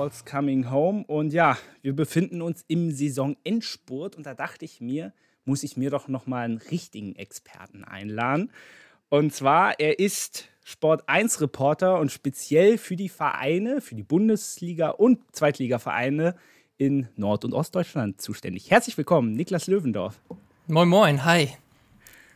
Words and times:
Folge 0.00 0.14
44 0.14 0.20
von 0.20 0.20
Footballs 0.20 0.24
Coming 0.24 0.70
Home. 0.70 1.04
Und 1.06 1.32
ja, 1.32 1.58
wir 1.82 1.94
befinden 1.94 2.40
uns 2.40 2.64
im 2.68 2.90
Saisonendspurt 2.90 4.16
und 4.16 4.24
da 4.24 4.34
dachte 4.34 4.64
ich 4.64 4.80
mir, 4.80 5.12
muss 5.44 5.62
ich 5.62 5.76
mir 5.76 5.90
doch 5.90 6.08
noch 6.08 6.26
mal 6.26 6.44
einen 6.44 6.58
richtigen 6.58 7.14
Experten 7.16 7.84
einladen. 7.84 8.50
Und 9.10 9.34
zwar, 9.34 9.78
er 9.78 9.98
ist 9.98 10.48
Sport 10.64 11.08
1 11.08 11.40
Reporter 11.40 11.98
und 11.98 12.10
speziell 12.10 12.78
für 12.78 12.96
die 12.96 13.08
Vereine, 13.08 13.80
für 13.80 13.94
die 13.94 14.02
Bundesliga 14.02 14.90
und 14.90 15.20
Zweitligavereine 15.32 16.36
in 16.78 17.08
Nord- 17.16 17.44
und 17.44 17.52
Ostdeutschland 17.52 18.20
zuständig. 18.22 18.70
Herzlich 18.70 18.96
willkommen, 18.96 19.32
Niklas 19.34 19.66
Löwendorf. 19.66 20.20
Moin, 20.66 20.88
moin, 20.88 21.24
hi. 21.24 21.50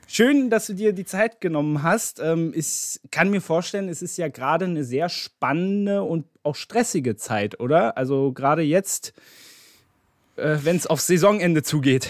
Schön, 0.06 0.50
dass 0.50 0.66
du 0.66 0.74
dir 0.74 0.92
die 0.92 1.04
Zeit 1.04 1.40
genommen 1.40 1.82
hast. 1.82 2.20
Ähm, 2.20 2.52
ich 2.54 3.00
kann 3.10 3.30
mir 3.30 3.40
vorstellen, 3.40 3.88
es 3.88 4.02
ist 4.02 4.16
ja 4.18 4.28
gerade 4.28 4.66
eine 4.66 4.84
sehr 4.84 5.08
spannende 5.08 6.02
und 6.02 6.26
auch 6.42 6.56
stressige 6.56 7.16
Zeit, 7.16 7.60
oder? 7.60 7.96
Also 7.96 8.32
gerade 8.32 8.62
jetzt, 8.62 9.14
äh, 10.36 10.58
wenn 10.62 10.76
es 10.76 10.86
aufs 10.86 11.06
Saisonende 11.06 11.62
zugeht. 11.62 12.08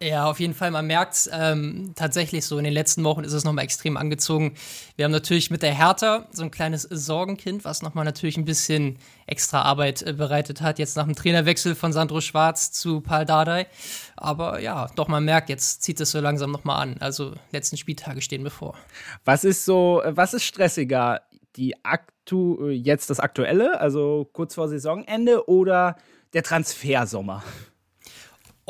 Ja, 0.00 0.30
auf 0.30 0.38
jeden 0.38 0.54
Fall. 0.54 0.70
Man 0.70 0.86
merkt 0.86 1.14
es 1.14 1.30
ähm, 1.32 1.92
tatsächlich 1.96 2.46
so. 2.46 2.56
In 2.56 2.62
den 2.62 2.72
letzten 2.72 3.02
Wochen 3.02 3.24
ist 3.24 3.32
es 3.32 3.42
nochmal 3.42 3.64
extrem 3.64 3.96
angezogen. 3.96 4.54
Wir 4.94 5.04
haben 5.04 5.12
natürlich 5.12 5.50
mit 5.50 5.62
der 5.62 5.74
Hertha 5.74 6.28
so 6.30 6.44
ein 6.44 6.52
kleines 6.52 6.82
Sorgenkind, 6.82 7.64
was 7.64 7.82
nochmal 7.82 8.04
natürlich 8.04 8.36
ein 8.36 8.44
bisschen 8.44 8.98
extra 9.26 9.62
Arbeit 9.62 10.02
äh, 10.02 10.12
bereitet 10.12 10.60
hat. 10.60 10.78
Jetzt 10.78 10.96
nach 10.96 11.04
dem 11.04 11.16
Trainerwechsel 11.16 11.74
von 11.74 11.92
Sandro 11.92 12.20
Schwarz 12.20 12.70
zu 12.70 13.00
Paul 13.00 13.24
Dardai. 13.24 13.66
Aber 14.16 14.60
ja, 14.60 14.86
doch, 14.94 15.08
man 15.08 15.24
merkt, 15.24 15.48
jetzt 15.48 15.82
zieht 15.82 16.00
es 16.00 16.12
so 16.12 16.20
langsam 16.20 16.52
nochmal 16.52 16.80
an. 16.80 16.98
Also, 17.00 17.34
letzten 17.50 17.76
Spieltage 17.76 18.22
stehen 18.22 18.44
bevor. 18.44 18.76
Was 19.24 19.42
ist 19.42 19.64
so, 19.64 20.00
was 20.04 20.32
ist 20.32 20.44
stressiger? 20.44 21.22
Die 21.56 21.74
aktu 21.84 22.68
jetzt 22.68 23.10
das 23.10 23.18
Aktuelle, 23.18 23.80
also 23.80 24.30
kurz 24.32 24.54
vor 24.54 24.68
Saisonende 24.68 25.48
oder 25.48 25.96
der 26.34 26.44
Transfersommer? 26.44 27.42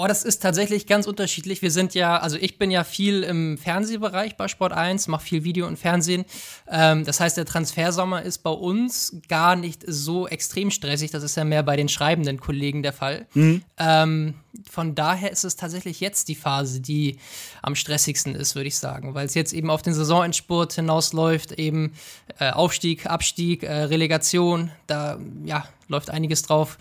Oh, 0.00 0.06
das 0.06 0.22
ist 0.22 0.40
tatsächlich 0.40 0.86
ganz 0.86 1.08
unterschiedlich. 1.08 1.60
Wir 1.60 1.72
sind 1.72 1.92
ja, 1.92 2.18
also 2.18 2.36
ich 2.36 2.56
bin 2.56 2.70
ja 2.70 2.84
viel 2.84 3.24
im 3.24 3.58
Fernsehbereich 3.58 4.36
bei 4.36 4.46
Sport 4.46 4.72
1, 4.72 5.08
mache 5.08 5.24
viel 5.24 5.42
Video 5.42 5.66
und 5.66 5.76
Fernsehen. 5.76 6.24
Ähm, 6.70 7.04
das 7.04 7.18
heißt, 7.18 7.36
der 7.36 7.44
Transfersommer 7.44 8.22
ist 8.22 8.44
bei 8.44 8.50
uns 8.50 9.16
gar 9.26 9.56
nicht 9.56 9.82
so 9.88 10.28
extrem 10.28 10.70
stressig. 10.70 11.10
Das 11.10 11.24
ist 11.24 11.36
ja 11.36 11.42
mehr 11.42 11.64
bei 11.64 11.74
den 11.74 11.88
schreibenden 11.88 12.38
Kollegen 12.38 12.84
der 12.84 12.92
Fall. 12.92 13.26
Mhm. 13.34 13.64
Ähm, 13.76 14.34
von 14.70 14.94
daher 14.94 15.32
ist 15.32 15.42
es 15.42 15.56
tatsächlich 15.56 15.98
jetzt 15.98 16.28
die 16.28 16.36
Phase, 16.36 16.80
die 16.80 17.18
am 17.60 17.74
stressigsten 17.74 18.36
ist, 18.36 18.54
würde 18.54 18.68
ich 18.68 18.78
sagen, 18.78 19.14
weil 19.14 19.26
es 19.26 19.34
jetzt 19.34 19.52
eben 19.52 19.68
auf 19.68 19.82
den 19.82 19.94
Saisonendspurt 19.94 20.74
hinausläuft, 20.74 21.50
eben 21.58 21.94
äh, 22.38 22.52
Aufstieg, 22.52 23.06
Abstieg, 23.06 23.64
äh, 23.64 23.72
Relegation, 23.72 24.70
da 24.86 25.18
ja, 25.44 25.64
läuft 25.88 26.10
einiges 26.10 26.42
drauf 26.42 26.78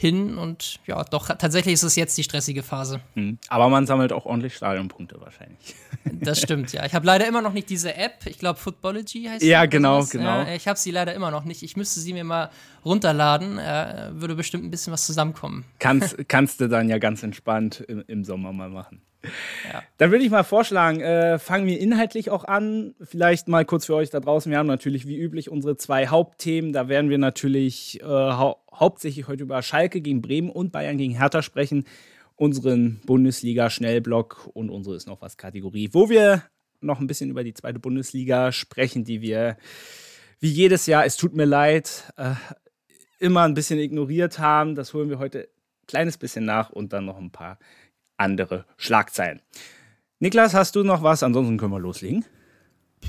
hin 0.00 0.38
und 0.38 0.80
ja, 0.86 1.04
doch 1.04 1.28
tatsächlich 1.28 1.74
ist 1.74 1.82
es 1.82 1.94
jetzt 1.94 2.16
die 2.16 2.24
stressige 2.24 2.62
Phase. 2.62 3.02
Hm. 3.16 3.36
Aber 3.50 3.68
man 3.68 3.84
sammelt 3.84 4.14
auch 4.14 4.24
ordentlich 4.24 4.56
Stadionpunkte 4.56 5.20
wahrscheinlich. 5.20 5.74
Das 6.22 6.40
stimmt, 6.40 6.72
ja. 6.72 6.86
Ich 6.86 6.94
habe 6.94 7.04
leider 7.04 7.26
immer 7.26 7.42
noch 7.42 7.52
nicht 7.52 7.68
diese 7.68 7.94
App. 7.94 8.24
Ich 8.24 8.38
glaube, 8.38 8.58
Footballogy 8.58 9.24
heißt 9.24 9.40
sie. 9.40 9.48
Ja, 9.48 9.66
genau, 9.66 10.02
genau. 10.06 10.40
Ja, 10.40 10.54
ich 10.54 10.66
habe 10.66 10.78
sie 10.78 10.90
leider 10.90 11.14
immer 11.14 11.30
noch 11.30 11.44
nicht. 11.44 11.62
Ich 11.62 11.76
müsste 11.76 12.00
sie 12.00 12.14
mir 12.14 12.24
mal 12.24 12.50
runterladen. 12.86 13.58
Äh, 13.58 14.08
würde 14.12 14.34
bestimmt 14.34 14.64
ein 14.64 14.70
bisschen 14.70 14.94
was 14.94 15.04
zusammenkommen. 15.04 15.64
Kannst, 15.78 16.16
kannst 16.28 16.60
du 16.60 16.68
dann 16.68 16.88
ja 16.88 16.96
ganz 16.96 17.22
entspannt 17.22 17.80
im, 17.86 18.02
im 18.06 18.24
Sommer 18.24 18.52
mal 18.52 18.70
machen. 18.70 19.02
Ja. 19.22 19.82
Dann 19.98 20.10
würde 20.10 20.24
ich 20.24 20.30
mal 20.30 20.44
vorschlagen, 20.44 21.00
äh, 21.00 21.38
fangen 21.38 21.66
wir 21.66 21.78
inhaltlich 21.78 22.30
auch 22.30 22.44
an. 22.44 22.94
Vielleicht 23.02 23.48
mal 23.48 23.64
kurz 23.64 23.86
für 23.86 23.94
euch 23.94 24.10
da 24.10 24.20
draußen. 24.20 24.50
Wir 24.50 24.58
haben 24.58 24.66
natürlich 24.66 25.06
wie 25.06 25.18
üblich 25.18 25.50
unsere 25.50 25.76
zwei 25.76 26.08
Hauptthemen. 26.08 26.72
Da 26.72 26.88
werden 26.88 27.10
wir 27.10 27.18
natürlich 27.18 28.00
äh, 28.00 28.04
hau 28.04 28.56
hauptsächlich 28.72 29.28
heute 29.28 29.42
über 29.42 29.60
Schalke 29.62 30.00
gegen 30.00 30.22
Bremen 30.22 30.48
und 30.48 30.72
Bayern 30.72 30.96
gegen 30.96 31.14
Hertha 31.14 31.42
sprechen. 31.42 31.84
Unseren 32.36 33.00
Bundesliga-Schnellblock 33.04 34.48
und 34.54 34.70
unsere 34.70 34.96
ist 34.96 35.06
noch 35.06 35.20
was 35.20 35.36
Kategorie, 35.36 35.90
wo 35.92 36.08
wir 36.08 36.44
noch 36.80 36.98
ein 37.00 37.06
bisschen 37.06 37.28
über 37.28 37.44
die 37.44 37.52
zweite 37.52 37.78
Bundesliga 37.78 38.52
sprechen, 38.52 39.04
die 39.04 39.20
wir 39.20 39.58
wie 40.38 40.50
jedes 40.50 40.86
Jahr, 40.86 41.04
es 41.04 41.18
tut 41.18 41.34
mir 41.34 41.44
leid, 41.44 42.10
äh, 42.16 42.34
immer 43.18 43.42
ein 43.42 43.52
bisschen 43.52 43.78
ignoriert 43.78 44.38
haben. 44.38 44.74
Das 44.74 44.94
holen 44.94 45.10
wir 45.10 45.18
heute 45.18 45.40
ein 45.40 45.86
kleines 45.86 46.16
bisschen 46.16 46.46
nach 46.46 46.70
und 46.70 46.94
dann 46.94 47.04
noch 47.04 47.18
ein 47.18 47.30
paar 47.30 47.58
andere 48.20 48.64
Schlagzeilen. 48.76 49.40
Niklas, 50.18 50.54
hast 50.54 50.76
du 50.76 50.84
noch 50.84 51.02
was? 51.02 51.22
Ansonsten 51.22 51.56
können 51.56 51.72
wir 51.72 51.80
loslegen. 51.80 52.24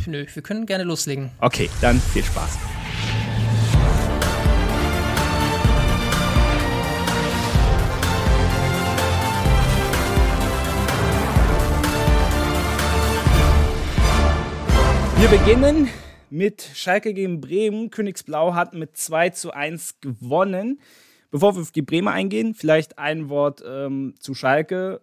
Nö, 0.08 0.26
wir 0.34 0.42
können 0.42 0.66
gerne 0.66 0.86
loslegen. 0.86 1.32
Okay, 1.42 1.70
dann 1.82 2.00
viel 2.00 2.24
Spaß. 2.24 2.58
Wir 15.18 15.28
beginnen 15.28 15.88
mit 16.32 16.64
Schalke 16.74 17.14
gegen 17.14 17.42
Bremen. 17.42 17.92
Königsblau 17.92 18.56
hat 18.56 18.74
mit 18.74 18.98
2 18.98 19.30
zu 19.30 19.52
1 19.52 20.00
gewonnen. 20.02 20.80
Bevor 21.32 21.56
wir 21.56 21.62
auf 21.62 21.72
die 21.72 21.82
Bremer 21.82 22.12
eingehen, 22.12 22.54
vielleicht 22.54 23.00
ein 23.00 23.30
Wort 23.30 23.64
ähm, 23.66 24.16
zu 24.20 24.34
Schalke. 24.34 25.02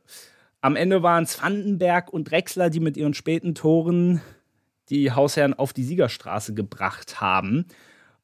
Am 0.60 0.76
Ende 0.76 1.02
waren 1.02 1.24
es 1.24 1.42
Vandenberg 1.42 2.12
und 2.12 2.30
Drexler, 2.30 2.68
die 2.68 2.80
mit 2.80 2.96
ihren 2.96 3.14
späten 3.14 3.54
Toren 3.54 4.20
die 4.90 5.12
Hausherren 5.12 5.54
auf 5.54 5.72
die 5.72 5.84
Siegerstraße 5.84 6.54
gebracht 6.54 7.20
haben. 7.20 7.66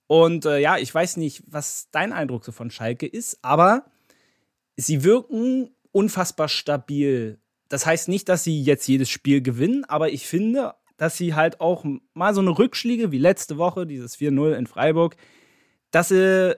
Und 0.06 0.44
äh, 0.44 0.58
ja, 0.58 0.76
ich 0.76 0.94
weiß 0.94 1.16
nicht, 1.16 1.42
was 1.46 1.88
dein 1.90 2.12
Eindruck 2.12 2.44
so 2.44 2.52
von 2.52 2.70
Schalke 2.70 3.06
ist, 3.06 3.38
aber 3.42 3.86
sie 4.76 5.02
wirken 5.02 5.70
unfassbar 5.92 6.48
stabil. 6.48 7.38
Das 7.68 7.86
heißt 7.86 8.08
nicht, 8.08 8.28
dass 8.28 8.44
sie 8.44 8.62
jetzt 8.62 8.86
jedes 8.86 9.08
Spiel 9.08 9.40
gewinnen, 9.40 9.84
aber 9.84 10.10
ich 10.10 10.26
finde, 10.26 10.74
dass 10.96 11.16
sie 11.16 11.34
halt 11.34 11.60
auch 11.60 11.84
mal 12.12 12.34
so 12.34 12.40
eine 12.40 12.56
Rückschläge 12.58 13.12
wie 13.12 13.18
letzte 13.18 13.56
Woche, 13.56 13.86
dieses 13.86 14.18
4-0 14.18 14.52
in 14.54 14.66
Freiburg, 14.66 15.16
dass 15.90 16.08
sie 16.08 16.56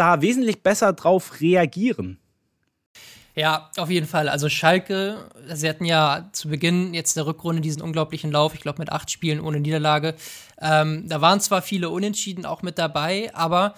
da 0.00 0.22
wesentlich 0.22 0.62
besser 0.62 0.94
drauf 0.94 1.40
reagieren. 1.40 2.18
Ja, 3.36 3.70
auf 3.76 3.90
jeden 3.90 4.06
Fall. 4.06 4.28
Also 4.28 4.48
Schalke, 4.48 5.30
sie 5.52 5.68
hatten 5.68 5.84
ja 5.84 6.30
zu 6.32 6.48
Beginn 6.48 6.94
jetzt 6.94 7.16
der 7.16 7.26
Rückrunde 7.26 7.60
diesen 7.60 7.82
unglaublichen 7.82 8.32
Lauf, 8.32 8.54
ich 8.54 8.60
glaube 8.60 8.80
mit 8.80 8.90
acht 8.90 9.10
Spielen 9.10 9.40
ohne 9.40 9.60
Niederlage. 9.60 10.14
Ähm, 10.60 11.08
da 11.08 11.20
waren 11.20 11.40
zwar 11.40 11.62
viele 11.62 11.90
Unentschieden 11.90 12.44
auch 12.44 12.62
mit 12.62 12.78
dabei, 12.78 13.30
aber 13.34 13.74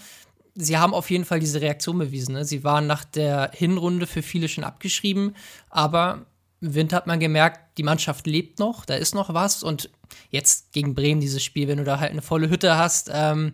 sie 0.54 0.78
haben 0.78 0.94
auf 0.94 1.10
jeden 1.10 1.24
Fall 1.24 1.40
diese 1.40 1.60
Reaktion 1.60 1.98
bewiesen. 1.98 2.34
Ne? 2.34 2.44
Sie 2.44 2.64
waren 2.64 2.86
nach 2.86 3.04
der 3.04 3.50
Hinrunde 3.52 4.06
für 4.06 4.22
viele 4.22 4.48
schon 4.48 4.64
abgeschrieben, 4.64 5.34
aber 5.70 6.24
im 6.60 6.74
Winter 6.74 6.96
hat 6.96 7.06
man 7.06 7.20
gemerkt, 7.20 7.78
die 7.78 7.82
Mannschaft 7.82 8.26
lebt 8.26 8.58
noch, 8.58 8.84
da 8.84 8.94
ist 8.94 9.14
noch 9.14 9.34
was 9.34 9.62
und 9.62 9.90
jetzt 10.30 10.72
gegen 10.72 10.94
Bremen 10.94 11.20
dieses 11.20 11.42
Spiel, 11.42 11.68
wenn 11.68 11.78
du 11.78 11.84
da 11.84 11.98
halt 11.98 12.12
eine 12.12 12.22
volle 12.22 12.48
Hütte 12.48 12.78
hast, 12.78 13.10
ähm, 13.12 13.52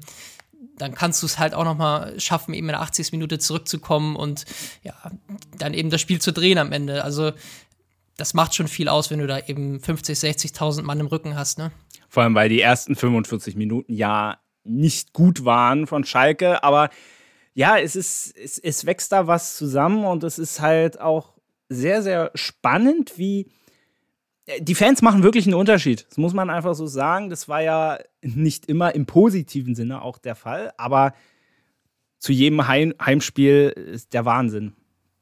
dann 0.79 0.95
kannst 0.95 1.23
du 1.23 1.27
es 1.27 1.39
halt 1.39 1.55
auch 1.55 1.65
noch 1.65 1.77
mal 1.77 2.19
schaffen, 2.19 2.55
eben 2.55 2.69
in 2.69 2.73
der 2.73 2.81
80. 2.81 3.13
Minute 3.13 3.39
zurückzukommen 3.39 4.17
und 4.17 4.45
ja, 4.83 4.95
dann 5.59 5.75
eben 5.75 5.91
das 5.91 6.01
Spiel 6.01 6.21
zu 6.21 6.33
drehen 6.33 6.59
am 6.59 6.73
Ende. 6.73 7.05
Also 7.05 7.33
das 8.17 8.35
macht 8.35 8.55
schon 8.55 8.69
viel 8.69 8.89
aus, 8.89 9.11
wenn 9.11 9.21
du 9.21 9.27
da 9.27 9.39
eben 9.39 9.81
50, 9.81 10.19
60.000 10.19 10.83
Mann 10.83 11.01
im 11.01 11.07
Rücken 11.07 11.37
hast, 11.37 11.59
ne? 11.59 11.71
Vor 12.09 12.23
allem, 12.23 12.35
weil 12.35 12.49
die 12.49 12.61
ersten 12.61 12.97
45 12.97 13.55
Minuten 13.55 13.93
ja 13.93 14.39
nicht 14.65 15.13
gut 15.13 15.45
waren 15.45 15.87
von 15.87 16.05
Schalke, 16.05 16.63
aber 16.63 16.91
ja, 17.55 17.79
es 17.79 17.97
ist, 17.97 18.37
es, 18.37 18.59
es 18.59 18.87
wächst 18.87 19.13
da 19.13 19.27
was 19.27 19.57
zusammen 19.57 20.05
und 20.05 20.25
es 20.25 20.39
ist 20.39 20.61
halt 20.61 21.01
auch 21.01 21.35
sehr, 21.69 22.03
sehr 22.03 22.31
spannend, 22.35 23.19
wie 23.19 23.51
die 24.61 24.75
Fans 24.75 25.03
machen 25.03 25.23
wirklich 25.23 25.47
einen 25.47 25.55
Unterschied. 25.55 26.07
Das 26.09 26.19
muss 26.19 26.33
man 26.33 26.51
einfach 26.51 26.75
so 26.75 26.87
sagen. 26.87 27.29
Das 27.29 27.49
war 27.49 27.63
ja 27.63 27.99
nicht 28.23 28.67
immer 28.67 28.95
im 28.95 29.07
positiven 29.07 29.75
Sinne 29.75 30.03
auch 30.03 30.19
der 30.19 30.35
Fall, 30.35 30.73
aber 30.77 31.15
zu 32.19 32.33
jedem 32.33 32.67
Heim 32.67 32.95
Heimspiel 33.01 33.69
ist 33.69 34.13
der 34.13 34.25
Wahnsinn. 34.25 34.75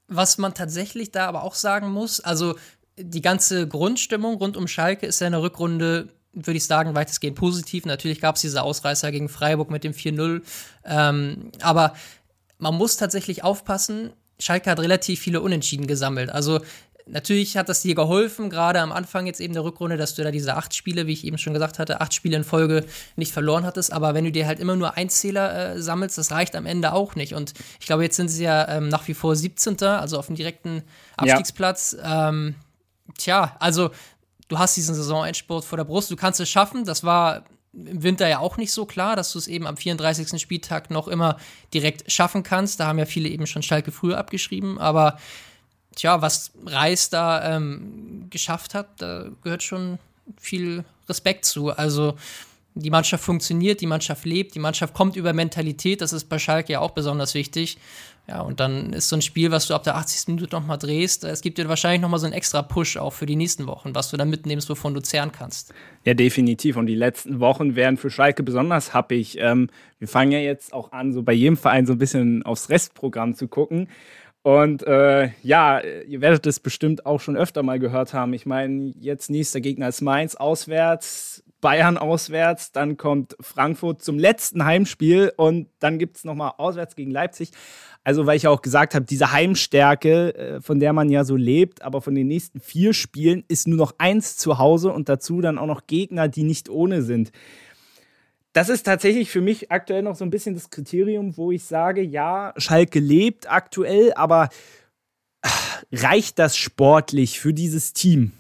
Was 0.09 0.39
man 0.39 0.55
tatsächlich 0.55 1.11
da 1.11 1.27
aber 1.27 1.43
auch 1.43 1.55
sagen 1.55 1.91
muss, 1.91 2.21
also 2.21 2.55
die 2.99 3.21
ganze 3.21 3.69
Grundstimmung 3.69 4.37
rund 4.37 4.57
um 4.57 4.69
Schalke 4.69 5.07
ist 5.07 5.21
ja 5.21 5.27
in 5.27 5.33
der 5.33 5.43
Rückrunde, 5.43 6.09
würde 6.33 6.57
ich 6.57 6.65
sagen, 6.65 6.95
weitestgehend 6.95 7.37
positiv. 7.37 7.85
Natürlich 7.85 8.21
gab 8.21 8.37
es 8.37 8.43
diese 8.43 8.63
Ausreißer 8.63 9.11
gegen 9.11 9.29
Freiburg 9.29 9.71
mit 9.71 9.85
dem 9.85 9.93
4-0. 9.93 10.43
Ähm, 10.85 11.51
aber 11.61 11.95
man 12.59 12.75
muss 12.75 12.97
tatsächlich 12.97 13.43
aufpassen, 13.45 14.13
Schalke 14.39 14.71
hat 14.71 14.81
relativ 14.81 15.21
viele 15.21 15.41
Unentschieden 15.41 15.87
gesammelt. 15.87 16.31
Also 16.31 16.61
Natürlich 17.09 17.57
hat 17.57 17.69
das 17.69 17.83
dir 17.83 17.95
geholfen, 17.95 18.51
gerade 18.51 18.81
am 18.81 18.91
Anfang 18.91 19.27
jetzt 19.27 19.41
eben 19.41 19.55
der 19.55 19.63
Rückrunde, 19.63 19.97
dass 19.97 20.17
du 20.17 20.25
da 20.25 20.33
diese 20.33 20.57
acht 20.57 20.75
Spiele, 20.75 21.07
wie 21.07 21.13
ich 21.13 21.25
eben 21.25 21.39
schon 21.39 21.53
gesagt 21.53 21.79
hatte, 21.79 22.01
acht 22.01 22.13
Spiele 22.13 22.37
in 22.37 22.43
Folge 22.43 22.85
nicht 23.15 23.33
verloren 23.33 23.65
hattest. 23.65 23.93
Aber 23.93 24.15
wenn 24.15 24.25
du 24.25 24.33
dir 24.33 24.49
halt 24.49 24.59
immer 24.59 24.75
nur 24.75 24.97
Einzähler 24.97 25.77
äh, 25.77 25.81
sammelst, 25.81 26.19
das 26.19 26.33
reicht 26.33 26.57
am 26.57 26.67
Ende 26.67 26.93
auch 26.93 27.15
nicht. 27.15 27.33
Und 27.35 27.55
ich 27.79 27.87
glaube, 27.87 28.03
jetzt 28.03 28.17
sind 28.17 28.27
sie 28.29 28.43
ja 28.43 28.69
ähm, 28.69 28.89
nach 28.89 29.07
wie 29.07 29.15
vor 29.15 29.37
17. 29.37 29.81
also 29.85 30.19
auf 30.19 30.27
dem 30.27 30.35
direkten 30.35 30.83
Abstiegsplatz. 31.17 31.97
Ja. 31.97 32.31
Ähm, 32.31 32.57
tja, 33.17 33.55
also 33.61 33.91
du 34.49 34.59
hast 34.59 34.77
diesen 34.77 34.97
Saisonendspurt 34.97 35.65
vor 35.65 35.79
der 35.79 35.85
Brust, 35.85 36.11
du 36.11 36.17
kannst 36.17 36.41
es 36.41 36.51
schaffen. 36.51 36.85
Das 36.85 37.05
war 37.05 37.45
im 37.73 38.03
Winter 38.03 38.27
ja 38.27 38.41
auch 38.41 38.57
nicht 38.57 38.73
so 38.73 38.85
klar, 38.85 39.15
dass 39.15 39.33
du 39.33 39.39
es 39.39 39.47
eben 39.47 39.69
am 39.69 39.77
34. 39.77 40.41
Spieltag 40.41 40.91
noch 40.91 41.07
immer 41.07 41.37
direkt 41.73 42.11
schaffen 42.11 42.43
kannst. 42.43 42.81
Da 42.81 42.87
haben 42.87 42.99
ja 42.99 43.07
viele 43.07 43.29
eben 43.29 43.47
schon 43.47 43.63
Schalke 43.63 43.93
früher 43.93 44.19
abgeschrieben, 44.19 44.79
aber 44.79 45.19
tja, 45.97 46.23
was 46.23 46.53
Reis 46.65 47.11
da 47.11 47.57
ähm, 47.57 48.27
geschafft 48.31 48.75
hat, 48.75 48.89
da 48.99 49.27
gehört 49.43 49.65
schon 49.65 49.99
viel 50.39 50.85
Respekt 51.09 51.45
zu. 51.45 51.71
Also 51.71 52.15
die 52.75 52.91
Mannschaft 52.91 53.25
funktioniert, 53.25 53.81
die 53.81 53.87
Mannschaft 53.87 54.25
lebt, 54.25 54.55
die 54.55 54.59
Mannschaft 54.59 54.95
kommt 54.95 55.17
über 55.17 55.33
Mentalität, 55.33 56.03
das 56.03 56.13
ist 56.13 56.27
bei 56.27 56.39
Schalke 56.39 56.75
ja 56.75 56.81
auch 56.81 56.91
besonders 56.91 57.35
wichtig. 57.35 57.79
Ja, 58.29 58.41
und 58.41 58.59
dann 58.59 58.93
ist 58.93 59.09
so 59.09 59.15
ein 59.15 59.23
Spiel, 59.23 59.53
was 59.53 59.69
du 59.69 59.75
ab 59.75 59.85
der 59.85 59.97
80. 59.97 60.27
Minute 60.35 60.55
nochmal 60.55 60.79
drehst, 60.79 61.23
es 61.23 61.43
gibt 61.43 61.59
dir 61.59 61.69
wahrscheinlich 61.69 62.01
nochmal 62.01 62.19
so 62.19 62.27
einen 62.27 62.33
extra 62.33 62.61
Push 62.61 62.97
auch 62.97 63.13
für 63.13 63.25
die 63.25 63.37
nächsten 63.37 63.69
Wochen, 63.69 63.95
was 63.95 64.11
du 64.11 64.17
dann 64.17 64.29
mitnimmst, 64.29 64.69
wovon 64.69 64.95
du 64.95 65.01
zehren 65.01 65.31
kannst. 65.31 65.73
Ja, 66.05 66.13
definitiv. 66.13 66.77
Und 66.77 66.87
die 66.87 66.97
letzten 66.97 67.39
Wochen 67.39 67.77
werden 67.77 67.97
für 67.97 68.11
Schalke 68.11 68.43
besonders 68.43 68.93
happig. 68.93 69.39
Ähm, 69.39 69.71
wir 70.01 70.09
fangen 70.09 70.33
ja 70.33 70.41
jetzt 70.41 70.73
auch 70.73 70.91
an, 70.91 71.13
so 71.13 71.23
bei 71.23 71.33
jedem 71.33 71.57
Verein 71.57 71.87
so 71.87 71.93
ein 71.93 71.99
bisschen 71.99 72.43
aufs 72.43 72.69
Restprogramm 72.69 73.37
zu 73.37 73.47
gucken. 73.47 73.89
Und 74.47 74.87
äh, 74.87 75.31
ja, 75.43 75.81
ihr 75.81 76.21
werdet 76.21 76.47
es 76.47 76.61
bestimmt 76.61 77.05
auch 77.05 77.19
schon 77.19 77.37
öfter 77.37 77.65
mal 77.65 77.81
gehört 77.81 78.15
haben. 78.15 78.33
Ich 78.33 78.47
meine, 78.47 78.93
jetzt 79.01 79.29
nächster 79.29 79.61
Gegner 79.61 79.89
ist 79.89 80.03
Mainz 80.03 80.37
auswärts. 80.37 81.43
Bayern 81.61 81.99
auswärts, 81.99 82.71
dann 82.71 82.97
kommt 82.97 83.35
Frankfurt 83.41 84.03
zum 84.03 84.21
letzten 84.21 84.65
Heimspiel 84.65 85.33
und 85.37 85.69
dann 85.81 85.99
gibt 85.99 86.19
es 86.19 86.25
nochmal 86.25 86.53
auswärts 86.59 86.95
gegen 86.95 87.11
Leipzig. 87.11 87.51
Also, 88.05 88.27
weil 88.27 88.37
ich 88.37 88.47
auch 88.47 88.63
gesagt 88.63 88.95
habe, 88.95 89.05
diese 89.05 89.33
Heimstärke, 89.33 90.37
äh, 90.37 90.61
von 90.61 90.79
der 90.79 90.93
man 90.93 91.11
ja 91.11 91.25
so 91.25 91.35
lebt, 91.35 91.83
aber 91.83 92.01
von 92.01 92.15
den 92.15 92.29
nächsten 92.29 92.61
vier 92.61 92.93
Spielen 92.93 93.43
ist 93.49 93.67
nur 93.67 93.79
noch 93.79 93.95
eins 93.99 94.37
zu 94.37 94.59
Hause 94.59 94.93
und 94.93 95.09
dazu 95.09 95.41
dann 95.41 95.59
auch 95.59 95.67
noch 95.67 95.89
Gegner, 95.89 96.29
die 96.29 96.45
nicht 96.45 96.69
ohne 96.69 97.03
sind. 97.03 97.33
Das 98.57 98.71
ist 98.71 98.85
tatsächlich 98.85 99.31
für 99.31 99.43
mich 99.43 99.71
aktuell 99.71 100.01
noch 100.01 100.17
so 100.17 100.25
ein 100.25 100.31
bisschen 100.31 100.55
das 100.55 100.71
Kriterium, 100.71 101.37
wo 101.37 101.53
ich 101.53 101.63
sage, 101.65 102.01
ja, 102.01 102.55
Schalke 102.57 103.01
lebt 103.01 103.51
aktuell, 103.51 104.15
aber 104.15 104.49
äh, 105.43 105.49
reicht 105.93 106.39
das 106.39 106.57
sportlich 106.57 107.39
für 107.39 107.53
dieses 107.53 107.93
Team? 107.93 108.33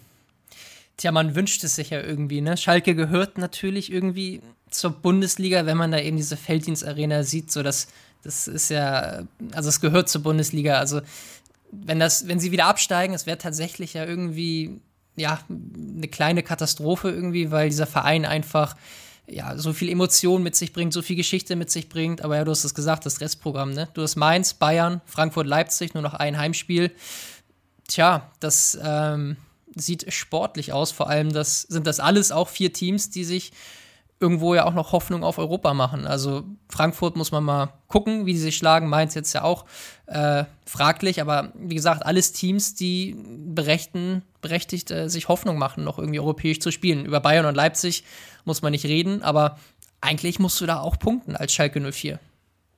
Tja, 0.96 1.12
man 1.12 1.34
wünscht 1.34 1.62
es 1.64 1.76
sich 1.76 1.90
ja 1.90 2.00
irgendwie, 2.00 2.40
ne? 2.40 2.56
Schalke 2.56 2.94
gehört 2.94 3.36
natürlich 3.36 3.92
irgendwie 3.92 4.40
zur 4.70 4.92
Bundesliga, 4.92 5.66
wenn 5.66 5.76
man 5.76 5.90
da 5.90 5.98
eben 5.98 6.16
diese 6.16 6.38
Felddienstarena 6.38 7.22
sieht, 7.22 7.52
so 7.52 7.62
dass 7.62 7.88
das 8.22 8.48
ist 8.48 8.70
ja, 8.70 9.24
also 9.52 9.68
es 9.68 9.82
gehört 9.82 10.08
zur 10.08 10.22
Bundesliga. 10.22 10.78
Also 10.78 11.02
wenn 11.70 11.98
das, 11.98 12.26
wenn 12.26 12.40
sie 12.40 12.52
wieder 12.52 12.64
absteigen, 12.64 13.12
es 13.12 13.26
wäre 13.26 13.36
tatsächlich 13.36 13.92
ja 13.92 14.06
irgendwie 14.06 14.80
ja 15.14 15.40
eine 15.50 16.08
kleine 16.08 16.42
Katastrophe 16.42 17.10
irgendwie, 17.10 17.50
weil 17.50 17.68
dieser 17.68 17.86
Verein 17.86 18.24
einfach 18.24 18.76
ja 19.28 19.56
so 19.56 19.72
viel 19.72 19.88
Emotion 19.88 20.42
mit 20.42 20.54
sich 20.56 20.72
bringt, 20.72 20.92
so 20.92 21.02
viel 21.02 21.16
Geschichte 21.16 21.56
mit 21.56 21.70
sich 21.70 21.88
bringt. 21.88 22.22
Aber 22.22 22.36
ja, 22.36 22.44
du 22.44 22.50
hast 22.50 22.64
es 22.64 22.74
gesagt, 22.74 23.06
das 23.06 23.20
Restprogramm, 23.20 23.72
ne? 23.72 23.88
Du 23.94 24.02
hast 24.02 24.16
Mainz, 24.16 24.54
Bayern, 24.54 25.00
Frankfurt, 25.06 25.46
Leipzig, 25.46 25.94
nur 25.94 26.02
noch 26.02 26.14
ein 26.14 26.38
Heimspiel. 26.38 26.92
Tja, 27.88 28.30
das 28.40 28.78
ähm, 28.82 29.36
sieht 29.74 30.12
sportlich 30.12 30.72
aus. 30.72 30.92
Vor 30.92 31.08
allem 31.08 31.32
das, 31.32 31.62
sind 31.62 31.86
das 31.86 32.00
alles 32.00 32.32
auch 32.32 32.48
vier 32.48 32.72
Teams, 32.72 33.10
die 33.10 33.24
sich 33.24 33.52
irgendwo 34.18 34.54
ja 34.54 34.64
auch 34.64 34.72
noch 34.72 34.92
Hoffnung 34.92 35.22
auf 35.22 35.38
Europa 35.38 35.74
machen. 35.74 36.06
Also 36.06 36.44
Frankfurt 36.68 37.16
muss 37.16 37.32
man 37.32 37.44
mal 37.44 37.72
gucken, 37.86 38.24
wie 38.24 38.32
die 38.32 38.38
sich 38.38 38.56
schlagen. 38.56 38.88
Mainz 38.88 39.14
jetzt 39.14 39.32
ja 39.34 39.42
auch 39.42 39.66
äh, 40.06 40.44
fraglich, 40.64 41.20
aber 41.20 41.52
wie 41.54 41.74
gesagt, 41.74 42.06
alles 42.06 42.32
Teams, 42.32 42.74
die 42.74 43.14
berechten, 43.26 44.22
berechtigt 44.40 44.90
äh, 44.90 45.10
sich 45.10 45.28
Hoffnung 45.28 45.58
machen, 45.58 45.84
noch 45.84 45.98
irgendwie 45.98 46.20
europäisch 46.20 46.60
zu 46.60 46.70
spielen. 46.70 47.04
Über 47.04 47.20
Bayern 47.20 47.44
und 47.44 47.54
Leipzig 47.54 48.04
muss 48.46 48.62
man 48.62 48.72
nicht 48.72 48.86
reden, 48.86 49.22
aber 49.22 49.58
eigentlich 50.00 50.38
musst 50.38 50.60
du 50.60 50.66
da 50.66 50.80
auch 50.80 50.98
punkten 50.98 51.36
als 51.36 51.52
Schalke 51.52 51.80
04. 51.80 52.18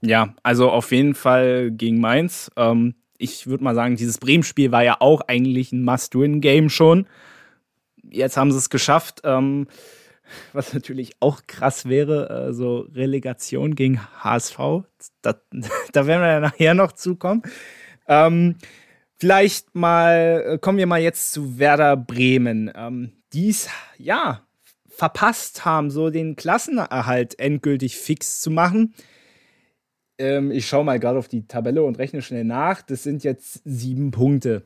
Ja, 0.01 0.35
also 0.43 0.71
auf 0.71 0.93
jeden 0.93 1.15
Fall 1.15 1.71
gegen 1.71 2.01
Mainz. 2.01 2.51
Ähm, 2.57 2.95
ich 3.19 3.47
würde 3.47 3.65
mal 3.65 3.75
sagen, 3.75 3.97
dieses 3.97 4.19
Bremen-Spiel 4.19 4.71
war 4.71 4.85
ja 4.85 4.97
auch 5.01 5.23
eigentlich 5.23 5.73
ein 5.73 5.85
Must-Win-Game 5.85 6.71
schon. 6.71 7.07
Jetzt 8.03 8.37
haben 8.37 8.53
sie 8.53 8.59
es 8.59 8.71
geschafft. 8.71 9.23
Ähm, 9.25 9.67
was 10.53 10.73
natürlich 10.73 11.13
auch 11.21 11.43
krass 11.47 11.87
wäre, 11.87 12.49
äh, 12.49 12.53
so 12.53 12.87
Relegation 12.95 13.75
gegen 13.75 14.01
HSV. 14.23 14.59
Da, 15.23 15.35
da 15.93 16.07
werden 16.07 16.23
wir 16.23 16.33
ja 16.33 16.41
nachher 16.41 16.75
noch 16.75 16.93
zukommen. 16.93 17.43
Ähm, 18.07 18.57
vielleicht 19.19 19.75
mal, 19.75 20.45
äh, 20.47 20.59
kommen 20.59 20.79
wir 20.79 20.87
mal 20.87 21.01
jetzt 21.01 21.33
zu 21.33 21.59
Werder 21.59 21.97
Bremen. 21.97 22.71
Ähm, 22.75 23.13
dies, 23.33 23.69
ja, 23.99 24.43
verpasst 24.99 25.65
haben, 25.65 25.93
so 25.93 26.11
den 26.11 26.35
Klassenerhalt 26.35 27.39
endgültig 27.39 27.97
fix 27.97 28.41
zu 28.41 28.51
machen. 28.51 28.95
Ähm, 30.19 30.51
ich 30.51 30.67
schaue 30.67 30.85
mal 30.85 30.99
gerade 30.99 31.21
auf 31.21 31.29
die 31.29 31.47
Tabelle 31.47 31.85
und 31.85 31.99
rechne 31.99 32.21
schnell 32.21 32.43
nach. 32.43 32.83
Das 32.83 33.05
sind 33.05 33.23
jetzt 33.23 33.61
sieben 33.65 34.11
Punkte. 34.11 34.65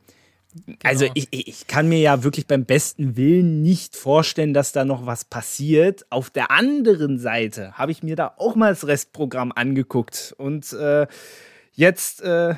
Genau. 0.65 0.77
Also 0.83 1.05
ich, 1.13 1.27
ich 1.29 1.67
kann 1.67 1.87
mir 1.87 1.99
ja 1.99 2.23
wirklich 2.23 2.47
beim 2.47 2.65
besten 2.65 3.15
Willen 3.15 3.61
nicht 3.61 3.95
vorstellen, 3.95 4.55
dass 4.55 4.71
da 4.71 4.85
noch 4.85 5.05
was 5.05 5.23
passiert. 5.23 6.07
Auf 6.09 6.31
der 6.31 6.49
anderen 6.49 7.19
Seite 7.19 7.73
habe 7.73 7.91
ich 7.91 8.01
mir 8.01 8.15
da 8.15 8.33
auch 8.37 8.55
mal 8.55 8.69
das 8.69 8.87
Restprogramm 8.87 9.51
angeguckt. 9.51 10.33
Und 10.39 10.73
äh, 10.73 11.05
jetzt 11.73 12.23
äh, 12.23 12.55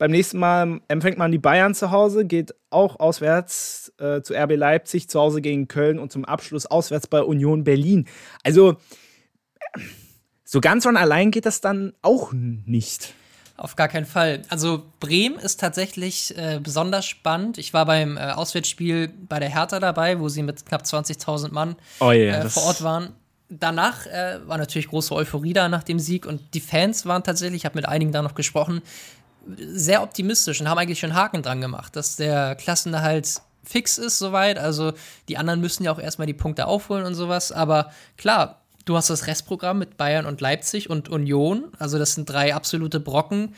beim 0.00 0.12
nächsten 0.12 0.38
Mal 0.38 0.80
empfängt 0.88 1.18
man 1.18 1.30
die 1.30 1.36
Bayern 1.36 1.74
zu 1.74 1.90
Hause, 1.90 2.24
geht 2.24 2.54
auch 2.70 2.98
auswärts 2.98 3.92
äh, 3.98 4.22
zu 4.22 4.32
RB 4.32 4.56
Leipzig, 4.56 5.10
zu 5.10 5.20
Hause 5.20 5.42
gegen 5.42 5.68
Köln 5.68 5.98
und 5.98 6.10
zum 6.10 6.24
Abschluss 6.24 6.64
auswärts 6.64 7.06
bei 7.06 7.22
Union 7.22 7.64
Berlin. 7.64 8.08
Also 8.42 8.78
so 10.42 10.62
ganz 10.62 10.84
von 10.84 10.96
allein 10.96 11.30
geht 11.30 11.44
das 11.44 11.60
dann 11.60 11.92
auch 12.00 12.32
nicht. 12.32 13.12
Auf 13.58 13.76
gar 13.76 13.88
keinen 13.88 14.06
Fall. 14.06 14.40
Also 14.48 14.84
Bremen 15.00 15.38
ist 15.38 15.60
tatsächlich 15.60 16.34
äh, 16.34 16.60
besonders 16.62 17.04
spannend. 17.04 17.58
Ich 17.58 17.74
war 17.74 17.84
beim 17.84 18.16
äh, 18.16 18.20
Auswärtsspiel 18.30 19.12
bei 19.28 19.38
der 19.38 19.50
Hertha 19.50 19.80
dabei, 19.80 20.18
wo 20.18 20.30
sie 20.30 20.42
mit 20.42 20.64
knapp 20.64 20.84
20.000 20.84 21.52
Mann 21.52 21.76
oh 22.00 22.10
yeah, 22.10 22.44
äh, 22.44 22.48
vor 22.48 22.62
Ort 22.62 22.82
waren. 22.82 23.10
Danach 23.50 24.06
äh, 24.06 24.38
war 24.46 24.56
natürlich 24.56 24.88
große 24.88 25.14
Euphorie 25.14 25.52
da 25.52 25.68
nach 25.68 25.82
dem 25.82 25.98
Sieg 25.98 26.24
und 26.24 26.54
die 26.54 26.60
Fans 26.60 27.04
waren 27.04 27.22
tatsächlich, 27.22 27.62
ich 27.62 27.64
habe 27.66 27.76
mit 27.76 27.86
einigen 27.86 28.12
da 28.12 28.22
noch 28.22 28.34
gesprochen, 28.34 28.80
sehr 29.56 30.02
optimistisch 30.02 30.60
und 30.60 30.68
haben 30.68 30.78
eigentlich 30.78 31.00
schon 31.00 31.14
Haken 31.14 31.42
dran 31.42 31.60
gemacht, 31.60 31.96
dass 31.96 32.16
der 32.16 32.54
Klassenerhalt 32.56 33.40
fix 33.64 33.98
ist 33.98 34.18
soweit. 34.18 34.58
Also 34.58 34.92
die 35.28 35.36
anderen 35.36 35.60
müssen 35.60 35.84
ja 35.84 35.92
auch 35.92 35.98
erstmal 35.98 36.26
die 36.26 36.34
Punkte 36.34 36.66
aufholen 36.66 37.04
und 37.06 37.14
sowas. 37.14 37.52
Aber 37.52 37.90
klar, 38.16 38.60
Du 38.84 38.96
hast 38.96 39.10
das 39.10 39.26
Restprogramm 39.26 39.78
mit 39.78 39.96
Bayern 39.96 40.26
und 40.26 40.40
Leipzig 40.40 40.90
und 40.90 41.08
Union. 41.08 41.64
Also 41.78 41.98
das 41.98 42.14
sind 42.14 42.28
drei 42.28 42.54
absolute 42.54 42.98
Brocken. 42.98 43.54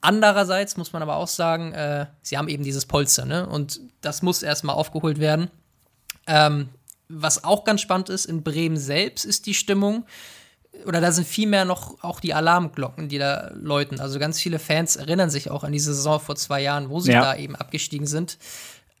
Andererseits 0.00 0.76
muss 0.76 0.92
man 0.92 1.02
aber 1.02 1.16
auch 1.16 1.28
sagen, 1.28 1.72
äh, 1.72 2.06
sie 2.22 2.36
haben 2.36 2.48
eben 2.48 2.62
dieses 2.62 2.86
Polster, 2.86 3.24
ne? 3.24 3.48
Und 3.48 3.80
das 4.02 4.22
muss 4.22 4.42
erstmal 4.42 4.76
aufgeholt 4.76 5.18
werden. 5.18 5.50
Ähm, 6.26 6.68
was 7.08 7.44
auch 7.44 7.64
ganz 7.64 7.80
spannend 7.80 8.10
ist, 8.10 8.26
in 8.26 8.42
Bremen 8.42 8.76
selbst 8.76 9.24
ist 9.24 9.46
die 9.46 9.54
Stimmung, 9.54 10.04
oder 10.84 11.00
da 11.00 11.12
sind 11.12 11.26
vielmehr 11.26 11.64
noch 11.64 12.02
auch 12.02 12.20
die 12.20 12.34
Alarmglocken, 12.34 13.08
die 13.08 13.18
da 13.18 13.50
läuten. 13.54 14.00
Also 14.00 14.18
ganz 14.18 14.40
viele 14.40 14.58
Fans 14.58 14.96
erinnern 14.96 15.30
sich 15.30 15.50
auch 15.50 15.64
an 15.64 15.72
diese 15.72 15.94
Saison 15.94 16.20
vor 16.20 16.36
zwei 16.36 16.62
Jahren, 16.62 16.90
wo 16.90 17.00
sie 17.00 17.12
ja. 17.12 17.22
da 17.22 17.36
eben 17.36 17.56
abgestiegen 17.56 18.06
sind 18.06 18.38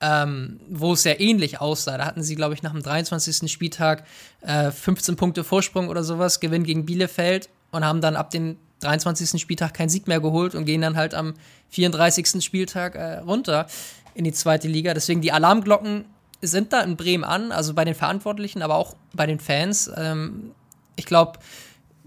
ähm, 0.00 0.60
wo 0.68 0.92
es 0.92 1.02
sehr 1.02 1.20
ähnlich 1.20 1.60
aussah. 1.60 1.96
Da 1.96 2.04
hatten 2.04 2.22
sie, 2.22 2.34
glaube 2.34 2.54
ich, 2.54 2.62
nach 2.62 2.72
dem 2.72 2.82
23. 2.82 3.50
Spieltag 3.50 4.04
äh, 4.42 4.70
15 4.70 5.16
Punkte 5.16 5.44
Vorsprung 5.44 5.88
oder 5.88 6.04
sowas, 6.04 6.40
Gewinn 6.40 6.64
gegen 6.64 6.84
Bielefeld 6.84 7.48
und 7.70 7.84
haben 7.84 8.00
dann 8.00 8.16
ab 8.16 8.30
dem 8.30 8.56
23. 8.80 9.40
Spieltag 9.40 9.72
keinen 9.72 9.88
Sieg 9.88 10.06
mehr 10.06 10.20
geholt 10.20 10.54
und 10.54 10.66
gehen 10.66 10.82
dann 10.82 10.96
halt 10.96 11.14
am 11.14 11.34
34. 11.70 12.44
Spieltag 12.44 12.94
äh, 12.94 13.18
runter 13.18 13.66
in 14.14 14.24
die 14.24 14.32
zweite 14.32 14.68
Liga. 14.68 14.92
Deswegen 14.92 15.22
die 15.22 15.32
Alarmglocken 15.32 16.04
sind 16.42 16.74
da 16.74 16.82
in 16.82 16.96
Bremen 16.96 17.24
an, 17.24 17.50
also 17.50 17.72
bei 17.72 17.84
den 17.86 17.94
Verantwortlichen, 17.94 18.60
aber 18.60 18.74
auch 18.74 18.94
bei 19.14 19.26
den 19.26 19.40
Fans. 19.40 19.90
Ähm, 19.96 20.50
ich 20.96 21.06
glaube, 21.06 21.38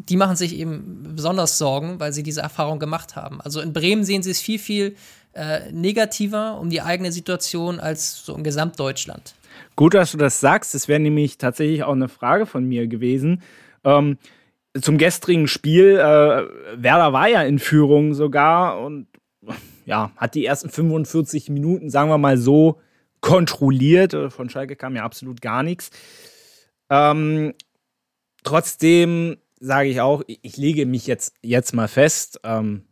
die 0.10 0.18
machen 0.18 0.36
sich 0.36 0.58
eben 0.58 1.14
besonders 1.16 1.58
Sorgen, 1.58 2.00
weil 2.00 2.14
sie 2.14 2.24
diese 2.24 2.42
Erfahrung 2.42 2.80
gemacht 2.80 3.16
haben. 3.16 3.42
Also 3.42 3.62
in 3.62 3.74
Bremen 3.74 4.04
sehen 4.04 4.24
sie 4.24 4.32
es 4.32 4.42
viel, 4.42 4.60
viel 4.60 4.96
äh, 5.34 5.72
negativer 5.72 6.60
um 6.60 6.70
die 6.70 6.82
eigene 6.82 7.12
Situation 7.12 7.80
als 7.80 8.26
so 8.26 8.36
in 8.36 8.44
Gesamtdeutschland. 8.44 9.36
Gut, 9.76 9.94
dass 9.94 10.12
du 10.12 10.18
das 10.18 10.40
sagst. 10.40 10.74
Das 10.74 10.88
wäre 10.88 11.00
nämlich 11.00 11.38
tatsächlich 11.38 11.84
auch 11.84 11.94
eine 11.94 12.10
Frage 12.10 12.46
von 12.46 12.66
mir 12.66 12.88
gewesen. 12.88 13.42
Ähm, 13.84 14.18
zum 14.80 14.98
gestrigen 14.98 15.48
Spiel, 15.48 15.98
äh, 15.98 16.82
Werder 16.82 17.14
war 17.14 17.28
ja 17.28 17.44
in 17.44 17.60
Führung 17.60 18.14
sogar 18.14 18.80
und 18.82 19.08
ja, 19.86 20.12
hat 20.18 20.36
die 20.36 20.46
ersten 20.46 20.70
45 20.70 21.50
Minuten, 21.50 21.90
sagen 21.90 22.10
wir 22.10 22.18
mal 22.18 22.38
so, 22.38 22.80
kontrolliert. 23.22 24.14
Äh, 24.14 24.30
von 24.30 24.50
Schalke 24.50 24.76
kam 24.76 24.96
ja 24.96 25.04
absolut 25.04 25.42
gar 25.42 25.64
nichts. 25.64 25.90
Ähm, 26.90 27.54
trotzdem 28.44 29.38
sage 29.60 29.90
ich 29.90 30.02
auch, 30.02 30.24
ich 30.28 30.58
lege 30.58 30.86
mich 30.86 31.08
jetzt, 31.08 31.36
jetzt 31.42 31.74
mal 31.74 31.88
fest, 31.88 32.40
ähm, 32.44 32.86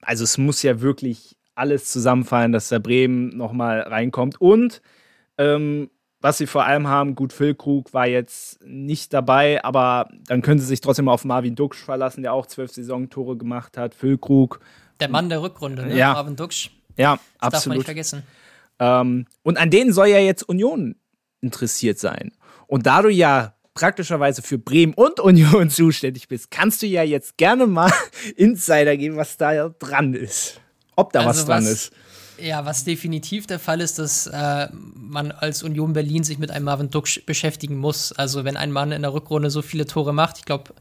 also 0.00 0.24
es 0.24 0.38
muss 0.38 0.62
ja 0.62 0.80
wirklich 0.80 1.36
alles 1.54 1.90
zusammenfallen, 1.90 2.52
dass 2.52 2.68
der 2.68 2.78
Bremen 2.78 3.36
nochmal 3.36 3.80
reinkommt. 3.80 4.40
Und 4.40 4.82
ähm, 5.38 5.90
was 6.20 6.38
sie 6.38 6.46
vor 6.46 6.64
allem 6.64 6.88
haben, 6.88 7.14
gut, 7.14 7.32
Füllkrug 7.32 7.92
war 7.92 8.06
jetzt 8.06 8.64
nicht 8.64 9.12
dabei, 9.12 9.62
aber 9.64 10.08
dann 10.26 10.42
können 10.42 10.58
sie 10.58 10.66
sich 10.66 10.80
trotzdem 10.80 11.08
auf 11.08 11.24
Marvin 11.24 11.54
Duksch 11.54 11.82
verlassen, 11.82 12.22
der 12.22 12.32
auch 12.32 12.46
zwölf 12.46 12.72
Saisontore 12.72 13.36
gemacht 13.36 13.76
hat. 13.76 13.94
Füllkrug. 13.94 14.60
Der 15.00 15.08
Mann 15.08 15.28
der 15.28 15.42
Rückrunde, 15.42 15.86
ne? 15.86 15.96
Ja. 15.96 16.14
Marvin 16.14 16.36
Duksch. 16.36 16.70
Ja, 16.96 17.14
Das 17.14 17.20
darf 17.20 17.40
man 17.40 17.52
absolut. 17.54 17.78
nicht 17.78 17.84
vergessen. 17.86 18.22
Ähm, 18.78 19.26
und 19.42 19.58
an 19.58 19.70
denen 19.70 19.92
soll 19.92 20.08
ja 20.08 20.18
jetzt 20.18 20.42
Union 20.42 20.96
interessiert 21.40 21.98
sein. 21.98 22.32
Und 22.66 22.86
da 22.86 23.02
du 23.02 23.10
ja 23.10 23.53
praktischerweise 23.74 24.42
für 24.42 24.58
Bremen 24.58 24.94
und 24.94 25.20
Union 25.20 25.68
zuständig 25.70 26.28
bist, 26.28 26.50
kannst 26.50 26.82
du 26.82 26.86
ja 26.86 27.02
jetzt 27.02 27.36
gerne 27.36 27.66
mal 27.66 27.92
Insider 28.36 28.96
geben, 28.96 29.16
was 29.16 29.36
da 29.36 29.68
dran 29.68 30.14
ist. 30.14 30.60
Ob 30.96 31.12
da 31.12 31.20
was 31.20 31.38
Also 31.38 31.46
dran 31.46 31.64
was- 31.64 31.70
ist. 31.70 31.92
Ja, 32.36 32.64
was 32.66 32.82
definitiv 32.82 33.46
der 33.46 33.60
Fall 33.60 33.80
ist, 33.80 34.00
dass 34.00 34.26
äh, 34.26 34.66
man 34.72 35.30
als 35.30 35.62
Union 35.62 35.92
Berlin 35.92 36.24
sich 36.24 36.36
mit 36.36 36.50
einem 36.50 36.64
Marvin 36.64 36.90
Duksch 36.90 37.24
beschäftigen 37.26 37.76
muss. 37.78 38.10
Also 38.10 38.42
wenn 38.44 38.56
ein 38.56 38.72
Mann 38.72 38.90
in 38.90 39.02
der 39.02 39.14
Rückrunde 39.14 39.50
so 39.50 39.62
viele 39.62 39.86
Tore 39.86 40.12
macht, 40.12 40.38
ich 40.38 40.44
glaube, 40.44 40.74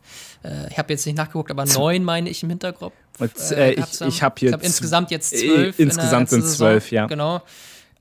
äh, 0.44 0.68
ich 0.72 0.80
habe 0.80 0.92
jetzt 0.92 1.06
nicht 1.06 1.16
nachgeguckt, 1.16 1.52
aber 1.52 1.64
neun 1.66 2.04
meine 2.04 2.28
ich 2.32 2.42
im 2.42 2.50
Hinterkopf. 2.50 2.94
Und, 3.20 3.32
äh, 3.52 3.76
gehabt 3.76 4.02
ich 4.02 4.08
ich 4.08 4.24
habe 4.24 4.36
hier 4.40 4.50
Ich 4.50 4.52
glaube, 4.54 4.66
insgesamt 4.66 5.12
jetzt 5.12 5.32
äh, 5.32 5.38
zwölf. 5.48 5.80
insgesamt 5.80 6.30
sind 6.32 6.44
zwölf, 6.44 6.90
ja. 6.92 7.06
Genau. 7.06 7.44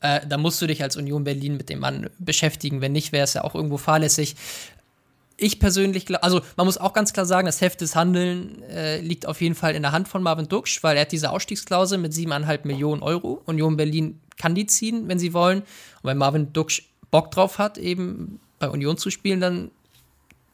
Äh, 0.01 0.27
da 0.27 0.39
musst 0.39 0.61
du 0.63 0.67
dich 0.67 0.83
als 0.83 0.97
Union 0.97 1.23
Berlin 1.23 1.59
mit 1.59 1.69
dem 1.69 1.81
Mann 1.81 2.09
beschäftigen. 2.19 2.81
Wenn 2.81 2.93
nicht, 2.93 3.13
wäre 3.13 3.25
es 3.25 3.35
ja 3.35 3.45
auch 3.45 3.55
irgendwo 3.55 3.77
fahrlässig. 3.77 4.35
Ich 5.37 5.59
persönlich 5.59 6.07
glaube, 6.07 6.23
also 6.23 6.41
man 6.57 6.67
muss 6.67 6.79
auch 6.79 6.93
ganz 6.93 7.12
klar 7.12 7.27
sagen, 7.27 7.47
das 7.47 7.61
Heft 7.61 7.81
des 7.81 7.97
Handeln 7.97 8.62
äh, 8.65 9.01
liegt 9.01 9.27
auf 9.27 9.41
jeden 9.41 9.55
Fall 9.55 9.75
in 9.75 9.83
der 9.83 9.93
Hand 9.93 10.09
von 10.09 10.23
Marvin 10.23 10.49
Duksch, 10.49 10.83
weil 10.83 10.97
er 10.97 11.03
hat 11.03 11.12
diese 11.12 11.31
Ausstiegsklausel 11.31 11.99
mit 11.99 12.12
7,5 12.12 12.67
Millionen 12.67 13.03
Euro. 13.03 13.43
Union 13.47 13.77
Berlin 13.77 14.21
kann 14.37 14.55
die 14.55 14.67
ziehen, 14.67 15.09
wenn 15.09 15.19
sie 15.19 15.33
wollen. 15.33 15.61
Und 15.61 16.05
wenn 16.05 16.19
Marvin 16.19 16.53
Duksch 16.53 16.83
Bock 17.11 17.31
drauf 17.31 17.59
hat, 17.59 17.79
eben 17.79 18.41
bei 18.59 18.69
Union 18.69 18.97
zu 18.97 19.11
spielen, 19.11 19.41
dann 19.41 19.71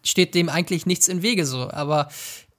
steht 0.02 0.34
dem 0.34 0.48
eigentlich 0.48 0.86
nichts 0.86 1.08
im 1.08 1.22
Wege 1.22 1.46
so. 1.46 1.70
Aber 1.70 2.08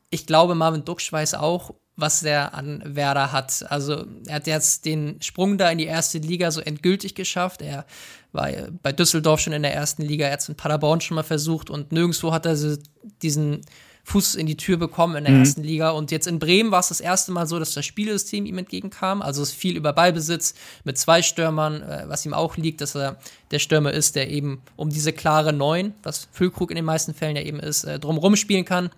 ich 0.10 0.26
glaube, 0.26 0.56
Marvin 0.56 0.86
Duksch 0.86 1.12
weiß 1.12 1.36
auch, 1.36 1.74
was 1.96 2.24
er 2.24 2.54
an 2.54 2.82
Werder 2.86 3.32
hat. 3.32 3.66
Also 3.70 4.06
er 4.26 4.36
hat 4.36 4.48
jetzt 4.48 4.86
den 4.86 5.22
Sprung 5.22 5.58
da 5.58 5.70
in 5.70 5.78
die 5.78 5.86
erste 5.86 6.20
Liga 6.20 6.52
so 6.52 6.62
endgültig 6.62 7.16
geschafft. 7.16 7.62
Er 7.62 7.86
war 8.32 8.50
äh, 8.50 8.72
bei 8.84 8.92
Düsseldorf 8.92 9.40
schon 9.40 9.54
in 9.54 9.64
der 9.64 9.74
ersten 9.74 10.04
Liga, 10.04 10.26
er 10.26 10.34
hat 10.34 10.42
es 10.42 10.50
in 10.50 10.56
Paderborn 10.56 11.02
schon 11.02 11.16
mal 11.16 11.24
versucht 11.24 11.70
und 11.70 11.92
nirgendwo 11.92 12.32
hat 12.32 12.46
er 12.46 12.56
so 12.56 12.78
diesen 13.22 13.62
Fuß 14.10 14.36
in 14.36 14.48
die 14.48 14.58
Tür 14.58 14.78
bekommen 14.78 15.16
in 15.16 15.26
der 15.26 15.36
ersten 15.36 15.64
Liga. 15.64 15.92
Und 15.92 16.10
jetzt 16.10 16.26
in 16.26 16.40
Bremen 16.40 16.72
war 16.72 16.80
es 16.80 16.88
das 16.88 17.00
erste 17.00 17.32
Mal 17.32 17.46
so, 17.46 17.60
dass 17.60 17.74
das 17.74 17.86
Spielsystem 17.86 18.46
ihm 18.46 18.58
entgegenkam. 18.58 19.22
Also 19.22 19.44
es 19.44 19.52
viel 19.52 19.78
über 19.78 19.94
Ballbesitz 19.94 20.56
mit 20.84 20.98
zwei 20.98 21.22
Stürmern, 21.22 21.84
äh, 21.84 22.06
was 22.08 22.26
ihm 22.26 22.34
auch 22.34 22.58
liegt, 22.58 22.82
dass 22.82 22.96
er 22.96 23.18
der 23.52 23.60
Stürmer 23.60 23.94
ist, 23.94 24.16
der 24.16 24.30
eben 24.30 24.62
um 24.76 24.90
diese 24.90 25.14
klare 25.14 25.54
Neun, 25.54 25.94
was 26.02 26.28
Füllkrug 26.32 26.72
in 26.72 26.76
den 26.76 26.86
meisten 26.86 27.14
Fällen 27.14 27.36
ja 27.36 27.44
eben 27.44 27.60
ist, 27.60 27.84
äh, 27.84 28.00
drumherum 28.00 28.36
spielen 28.36 28.66
kann. 28.66 28.90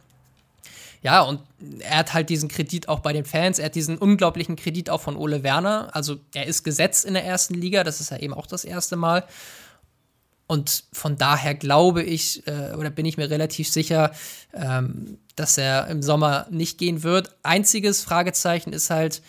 Ja, 1.03 1.21
und 1.23 1.41
er 1.79 1.97
hat 1.97 2.13
halt 2.13 2.29
diesen 2.29 2.47
Kredit 2.47 2.87
auch 2.87 2.99
bei 2.99 3.11
den 3.11 3.25
Fans. 3.25 3.57
Er 3.57 3.65
hat 3.65 3.75
diesen 3.75 3.97
unglaublichen 3.97 4.55
Kredit 4.55 4.89
auch 4.89 5.01
von 5.01 5.15
Ole 5.15 5.41
Werner. 5.41 5.89
Also 5.93 6.17
er 6.35 6.45
ist 6.45 6.63
gesetzt 6.63 7.05
in 7.05 7.15
der 7.15 7.25
ersten 7.25 7.55
Liga. 7.55 7.83
Das 7.83 8.01
ist 8.01 8.11
ja 8.11 8.17
eben 8.17 8.33
auch 8.33 8.45
das 8.45 8.63
erste 8.63 8.95
Mal. 8.95 9.23
Und 10.45 10.83
von 10.91 11.17
daher 11.17 11.55
glaube 11.55 12.03
ich, 12.03 12.45
äh, 12.45 12.75
oder 12.75 12.89
bin 12.89 13.05
ich 13.05 13.17
mir 13.17 13.29
relativ 13.29 13.69
sicher, 13.69 14.11
ähm, 14.53 15.17
dass 15.35 15.57
er 15.57 15.87
im 15.87 16.03
Sommer 16.03 16.45
nicht 16.51 16.77
gehen 16.77 17.03
wird. 17.03 17.35
Einziges 17.41 18.03
Fragezeichen 18.03 18.73
ist 18.73 18.89
halt 18.89 19.21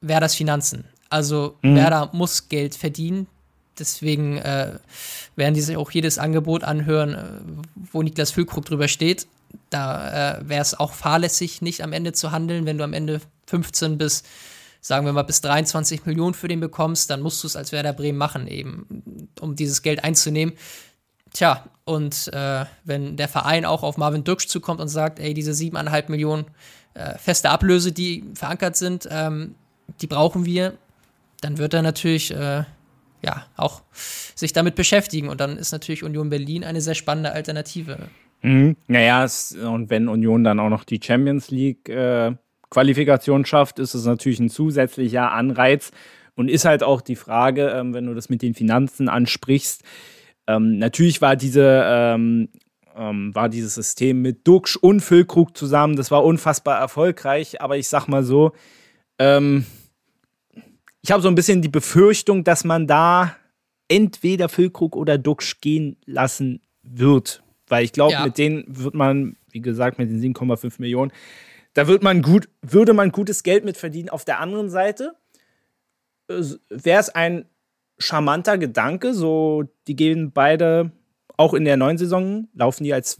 Werders 0.00 0.34
Finanzen. 0.34 0.84
Also 1.10 1.58
Werder 1.60 2.10
muss 2.12 2.48
Geld 2.48 2.76
verdienen. 2.76 3.26
Deswegen 3.78 4.38
äh, 4.38 4.78
werden 5.36 5.54
die 5.54 5.60
sich 5.60 5.76
auch 5.76 5.90
jedes 5.90 6.18
Angebot 6.18 6.64
anhören, 6.64 7.14
äh, 7.14 7.62
wo 7.92 8.02
Niklas 8.02 8.30
Füllkrug 8.30 8.64
drüber 8.64 8.88
steht. 8.88 9.26
Da 9.70 10.38
äh, 10.38 10.48
wäre 10.48 10.62
es 10.62 10.78
auch 10.78 10.92
fahrlässig, 10.92 11.62
nicht 11.62 11.82
am 11.82 11.92
Ende 11.92 12.12
zu 12.12 12.32
handeln. 12.32 12.66
Wenn 12.66 12.78
du 12.78 12.84
am 12.84 12.92
Ende 12.92 13.20
15 13.46 13.98
bis, 13.98 14.22
sagen 14.80 15.06
wir 15.06 15.12
mal, 15.12 15.22
bis 15.22 15.40
23 15.40 16.06
Millionen 16.06 16.34
für 16.34 16.48
den 16.48 16.60
bekommst, 16.60 17.10
dann 17.10 17.20
musst 17.22 17.42
du 17.42 17.46
es 17.46 17.56
als 17.56 17.72
Werder 17.72 17.92
Bremen 17.92 18.18
machen, 18.18 18.46
eben, 18.46 19.28
um 19.40 19.56
dieses 19.56 19.82
Geld 19.82 20.04
einzunehmen. 20.04 20.54
Tja, 21.32 21.64
und 21.84 22.28
äh, 22.32 22.64
wenn 22.84 23.16
der 23.16 23.28
Verein 23.28 23.64
auch 23.64 23.82
auf 23.82 23.96
Marvin 23.96 24.24
Duksch 24.24 24.46
zukommt 24.46 24.80
und 24.80 24.88
sagt, 24.88 25.18
ey, 25.18 25.34
diese 25.34 25.50
7,5 25.50 26.10
Millionen 26.10 26.46
äh, 26.94 27.18
feste 27.18 27.50
Ablöse, 27.50 27.92
die 27.92 28.24
verankert 28.34 28.76
sind, 28.76 29.08
ähm, 29.10 29.54
die 30.00 30.06
brauchen 30.06 30.44
wir, 30.44 30.78
dann 31.40 31.58
wird 31.58 31.74
er 31.74 31.82
natürlich 31.82 32.30
äh, 32.30 32.64
ja 33.22 33.46
auch 33.56 33.82
sich 34.34 34.52
damit 34.52 34.76
beschäftigen. 34.76 35.28
Und 35.28 35.40
dann 35.40 35.56
ist 35.58 35.72
natürlich 35.72 36.04
Union 36.04 36.30
Berlin 36.30 36.64
eine 36.64 36.80
sehr 36.80 36.94
spannende 36.94 37.32
Alternative. 37.32 38.08
Mhm. 38.44 38.76
Naja, 38.88 39.26
und 39.66 39.88
wenn 39.88 40.06
Union 40.06 40.44
dann 40.44 40.60
auch 40.60 40.68
noch 40.68 40.84
die 40.84 41.00
Champions 41.02 41.50
League 41.50 41.88
äh, 41.88 42.32
Qualifikation 42.68 43.46
schafft, 43.46 43.78
ist 43.78 43.94
es 43.94 44.04
natürlich 44.04 44.38
ein 44.38 44.50
zusätzlicher 44.50 45.32
Anreiz 45.32 45.92
und 46.34 46.50
ist 46.50 46.66
halt 46.66 46.82
auch 46.82 47.00
die 47.00 47.16
Frage, 47.16 47.70
ähm, 47.70 47.94
wenn 47.94 48.04
du 48.06 48.14
das 48.14 48.28
mit 48.28 48.42
den 48.42 48.54
Finanzen 48.54 49.08
ansprichst. 49.08 49.82
Ähm, 50.46 50.76
natürlich 50.76 51.22
war 51.22 51.36
diese 51.36 51.84
ähm, 51.86 52.50
ähm, 52.94 53.34
war 53.34 53.48
dieses 53.48 53.74
System 53.74 54.20
mit 54.20 54.46
Duxch 54.46 54.76
und 54.76 55.00
Füllkrug 55.00 55.56
zusammen, 55.56 55.96
das 55.96 56.10
war 56.10 56.22
unfassbar 56.22 56.78
erfolgreich, 56.78 57.62
aber 57.62 57.78
ich 57.78 57.88
sag 57.88 58.08
mal 58.08 58.24
so, 58.24 58.52
ähm, 59.18 59.64
ich 61.00 61.10
habe 61.10 61.22
so 61.22 61.28
ein 61.28 61.34
bisschen 61.34 61.62
die 61.62 61.68
Befürchtung, 61.68 62.44
dass 62.44 62.64
man 62.64 62.86
da 62.86 63.36
entweder 63.88 64.50
Füllkrug 64.50 64.96
oder 64.96 65.16
Duxch 65.16 65.60
gehen 65.60 65.96
lassen 66.04 66.60
wird. 66.82 67.43
Weil 67.68 67.84
ich 67.84 67.92
glaube, 67.92 68.12
Ja. 68.12 68.24
mit 68.24 68.38
denen 68.38 68.64
wird 68.66 68.94
man, 68.94 69.36
wie 69.50 69.60
gesagt, 69.60 69.98
mit 69.98 70.10
den 70.10 70.20
7,5 70.20 70.78
Millionen, 70.78 71.12
da 71.72 71.86
wird 71.88 72.02
man 72.02 72.22
gut, 72.22 72.48
würde 72.62 72.92
man 72.92 73.10
gutes 73.10 73.42
Geld 73.42 73.64
mit 73.64 73.76
verdienen. 73.76 74.08
Auf 74.08 74.24
der 74.24 74.38
anderen 74.40 74.70
Seite 74.70 75.14
wäre 76.28 77.00
es 77.00 77.10
ein 77.10 77.46
charmanter 77.98 78.58
Gedanke, 78.58 79.14
so 79.14 79.64
die 79.86 79.96
gehen 79.96 80.32
beide 80.32 80.92
auch 81.36 81.54
in 81.54 81.64
der 81.64 81.76
neuen 81.76 81.98
Saison, 81.98 82.48
laufen 82.54 82.84
die 82.84 82.94
als 82.94 83.18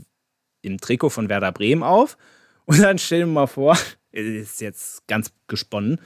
im 0.63 0.79
Trikot 0.79 1.11
von 1.11 1.29
Werder 1.29 1.53
Bremen 1.53 1.83
auf. 1.83 2.17
Und 2.67 2.81
dann 2.81 2.99
stellen 2.99 3.29
wir 3.29 3.33
mal 3.35 3.47
vor, 3.47 3.77
ist 4.13 4.61
jetzt 4.61 5.07
ganz 5.07 5.33
gesponnen, 5.49 6.01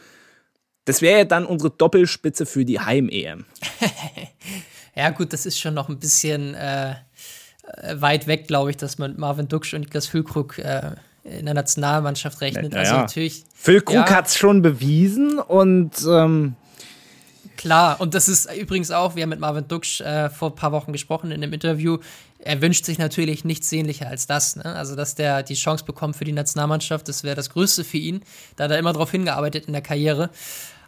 das 0.86 1.02
wäre 1.02 1.18
ja 1.18 1.24
dann 1.24 1.44
unsere 1.44 1.70
Doppelspitze 1.70 2.46
für 2.46 2.64
die 2.64 2.80
Heim-EM. 2.80 3.44
Ja, 4.94 5.10
gut, 5.10 5.32
das 5.32 5.46
ist 5.46 5.60
schon 5.60 5.74
noch 5.74 5.88
ein 5.88 6.00
bisschen 6.00 6.54
äh, 6.54 6.90
äh, 6.90 6.94
weit 7.94 8.26
weg, 8.26 8.48
glaube 8.48 8.70
ich, 8.70 8.76
dass 8.76 8.98
man 8.98 9.18
Marvin 9.18 9.48
Duksch 9.48 9.74
und 9.74 9.80
Niklas 9.80 10.06
Füllkrug 10.06 10.58
äh, 10.58 10.92
in 11.24 11.44
der 11.44 11.54
Nationalmannschaft 11.54 12.40
rechnet. 12.40 12.72
Na 12.72 12.80
also 12.80 12.94
natürlich, 12.94 13.44
Füllkrug 13.54 13.94
Ja. 13.96 14.10
hat 14.10 14.26
es 14.28 14.36
schon 14.36 14.62
bewiesen 14.62 15.38
und 15.38 15.92
ähm, 16.08 16.54
klar. 17.56 18.00
Und 18.00 18.14
das 18.14 18.28
ist 18.28 18.50
übrigens 18.54 18.90
auch, 18.90 19.14
wir 19.16 19.22
haben 19.24 19.30
mit 19.30 19.40
Marvin 19.40 19.68
Duksch 19.68 20.00
äh, 20.00 20.30
vor 20.30 20.50
ein 20.50 20.54
paar 20.54 20.72
Wochen 20.72 20.92
gesprochen 20.92 21.30
in 21.30 21.42
einem 21.42 21.52
Interview. 21.52 21.98
Er 22.38 22.62
wünscht 22.62 22.84
sich 22.84 22.98
natürlich 22.98 23.44
nichts 23.44 23.68
sehnlicher 23.68 24.06
als 24.08 24.26
das. 24.26 24.56
Ne? 24.56 24.64
Also, 24.64 24.94
dass 24.94 25.16
der 25.16 25.42
die 25.42 25.54
Chance 25.54 25.84
bekommt 25.84 26.16
für 26.16 26.24
die 26.24 26.32
Nationalmannschaft, 26.32 27.08
das 27.08 27.24
wäre 27.24 27.34
das 27.34 27.50
Größte 27.50 27.84
für 27.84 27.98
ihn. 27.98 28.22
Da 28.56 28.64
hat 28.64 28.70
er 28.70 28.78
immer 28.78 28.92
drauf 28.92 29.10
hingearbeitet 29.10 29.66
in 29.66 29.72
der 29.72 29.82
Karriere. 29.82 30.30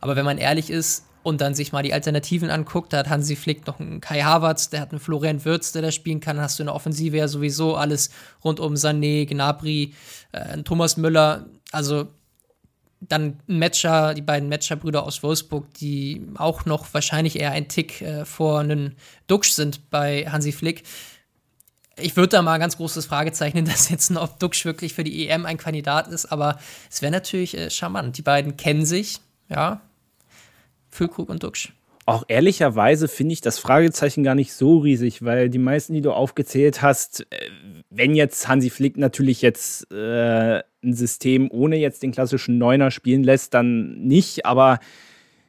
Aber 0.01 0.17
wenn 0.17 0.25
man 0.25 0.39
ehrlich 0.39 0.71
ist 0.71 1.05
und 1.23 1.41
dann 1.41 1.55
sich 1.55 1.73
mal 1.73 1.83
die 1.83 1.93
Alternativen 1.93 2.50
anguckt, 2.50 2.93
da 2.93 2.99
hat 2.99 3.09
Hansi 3.09 3.37
Flick 3.37 3.67
noch 3.67 3.81
einen 3.81 4.00
Kai 4.00 4.23
Havertz, 4.23 4.71
der 4.71 4.81
hat 4.81 4.91
einen 4.91 5.00
Florian 5.00 5.45
Wirtz, 5.45 5.73
der 5.73 5.83
da 5.83 5.93
spielen 5.93 6.21
kann, 6.21 6.41
hast 6.41 6.59
du 6.59 6.62
in 6.62 6.69
der 6.69 6.75
Offensive 6.75 7.17
ja 7.17 7.29
sowieso 7.29 7.77
alles 7.77 8.11
rund 8.45 8.61
um 8.61 8.75
Sané, 8.75 9.27
Gnabry, 9.27 9.95
äh, 10.33 10.62
Thomas 10.62 10.97
Müller, 10.97 11.47
also 11.73 12.09
dann 13.00 13.41
Matcher, 13.47 14.15
die 14.15 14.23
beiden 14.23 14.49
Matcher-Brüder 14.49 15.03
aus 15.03 15.23
Wolfsburg, 15.23 15.73
die 15.75 16.27
auch 16.37 16.67
noch 16.67 16.93
wahrscheinlich 16.93 17.39
eher 17.39 17.53
ein 17.53 17.69
Tick 17.69 18.03
äh, 18.03 18.25
vor 18.25 18.61
einem 18.61 18.93
Duxch 19.27 19.53
sind 19.53 19.91
bei 19.91 20.27
Hansi 20.27 20.53
Flick. 20.53 20.85
Ich 21.97 22.17
würde 22.17 22.29
da 22.29 22.43
mal 22.43 22.55
ein 22.55 22.61
ganz 22.61 22.77
großes 22.77 23.07
Fragezeichen 23.07 23.57
hintersetzen, 23.57 24.17
ob 24.17 24.39
Duxch 24.39 24.65
wirklich 24.65 24.95
für 24.95 25.05
die 25.05 25.29
EM 25.29 25.47
ein 25.47 25.57
Kandidat 25.57 26.09
ist, 26.09 26.27
aber 26.27 26.59
es 26.91 27.03
wäre 27.03 27.12
natürlich 27.12 27.57
äh, 27.57 27.71
charmant. 27.71 28.17
Die 28.19 28.23
beiden 28.23 28.57
kennen 28.57 28.85
sich, 28.85 29.21
ja. 29.49 29.81
Füllkrug 30.90 31.28
und 31.28 31.42
Duxch. 31.42 31.73
auch 32.06 32.25
ehrlicherweise 32.28 33.06
finde 33.09 33.35
ich 33.35 33.40
das 33.40 33.59
Fragezeichen 33.59 34.25
gar 34.25 34.35
nicht 34.35 34.52
so 34.52 34.78
riesig, 34.78 35.25
weil 35.25 35.49
die 35.49 35.59
meisten, 35.59 35.94
die 35.94 36.00
du 36.00 36.12
aufgezählt 36.12 36.82
hast, 36.82 37.26
äh, 37.30 37.50
wenn 37.90 38.14
jetzt 38.14 38.49
Hansi 38.49 38.70
Flick 38.70 38.97
natürlich 38.97 39.42
jetzt 39.42 39.90
äh, 39.92 40.62
ein 40.82 40.94
System 40.94 41.49
ohne 41.50 41.76
jetzt 41.76 42.02
den 42.02 42.12
klassischen 42.12 42.59
Neuner 42.59 42.90
spielen 42.90 43.23
lässt, 43.23 43.54
dann 43.54 44.00
nicht. 44.00 44.47
Aber 44.47 44.80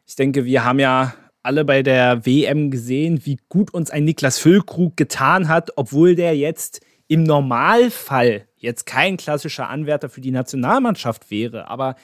ich 0.05 0.15
denke, 0.15 0.45
wir 0.45 0.63
haben 0.63 0.79
ja 0.79 1.13
alle 1.43 1.65
bei 1.65 1.83
der 1.83 2.25
WM 2.25 2.69
gesehen, 2.69 3.25
wie 3.25 3.37
gut 3.49 3.73
uns 3.73 3.89
ein 3.89 4.03
Niklas 4.03 4.37
Füllkrug 4.37 4.95
getan 4.95 5.47
hat, 5.47 5.71
obwohl 5.75 6.15
der 6.15 6.35
jetzt 6.35 6.81
im 7.07 7.23
Normalfall 7.23 8.47
jetzt 8.57 8.85
kein 8.85 9.17
klassischer 9.17 9.69
Anwärter 9.69 10.09
für 10.09 10.21
die 10.21 10.31
Nationalmannschaft 10.31 11.31
wäre. 11.31 11.67
Aber 11.67 11.95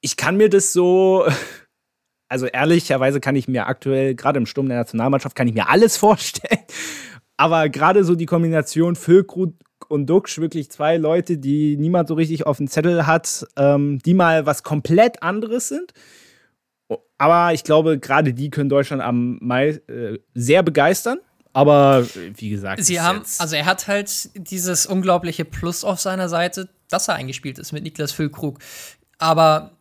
ich 0.00 0.16
kann 0.16 0.36
mir 0.36 0.48
das 0.48 0.72
so 0.72 1.26
Also 2.28 2.46
ehrlicherweise 2.46 3.20
kann 3.20 3.36
ich 3.36 3.48
mir 3.48 3.66
aktuell, 3.66 4.14
gerade 4.14 4.38
im 4.38 4.46
Sturm 4.46 4.68
der 4.68 4.78
Nationalmannschaft, 4.78 5.36
kann 5.36 5.48
ich 5.48 5.54
mir 5.54 5.68
alles 5.68 5.96
vorstellen. 5.98 6.64
Aber 7.36 7.68
gerade 7.68 8.04
so 8.04 8.14
die 8.14 8.26
Kombination 8.26 8.96
Füllkrug 8.96 9.54
und 9.88 10.06
Duxch, 10.06 10.38
wirklich 10.38 10.70
zwei 10.70 10.96
Leute, 10.96 11.38
die 11.38 11.76
niemand 11.76 12.08
so 12.08 12.14
richtig 12.14 12.46
auf 12.46 12.56
dem 12.56 12.68
Zettel 12.68 13.06
hat, 13.06 13.46
ähm, 13.56 13.98
die 14.04 14.14
mal 14.14 14.46
was 14.46 14.62
komplett 14.62 15.22
anderes 15.22 15.68
sind. 15.68 15.92
Aber 17.18 17.52
ich 17.52 17.64
glaube, 17.64 17.98
gerade 17.98 18.34
die 18.34 18.50
können 18.50 18.68
Deutschland 18.68 19.02
am 19.02 19.38
Mai 19.40 19.80
äh, 19.88 20.18
sehr 20.34 20.62
begeistern. 20.62 21.18
Aber 21.52 22.06
wie 22.34 22.50
gesagt, 22.50 22.84
sie 22.84 23.00
haben, 23.00 23.22
also 23.38 23.56
er 23.56 23.64
hat 23.64 23.88
halt 23.88 24.28
dieses 24.34 24.84
unglaubliche 24.84 25.46
Plus 25.46 25.84
auf 25.84 26.00
seiner 26.00 26.28
Seite, 26.28 26.68
dass 26.90 27.08
er 27.08 27.14
eingespielt 27.14 27.58
ist 27.58 27.72
mit 27.72 27.82
Niklas 27.82 28.12
Füllkrug. 28.12 28.58
Aber 29.18 29.75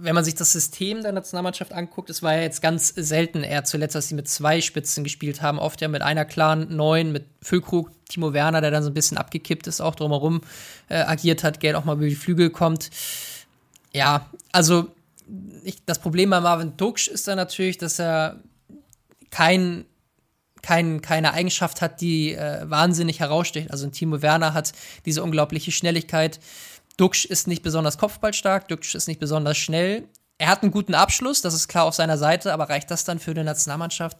wenn 0.00 0.14
man 0.14 0.24
sich 0.24 0.34
das 0.34 0.52
System 0.52 1.02
der 1.02 1.12
Nationalmannschaft 1.12 1.72
anguckt, 1.72 2.10
es 2.10 2.22
war 2.22 2.34
ja 2.34 2.42
jetzt 2.42 2.62
ganz 2.62 2.88
selten 2.88 3.42
eher 3.42 3.64
zuletzt, 3.64 3.94
dass 3.94 4.08
sie 4.08 4.14
mit 4.14 4.28
zwei 4.28 4.60
Spitzen 4.60 5.04
gespielt 5.04 5.42
haben. 5.42 5.58
Oft 5.58 5.80
ja 5.80 5.88
mit 5.88 6.02
einer 6.02 6.24
klaren 6.24 6.74
Neun, 6.74 7.12
mit 7.12 7.26
Füllkrug, 7.42 7.90
Timo 8.08 8.32
Werner, 8.32 8.60
der 8.60 8.70
dann 8.70 8.82
so 8.82 8.90
ein 8.90 8.94
bisschen 8.94 9.18
abgekippt 9.18 9.66
ist, 9.66 9.80
auch 9.80 9.94
drumherum 9.94 10.40
äh, 10.88 10.96
agiert 10.96 11.44
hat, 11.44 11.60
Geld 11.60 11.76
auch 11.76 11.84
mal 11.84 11.96
über 11.96 12.06
die 12.06 12.14
Flügel 12.14 12.50
kommt. 12.50 12.90
Ja, 13.92 14.30
also 14.52 14.88
ich, 15.64 15.84
das 15.84 15.98
Problem 15.98 16.30
bei 16.30 16.40
Marvin 16.40 16.76
Duksch 16.76 17.08
ist 17.08 17.26
dann 17.28 17.36
natürlich, 17.36 17.78
dass 17.78 17.98
er 17.98 18.40
kein 19.30 19.84
kein, 20.66 21.00
keine 21.00 21.32
Eigenschaft 21.32 21.80
hat, 21.80 22.00
die 22.00 22.34
äh, 22.34 22.68
wahnsinnig 22.68 23.20
heraussticht. 23.20 23.70
Also 23.70 23.88
Timo 23.88 24.20
Werner 24.20 24.52
hat 24.52 24.72
diese 25.04 25.22
unglaubliche 25.22 25.70
Schnelligkeit. 25.70 26.40
Duxch 26.96 27.24
ist 27.26 27.46
nicht 27.46 27.62
besonders 27.62 27.98
kopfballstark, 27.98 28.68
Duxch 28.68 28.94
ist 28.94 29.08
nicht 29.08 29.20
besonders 29.20 29.58
schnell. 29.58 30.08
Er 30.38 30.48
hat 30.48 30.62
einen 30.62 30.72
guten 30.72 30.94
Abschluss, 30.94 31.40
das 31.42 31.54
ist 31.54 31.68
klar 31.68 31.84
auf 31.84 31.94
seiner 31.94 32.18
Seite, 32.18 32.52
aber 32.52 32.68
reicht 32.68 32.90
das 32.90 33.04
dann 33.04 33.18
für 33.18 33.34
die 33.34 33.42
Nationalmannschaft? 33.42 34.18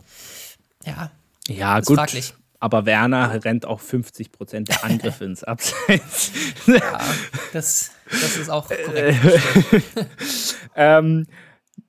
Ja. 0.85 1.11
Ja, 1.49 1.81
gut. 1.81 1.97
Fraglich. 1.97 2.35
Aber 2.59 2.87
Werner 2.87 3.45
rennt 3.45 3.67
auch 3.67 3.81
50 3.81 4.33
Prozent 4.33 4.69
der 4.69 4.83
Angriffe 4.83 5.25
ins 5.25 5.45
Abseits. 5.45 6.33
Ja, 6.67 7.01
das, 7.53 7.91
das 8.11 8.37
ist 8.37 8.51
auch 8.51 8.67
korrekt. 8.67 9.19
ähm, 10.75 11.27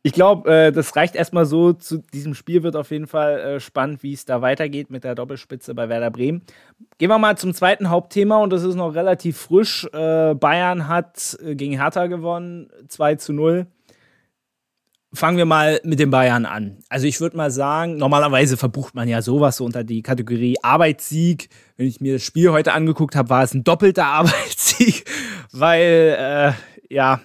ich 0.03 0.13
glaube, 0.13 0.49
äh, 0.49 0.71
das 0.71 0.95
reicht 0.95 1.15
erstmal 1.15 1.45
so. 1.45 1.73
Zu 1.73 1.97
diesem 2.13 2.33
Spiel 2.33 2.63
wird 2.63 2.75
auf 2.75 2.91
jeden 2.91 3.07
Fall 3.07 3.39
äh, 3.39 3.59
spannend, 3.59 4.03
wie 4.03 4.13
es 4.13 4.25
da 4.25 4.41
weitergeht 4.41 4.89
mit 4.89 5.03
der 5.03 5.15
Doppelspitze 5.15 5.75
bei 5.75 5.89
Werder 5.89 6.11
Bremen. 6.11 6.43
Gehen 6.97 7.09
wir 7.09 7.17
mal 7.17 7.37
zum 7.37 7.53
zweiten 7.53 7.89
Hauptthema 7.89 8.37
und 8.37 8.51
das 8.51 8.63
ist 8.63 8.75
noch 8.75 8.95
relativ 8.95 9.37
frisch. 9.37 9.85
Äh, 9.93 10.33
Bayern 10.35 10.87
hat 10.87 11.37
äh, 11.43 11.55
gegen 11.55 11.73
Hertha 11.73 12.07
gewonnen, 12.07 12.69
2 12.87 13.15
zu 13.15 13.33
0. 13.33 13.67
Fangen 15.13 15.37
wir 15.37 15.45
mal 15.45 15.79
mit 15.83 15.99
den 15.99 16.09
Bayern 16.09 16.45
an. 16.45 16.77
Also 16.89 17.07
ich 17.07 17.19
würde 17.19 17.37
mal 17.37 17.49
sagen, 17.49 17.97
normalerweise 17.97 18.55
verbucht 18.55 18.93
man 18.93 19.07
ja 19.07 19.21
sowas 19.21 19.57
so 19.57 19.65
unter 19.65 19.83
die 19.83 20.03
Kategorie 20.03 20.57
Arbeitssieg. 20.61 21.49
Wenn 21.75 21.87
ich 21.87 22.01
mir 22.01 22.13
das 22.13 22.23
Spiel 22.23 22.51
heute 22.51 22.73
angeguckt 22.73 23.15
habe, 23.15 23.29
war 23.29 23.43
es 23.43 23.53
ein 23.53 23.63
doppelter 23.63 24.05
Arbeitssieg, 24.05 25.05
weil 25.51 26.15
äh, 26.19 26.93
ja, 26.93 27.21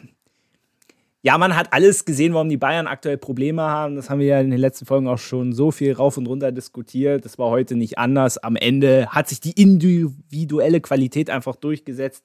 ja, 1.24 1.38
man 1.38 1.54
hat 1.54 1.72
alles 1.72 2.04
gesehen, 2.04 2.34
warum 2.34 2.48
die 2.48 2.56
Bayern 2.56 2.88
aktuell 2.88 3.16
Probleme 3.16 3.62
haben. 3.62 3.94
Das 3.94 4.10
haben 4.10 4.18
wir 4.18 4.26
ja 4.26 4.40
in 4.40 4.50
den 4.50 4.58
letzten 4.58 4.86
Folgen 4.86 5.06
auch 5.06 5.18
schon 5.18 5.52
so 5.52 5.70
viel 5.70 5.92
rauf 5.92 6.16
und 6.16 6.26
runter 6.26 6.50
diskutiert. 6.50 7.24
Das 7.24 7.38
war 7.38 7.48
heute 7.48 7.76
nicht 7.76 7.96
anders. 7.96 8.38
Am 8.38 8.56
Ende 8.56 9.06
hat 9.08 9.28
sich 9.28 9.40
die 9.40 9.52
individuelle 9.52 10.80
Qualität 10.80 11.30
einfach 11.30 11.54
durchgesetzt. 11.54 12.24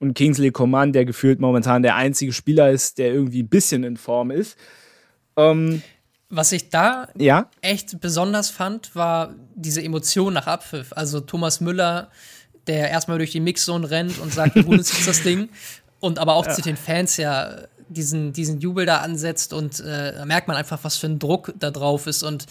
Und 0.00 0.14
Kingsley 0.14 0.50
Coman, 0.50 0.92
der 0.92 1.06
gefühlt 1.06 1.40
momentan 1.40 1.82
der 1.82 1.96
einzige 1.96 2.34
Spieler 2.34 2.70
ist, 2.70 2.98
der 2.98 3.12
irgendwie 3.12 3.42
ein 3.42 3.48
bisschen 3.48 3.84
in 3.84 3.96
Form 3.96 4.30
ist. 4.30 4.58
Ähm, 5.36 5.82
Was 6.28 6.52
ich 6.52 6.68
da 6.68 7.08
ja? 7.16 7.50
echt 7.62 8.00
besonders 8.00 8.50
fand, 8.50 8.94
war 8.94 9.34
diese 9.54 9.82
Emotion 9.82 10.34
nach 10.34 10.46
Abpfiff. 10.46 10.92
Also 10.94 11.20
Thomas 11.20 11.62
Müller, 11.62 12.10
der 12.66 12.90
erstmal 12.90 13.16
durch 13.16 13.32
die 13.32 13.40
Mixzone 13.40 13.90
rennt 13.90 14.18
und 14.18 14.30
sagt, 14.30 14.62
gut 14.62 14.78
ist 14.78 15.08
das 15.08 15.22
Ding. 15.22 15.48
Und 16.00 16.18
aber 16.18 16.34
auch 16.34 16.46
ja. 16.46 16.52
zu 16.52 16.60
den 16.60 16.76
Fans 16.76 17.16
ja 17.16 17.66
diesen, 17.90 18.32
diesen 18.32 18.60
Jubel 18.60 18.86
da 18.86 18.98
ansetzt 18.98 19.52
und 19.52 19.80
äh, 19.80 20.14
da 20.14 20.24
merkt 20.24 20.48
man 20.48 20.56
einfach, 20.56 20.78
was 20.82 20.96
für 20.96 21.06
ein 21.06 21.18
Druck 21.18 21.52
da 21.58 21.70
drauf 21.70 22.06
ist. 22.06 22.22
Und 22.22 22.46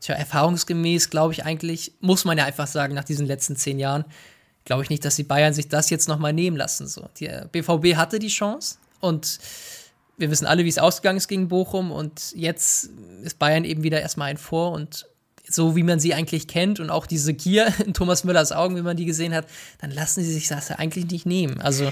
tja, 0.00 0.14
erfahrungsgemäß, 0.14 1.10
glaube 1.10 1.32
ich 1.32 1.44
eigentlich, 1.44 1.92
muss 2.00 2.24
man 2.24 2.36
ja 2.36 2.44
einfach 2.44 2.66
sagen, 2.66 2.94
nach 2.94 3.04
diesen 3.04 3.26
letzten 3.26 3.56
zehn 3.56 3.78
Jahren, 3.78 4.04
glaube 4.64 4.82
ich 4.82 4.90
nicht, 4.90 5.04
dass 5.04 5.16
die 5.16 5.22
Bayern 5.22 5.54
sich 5.54 5.68
das 5.68 5.90
jetzt 5.90 6.08
nochmal 6.08 6.32
nehmen 6.32 6.56
lassen. 6.56 6.86
So. 6.86 7.08
Die 7.18 7.30
BVB 7.52 7.84
äh, 7.86 7.96
hatte 7.96 8.18
die 8.18 8.28
Chance 8.28 8.76
und 9.00 9.38
wir 10.16 10.30
wissen 10.30 10.46
alle, 10.46 10.64
wie 10.64 10.68
es 10.68 10.78
ausgegangen 10.78 11.16
ist 11.16 11.28
gegen 11.28 11.48
Bochum 11.48 11.90
und 11.90 12.32
jetzt 12.34 12.90
ist 13.22 13.38
Bayern 13.38 13.64
eben 13.64 13.82
wieder 13.82 14.02
erstmal 14.02 14.28
ein 14.28 14.36
Vor 14.36 14.72
und 14.72 15.06
so 15.48 15.74
wie 15.76 15.82
man 15.82 15.98
sie 15.98 16.14
eigentlich 16.14 16.46
kennt 16.46 16.78
und 16.78 16.90
auch 16.90 17.06
diese 17.06 17.34
Gier 17.34 17.72
in 17.84 17.94
Thomas 17.94 18.24
Müllers 18.24 18.52
Augen, 18.52 18.76
wie 18.76 18.82
man 18.82 18.96
die 18.96 19.06
gesehen 19.06 19.34
hat, 19.34 19.46
dann 19.80 19.90
lassen 19.90 20.22
sie 20.22 20.32
sich 20.32 20.48
das 20.48 20.68
ja 20.68 20.76
eigentlich 20.76 21.06
nicht 21.06 21.26
nehmen. 21.26 21.60
Also 21.60 21.90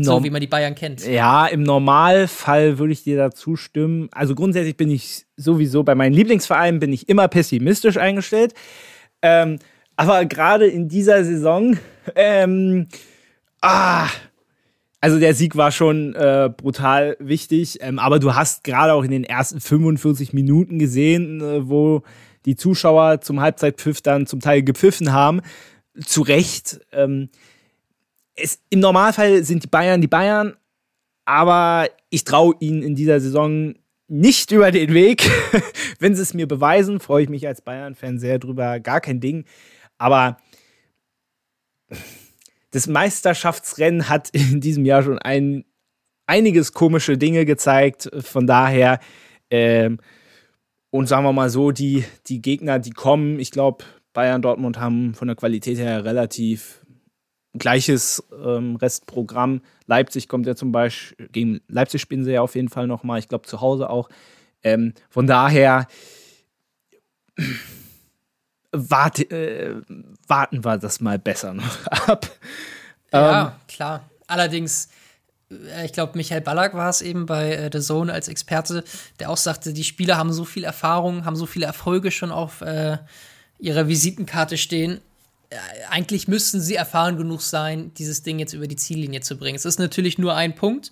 so 0.00 0.24
wie 0.24 0.30
man 0.30 0.40
die 0.40 0.48
Bayern 0.48 0.74
kennt. 0.74 1.06
Ja, 1.06 1.46
im 1.46 1.62
Normalfall 1.62 2.78
würde 2.78 2.92
ich 2.92 3.04
dir 3.04 3.16
da 3.16 3.30
zustimmen. 3.30 4.08
Also 4.12 4.34
grundsätzlich 4.34 4.76
bin 4.76 4.90
ich 4.90 5.26
sowieso 5.36 5.84
bei 5.84 5.94
meinen 5.94 6.12
Lieblingsvereinen 6.12 6.80
bin 6.80 6.92
ich 6.92 7.08
immer 7.08 7.28
pessimistisch 7.28 7.96
eingestellt. 7.96 8.54
Ähm, 9.22 9.58
aber 9.96 10.24
gerade 10.24 10.66
in 10.66 10.88
dieser 10.88 11.24
Saison, 11.24 11.78
ähm, 12.16 12.88
ah, 13.60 14.08
also 15.00 15.20
der 15.20 15.34
Sieg 15.34 15.54
war 15.56 15.70
schon 15.70 16.14
äh, 16.14 16.50
brutal 16.54 17.16
wichtig. 17.20 17.78
Ähm, 17.80 18.00
aber 18.00 18.18
du 18.18 18.34
hast 18.34 18.64
gerade 18.64 18.92
auch 18.92 19.04
in 19.04 19.12
den 19.12 19.22
ersten 19.22 19.60
45 19.60 20.32
Minuten 20.32 20.80
gesehen, 20.80 21.40
äh, 21.40 21.68
wo 21.68 22.02
die 22.44 22.56
Zuschauer 22.56 23.20
zum 23.20 23.40
Halbzeitpfiff 23.40 24.02
dann 24.02 24.26
zum 24.26 24.40
Teil 24.40 24.62
gepfiffen 24.62 25.12
haben. 25.12 25.42
Zu 26.04 26.22
Recht. 26.22 26.80
Ähm, 26.90 27.28
es, 28.34 28.60
im 28.70 28.80
Normalfall 28.80 29.44
sind 29.44 29.62
die 29.62 29.68
Bayern 29.68 30.00
die 30.00 30.08
Bayern, 30.08 30.56
aber 31.24 31.88
ich 32.10 32.24
traue 32.24 32.54
ihnen 32.60 32.82
in 32.82 32.94
dieser 32.94 33.20
Saison 33.20 33.74
nicht 34.08 34.50
über 34.52 34.70
den 34.70 34.92
Weg. 34.92 35.30
Wenn 35.98 36.14
sie 36.14 36.22
es 36.22 36.34
mir 36.34 36.46
beweisen, 36.46 37.00
freue 37.00 37.24
ich 37.24 37.28
mich 37.28 37.46
als 37.46 37.62
Bayern-Fan 37.62 38.18
sehr 38.18 38.38
drüber, 38.38 38.80
gar 38.80 39.00
kein 39.00 39.20
Ding. 39.20 39.44
Aber 39.98 40.36
das 42.70 42.86
Meisterschaftsrennen 42.86 44.08
hat 44.08 44.30
in 44.30 44.60
diesem 44.60 44.84
Jahr 44.84 45.02
schon 45.02 45.18
ein, 45.18 45.64
einiges 46.26 46.72
komische 46.72 47.16
Dinge 47.16 47.44
gezeigt. 47.44 48.10
Von 48.20 48.46
daher, 48.46 49.00
ähm, 49.50 49.98
und 50.90 51.08
sagen 51.08 51.24
wir 51.24 51.32
mal 51.32 51.50
so, 51.50 51.70
die, 51.70 52.04
die 52.26 52.42
Gegner, 52.42 52.78
die 52.78 52.90
kommen, 52.90 53.40
ich 53.40 53.50
glaube, 53.50 53.84
Bayern 54.12 54.42
Dortmund 54.42 54.78
haben 54.78 55.14
von 55.14 55.28
der 55.28 55.36
Qualität 55.36 55.78
her 55.78 56.04
relativ 56.04 56.83
gleiches 57.58 58.22
ähm, 58.44 58.76
Restprogramm. 58.76 59.62
Leipzig 59.86 60.28
kommt 60.28 60.46
ja 60.46 60.56
zum 60.56 60.72
Beispiel, 60.72 61.28
gegen 61.28 61.60
Leipzig 61.68 62.00
spielen 62.00 62.24
sie 62.24 62.32
ja 62.32 62.42
auf 62.42 62.54
jeden 62.54 62.68
Fall 62.68 62.86
nochmal, 62.86 63.18
ich 63.18 63.28
glaube 63.28 63.46
zu 63.46 63.60
Hause 63.60 63.90
auch. 63.90 64.08
Ähm, 64.62 64.94
von 65.10 65.26
daher 65.26 65.86
warte, 68.72 69.24
äh, 69.30 69.82
warten 70.26 70.64
wir 70.64 70.78
das 70.78 71.00
mal 71.00 71.18
besser 71.18 71.54
noch 71.54 71.86
ab. 72.08 72.26
Ja, 73.12 73.46
ähm, 73.46 73.52
klar. 73.68 74.10
Allerdings, 74.26 74.88
äh, 75.50 75.84
ich 75.84 75.92
glaube, 75.92 76.16
Michael 76.16 76.40
Ballack 76.40 76.74
war 76.74 76.88
es 76.88 77.02
eben 77.02 77.26
bei 77.26 77.52
äh, 77.52 77.70
The 77.72 77.80
Zone 77.80 78.12
als 78.12 78.28
Experte, 78.28 78.84
der 79.20 79.30
auch 79.30 79.36
sagte, 79.36 79.72
die 79.72 79.84
Spieler 79.84 80.16
haben 80.16 80.32
so 80.32 80.44
viel 80.44 80.64
Erfahrung, 80.64 81.24
haben 81.24 81.36
so 81.36 81.46
viele 81.46 81.66
Erfolge 81.66 82.10
schon 82.10 82.32
auf 82.32 82.62
äh, 82.62 82.98
ihrer 83.58 83.86
Visitenkarte 83.86 84.56
stehen 84.56 85.00
eigentlich 85.90 86.28
müssten 86.28 86.60
sie 86.60 86.74
erfahren 86.74 87.16
genug 87.16 87.42
sein, 87.42 87.92
dieses 87.94 88.22
Ding 88.22 88.38
jetzt 88.38 88.52
über 88.52 88.66
die 88.66 88.76
Ziellinie 88.76 89.20
zu 89.20 89.36
bringen. 89.36 89.56
Es 89.56 89.64
ist 89.64 89.78
natürlich 89.78 90.18
nur 90.18 90.34
ein 90.34 90.54
Punkt, 90.54 90.90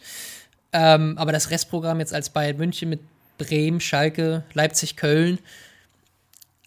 ähm, 0.73 1.17
aber 1.19 1.33
das 1.33 1.51
Restprogramm 1.51 2.01
jetzt 2.01 2.15
als 2.15 2.31
Bayern 2.31 2.57
München 2.57 2.89
mit 2.89 3.01
Bremen, 3.39 3.81
Schalke, 3.81 4.45
Leipzig, 4.55 4.97
Köln, 4.97 5.39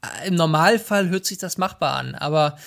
äh, 0.01 0.27
im 0.27 0.35
Normalfall 0.35 1.09
hört 1.09 1.25
sich 1.25 1.37
das 1.37 1.57
machbar 1.57 1.95
an, 1.95 2.15
aber 2.15 2.57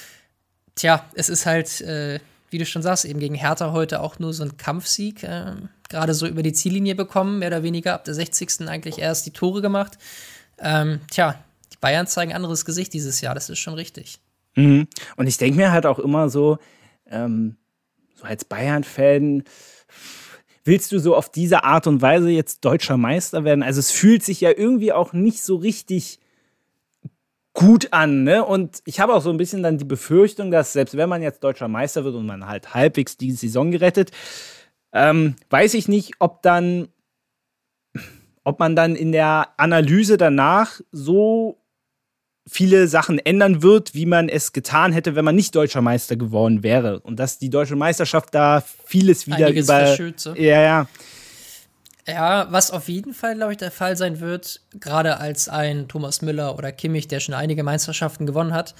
tja, 0.74 1.04
es 1.14 1.28
ist 1.28 1.46
halt, 1.46 1.80
äh, 1.82 2.20
wie 2.50 2.58
du 2.58 2.66
schon 2.66 2.82
sagst, 2.82 3.04
eben 3.04 3.20
gegen 3.20 3.34
Hertha 3.34 3.72
heute 3.72 4.00
auch 4.00 4.18
nur 4.18 4.32
so 4.32 4.44
ein 4.44 4.56
Kampfsieg, 4.56 5.22
äh, 5.24 5.52
gerade 5.88 6.14
so 6.14 6.26
über 6.26 6.42
die 6.42 6.52
Ziellinie 6.52 6.94
bekommen, 6.94 7.40
mehr 7.40 7.48
oder 7.48 7.62
weniger 7.62 7.94
ab 7.94 8.04
der 8.04 8.14
60. 8.14 8.68
eigentlich 8.68 8.98
erst 8.98 9.26
die 9.26 9.32
Tore 9.32 9.60
gemacht. 9.60 9.98
Ähm, 10.58 11.00
tja, 11.10 11.42
die 11.72 11.76
Bayern 11.80 12.06
zeigen 12.06 12.32
anderes 12.32 12.64
Gesicht 12.64 12.92
dieses 12.94 13.20
Jahr, 13.20 13.34
das 13.34 13.50
ist 13.50 13.58
schon 13.58 13.74
richtig. 13.74 14.18
Mhm. 14.58 14.88
Und 15.16 15.26
ich 15.28 15.38
denke 15.38 15.56
mir 15.56 15.70
halt 15.70 15.86
auch 15.86 16.00
immer 16.00 16.28
so, 16.28 16.58
ähm, 17.08 17.56
so 18.14 18.24
als 18.24 18.44
Bayern-Fan, 18.44 19.44
willst 20.64 20.90
du 20.90 20.98
so 20.98 21.14
auf 21.14 21.30
diese 21.30 21.62
Art 21.62 21.86
und 21.86 22.02
Weise 22.02 22.28
jetzt 22.30 22.64
deutscher 22.64 22.96
Meister 22.96 23.44
werden? 23.44 23.62
Also 23.62 23.78
es 23.78 23.92
fühlt 23.92 24.24
sich 24.24 24.40
ja 24.40 24.50
irgendwie 24.50 24.92
auch 24.92 25.12
nicht 25.12 25.44
so 25.44 25.56
richtig 25.56 26.18
gut 27.54 27.92
an, 27.92 28.24
ne? 28.24 28.44
Und 28.44 28.82
ich 28.84 28.98
habe 29.00 29.14
auch 29.14 29.22
so 29.22 29.30
ein 29.30 29.36
bisschen 29.36 29.62
dann 29.62 29.78
die 29.78 29.84
Befürchtung, 29.84 30.50
dass 30.50 30.72
selbst 30.72 30.96
wenn 30.96 31.08
man 31.08 31.22
jetzt 31.22 31.44
deutscher 31.44 31.68
Meister 31.68 32.04
wird 32.04 32.16
und 32.16 32.26
man 32.26 32.46
halt 32.46 32.74
halbwegs 32.74 33.16
die 33.16 33.30
Saison 33.32 33.70
gerettet, 33.70 34.10
ähm, 34.92 35.36
weiß 35.50 35.74
ich 35.74 35.86
nicht, 35.86 36.14
ob 36.18 36.42
dann 36.42 36.88
ob 38.42 38.58
man 38.58 38.74
dann 38.74 38.96
in 38.96 39.12
der 39.12 39.48
Analyse 39.56 40.16
danach 40.16 40.80
so 40.90 41.58
viele 42.48 42.88
Sachen 42.88 43.18
ändern 43.18 43.62
wird, 43.62 43.94
wie 43.94 44.06
man 44.06 44.28
es 44.28 44.52
getan 44.52 44.92
hätte, 44.92 45.14
wenn 45.14 45.24
man 45.24 45.36
nicht 45.36 45.54
deutscher 45.54 45.82
Meister 45.82 46.16
geworden 46.16 46.62
wäre. 46.62 47.00
Und 47.00 47.18
dass 47.18 47.38
die 47.38 47.50
deutsche 47.50 47.76
Meisterschaft 47.76 48.34
da 48.34 48.62
vieles 48.86 49.26
wieder 49.26 49.46
Einiges 49.46 49.66
über. 49.66 50.12
So. 50.16 50.34
Ja, 50.34 50.60
ja. 50.60 50.88
Ja, 52.06 52.46
was 52.50 52.70
auf 52.70 52.88
jeden 52.88 53.12
Fall, 53.12 53.34
glaube 53.34 53.52
ich, 53.52 53.58
der 53.58 53.70
Fall 53.70 53.94
sein 53.96 54.20
wird, 54.20 54.62
gerade 54.80 55.18
als 55.18 55.50
ein 55.50 55.88
Thomas 55.88 56.22
Müller 56.22 56.56
oder 56.56 56.72
Kimmich, 56.72 57.06
der 57.06 57.20
schon 57.20 57.34
einige 57.34 57.62
Meisterschaften 57.62 58.24
gewonnen 58.24 58.54
hat. 58.54 58.74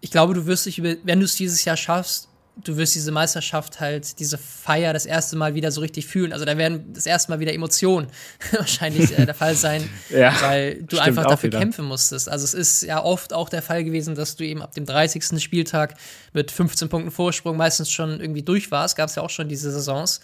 Ich 0.00 0.12
glaube, 0.12 0.34
du 0.34 0.46
wirst 0.46 0.66
dich, 0.66 0.78
über, 0.78 0.94
wenn 1.02 1.18
du 1.18 1.24
es 1.24 1.34
dieses 1.34 1.64
Jahr 1.64 1.76
schaffst, 1.76 2.28
du 2.64 2.76
wirst 2.76 2.94
diese 2.94 3.12
Meisterschaft 3.12 3.80
halt, 3.80 4.18
diese 4.18 4.38
Feier 4.38 4.92
das 4.92 5.06
erste 5.06 5.36
Mal 5.36 5.54
wieder 5.54 5.70
so 5.70 5.80
richtig 5.80 6.06
fühlen. 6.06 6.32
Also 6.32 6.44
da 6.44 6.56
werden 6.56 6.92
das 6.92 7.06
erste 7.06 7.30
Mal 7.30 7.40
wieder 7.40 7.52
Emotionen 7.52 8.08
wahrscheinlich 8.52 9.16
äh, 9.16 9.26
der 9.26 9.34
Fall 9.34 9.54
sein, 9.54 9.88
ja, 10.10 10.34
weil 10.42 10.82
du 10.82 10.98
einfach 10.98 11.26
dafür 11.26 11.48
wieder. 11.48 11.60
kämpfen 11.60 11.84
musstest. 11.84 12.28
Also 12.28 12.44
es 12.44 12.54
ist 12.54 12.82
ja 12.82 13.02
oft 13.02 13.32
auch 13.32 13.48
der 13.48 13.62
Fall 13.62 13.84
gewesen, 13.84 14.14
dass 14.14 14.36
du 14.36 14.44
eben 14.44 14.62
ab 14.62 14.72
dem 14.72 14.86
30. 14.86 15.42
Spieltag 15.42 15.94
mit 16.32 16.50
15 16.50 16.88
Punkten 16.88 17.10
Vorsprung 17.10 17.56
meistens 17.56 17.90
schon 17.90 18.20
irgendwie 18.20 18.42
durch 18.42 18.70
warst. 18.70 18.96
Gab 18.96 19.08
es 19.08 19.14
ja 19.14 19.22
auch 19.22 19.30
schon 19.30 19.48
diese 19.48 19.70
Saisons. 19.70 20.20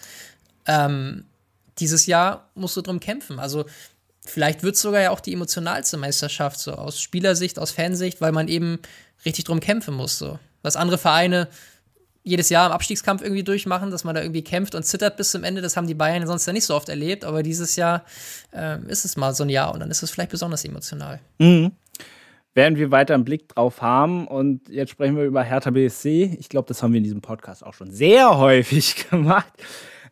Ähm, 0.67 1.25
dieses 1.79 2.05
Jahr 2.05 2.49
musst 2.55 2.77
du 2.77 2.81
drum 2.81 2.99
kämpfen. 2.99 3.39
Also 3.39 3.65
vielleicht 4.25 4.63
wird 4.63 4.75
es 4.75 4.81
sogar 4.81 5.01
ja 5.01 5.11
auch 5.11 5.19
die 5.19 5.33
emotionalste 5.33 5.97
Meisterschaft, 5.97 6.59
so 6.59 6.73
aus 6.73 7.01
Spielersicht, 7.01 7.59
aus 7.59 7.71
Fansicht, 7.71 8.21
weil 8.21 8.31
man 8.31 8.47
eben 8.47 8.79
richtig 9.25 9.45
drum 9.45 9.59
kämpfen 9.59 9.93
muss. 9.93 10.17
So. 10.17 10.39
Was 10.61 10.75
andere 10.75 10.97
Vereine 10.97 11.47
jedes 12.25 12.49
Jahr 12.49 12.65
im 12.65 12.73
Abstiegskampf 12.73 13.21
irgendwie 13.21 13.43
durchmachen, 13.43 13.91
dass 13.91 14.03
man 14.03 14.15
da 14.15 14.21
irgendwie 14.21 14.43
kämpft 14.43 14.73
und 14.75 14.83
zittert 14.83 15.15
bis 15.15 15.31
zum 15.31 15.43
Ende. 15.43 15.61
Das 15.61 15.77
haben 15.77 15.87
die 15.87 15.93
Bayern 15.93 16.25
sonst 16.25 16.45
ja 16.47 16.53
nicht 16.53 16.65
so 16.65 16.75
oft 16.75 16.89
erlebt, 16.89 17.23
aber 17.23 17.43
dieses 17.43 17.75
Jahr 17.75 18.03
äh, 18.51 18.79
ist 18.87 19.05
es 19.05 19.15
mal 19.15 19.33
so 19.33 19.43
ein 19.43 19.49
Jahr 19.49 19.73
und 19.73 19.79
dann 19.79 19.91
ist 19.91 20.01
es 20.01 20.09
vielleicht 20.09 20.31
besonders 20.31 20.65
emotional. 20.65 21.19
Mhm. 21.37 21.71
Werden 22.55 22.77
wir 22.77 22.89
weiter 22.89 23.13
einen 23.13 23.25
Blick 23.25 23.49
drauf 23.49 23.81
haben 23.81 24.27
und 24.27 24.69
jetzt 24.69 24.89
sprechen 24.89 25.15
wir 25.15 25.25
über 25.25 25.43
Hertha 25.43 25.69
BSC. 25.69 26.35
Ich 26.39 26.49
glaube, 26.49 26.67
das 26.67 26.81
haben 26.81 26.93
wir 26.93 26.97
in 26.97 27.03
diesem 27.03 27.21
Podcast 27.21 27.63
auch 27.63 27.75
schon 27.75 27.91
sehr 27.91 28.37
häufig 28.37 29.07
gemacht. 29.09 29.53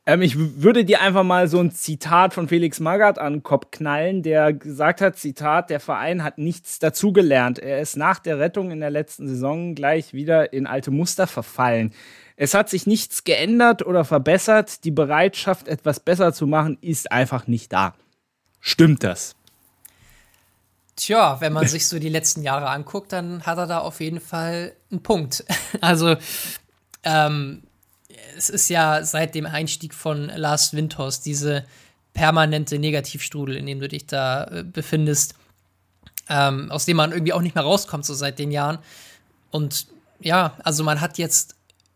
Ähm, 0.05 0.21
ich 0.21 0.37
würde 0.37 0.83
dir 0.83 1.01
einfach 1.01 1.23
mal 1.23 1.47
so 1.47 1.59
ein 1.59 1.71
Zitat 1.71 2.33
von 2.33 2.47
Felix 2.47 2.79
Magath 2.79 3.19
an 3.19 3.33
den 3.33 3.43
Kopf 3.43 3.71
knallen, 3.71 4.21
der 4.21 4.51
gesagt 4.51 4.99
hat, 4.99 5.17
Zitat, 5.17 5.69
der 5.69 5.79
Verein 5.79 6.23
hat 6.23 6.37
nichts 6.37 6.79
dazugelernt. 6.79 7.59
Er 7.59 7.79
ist 7.79 7.95
nach 7.95 8.19
der 8.19 8.39
Rettung 8.39 8.71
in 8.71 8.81
der 8.81 8.89
letzten 8.89 9.27
Saison 9.27 9.75
gleich 9.75 10.13
wieder 10.13 10.51
in 10.51 10.67
alte 10.67 10.91
Muster 10.91 11.25
verfallen. 11.25 11.93
Es 12.35 12.53
hat 12.53 12.69
sich 12.69 12.85
nichts 12.85 13.23
geändert 13.23 13.85
oder 13.85 14.03
verbessert. 14.03 14.83
Die 14.83 14.91
Bereitschaft, 14.91 15.67
etwas 15.67 15.99
besser 15.99 16.33
zu 16.33 16.47
machen, 16.47 16.77
ist 16.81 17.11
einfach 17.11 17.47
nicht 17.47 17.71
da. 17.71 17.93
Stimmt 18.59 19.03
das? 19.03 19.35
Tja, 20.95 21.37
wenn 21.39 21.53
man 21.53 21.67
sich 21.67 21.87
so 21.87 21.97
die 21.97 22.09
letzten 22.09 22.43
Jahre 22.43 22.69
anguckt, 22.69 23.13
dann 23.13 23.43
hat 23.43 23.57
er 23.57 23.67
da 23.67 23.79
auf 23.79 23.99
jeden 23.99 24.19
Fall 24.19 24.73
einen 24.91 25.01
Punkt. 25.01 25.45
Also, 25.81 26.15
ähm, 27.03 27.63
es 28.37 28.49
ist 28.49 28.69
ja 28.69 29.03
seit 29.03 29.35
dem 29.35 29.45
Einstieg 29.45 29.93
von 29.93 30.29
Lars 30.35 30.73
Windhorst 30.73 31.25
diese 31.25 31.65
permanente 32.13 32.79
Negativstrudel, 32.79 33.55
in 33.55 33.65
dem 33.65 33.79
du 33.79 33.87
dich 33.87 34.05
da 34.05 34.45
äh, 34.45 34.63
befindest, 34.63 35.35
ähm, 36.29 36.71
aus 36.71 36.85
dem 36.85 36.97
man 36.97 37.11
irgendwie 37.11 37.33
auch 37.33 37.41
nicht 37.41 37.55
mehr 37.55 37.63
rauskommt, 37.63 38.05
so 38.05 38.13
seit 38.13 38.39
den 38.39 38.51
Jahren. 38.51 38.79
Und 39.51 39.87
ja, 40.19 40.57
also 40.63 40.83
man 40.83 41.01
hat 41.01 41.17
jetzt 41.17 41.55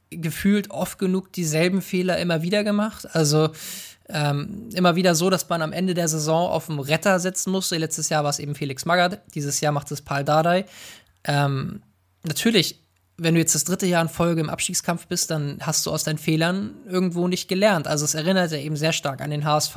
gefühlt 0.09 0.71
oft 0.71 0.99
genug 0.99 1.33
dieselben 1.33 1.81
Fehler 1.81 2.17
immer 2.17 2.41
wieder 2.41 2.63
gemacht. 2.63 3.07
Also 3.13 3.49
ähm, 4.09 4.69
immer 4.73 4.95
wieder 4.95 5.15
so, 5.15 5.29
dass 5.29 5.49
man 5.49 5.61
am 5.61 5.73
Ende 5.73 5.93
der 5.93 6.07
Saison 6.07 6.49
auf 6.49 6.67
dem 6.67 6.79
Retter 6.79 7.19
setzen 7.19 7.51
musste. 7.51 7.77
Letztes 7.77 8.09
Jahr 8.09 8.23
war 8.23 8.29
es 8.29 8.39
eben 8.39 8.55
Felix 8.55 8.85
Magath, 8.85 9.19
dieses 9.35 9.59
Jahr 9.59 9.71
macht 9.73 9.91
es 9.91 10.01
Paul 10.01 10.23
Dardai. 10.23 10.65
Ähm, 11.25 11.81
natürlich 12.23 12.79
wenn 13.19 13.33
du 13.33 13.39
jetzt 13.39 13.55
das 13.55 13.63
dritte 13.63 13.87
Jahr 13.87 14.03
in 14.03 14.09
Folge 14.09 14.41
im 14.41 14.49
Abstiegskampf 14.49 15.07
bist, 15.07 15.31
dann 15.31 15.57
hast 15.61 15.85
du 15.85 15.91
aus 15.91 16.03
deinen 16.03 16.19
Fehlern 16.19 16.75
irgendwo 16.85 17.27
nicht 17.27 17.47
gelernt. 17.47 17.87
Also 17.87 18.05
es 18.05 18.13
erinnert 18.13 18.51
ja 18.51 18.59
eben 18.59 18.75
sehr 18.75 18.93
stark 18.93 19.21
an 19.21 19.31
den 19.31 19.43
HSV. 19.43 19.75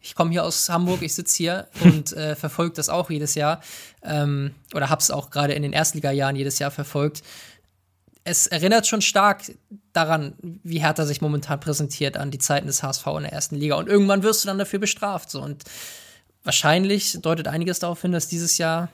Ich 0.00 0.16
komme 0.16 0.32
hier 0.32 0.42
aus 0.44 0.68
Hamburg, 0.68 1.02
ich 1.02 1.14
sitze 1.14 1.36
hier 1.36 1.68
und 1.84 2.12
äh, 2.12 2.34
verfolge 2.34 2.74
das 2.74 2.88
auch 2.88 3.08
jedes 3.08 3.36
Jahr. 3.36 3.60
Ähm, 4.02 4.56
oder 4.74 4.90
habe 4.90 5.00
es 5.00 5.12
auch 5.12 5.30
gerade 5.30 5.52
in 5.52 5.62
den 5.62 5.72
Erstligajahren 5.72 6.34
jedes 6.34 6.58
Jahr 6.58 6.72
verfolgt. 6.72 7.22
Es 8.24 8.48
erinnert 8.48 8.86
schon 8.86 9.00
stark 9.00 9.42
daran, 9.92 10.34
wie 10.42 10.80
Hertha 10.80 11.06
sich 11.06 11.20
momentan 11.20 11.60
präsentiert 11.60 12.16
an 12.16 12.32
die 12.32 12.38
Zeiten 12.38 12.66
des 12.66 12.82
HSV 12.82 13.06
in 13.16 13.22
der 13.22 13.32
ersten 13.32 13.56
Liga. 13.56 13.76
Und 13.76 13.88
irgendwann 13.88 14.24
wirst 14.24 14.42
du 14.42 14.48
dann 14.48 14.58
dafür 14.58 14.80
bestraft. 14.80 15.30
So. 15.30 15.40
Und 15.40 15.62
wahrscheinlich 16.42 17.18
deutet 17.20 17.46
einiges 17.46 17.78
darauf 17.78 18.02
hin, 18.02 18.12
dass 18.12 18.26
dieses 18.26 18.58
Jahr 18.58 18.88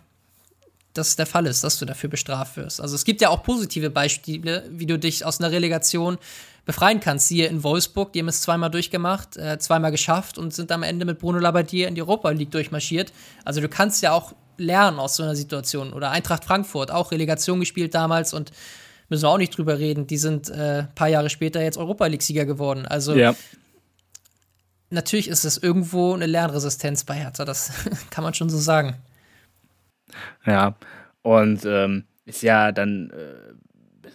das 0.95 1.17
der 1.17 1.27
Fall 1.27 1.47
ist, 1.47 1.63
dass 1.65 1.79
du 1.79 1.85
dafür 1.85 2.11
bestraft 2.11 2.57
wirst. 2.57 2.81
Also 2.81 2.95
es 2.95 3.05
gibt 3.05 3.21
ja 3.21 3.29
auch 3.29 3.43
positive 3.43 3.91
Beispiele, 3.91 4.65
wie 4.71 4.87
du 4.87 4.99
dich 4.99 5.25
aus 5.25 5.41
einer 5.41 5.53
Relegation 5.53 6.19
befreien 6.65 7.01
kannst. 7.01 7.29
Siehe 7.29 7.47
in 7.47 7.63
Wolfsburg, 7.63 8.13
die 8.13 8.21
haben 8.21 8.29
es 8.29 8.41
zweimal 8.41 8.71
durchgemacht, 8.71 9.37
äh, 9.37 9.59
zweimal 9.59 9.91
geschafft 9.91 10.39
und 10.39 10.53
sind 10.53 10.71
am 10.73 10.83
Ende 10.83 11.05
mit 11.05 11.19
Bruno 11.19 11.39
Labbadia 11.39 11.89
in 11.89 11.95
die 11.95 12.03
Europa 12.03 12.31
League 12.31 12.51
durchmarschiert. 12.51 13.13
Also 13.45 13.61
du 13.61 13.69
kannst 13.69 14.03
ja 14.03 14.13
auch 14.13 14.35
lernen 14.59 14.99
aus 14.99 15.17
so 15.17 15.23
einer 15.23 15.37
Situation. 15.37 15.93
Oder 15.93 16.11
Eintracht 16.11 16.45
Frankfurt, 16.45 16.91
auch 16.91 17.11
Relegation 17.11 17.61
gespielt 17.61 17.95
damals 17.95 18.35
und 18.35 18.53
müssen 19.09 19.23
wir 19.23 19.31
auch 19.31 19.39
nicht 19.39 19.57
drüber 19.57 19.79
reden. 19.79 20.07
Die 20.07 20.19
sind 20.19 20.51
äh, 20.51 20.81
ein 20.81 20.95
paar 20.95 21.09
Jahre 21.09 21.31
später 21.31 21.63
jetzt 21.63 21.79
Europa 21.79 22.07
League-Sieger 22.07 22.45
geworden. 22.45 22.87
Also 22.87 23.15
ja. 23.15 23.35
natürlich 24.91 25.29
ist 25.29 25.45
es 25.45 25.59
irgendwo 25.59 26.13
eine 26.13 26.27
Lernresistenz 26.27 27.05
bei 27.05 27.15
Hertha, 27.15 27.45
das 27.45 27.73
kann 28.11 28.25
man 28.25 28.35
schon 28.35 28.51
so 28.51 28.59
sagen. 28.59 28.97
Ja, 30.47 30.77
und 31.23 31.65
ähm, 31.65 32.05
ist 32.25 32.43
ja 32.43 32.73
dann 32.73 33.11
äh, 33.11 33.55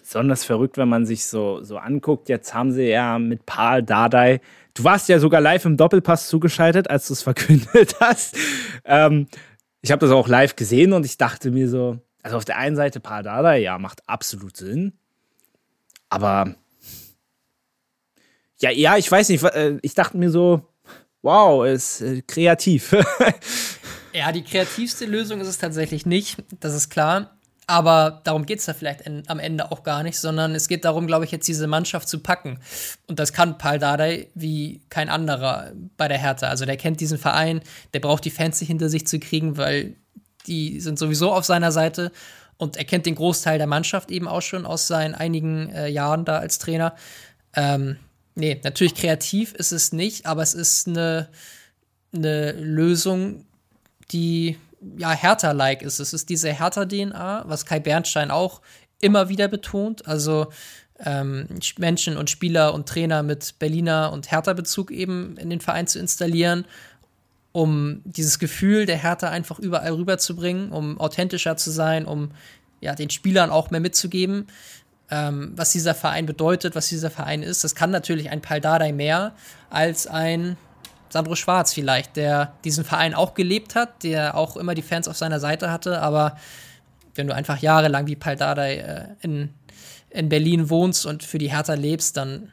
besonders 0.01 0.43
verrückt, 0.43 0.77
wenn 0.77 0.89
man 0.89 1.05
sich 1.05 1.25
so, 1.25 1.63
so 1.63 1.77
anguckt. 1.77 2.29
Jetzt 2.29 2.53
haben 2.53 2.71
sie 2.71 2.89
ja 2.89 3.19
mit 3.19 3.45
Paul 3.45 3.83
Dardai, 3.83 4.41
du 4.73 4.83
warst 4.83 5.09
ja 5.09 5.19
sogar 5.19 5.41
live 5.41 5.65
im 5.65 5.77
Doppelpass 5.77 6.27
zugeschaltet, 6.27 6.89
als 6.89 7.07
du 7.07 7.13
es 7.13 7.23
verkündet 7.23 7.95
hast. 7.99 8.37
Ähm, 8.85 9.27
ich 9.81 9.91
habe 9.91 9.99
das 9.99 10.11
auch 10.11 10.27
live 10.27 10.55
gesehen 10.55 10.93
und 10.93 11.05
ich 11.05 11.17
dachte 11.17 11.51
mir 11.51 11.69
so, 11.69 11.99
also 12.21 12.37
auf 12.37 12.45
der 12.45 12.57
einen 12.57 12.75
Seite 12.75 12.99
Paul 12.99 13.23
Dardai, 13.23 13.59
ja, 13.59 13.77
macht 13.77 14.07
absolut 14.07 14.55
Sinn. 14.55 14.93
Aber 16.09 16.55
ja, 18.59 18.69
ja, 18.71 18.97
ich 18.97 19.11
weiß 19.11 19.29
nicht, 19.29 19.43
äh, 19.43 19.77
ich 19.81 19.93
dachte 19.93 20.17
mir 20.17 20.29
so, 20.29 20.61
wow, 21.21 21.65
ist 21.65 22.01
äh, 22.01 22.21
kreativ. 22.21 22.95
Ja, 24.13 24.31
die 24.31 24.43
kreativste 24.43 25.05
Lösung 25.05 25.41
ist 25.41 25.47
es 25.47 25.57
tatsächlich 25.57 26.05
nicht, 26.05 26.37
das 26.59 26.73
ist 26.73 26.89
klar. 26.89 27.31
Aber 27.65 28.21
darum 28.25 28.45
geht 28.45 28.59
es 28.59 28.65
da 28.65 28.73
vielleicht 28.73 29.01
in, 29.01 29.23
am 29.27 29.39
Ende 29.39 29.71
auch 29.71 29.83
gar 29.83 30.03
nicht, 30.03 30.19
sondern 30.19 30.53
es 30.53 30.67
geht 30.67 30.83
darum, 30.83 31.07
glaube 31.07 31.25
ich, 31.25 31.31
jetzt 31.31 31.47
diese 31.47 31.65
Mannschaft 31.67 32.09
zu 32.09 32.19
packen. 32.19 32.59
Und 33.07 33.19
das 33.19 33.31
kann 33.31 33.57
Paul 33.57 33.79
Dardai 33.79 34.27
wie 34.35 34.81
kein 34.89 35.07
anderer 35.07 35.71
bei 35.95 36.07
der 36.09 36.17
Hertha. 36.17 36.47
Also 36.47 36.65
der 36.65 36.75
kennt 36.75 36.99
diesen 36.99 37.17
Verein, 37.17 37.61
der 37.93 38.01
braucht 38.01 38.25
die 38.25 38.31
Fans 38.31 38.59
nicht 38.59 38.67
hinter 38.67 38.89
sich 38.89 39.07
zu 39.07 39.17
kriegen, 39.17 39.57
weil 39.57 39.95
die 40.45 40.81
sind 40.81 40.99
sowieso 40.99 41.31
auf 41.31 41.45
seiner 41.45 41.71
Seite. 41.71 42.11
Und 42.57 42.75
er 42.77 42.85
kennt 42.85 43.05
den 43.05 43.15
Großteil 43.15 43.57
der 43.57 43.67
Mannschaft 43.67 44.11
eben 44.11 44.27
auch 44.27 44.41
schon 44.41 44.65
aus 44.65 44.87
seinen 44.87 45.15
einigen 45.15 45.69
äh, 45.69 45.87
Jahren 45.87 46.25
da 46.25 46.39
als 46.39 46.59
Trainer. 46.59 46.95
Ähm, 47.55 47.97
nee, 48.35 48.59
natürlich 48.63 48.95
kreativ 48.95 49.53
ist 49.53 49.71
es 49.71 49.93
nicht, 49.93 50.25
aber 50.25 50.43
es 50.43 50.53
ist 50.53 50.87
eine, 50.87 51.29
eine 52.13 52.51
Lösung, 52.51 53.45
die 54.11 54.57
ja 54.97 55.11
Hertha-like 55.11 55.81
ist. 55.81 55.99
Es 55.99 56.13
ist 56.13 56.29
diese 56.29 56.51
Hertha-DNA, 56.51 57.43
was 57.47 57.65
Kai 57.65 57.79
Bernstein 57.79 58.31
auch 58.31 58.61
immer 58.99 59.29
wieder 59.29 59.47
betont. 59.47 60.07
Also 60.07 60.47
ähm, 60.99 61.47
Menschen 61.77 62.17
und 62.17 62.29
Spieler 62.29 62.73
und 62.73 62.87
Trainer 62.87 63.23
mit 63.23 63.59
Berliner 63.59 64.11
und 64.11 64.31
Hertha-Bezug 64.31 64.91
eben 64.91 65.37
in 65.37 65.49
den 65.49 65.61
Verein 65.61 65.87
zu 65.87 65.99
installieren, 65.99 66.65
um 67.51 68.01
dieses 68.05 68.39
Gefühl 68.39 68.85
der 68.85 68.97
Hertha 68.97 69.29
einfach 69.29 69.59
überall 69.59 69.93
rüberzubringen, 69.93 70.71
um 70.71 70.99
authentischer 70.99 71.57
zu 71.57 71.71
sein, 71.71 72.05
um 72.05 72.31
ja, 72.81 72.95
den 72.95 73.09
Spielern 73.09 73.49
auch 73.49 73.69
mehr 73.69 73.79
mitzugeben, 73.79 74.47
ähm, 75.09 75.53
was 75.55 75.71
dieser 75.71 75.93
Verein 75.93 76.25
bedeutet, 76.25 76.75
was 76.75 76.89
dieser 76.89 77.11
Verein 77.11 77.43
ist. 77.43 77.63
Das 77.63 77.75
kann 77.75 77.91
natürlich 77.91 78.29
ein 78.29 78.41
Paldadei 78.41 78.91
mehr 78.91 79.35
als 79.69 80.07
ein 80.07 80.57
Sandro 81.13 81.35
Schwarz 81.35 81.71
vielleicht, 81.73 82.15
der 82.15 82.53
diesen 82.63 82.83
Verein 82.83 83.13
auch 83.13 83.35
gelebt 83.35 83.75
hat, 83.75 84.01
der 84.01 84.35
auch 84.35 84.57
immer 84.57 84.73
die 84.73 84.81
Fans 84.81 85.07
auf 85.07 85.15
seiner 85.15 85.39
Seite 85.39 85.69
hatte, 85.69 86.01
aber 86.01 86.37
wenn 87.13 87.27
du 87.27 87.35
einfach 87.35 87.59
jahrelang 87.59 88.07
wie 88.07 88.15
Pal 88.15 88.35
Dardai 88.35 88.77
äh, 88.77 89.05
in, 89.21 89.49
in 90.09 90.27
Berlin 90.27 90.71
wohnst 90.71 91.05
und 91.05 91.21
für 91.21 91.37
die 91.37 91.51
Hertha 91.51 91.75
lebst, 91.75 92.17
dann 92.17 92.51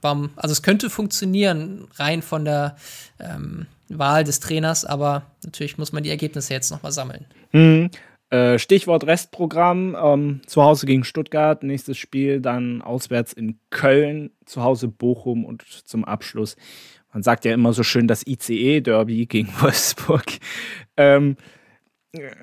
warum, 0.00 0.30
also 0.36 0.52
es 0.52 0.62
könnte 0.62 0.90
funktionieren, 0.90 1.88
rein 1.96 2.22
von 2.22 2.44
der 2.44 2.76
ähm, 3.18 3.66
Wahl 3.88 4.22
des 4.22 4.38
Trainers, 4.38 4.84
aber 4.84 5.24
natürlich 5.42 5.76
muss 5.76 5.90
man 5.90 6.04
die 6.04 6.10
Ergebnisse 6.10 6.54
jetzt 6.54 6.70
nochmal 6.70 6.92
sammeln. 6.92 7.24
Mhm. 7.50 7.90
Äh, 8.30 8.60
Stichwort 8.60 9.08
Restprogramm, 9.08 9.96
ähm, 10.00 10.40
zu 10.46 10.62
Hause 10.62 10.86
gegen 10.86 11.02
Stuttgart, 11.02 11.64
nächstes 11.64 11.98
Spiel 11.98 12.40
dann 12.40 12.80
auswärts 12.80 13.32
in 13.32 13.58
Köln, 13.70 14.30
zu 14.44 14.62
Hause 14.62 14.86
Bochum 14.86 15.44
und 15.44 15.64
zum 15.64 16.04
Abschluss 16.04 16.54
man 17.12 17.22
sagt 17.22 17.44
ja 17.44 17.52
immer 17.52 17.72
so 17.72 17.82
schön 17.82 18.08
das 18.08 18.26
ICE-Derby 18.26 19.26
gegen 19.26 19.48
Wolfsburg. 19.60 20.24
Ähm, 20.96 21.36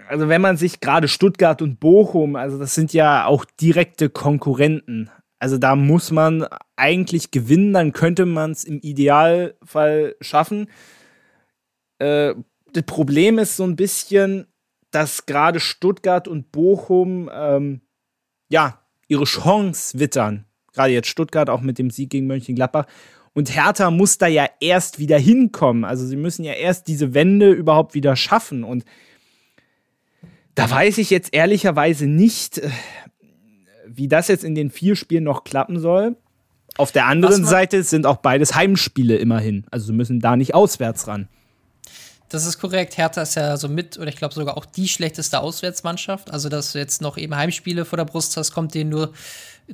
also 0.08 0.30
wenn 0.30 0.41
man 0.41 0.58
sich 0.58 0.80
gerade 0.80 1.08
Stuttgart 1.08 1.62
und 1.62 1.80
Bochum, 1.80 2.36
also 2.36 2.58
das 2.58 2.73
sind 2.73 2.93
ja 2.93 3.25
auch 3.25 3.45
direkte 3.45 4.10
Konkurrenten. 4.10 5.10
Also 5.39 5.58
da 5.58 5.75
muss 5.75 6.12
man 6.12 6.47
eigentlich 6.75 7.32
gewinnen, 7.32 7.73
dann 7.73 7.93
könnte 7.93 8.25
man 8.25 8.51
es 8.51 8.63
im 8.63 8.80
Idealfall 8.80 10.15
schaffen. 10.21 10.69
Äh, 11.99 12.34
das 12.73 12.84
Problem 12.84 13.38
ist 13.39 13.58
so 13.58 13.63
ein 13.63 13.75
bisschen, 13.75 14.47
dass 14.91 15.25
gerade 15.25 15.60
Stuttgart 15.60 16.27
und 16.27 16.51
Bochum 16.51 17.30
ähm, 17.34 17.82
ja 18.49 18.82
ihre 19.08 19.25
Chance 19.25 19.99
wittern. 19.99 20.45
Gerade 20.73 20.93
jetzt 20.93 21.08
Stuttgart 21.08 21.49
auch 21.49 21.62
mit 21.62 21.77
dem 21.77 21.89
Sieg 21.89 22.10
gegen 22.10 22.27
Mönchengladbach. 22.27 22.86
Und 23.38 23.56
Hertha 23.56 23.91
muss 23.91 24.17
da 24.17 24.26
ja 24.26 24.47
erst 24.60 24.97
wieder 24.97 25.19
hinkommen. 25.19 25.86
Also 25.86 26.08
sie 26.08 26.15
müssen 26.15 26.43
ja 26.43 26.54
erst 26.54 26.88
diese 26.88 27.13
Wende 27.13 27.52
überhaupt 27.52 27.93
wieder 27.93 28.15
schaffen. 28.15 28.63
Und 28.63 28.84
da 30.56 30.67
weiß 30.67 30.97
ich 30.97 31.12
jetzt 31.12 31.36
ehrlicherweise 31.36 32.08
nicht, 32.08 32.58
äh, 32.58 32.71
wie 33.86 34.08
das 34.08 34.28
jetzt 34.28 34.43
in 34.43 34.56
den 34.56 34.71
vier 34.71 34.95
Spielen 34.95 35.23
noch 35.23 35.43
klappen 35.43 35.80
soll. 35.80 36.15
Auf 36.78 36.91
der 36.91 37.06
anderen 37.06 37.45
Seite 37.45 37.84
sind 37.84 38.08
auch 38.08 38.17
beides 38.17 38.56
Heimspiele 38.56 39.17
immerhin. 39.17 39.67
Also 39.69 39.86
sie 39.86 39.93
müssen 39.93 40.19
da 40.19 40.36
nicht 40.36 40.56
auswärts 40.56 41.08
ran. 41.08 41.28
Das 42.30 42.47
ist 42.47 42.58
korrekt. 42.58 42.97
Hertha 42.97 43.21
ist 43.21 43.36
ja 43.36 43.56
so 43.58 43.69
mit, 43.69 44.00
oder 44.00 44.08
ich 44.08 44.15
glaube 44.15 44.34
sogar 44.34 44.58
auch 44.58 44.65
die 44.65 44.88
schlechteste 44.88 45.41
Auswärtsmannschaft. 45.41 46.32
Also, 46.32 46.50
dass 46.50 46.71
du 46.71 46.80
jetzt 46.80 47.04
noch 47.04 47.17
eben 47.17 47.36
Heimspiele 47.36 47.86
vor 47.86 47.97
der 47.97 48.06
Brust 48.06 48.36
hast, 48.36 48.52
kommt 48.52 48.73
denen 48.73 48.89
nur 48.89 49.13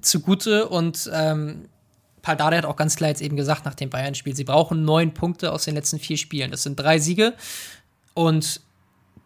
zugute. 0.02 0.68
Und 0.68 1.10
ähm, 1.14 1.70
Paldade 2.24 2.58
hat 2.58 2.66
auch 2.66 2.78
ganz 2.78 2.96
klar 2.96 3.10
jetzt 3.10 3.22
eben 3.22 3.36
gesagt 3.36 3.66
nach 3.66 3.76
dem 3.76 3.92
Bayern-Spiel, 3.92 4.36
sie 4.36 4.46
brauchen 4.46 4.84
neun 4.84 5.14
Punkte 5.14 5.52
aus 5.52 5.66
den 5.66 5.76
letzten 5.76 6.00
vier 6.00 6.18
Spielen. 6.18 6.50
Das 6.50 6.64
sind 6.64 6.78
drei 6.80 6.98
Siege. 6.98 7.34
Und 8.16 8.62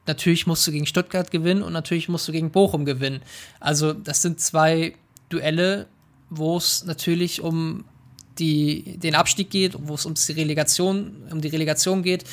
natürlich 0.08 0.48
musst 0.48 0.68
du 0.68 0.72
gegen 0.72 0.86
Stuttgart 0.86 1.32
gewinnen 1.32 1.62
und 1.62 1.72
natürlich 1.72 2.10
musst 2.10 2.28
du 2.28 2.34
gegen 2.34 2.52
Bochum 2.52 2.84
gewinnen. 2.84 3.22
Also, 3.62 3.94
das 3.94 4.22
sind 4.22 4.42
zwei 4.42 4.96
Duelle, 5.30 5.88
wo 6.30 6.58
es 6.58 6.84
natürlich 6.84 7.42
um 7.42 7.86
die, 8.40 8.98
den 8.98 9.16
Abstieg 9.16 9.50
geht, 9.50 9.76
wo 9.80 9.94
es 9.94 10.06
um 10.06 10.16
die 10.16 10.32
Relegation, 10.34 11.24
um 11.32 11.40
die 11.40 11.48
Relegation 11.48 12.04
geht 12.04 12.26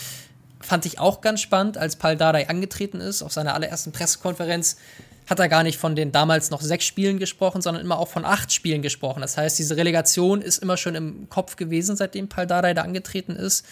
fand 0.65 0.87
ich 0.87 0.99
auch 0.99 1.21
ganz 1.21 1.41
spannend, 1.41 1.77
als 1.77 1.97
Paul 1.97 2.17
Dardai 2.17 2.49
angetreten 2.49 3.01
ist 3.01 3.23
auf 3.23 3.33
seiner 3.33 3.55
allerersten 3.55 3.93
Pressekonferenz, 3.93 4.79
hat 5.27 5.39
er 5.39 5.49
gar 5.49 5.63
nicht 5.63 5.79
von 5.79 5.95
den 5.95 6.13
damals 6.13 6.51
noch 6.51 6.61
sechs 6.61 6.85
Spielen 6.85 7.19
gesprochen, 7.19 7.63
sondern 7.63 7.83
immer 7.83 7.99
auch 7.99 8.09
von 8.09 8.25
acht 8.25 8.53
Spielen 8.53 8.83
gesprochen. 8.83 9.21
Das 9.21 9.37
heißt, 9.37 9.59
diese 9.59 9.77
Relegation 9.77 10.43
ist 10.43 10.59
immer 10.59 10.77
schon 10.77 10.95
im 10.95 11.29
Kopf 11.29 11.57
gewesen, 11.57 11.97
seitdem 11.97 12.29
Paul 12.29 12.47
da 12.47 12.61
angetreten 12.61 13.37
ist 13.37 13.65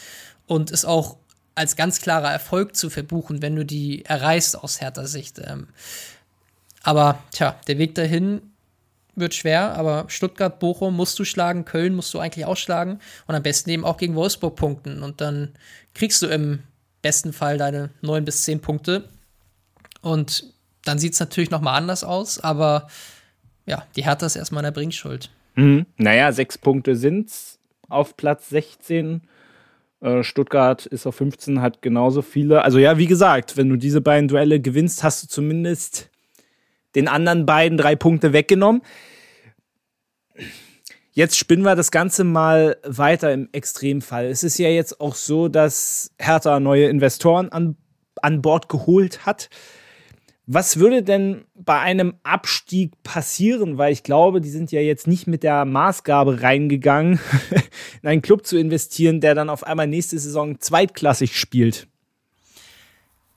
und 0.46 0.70
ist 0.70 0.84
auch 0.84 1.16
als 1.54 1.76
ganz 1.76 2.00
klarer 2.00 2.30
Erfolg 2.30 2.74
zu 2.76 2.88
verbuchen, 2.88 3.42
wenn 3.42 3.56
du 3.56 3.64
die 3.64 4.04
erreichst 4.04 4.56
aus 4.56 4.80
härter 4.80 5.06
Sicht. 5.06 5.38
Ähm. 5.44 5.68
aber 6.82 7.18
tja, 7.32 7.56
der 7.68 7.78
Weg 7.78 7.94
dahin 7.94 8.40
wird 9.14 9.34
schwer, 9.34 9.74
aber 9.74 10.06
Stuttgart, 10.08 10.58
Bochum 10.58 10.96
musst 10.96 11.18
du 11.18 11.24
schlagen, 11.24 11.66
Köln 11.66 11.94
musst 11.94 12.14
du 12.14 12.18
eigentlich 12.18 12.46
auch 12.46 12.56
schlagen 12.56 12.98
und 13.26 13.34
am 13.34 13.42
besten 13.42 13.68
eben 13.68 13.84
auch 13.84 13.98
gegen 13.98 14.14
Wolfsburg 14.14 14.56
punkten 14.56 15.02
und 15.02 15.20
dann 15.20 15.52
kriegst 15.94 16.22
du 16.22 16.26
im 16.28 16.62
besten 17.02 17.32
Fall 17.34 17.58
deine 17.58 17.90
neun 18.00 18.24
bis 18.24 18.42
zehn 18.44 18.60
Punkte. 18.60 19.08
Und 20.00 20.44
dann 20.84 20.98
sieht 20.98 21.14
es 21.14 21.20
natürlich 21.20 21.50
noch 21.50 21.60
mal 21.60 21.76
anders 21.76 22.04
aus, 22.04 22.38
aber 22.38 22.88
ja, 23.66 23.84
die 23.96 24.04
Hertha 24.04 24.26
ist 24.26 24.36
erstmal 24.36 24.62
in 24.62 24.66
der 24.66 24.72
Bringschuld. 24.72 25.30
Mhm. 25.54 25.86
Naja, 25.96 26.32
sechs 26.32 26.58
Punkte 26.58 26.96
sind's 26.96 27.58
auf 27.88 28.16
Platz 28.16 28.48
16. 28.48 29.22
Äh, 30.00 30.22
Stuttgart 30.22 30.86
ist 30.86 31.06
auf 31.06 31.16
15, 31.16 31.60
hat 31.60 31.82
genauso 31.82 32.22
viele. 32.22 32.62
Also 32.62 32.78
ja, 32.78 32.98
wie 32.98 33.06
gesagt, 33.06 33.56
wenn 33.56 33.68
du 33.68 33.76
diese 33.76 34.00
beiden 34.00 34.28
Duelle 34.28 34.60
gewinnst, 34.60 35.04
hast 35.04 35.22
du 35.22 35.28
zumindest 35.28 36.10
den 36.94 37.08
anderen 37.08 37.46
beiden 37.46 37.78
drei 37.78 37.96
Punkte 37.96 38.32
weggenommen. 38.32 38.82
Jetzt 41.12 41.36
spinnen 41.36 41.64
wir 41.64 41.76
das 41.76 41.90
Ganze 41.90 42.24
mal 42.24 42.78
weiter 42.84 43.32
im 43.32 43.48
Extremfall. 43.52 44.26
Es 44.26 44.42
ist 44.42 44.58
ja 44.58 44.68
jetzt 44.68 45.00
auch 45.00 45.14
so, 45.14 45.48
dass 45.48 46.10
Hertha 46.18 46.58
neue 46.58 46.86
Investoren 46.86 47.50
an, 47.50 47.76
an 48.22 48.40
Bord 48.40 48.68
geholt 48.68 49.26
hat. 49.26 49.50
Was 50.46 50.78
würde 50.78 51.02
denn 51.02 51.44
bei 51.54 51.78
einem 51.78 52.14
Abstieg 52.24 53.00
passieren? 53.02 53.78
Weil 53.78 53.92
ich 53.92 54.02
glaube, 54.02 54.40
die 54.40 54.50
sind 54.50 54.72
ja 54.72 54.80
jetzt 54.80 55.06
nicht 55.06 55.26
mit 55.26 55.42
der 55.42 55.64
Maßgabe 55.64 56.42
reingegangen, 56.42 57.20
in 58.02 58.08
einen 58.08 58.22
Club 58.22 58.46
zu 58.46 58.58
investieren, 58.58 59.20
der 59.20 59.34
dann 59.34 59.48
auf 59.48 59.64
einmal 59.64 59.86
nächste 59.86 60.18
Saison 60.18 60.60
zweitklassig 60.60 61.38
spielt. 61.38 61.86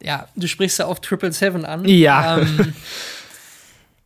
Ja, 0.02 0.28
du 0.36 0.48
sprichst 0.48 0.80
ja 0.80 0.86
auf 0.86 1.00
Triple 1.00 1.32
Seven 1.32 1.64
an. 1.64 1.86
Ja. 1.86 2.40
Ähm, 2.40 2.74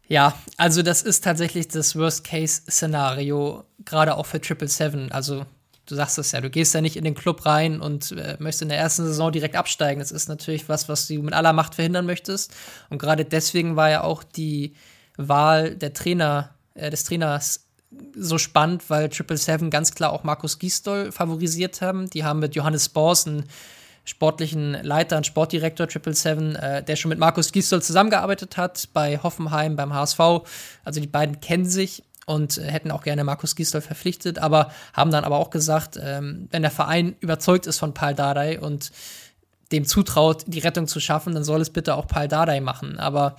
Ja, 0.09 0.33
also 0.57 0.81
das 0.81 1.03
ist 1.03 1.23
tatsächlich 1.23 1.67
das 1.67 1.95
Worst-Case-Szenario, 1.95 3.63
gerade 3.85 4.17
auch 4.17 4.25
für 4.25 4.41
Triple 4.41 4.67
Seven. 4.67 5.11
Also 5.11 5.45
du 5.89 5.95
sagst 5.95 6.17
es 6.17 6.31
ja, 6.31 6.41
du 6.41 6.49
gehst 6.49 6.73
ja 6.73 6.81
nicht 6.81 6.95
in 6.95 7.03
den 7.03 7.15
Club 7.15 7.45
rein 7.45 7.81
und 7.81 8.11
äh, 8.11 8.37
möchtest 8.39 8.63
in 8.63 8.69
der 8.69 8.77
ersten 8.77 9.05
Saison 9.05 9.31
direkt 9.31 9.55
absteigen. 9.55 9.99
Das 9.99 10.11
ist 10.11 10.29
natürlich 10.29 10.69
was, 10.69 10.87
was 10.87 11.07
du 11.07 11.21
mit 11.21 11.33
aller 11.33 11.53
Macht 11.53 11.75
verhindern 11.75 12.05
möchtest. 12.05 12.53
Und 12.89 12.99
gerade 12.99 13.25
deswegen 13.25 13.75
war 13.75 13.89
ja 13.89 14.03
auch 14.03 14.23
die 14.23 14.75
Wahl 15.17 15.75
der 15.75 15.93
Trainer, 15.93 16.55
äh, 16.75 16.89
des 16.89 17.03
Trainers 17.03 17.65
so 18.15 18.37
spannend, 18.37 18.89
weil 18.89 19.09
Triple 19.09 19.37
Seven 19.37 19.69
ganz 19.69 19.95
klar 19.95 20.13
auch 20.13 20.23
Markus 20.23 20.59
Gisdol 20.59 21.11
favorisiert 21.11 21.81
haben. 21.81 22.09
Die 22.09 22.23
haben 22.23 22.39
mit 22.39 22.55
Johannes 22.55 22.89
Bors 22.89 23.25
einen 23.25 23.45
sportlichen 24.05 24.73
Leiter 24.83 25.17
und 25.17 25.25
Sportdirektor 25.25 25.87
Triple 25.87 26.13
Seven, 26.13 26.55
äh, 26.55 26.83
der 26.83 26.95
schon 26.95 27.09
mit 27.09 27.19
Markus 27.19 27.51
Gisdol 27.51 27.81
zusammengearbeitet 27.81 28.57
hat 28.57 28.89
bei 28.93 29.17
Hoffenheim, 29.17 29.75
beim 29.75 29.93
HSV. 29.93 30.19
Also 30.83 30.99
die 30.99 31.07
beiden 31.07 31.41
kennen 31.41 31.65
sich 31.65 32.03
und 32.29 32.57
hätten 32.57 32.91
auch 32.91 33.01
gerne 33.01 33.23
Markus 33.23 33.55
Gisdol 33.55 33.81
verpflichtet, 33.81 34.37
aber 34.37 34.71
haben 34.93 35.09
dann 35.09 35.23
aber 35.23 35.37
auch 35.37 35.49
gesagt, 35.49 35.99
ähm, 36.01 36.47
wenn 36.51 36.61
der 36.61 36.69
Verein 36.69 37.15
überzeugt 37.21 37.65
ist 37.65 37.79
von 37.79 37.95
Paul 37.95 38.13
Dardai 38.13 38.59
und 38.59 38.91
dem 39.71 39.85
zutraut, 39.85 40.43
die 40.45 40.59
Rettung 40.59 40.87
zu 40.87 40.99
schaffen, 40.99 41.33
dann 41.33 41.43
soll 41.43 41.59
es 41.59 41.71
bitte 41.71 41.95
auch 41.95 42.07
Paul 42.07 42.27
Dardai 42.27 42.59
machen. 42.59 42.99
Aber 42.99 43.37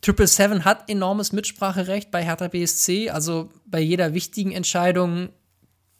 Triple 0.00 0.28
Seven 0.28 0.64
hat 0.64 0.88
enormes 0.88 1.32
Mitspracherecht 1.32 2.12
bei 2.12 2.24
Hertha 2.24 2.46
BSC, 2.46 3.10
also 3.10 3.50
bei 3.66 3.80
jeder 3.80 4.14
wichtigen 4.14 4.52
Entscheidung 4.52 5.30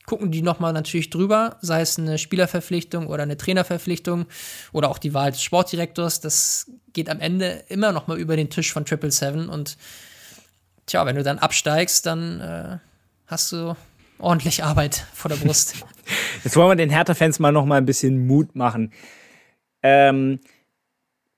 gucken 0.07 0.31
die 0.31 0.43
nochmal 0.43 0.73
natürlich 0.73 1.11
drüber, 1.11 1.57
sei 1.63 1.81
es 1.81 1.99
eine 1.99 2.19
Spielerverpflichtung 2.19 3.09
oder 3.09 3.25
eine 3.25 3.37
Trainerverpflichtung 3.37 4.27
oder 4.73 4.89
auch 4.89 4.99
die 4.99 5.15
Wahl 5.15 5.33
des 5.33 5.43
Sportdirektors. 5.43 6.21
Das 6.21 6.71
geht 6.93 7.09
am 7.09 7.21
Ende 7.21 7.65
immer 7.69 7.93
nochmal 7.93 8.19
über 8.19 8.37
den 8.37 8.51
Tisch 8.51 8.73
von 8.73 8.85
Triple 8.85 9.11
Seven 9.11 9.49
und 9.49 9.77
tja, 10.87 11.07
wenn 11.07 11.17
du 11.17 11.23
dann 11.23 11.39
absteigst, 11.39 12.07
dann 12.07 12.41
äh, 12.41 12.79
hast 13.27 13.53
du 13.53 13.77
ordentlich 14.19 14.63
Arbeit 14.65 15.07
vor 15.13 15.29
der 15.29 15.37
Brust. 15.37 15.85
Jetzt 16.45 16.57
wollen 16.57 16.71
wir 16.71 16.77
den 16.77 16.91
Hertha-Fans 16.91 17.39
mal 17.39 17.53
noch 17.53 17.65
mal 17.65 17.77
ein 17.77 17.87
bisschen 17.87 18.27
Mut 18.27 18.55
machen. 18.55 18.93
Ähm, 19.83 20.41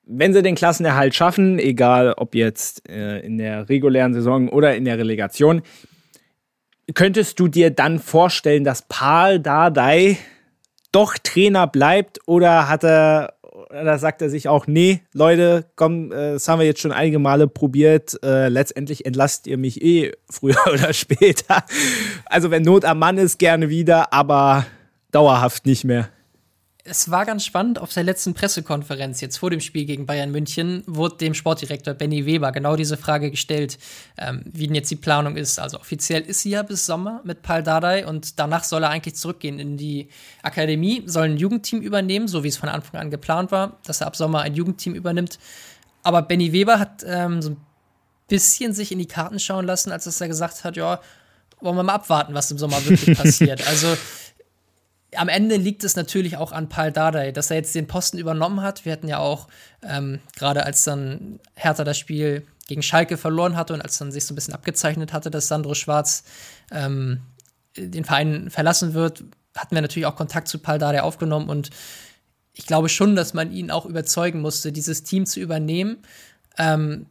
wenn 0.06 0.32
sie 0.34 0.42
den 0.42 0.54
Klassenerhalt 0.54 1.14
schaffen, 1.14 1.58
egal 1.58 2.12
ob 2.16 2.34
jetzt 2.34 2.86
äh, 2.88 3.20
in 3.20 3.38
der 3.38 3.70
regulären 3.70 4.12
Saison 4.12 4.50
oder 4.50 4.76
in 4.76 4.84
der 4.84 4.98
Relegation, 4.98 5.62
könntest 6.92 7.40
du 7.40 7.48
dir 7.48 7.70
dann 7.70 7.98
vorstellen, 7.98 8.64
dass 8.64 8.82
Paul 8.82 9.40
Dardai 9.40 10.18
doch 10.92 11.16
Trainer 11.22 11.66
bleibt 11.66 12.20
oder 12.26 12.68
hat 12.68 12.84
er 12.84 13.34
oder 13.70 13.98
sagt 13.98 14.22
er 14.22 14.30
sich 14.30 14.48
auch, 14.48 14.66
nee, 14.66 15.00
Leute, 15.12 15.66
komm, 15.76 16.12
äh, 16.12 16.32
das 16.32 16.48
haben 16.48 16.58
wir 16.58 16.66
jetzt 16.66 16.80
schon 16.80 16.92
einige 16.92 17.18
Male 17.18 17.48
probiert, 17.48 18.18
äh, 18.22 18.48
letztendlich 18.48 19.06
entlasst 19.06 19.46
ihr 19.46 19.58
mich 19.58 19.82
eh 19.82 20.12
früher 20.30 20.56
oder 20.72 20.92
später. 20.92 21.64
Also 22.26 22.50
wenn 22.50 22.62
Not 22.62 22.84
am 22.84 22.98
Mann 22.98 23.18
ist, 23.18 23.38
gerne 23.38 23.68
wieder, 23.68 24.12
aber 24.12 24.66
dauerhaft 25.10 25.66
nicht 25.66 25.84
mehr 25.84 26.08
es 26.86 27.10
war 27.10 27.24
ganz 27.24 27.46
spannend, 27.46 27.78
auf 27.78 27.94
der 27.94 28.02
letzten 28.02 28.34
Pressekonferenz, 28.34 29.22
jetzt 29.22 29.38
vor 29.38 29.48
dem 29.48 29.60
Spiel 29.60 29.86
gegen 29.86 30.04
Bayern 30.04 30.30
München, 30.30 30.82
wurde 30.86 31.16
dem 31.16 31.32
Sportdirektor 31.32 31.94
Benny 31.94 32.26
Weber 32.26 32.52
genau 32.52 32.76
diese 32.76 32.98
Frage 32.98 33.30
gestellt, 33.30 33.78
ähm, 34.18 34.42
wie 34.44 34.66
denn 34.66 34.74
jetzt 34.74 34.90
die 34.90 34.96
Planung 34.96 35.36
ist. 35.36 35.58
Also 35.58 35.80
offiziell 35.80 36.20
ist 36.20 36.42
sie 36.42 36.50
ja 36.50 36.62
bis 36.62 36.84
Sommer 36.84 37.22
mit 37.24 37.40
Paul 37.40 37.62
Dardai 37.62 38.06
und 38.06 38.38
danach 38.38 38.64
soll 38.64 38.82
er 38.82 38.90
eigentlich 38.90 39.14
zurückgehen 39.14 39.58
in 39.58 39.78
die 39.78 40.08
Akademie, 40.42 41.02
soll 41.06 41.24
ein 41.24 41.38
Jugendteam 41.38 41.80
übernehmen, 41.80 42.28
so 42.28 42.44
wie 42.44 42.48
es 42.48 42.58
von 42.58 42.68
Anfang 42.68 43.00
an 43.00 43.10
geplant 43.10 43.50
war, 43.50 43.78
dass 43.86 44.02
er 44.02 44.06
ab 44.06 44.16
Sommer 44.16 44.42
ein 44.42 44.54
Jugendteam 44.54 44.94
übernimmt. 44.94 45.38
Aber 46.02 46.20
Benny 46.20 46.52
Weber 46.52 46.78
hat 46.78 47.02
ähm, 47.06 47.40
so 47.40 47.50
ein 47.50 47.56
bisschen 48.28 48.74
sich 48.74 48.92
in 48.92 48.98
die 48.98 49.06
Karten 49.06 49.40
schauen 49.40 49.64
lassen, 49.64 49.90
als 49.90 50.20
er 50.20 50.28
gesagt 50.28 50.64
hat, 50.64 50.76
ja, 50.76 51.00
wollen 51.60 51.76
wir 51.76 51.82
mal 51.82 51.94
abwarten, 51.94 52.34
was 52.34 52.50
im 52.50 52.58
Sommer 52.58 52.84
wirklich 52.84 53.16
passiert. 53.18 53.66
Also 53.66 53.96
am 55.16 55.28
Ende 55.28 55.56
liegt 55.56 55.84
es 55.84 55.96
natürlich 55.96 56.36
auch 56.36 56.52
an 56.52 56.68
Paul 56.68 56.92
Dardai, 56.92 57.32
dass 57.32 57.50
er 57.50 57.56
jetzt 57.56 57.74
den 57.74 57.86
Posten 57.86 58.18
übernommen 58.18 58.62
hat. 58.62 58.84
Wir 58.84 58.92
hatten 58.92 59.08
ja 59.08 59.18
auch, 59.18 59.48
ähm, 59.82 60.20
gerade 60.36 60.64
als 60.64 60.84
dann 60.84 61.40
Hertha 61.54 61.84
das 61.84 61.98
Spiel 61.98 62.46
gegen 62.66 62.82
Schalke 62.82 63.16
verloren 63.16 63.56
hatte 63.56 63.74
und 63.74 63.82
als 63.82 63.98
dann 63.98 64.12
sich 64.12 64.24
so 64.24 64.32
ein 64.32 64.36
bisschen 64.36 64.54
abgezeichnet 64.54 65.12
hatte, 65.12 65.30
dass 65.30 65.48
Sandro 65.48 65.74
Schwarz 65.74 66.24
ähm, 66.70 67.20
den 67.76 68.04
Verein 68.04 68.50
verlassen 68.50 68.94
wird, 68.94 69.24
hatten 69.56 69.74
wir 69.74 69.82
natürlich 69.82 70.06
auch 70.06 70.16
Kontakt 70.16 70.48
zu 70.48 70.58
Paldade 70.58 71.02
aufgenommen 71.02 71.48
und 71.48 71.70
ich 72.52 72.66
glaube 72.66 72.88
schon, 72.88 73.16
dass 73.16 73.34
man 73.34 73.52
ihn 73.52 73.70
auch 73.70 73.84
überzeugen 73.84 74.40
musste, 74.40 74.72
dieses 74.72 75.02
Team 75.02 75.26
zu 75.26 75.40
übernehmen. 75.40 75.98
Ähm, 76.56 77.06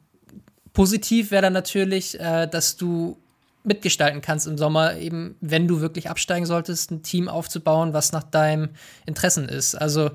positiv 0.72 1.32
wäre 1.32 1.42
dann 1.42 1.54
natürlich, 1.54 2.20
äh, 2.20 2.48
dass 2.48 2.78
du 2.78 3.18
mitgestalten 3.64 4.22
kannst 4.22 4.48
im 4.48 4.58
Sommer, 4.58 4.98
eben 4.98 5.36
wenn 5.42 5.68
du 5.68 5.82
wirklich 5.82 6.10
absteigen 6.10 6.46
solltest, 6.46 6.92
ein 6.92 7.04
Team 7.04 7.30
aufzubauen, 7.30 7.94
was 7.94 8.12
nach 8.12 8.24
deinem 8.24 8.70
Interessen 9.06 9.48
ist. 9.48 9.76
Also 9.76 10.12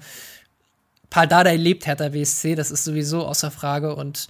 Paul 1.10 1.26
Dardai 1.26 1.56
lebt 1.56 1.86
Hertha 1.86 2.12
WSC, 2.12 2.54
das 2.54 2.70
ist 2.70 2.84
sowieso 2.84 3.26
außer 3.26 3.50
Frage 3.50 3.94
und 3.94 4.28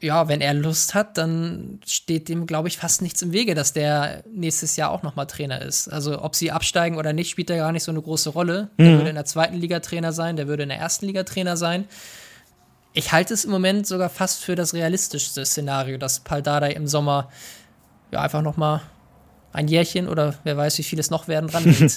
ja, 0.00 0.28
wenn 0.28 0.42
er 0.42 0.52
Lust 0.52 0.94
hat, 0.94 1.16
dann 1.16 1.80
steht 1.86 2.28
dem, 2.28 2.46
glaube 2.46 2.68
ich, 2.68 2.76
fast 2.76 3.00
nichts 3.00 3.22
im 3.22 3.32
Wege, 3.32 3.54
dass 3.54 3.72
der 3.72 4.22
nächstes 4.30 4.76
Jahr 4.76 4.90
auch 4.90 5.02
nochmal 5.02 5.26
Trainer 5.26 5.62
ist. 5.62 5.88
Also 5.88 6.22
ob 6.22 6.36
sie 6.36 6.52
absteigen 6.52 6.96
oder 6.96 7.14
nicht, 7.14 7.30
spielt 7.30 7.48
da 7.48 7.56
gar 7.56 7.72
nicht 7.72 7.82
so 7.82 7.92
eine 7.92 8.02
große 8.02 8.30
Rolle. 8.30 8.68
Der 8.78 8.90
mhm. 8.90 8.98
würde 8.98 9.08
in 9.08 9.14
der 9.14 9.24
zweiten 9.24 9.56
Liga 9.56 9.80
Trainer 9.80 10.12
sein, 10.12 10.36
der 10.36 10.48
würde 10.48 10.64
in 10.64 10.68
der 10.68 10.78
ersten 10.78 11.06
Liga 11.06 11.22
Trainer 11.22 11.56
sein. 11.56 11.86
Ich 12.92 13.12
halte 13.12 13.32
es 13.32 13.46
im 13.46 13.50
Moment 13.50 13.86
sogar 13.86 14.10
fast 14.10 14.44
für 14.44 14.54
das 14.54 14.74
realistischste 14.74 15.44
Szenario, 15.44 15.96
dass 15.96 16.20
Paldada 16.20 16.66
im 16.66 16.86
Sommer 16.86 17.30
ja 18.10 18.20
einfach 18.20 18.42
nochmal 18.42 18.80
ein 19.52 19.68
Jährchen 19.68 20.08
oder 20.08 20.34
wer 20.44 20.56
weiß, 20.56 20.78
wie 20.78 20.82
viel 20.82 20.98
es 20.98 21.10
noch 21.10 21.28
werden 21.28 21.48
dran 21.48 21.64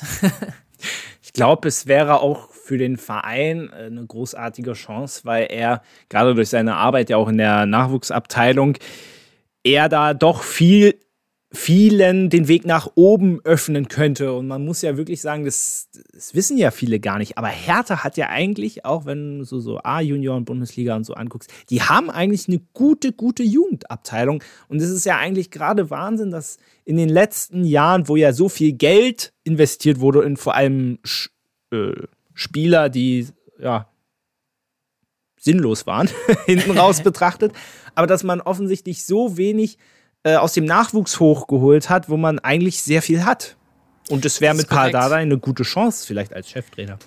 Ich 1.22 1.34
glaube, 1.34 1.68
es 1.68 1.86
wäre 1.86 2.22
auch 2.22 2.50
für 2.50 2.78
den 2.78 2.98
Verein 2.98 3.70
äh, 3.72 3.86
eine 3.86 4.06
großartige 4.06 4.74
Chance, 4.74 5.22
weil 5.26 5.48
er 5.50 5.82
gerade 6.10 6.34
durch 6.34 6.50
seine 6.50 6.76
Arbeit 6.76 7.10
ja 7.10 7.18
auch 7.18 7.28
in 7.28 7.38
der 7.38 7.66
Nachwuchsabteilung 7.66 8.78
er 9.64 9.90
da 9.90 10.14
doch 10.14 10.44
viel 10.44 11.00
vielen 11.52 12.30
den 12.30 12.48
Weg 12.48 12.66
nach 12.66 12.92
oben 12.94 13.40
öffnen 13.44 13.88
könnte. 13.88 14.34
Und 14.34 14.48
man 14.48 14.64
muss 14.64 14.84
ja 14.84 14.98
wirklich 14.98 15.20
sagen, 15.22 15.46
das, 15.46 15.90
das 16.14 16.36
wissen 16.36 16.58
ja 16.58 16.70
viele 16.70 17.00
gar 17.00 17.18
nicht. 17.18 17.40
Aber 17.40 17.48
Hertha 17.48 18.04
hat 18.04 18.18
ja 18.18 18.30
eigentlich, 18.30 18.86
auch 18.86 19.06
wenn 19.06 19.40
du 19.40 19.46
so, 19.46 19.60
so 19.60 19.80
A-Junioren-Bundesliga 19.80 20.96
und 20.96 21.06
so 21.06 21.16
anguckst, 21.16 21.52
die 21.72 21.82
haben 21.82 22.12
eigentlich 22.12 22.48
eine 22.48 22.60
gute, 22.74 23.14
gute 23.14 23.42
Jugendabteilung. 23.42 24.44
Und 24.68 24.80
es 24.80 24.90
ist 24.90 25.06
ja 25.06 25.18
eigentlich 25.18 25.50
gerade 25.50 25.90
Wahnsinn, 25.90 26.30
dass 26.30 26.58
in 26.86 26.98
den 26.98 27.10
letzten 27.10 27.64
Jahren, 27.64 28.08
wo 28.08 28.16
ja 28.16 28.32
so 28.32 28.48
viel 28.48 28.74
Geld 28.74 29.34
investiert 29.44 30.00
wurde 30.00 30.22
in 30.22 30.38
vor 30.38 30.54
allem 30.54 31.00
äh, 31.72 31.94
Spieler, 32.36 32.90
die 32.90 33.28
ja 33.60 33.90
sinnlos 35.40 35.88
waren, 35.88 36.10
hinten 36.46 36.72
raus 36.72 37.02
betrachtet, 37.02 37.54
aber 37.96 38.06
dass 38.06 38.24
man 38.24 38.42
offensichtlich 38.42 39.04
so 39.04 39.38
wenig 39.38 39.78
äh, 40.24 40.36
aus 40.36 40.54
dem 40.54 40.66
Nachwuchs 40.66 41.20
hochgeholt 41.20 41.90
hat, 41.90 42.10
wo 42.10 42.18
man 42.18 42.40
eigentlich 42.40 42.82
sehr 42.82 43.02
viel 43.02 43.26
hat. 43.26 43.56
Und 44.10 44.26
es 44.26 44.42
wäre 44.42 44.56
mit 44.56 44.68
Pardada 44.68 45.16
eine 45.16 45.38
gute 45.38 45.64
Chance, 45.64 46.06
vielleicht 46.06 46.34
als 46.34 46.50
Cheftrainer. 46.50 46.98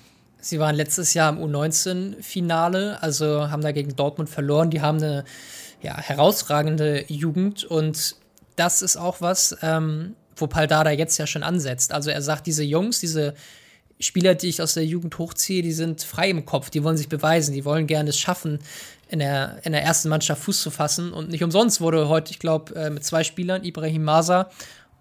Sie 0.40 0.59
waren 0.59 0.75
letztes 0.75 1.14
Jahr 1.14 1.33
im 1.33 1.38
U19-Finale, 1.38 3.03
also 3.03 3.51
haben 3.51 3.62
da 3.62 3.72
gegen 3.72 3.94
Dortmund 3.94 4.29
verloren. 4.29 4.70
Die 4.70 4.81
haben 4.81 4.98
eine 4.98 5.25
ja, 5.83 5.96
herausragende 5.96 7.05
Jugend 7.09 7.64
und 7.64 8.16
das 8.57 8.83
ist 8.83 8.96
auch 8.96 9.20
was, 9.20 9.57
ähm, 9.62 10.14
wo 10.37 10.46
Paldada 10.46 10.90
jetzt 10.90 11.18
ja 11.18 11.27
schon 11.27 11.42
ansetzt. 11.42 11.92
Also 11.92 12.11
er 12.11 12.22
sagt, 12.22 12.46
diese 12.46 12.62
Jungs, 12.62 13.01
diese 13.01 13.35
Spieler, 14.01 14.35
die 14.35 14.48
ich 14.48 14.62
aus 14.62 14.75
der 14.75 14.85
Jugend 14.85 15.18
hochziehe, 15.18 15.62
die 15.62 15.72
sind 15.72 16.03
frei 16.03 16.31
im 16.31 16.44
Kopf, 16.44 16.70
die 16.70 16.83
wollen 16.83 16.96
sich 16.96 17.09
beweisen, 17.09 17.53
die 17.53 17.64
wollen 17.64 17.87
gerne 17.87 18.11
es 18.11 18.18
schaffen, 18.18 18.59
in 19.12 19.18
der, 19.18 19.59
in 19.64 19.72
der 19.72 19.83
ersten 19.83 20.09
Mannschaft 20.09 20.42
Fuß 20.42 20.62
zu 20.62 20.70
fassen. 20.70 21.12
Und 21.12 21.29
nicht 21.29 21.44
umsonst 21.44 21.83
wurde 21.83 22.09
heute, 22.09 22.31
ich 22.31 22.38
glaube, 22.38 22.75
äh, 22.75 22.88
mit 22.88 23.05
zwei 23.05 23.25
Spielern, 23.25 23.62
Ibrahim 23.62 24.05
Maza 24.05 24.48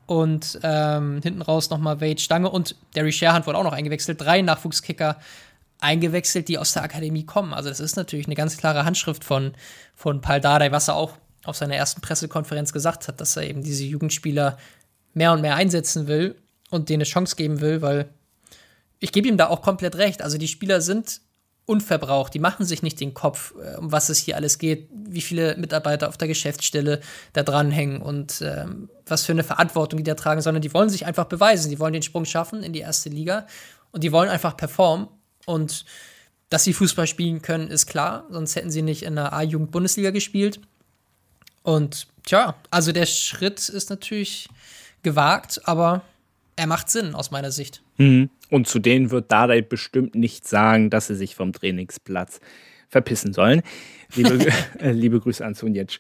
und 0.06 0.60
ähm, 0.64 1.22
hinten 1.24 1.42
raus 1.42 1.70
nochmal 1.70 2.02
Wade 2.02 2.20
Stange 2.20 2.50
und 2.50 2.76
Derry 2.94 3.14
Sherhand 3.14 3.48
wurde 3.48 3.58
auch 3.58 3.64
noch 3.64 3.72
eingewechselt. 3.72 4.20
Drei 4.20 4.42
Nachwuchskicker 4.42 5.18
eingewechselt, 5.80 6.50
die 6.50 6.58
aus 6.58 6.74
der 6.74 6.84
Akademie 6.84 7.26
kommen. 7.26 7.54
Also 7.54 7.70
das 7.70 7.80
ist 7.80 7.96
natürlich 7.96 8.26
eine 8.26 8.36
ganz 8.36 8.58
klare 8.58 8.84
Handschrift 8.84 9.24
von, 9.24 9.54
von 9.96 10.20
Paul 10.20 10.42
Dardai, 10.42 10.74
was 10.74 10.90
er 10.90 10.96
auch 10.96 11.14
auf 11.46 11.56
seiner 11.56 11.78
ersten 11.78 12.02
Pressekonferenz 12.02 12.74
gesagt 12.74 13.08
hat, 13.08 13.22
dass 13.22 13.38
er 13.38 13.44
eben 13.44 13.64
diese 13.64 13.86
Jugendspieler 13.86 14.58
mehr 15.14 15.32
und 15.32 15.40
mehr 15.40 15.56
einsetzen 15.56 16.08
will 16.08 16.36
und 16.70 16.90
denen 16.90 17.02
eine 17.02 17.10
Chance 17.10 17.38
geben 17.38 17.62
will, 17.62 17.82
weil 17.82 18.10
ich 19.00 19.14
gebe 19.14 19.30
ihm 19.30 19.38
da 19.38 19.48
auch 19.48 19.62
komplett 19.62 19.96
recht. 19.96 20.22
Also 20.22 20.38
die 20.38 20.50
Spieler 20.50 20.82
sind 20.82 21.22
unverbraucht. 21.66 22.34
Die 22.34 22.40
machen 22.40 22.66
sich 22.66 22.84
nicht 22.84 23.00
den 23.00 23.14
Kopf, 23.14 23.54
äh, 23.62 23.78
um 23.78 23.92
was 23.92 24.10
es 24.10 24.18
hier 24.18 24.36
alles 24.36 24.58
geht, 24.58 24.90
wie 24.92 25.22
viele 25.22 25.56
Mitarbeiter 25.58 26.10
auf 26.10 26.18
der 26.18 26.28
Geschäftsstelle 26.28 27.02
da 27.34 27.44
dranhängen 27.44 28.02
und 28.02 28.42
ähm, 28.42 28.90
was 29.06 29.26
für 29.26 29.32
eine 29.32 29.44
Verantwortung 29.44 29.98
die 29.98 30.04
da 30.04 30.16
tragen, 30.16 30.42
sondern 30.42 30.62
die 30.62 30.74
wollen 30.74 30.90
sich 30.90 31.06
einfach 31.06 31.26
beweisen. 31.26 31.70
Die 31.70 31.80
wollen 31.80 31.94
den 31.94 32.02
Sprung 32.02 32.26
schaffen 32.26 32.64
in 32.64 32.74
die 32.74 32.80
erste 32.80 33.10
Liga 33.10 33.48
und 33.92 34.04
die 34.04 34.12
wollen 34.12 34.30
einfach 34.30 34.58
performen. 34.58 35.08
Und 35.46 35.86
dass 36.50 36.64
sie 36.64 36.74
Fußball 36.74 37.08
spielen 37.08 37.42
können, 37.42 37.70
ist 37.70 37.88
klar, 37.88 38.26
sonst 38.30 38.56
hätten 38.56 38.72
sie 38.72 38.82
nicht 38.82 39.04
in 39.04 39.16
der 39.16 39.34
A-Jugend-Bundesliga 39.34 40.12
gespielt. 40.12 40.60
Und 41.64 42.08
tja, 42.24 42.56
also 42.72 42.92
der 42.92 43.06
Schritt 43.06 43.70
ist 43.70 43.90
natürlich 43.90 44.50
gewagt, 45.04 45.62
aber 45.66 46.02
er 46.56 46.68
macht 46.68 46.90
Sinn 46.90 47.16
aus 47.16 47.32
meiner 47.32 47.52
Sicht. 47.52 47.82
Mhm. 47.98 48.30
Und 48.52 48.68
zu 48.68 48.80
denen 48.80 49.12
wird 49.12 49.32
Dardai 49.32 49.62
bestimmt 49.62 50.14
nicht 50.14 50.46
sagen, 50.46 50.90
dass 50.90 51.08
sie 51.08 51.16
sich 51.16 51.36
vom 51.36 51.54
Trainingsplatz 51.54 52.42
verpissen 52.90 53.32
sollen. 53.32 53.62
Liebe, 54.14 54.46
äh, 54.80 54.92
liebe 54.92 55.22
Grüße 55.22 55.44
an 55.44 55.54
Sunjic. 55.54 56.00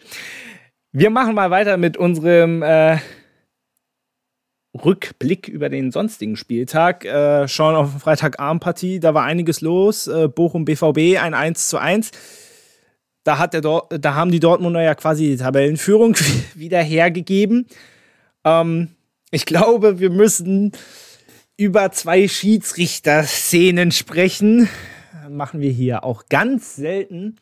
Wir 0.91 1.09
machen 1.09 1.33
mal 1.33 1.49
weiter 1.49 1.77
mit 1.77 1.95
unserem 1.95 2.61
äh, 2.61 2.97
Rückblick 4.73 5.47
über 5.47 5.69
den 5.69 5.91
sonstigen 5.91 6.35
Spieltag. 6.35 7.05
Äh, 7.05 7.47
schon 7.47 7.73
auf 7.73 8.01
Freitagabendpartie, 8.01 8.99
da 8.99 9.13
war 9.13 9.23
einiges 9.23 9.61
los. 9.61 10.07
Äh, 10.07 10.27
Bochum 10.27 10.65
BVB 10.65 11.21
ein 11.21 11.33
1 11.33 11.69
zu 11.69 11.77
1. 11.77 12.11
Da, 13.23 13.37
hat 13.37 13.53
der 13.53 13.61
da 13.61 14.15
haben 14.15 14.31
die 14.31 14.41
Dortmunder 14.41 14.81
ja 14.81 14.95
quasi 14.95 15.29
die 15.29 15.37
Tabellenführung 15.37 16.17
wieder 16.55 16.81
hergegeben. 16.81 17.67
Ähm, 18.43 18.89
ich 19.29 19.45
glaube, 19.45 19.99
wir 19.99 20.09
müssen 20.09 20.73
über 21.57 21.91
zwei 21.91 22.27
Schiedsrichter-Szenen 22.27 23.91
sprechen. 23.91 24.67
Machen 25.29 25.61
wir 25.61 25.71
hier 25.71 26.03
auch 26.03 26.25
ganz 26.29 26.75
selten. 26.75 27.37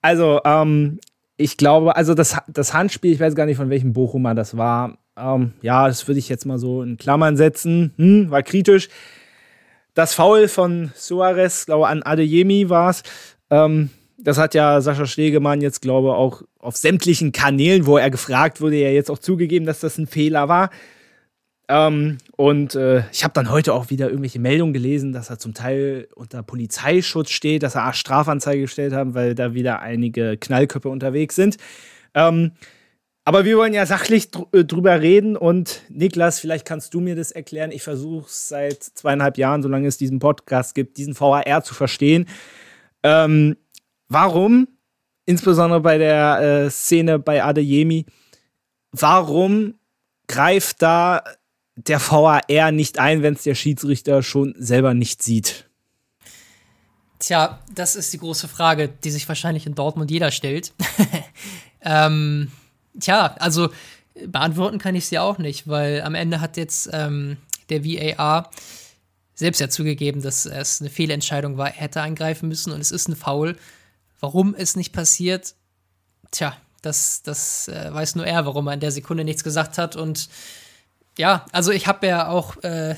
Also, 0.00 0.40
ähm, 0.44 1.00
ich 1.36 1.56
glaube, 1.56 1.96
also 1.96 2.14
das, 2.14 2.36
das 2.48 2.74
Handspiel, 2.74 3.12
ich 3.12 3.20
weiß 3.20 3.34
gar 3.34 3.46
nicht, 3.46 3.56
von 3.56 3.70
welchem 3.70 3.92
Bochumer 3.92 4.34
das 4.34 4.56
war. 4.56 4.98
Ähm, 5.16 5.52
ja, 5.62 5.86
das 5.86 6.06
würde 6.06 6.18
ich 6.18 6.28
jetzt 6.28 6.46
mal 6.46 6.58
so 6.58 6.82
in 6.82 6.96
Klammern 6.96 7.36
setzen. 7.36 7.92
Hm, 7.96 8.30
war 8.30 8.42
kritisch. 8.42 8.88
Das 9.94 10.14
Foul 10.14 10.48
von 10.48 10.92
Suarez, 10.94 11.66
glaube 11.66 11.88
an 11.88 12.02
Adeyemi 12.02 12.68
war 12.68 12.90
es. 12.90 13.02
Ähm, 13.50 13.90
das 14.18 14.38
hat 14.38 14.54
ja 14.54 14.80
Sascha 14.80 15.06
Stegemann 15.06 15.60
jetzt, 15.60 15.80
glaube 15.80 16.08
ich, 16.08 16.14
auch 16.14 16.42
auf 16.58 16.76
sämtlichen 16.76 17.32
Kanälen, 17.32 17.86
wo 17.86 17.98
er 17.98 18.10
gefragt 18.10 18.60
wurde, 18.60 18.76
ja 18.76 18.90
jetzt 18.90 19.10
auch 19.10 19.18
zugegeben, 19.18 19.64
dass 19.64 19.80
das 19.80 19.96
ein 19.98 20.06
Fehler 20.06 20.48
war. 20.48 20.70
Ähm, 21.70 22.18
und 22.36 22.74
äh, 22.74 23.02
ich 23.12 23.24
habe 23.24 23.34
dann 23.34 23.50
heute 23.50 23.74
auch 23.74 23.90
wieder 23.90 24.06
irgendwelche 24.08 24.38
Meldungen 24.38 24.72
gelesen, 24.72 25.12
dass 25.12 25.28
er 25.28 25.38
zum 25.38 25.52
Teil 25.52 26.08
unter 26.14 26.42
Polizeischutz 26.42 27.30
steht, 27.30 27.62
dass 27.62 27.74
er 27.74 27.92
Strafanzeige 27.92 28.62
gestellt 28.62 28.94
haben, 28.94 29.14
weil 29.14 29.34
da 29.34 29.52
wieder 29.52 29.80
einige 29.80 30.38
Knallköpfe 30.38 30.88
unterwegs 30.88 31.34
sind. 31.34 31.58
Ähm, 32.14 32.52
aber 33.28 33.44
wir 33.44 33.58
wollen 33.58 33.74
ja 33.74 33.84
sachlich 33.84 34.30
dr 34.30 34.48
äh, 34.58 34.64
drüber 34.64 35.02
reden 35.02 35.36
und 35.36 35.82
Niklas, 35.90 36.40
vielleicht 36.40 36.66
kannst 36.66 36.94
du 36.94 37.00
mir 37.00 37.14
das 37.14 37.30
erklären. 37.30 37.70
Ich 37.70 37.82
versuche 37.82 38.24
seit 38.28 38.82
zweieinhalb 38.82 39.36
Jahren, 39.36 39.62
solange 39.62 39.86
es 39.86 39.98
diesen 39.98 40.18
Podcast 40.18 40.74
gibt, 40.74 40.96
diesen 40.96 41.18
VAR 41.20 41.62
zu 41.62 41.74
verstehen. 41.74 42.24
Ähm, 43.02 43.58
warum, 44.08 44.68
insbesondere 45.26 45.80
bei 45.82 45.98
der 45.98 46.40
äh, 46.40 46.70
Szene 46.70 47.18
bei 47.18 47.44
Adeyemi, 47.44 48.06
warum 48.92 49.74
greift 50.26 50.80
da 50.80 51.22
der 51.86 52.00
VAR 52.00 52.72
nicht 52.72 52.98
ein, 52.98 53.22
wenn 53.22 53.34
es 53.34 53.44
der 53.44 53.54
Schiedsrichter 53.54 54.22
schon 54.22 54.54
selber 54.58 54.94
nicht 54.94 55.22
sieht? 55.22 55.68
Tja, 57.20 57.60
das 57.74 57.96
ist 57.96 58.12
die 58.12 58.18
große 58.18 58.48
Frage, 58.48 58.88
die 58.88 59.10
sich 59.10 59.28
wahrscheinlich 59.28 59.66
in 59.66 59.74
Dortmund 59.74 60.10
jeder 60.10 60.30
stellt. 60.30 60.72
ähm, 61.82 62.50
tja, 63.00 63.34
also 63.38 63.70
beantworten 64.26 64.78
kann 64.78 64.94
ich 64.94 65.06
sie 65.06 65.18
auch 65.18 65.38
nicht, 65.38 65.68
weil 65.68 66.02
am 66.02 66.14
Ende 66.14 66.40
hat 66.40 66.56
jetzt 66.56 66.90
ähm, 66.92 67.36
der 67.70 67.84
VAR 67.84 68.50
selbst 69.34 69.60
ja 69.60 69.68
zugegeben, 69.68 70.20
dass 70.20 70.46
es 70.46 70.80
eine 70.80 70.90
Fehlentscheidung 70.90 71.56
war, 71.56 71.68
er 71.68 71.82
hätte 71.82 72.02
eingreifen 72.02 72.48
müssen 72.48 72.72
und 72.72 72.80
es 72.80 72.90
ist 72.90 73.08
ein 73.08 73.16
Foul. 73.16 73.56
Warum 74.20 74.54
es 74.56 74.74
nicht 74.74 74.92
passiert, 74.92 75.54
tja, 76.32 76.56
das, 76.82 77.22
das 77.22 77.68
äh, 77.68 77.92
weiß 77.92 78.16
nur 78.16 78.26
er, 78.26 78.46
warum 78.46 78.66
er 78.66 78.74
in 78.74 78.80
der 78.80 78.90
Sekunde 78.90 79.24
nichts 79.24 79.44
gesagt 79.44 79.78
hat. 79.78 79.94
Und 79.96 80.28
ja, 81.18 81.44
also 81.52 81.70
ich 81.72 81.86
habe 81.86 82.06
ja 82.06 82.28
auch 82.28 82.56
äh, 82.62 82.94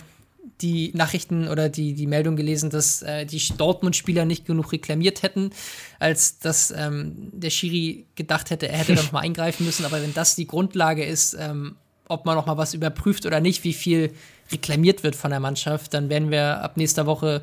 die 0.60 0.92
Nachrichten 0.94 1.48
oder 1.48 1.68
die, 1.68 1.94
die 1.94 2.06
Meldung 2.06 2.36
gelesen, 2.36 2.70
dass 2.70 3.02
äh, 3.02 3.24
die 3.26 3.42
Dortmund-Spieler 3.56 4.24
nicht 4.24 4.46
genug 4.46 4.72
reklamiert 4.72 5.22
hätten, 5.22 5.50
als 5.98 6.38
dass 6.38 6.70
ähm, 6.70 7.30
der 7.32 7.50
Schiri 7.50 8.06
gedacht 8.14 8.50
hätte, 8.50 8.68
er 8.68 8.78
hätte 8.78 8.94
da 8.94 9.02
noch 9.02 9.12
mal 9.12 9.20
eingreifen 9.20 9.64
müssen. 9.66 9.84
Aber 9.84 10.02
wenn 10.02 10.14
das 10.14 10.36
die 10.36 10.46
Grundlage 10.46 11.04
ist, 11.04 11.36
ähm, 11.38 11.76
ob 12.08 12.26
man 12.26 12.36
noch 12.36 12.46
mal 12.46 12.58
was 12.58 12.74
überprüft 12.74 13.24
oder 13.24 13.40
nicht, 13.40 13.64
wie 13.64 13.72
viel 13.72 14.12
reklamiert 14.52 15.02
wird 15.02 15.16
von 15.16 15.30
der 15.30 15.40
Mannschaft, 15.40 15.94
dann 15.94 16.08
werden 16.10 16.30
wir 16.30 16.62
ab 16.62 16.76
nächster 16.76 17.06
Woche 17.06 17.42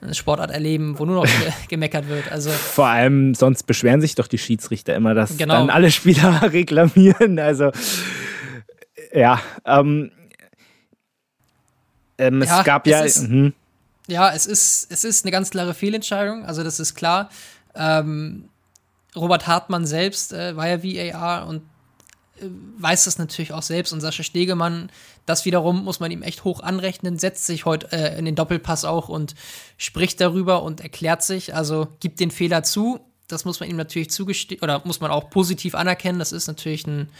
eine 0.00 0.14
Sportart 0.14 0.50
erleben, 0.50 0.98
wo 0.98 1.04
nur 1.04 1.16
noch 1.16 1.28
gemeckert 1.68 2.08
wird. 2.08 2.30
Also 2.30 2.50
Vor 2.50 2.86
allem, 2.86 3.34
sonst 3.34 3.64
beschweren 3.64 4.00
sich 4.00 4.14
doch 4.14 4.28
die 4.28 4.38
Schiedsrichter 4.38 4.94
immer, 4.94 5.14
dass 5.14 5.36
genau. 5.36 5.54
dann 5.54 5.70
alle 5.70 5.90
Spieler 5.90 6.40
reklamieren. 6.52 7.38
Also 7.38 7.72
ja, 9.12 9.40
ähm, 9.64 10.10
ähm, 12.18 12.42
es 12.42 12.48
ja, 12.48 12.62
gab 12.62 12.86
ja. 12.86 13.04
Es 13.04 13.18
ist, 13.18 13.28
mhm. 13.28 13.54
Ja, 14.08 14.32
es 14.32 14.46
ist, 14.46 14.90
es 14.90 15.04
ist 15.04 15.24
eine 15.24 15.32
ganz 15.32 15.50
klare 15.50 15.74
Fehlentscheidung, 15.74 16.44
also 16.44 16.64
das 16.64 16.80
ist 16.80 16.94
klar. 16.94 17.28
Ähm, 17.74 18.48
Robert 19.14 19.46
Hartmann 19.46 19.86
selbst 19.86 20.32
äh, 20.32 20.56
war 20.56 20.68
ja 20.68 20.82
VAR 20.82 21.46
und 21.46 21.62
äh, 22.40 22.46
weiß 22.78 23.04
das 23.04 23.18
natürlich 23.18 23.52
auch 23.52 23.62
selbst 23.62 23.92
und 23.92 24.00
Sascha 24.00 24.22
Stegemann, 24.22 24.90
das 25.26 25.44
wiederum 25.44 25.84
muss 25.84 26.00
man 26.00 26.10
ihm 26.10 26.22
echt 26.22 26.44
hoch 26.44 26.60
anrechnen, 26.60 27.18
setzt 27.18 27.46
sich 27.46 27.66
heute 27.66 27.92
äh, 27.92 28.18
in 28.18 28.24
den 28.24 28.34
Doppelpass 28.34 28.86
auch 28.86 29.08
und 29.10 29.34
spricht 29.76 30.20
darüber 30.20 30.62
und 30.62 30.80
erklärt 30.80 31.22
sich, 31.22 31.54
also 31.54 31.88
gibt 32.00 32.18
den 32.20 32.30
Fehler 32.30 32.62
zu. 32.62 33.00
Das 33.28 33.44
muss 33.44 33.60
man 33.60 33.68
ihm 33.68 33.76
natürlich 33.76 34.08
zugestehen 34.10 34.62
oder 34.62 34.80
muss 34.86 35.00
man 35.00 35.10
auch 35.10 35.28
positiv 35.28 35.74
anerkennen. 35.74 36.18
Das 36.18 36.32
ist 36.32 36.46
natürlich 36.46 36.86
ein, 36.86 37.10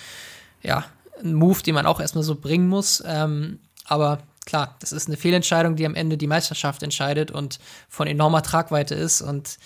ja, 0.62 0.86
ein 1.22 1.34
Move, 1.34 1.62
den 1.62 1.74
man 1.74 1.86
auch 1.86 2.00
erstmal 2.00 2.24
so 2.24 2.34
bringen 2.34 2.68
muss. 2.68 3.02
Ähm, 3.06 3.60
aber 3.84 4.18
klar, 4.46 4.76
das 4.80 4.92
ist 4.92 5.08
eine 5.08 5.16
Fehlentscheidung, 5.16 5.76
die 5.76 5.86
am 5.86 5.94
Ende 5.94 6.16
die 6.16 6.26
Meisterschaft 6.26 6.82
entscheidet 6.82 7.30
und 7.30 7.58
von 7.88 8.06
enormer 8.06 8.42
Tragweite 8.42 8.94
ist 8.94 9.22
und 9.22 9.58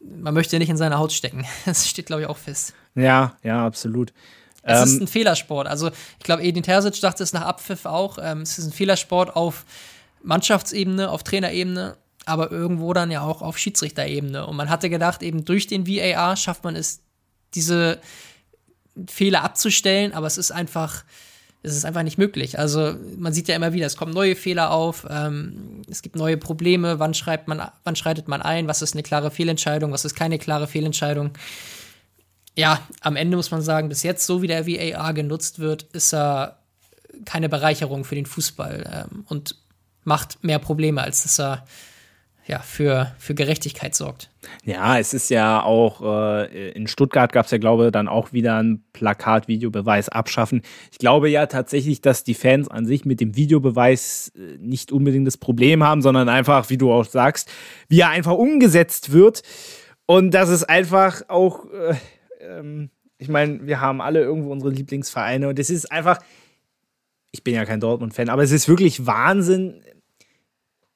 man 0.00 0.34
möchte 0.34 0.58
nicht 0.58 0.68
in 0.68 0.76
seine 0.76 0.98
Haut 0.98 1.12
stecken. 1.12 1.44
Das 1.64 1.88
steht, 1.88 2.06
glaube 2.06 2.22
ich, 2.22 2.28
auch 2.28 2.36
fest. 2.36 2.74
Ja, 2.94 3.36
ja, 3.42 3.64
absolut. 3.64 4.12
Es 4.62 4.78
ähm, 4.78 4.84
ist 4.84 5.00
ein 5.00 5.08
Fehlersport. 5.08 5.66
Also, 5.66 5.88
ich 5.88 6.24
glaube, 6.24 6.42
Edin 6.42 6.62
Terzic 6.62 7.00
dachte 7.00 7.22
es 7.22 7.32
nach 7.32 7.42
Abpfiff 7.42 7.86
auch. 7.86 8.18
Ähm, 8.20 8.42
es 8.42 8.58
ist 8.58 8.66
ein 8.66 8.72
Fehlersport 8.72 9.34
auf 9.34 9.64
Mannschaftsebene, 10.22 11.10
auf 11.10 11.24
Trainerebene, 11.24 11.96
aber 12.26 12.52
irgendwo 12.52 12.92
dann 12.92 13.10
ja 13.10 13.22
auch 13.22 13.42
auf 13.42 13.58
Schiedsrichterebene. 13.58 14.46
Und 14.46 14.56
man 14.56 14.70
hatte 14.70 14.88
gedacht, 14.88 15.22
eben 15.22 15.44
durch 15.44 15.66
den 15.66 15.86
VAR 15.86 16.36
schafft 16.36 16.64
man 16.64 16.76
es, 16.76 17.00
diese 17.54 18.00
Fehler 19.08 19.42
abzustellen, 19.42 20.12
aber 20.12 20.26
es 20.26 20.38
ist 20.38 20.50
einfach 20.50 21.04
es 21.64 21.76
ist 21.76 21.84
einfach 21.84 22.02
nicht 22.02 22.18
möglich. 22.18 22.58
Also 22.58 22.94
man 23.16 23.32
sieht 23.32 23.46
ja 23.46 23.54
immer 23.54 23.72
wieder, 23.72 23.86
es 23.86 23.96
kommen 23.96 24.12
neue 24.12 24.34
Fehler 24.34 24.72
auf, 24.72 25.06
ähm, 25.08 25.82
es 25.88 26.02
gibt 26.02 26.16
neue 26.16 26.36
Probleme, 26.36 26.98
wann 26.98 27.14
schreibt 27.14 27.46
man, 27.46 27.62
wann 27.84 27.94
schreitet 27.96 28.26
man 28.26 28.42
ein, 28.42 28.66
was 28.66 28.82
ist 28.82 28.94
eine 28.94 29.04
klare 29.04 29.30
Fehlentscheidung, 29.30 29.92
was 29.92 30.04
ist 30.04 30.16
keine 30.16 30.38
klare 30.38 30.66
Fehlentscheidung. 30.66 31.30
Ja, 32.56 32.80
am 33.00 33.16
Ende 33.16 33.36
muss 33.36 33.52
man 33.52 33.62
sagen, 33.62 33.88
bis 33.88 34.02
jetzt, 34.02 34.26
so 34.26 34.42
wie 34.42 34.48
der 34.48 34.66
VAR 34.66 35.14
genutzt 35.14 35.60
wird, 35.60 35.84
ist 35.92 36.12
er 36.12 36.58
keine 37.24 37.48
Bereicherung 37.48 38.04
für 38.04 38.16
den 38.16 38.26
Fußball 38.26 39.06
ähm, 39.10 39.24
und 39.28 39.56
macht 40.04 40.42
mehr 40.42 40.58
Probleme, 40.58 41.00
als 41.00 41.22
dass 41.22 41.38
er 41.38 41.64
ja, 42.46 42.58
für, 42.58 43.14
für 43.18 43.34
Gerechtigkeit 43.34 43.94
sorgt. 43.94 44.30
Ja, 44.64 44.98
es 44.98 45.14
ist 45.14 45.30
ja 45.30 45.62
auch, 45.62 46.02
äh, 46.02 46.70
in 46.72 46.88
Stuttgart 46.88 47.32
gab 47.32 47.44
es 47.44 47.52
ja, 47.52 47.58
glaube 47.58 47.86
ich, 47.86 47.92
dann 47.92 48.08
auch 48.08 48.32
wieder 48.32 48.60
ein 48.60 48.82
Plakat 48.92 49.46
Videobeweis 49.46 50.08
abschaffen. 50.08 50.62
Ich 50.90 50.98
glaube 50.98 51.28
ja 51.30 51.46
tatsächlich, 51.46 52.00
dass 52.00 52.24
die 52.24 52.34
Fans 52.34 52.68
an 52.68 52.84
sich 52.84 53.04
mit 53.04 53.20
dem 53.20 53.36
Videobeweis 53.36 54.32
äh, 54.36 54.58
nicht 54.58 54.90
unbedingt 54.90 55.26
das 55.26 55.36
Problem 55.36 55.84
haben, 55.84 56.02
sondern 56.02 56.28
einfach, 56.28 56.68
wie 56.70 56.78
du 56.78 56.92
auch 56.92 57.04
sagst, 57.04 57.50
wie 57.88 58.00
er 58.00 58.10
einfach 58.10 58.32
umgesetzt 58.32 59.12
wird. 59.12 59.42
Und 60.06 60.32
das 60.32 60.48
ist 60.48 60.64
einfach 60.64 61.22
auch, 61.28 61.66
äh, 61.70 61.94
ähm, 62.40 62.90
ich 63.18 63.28
meine, 63.28 63.64
wir 63.66 63.80
haben 63.80 64.00
alle 64.00 64.20
irgendwo 64.20 64.50
unsere 64.50 64.72
Lieblingsvereine 64.72 65.48
und 65.48 65.58
es 65.60 65.70
ist 65.70 65.92
einfach, 65.92 66.18
ich 67.30 67.44
bin 67.44 67.54
ja 67.54 67.64
kein 67.64 67.80
Dortmund-Fan, 67.80 68.28
aber 68.28 68.42
es 68.42 68.50
ist 68.50 68.68
wirklich 68.68 69.06
Wahnsinn, 69.06 69.82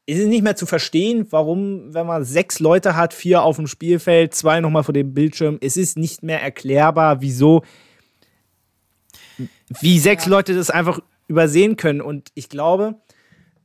ist 0.07 0.21
es 0.21 0.27
nicht 0.27 0.43
mehr 0.43 0.55
zu 0.55 0.67
verstehen, 0.67 1.27
warum, 1.31 1.93
wenn 1.93 2.07
man 2.07 2.25
sechs 2.25 2.61
Leute 2.61 2.97
hat, 2.97 3.13
vier 3.13 3.43
auf 3.43 3.57
dem 3.57 3.67
Spielfeld, 3.67 4.35
zwei 4.35 4.61
nochmal 4.61 4.85
vor 4.85 4.95
dem 4.95 5.13
Bildschirm, 5.15 5.59
es 5.61 5.77
ist 5.77 5.99
nicht 5.99 6.23
mehr 6.23 6.41
erklärbar, 6.41 7.21
wieso, 7.21 7.65
wie 9.81 9.99
sechs 9.99 10.27
ja. 10.27 10.31
Leute 10.31 10.55
das 10.55 10.71
einfach 10.71 11.01
übersehen 11.27 11.77
können. 11.77 12.01
Und 12.01 12.31
ich 12.35 12.49
glaube, 12.49 13.01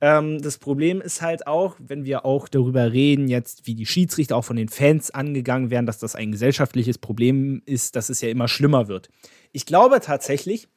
ähm, 0.02 0.42
das 0.42 0.58
Problem 0.58 1.00
ist 1.00 1.22
halt 1.22 1.46
auch, 1.46 1.76
wenn 1.80 2.06
wir 2.06 2.26
auch 2.26 2.48
darüber 2.48 2.92
reden, 2.92 3.28
jetzt 3.28 3.68
wie 3.68 3.76
die 3.76 3.86
Schiedsrichter 3.86 4.36
auch 4.36 4.46
von 4.46 4.56
den 4.56 4.68
Fans 4.70 5.12
angegangen 5.12 5.70
werden, 5.70 5.86
dass 5.86 6.00
das 6.00 6.16
ein 6.16 6.32
gesellschaftliches 6.32 6.98
Problem 6.98 7.62
ist, 7.68 7.96
dass 7.96 8.10
es 8.10 8.20
ja 8.20 8.30
immer 8.30 8.48
schlimmer 8.48 8.88
wird. 8.88 9.10
Ich 9.52 9.68
glaube 9.68 10.00
tatsächlich, 10.00 10.68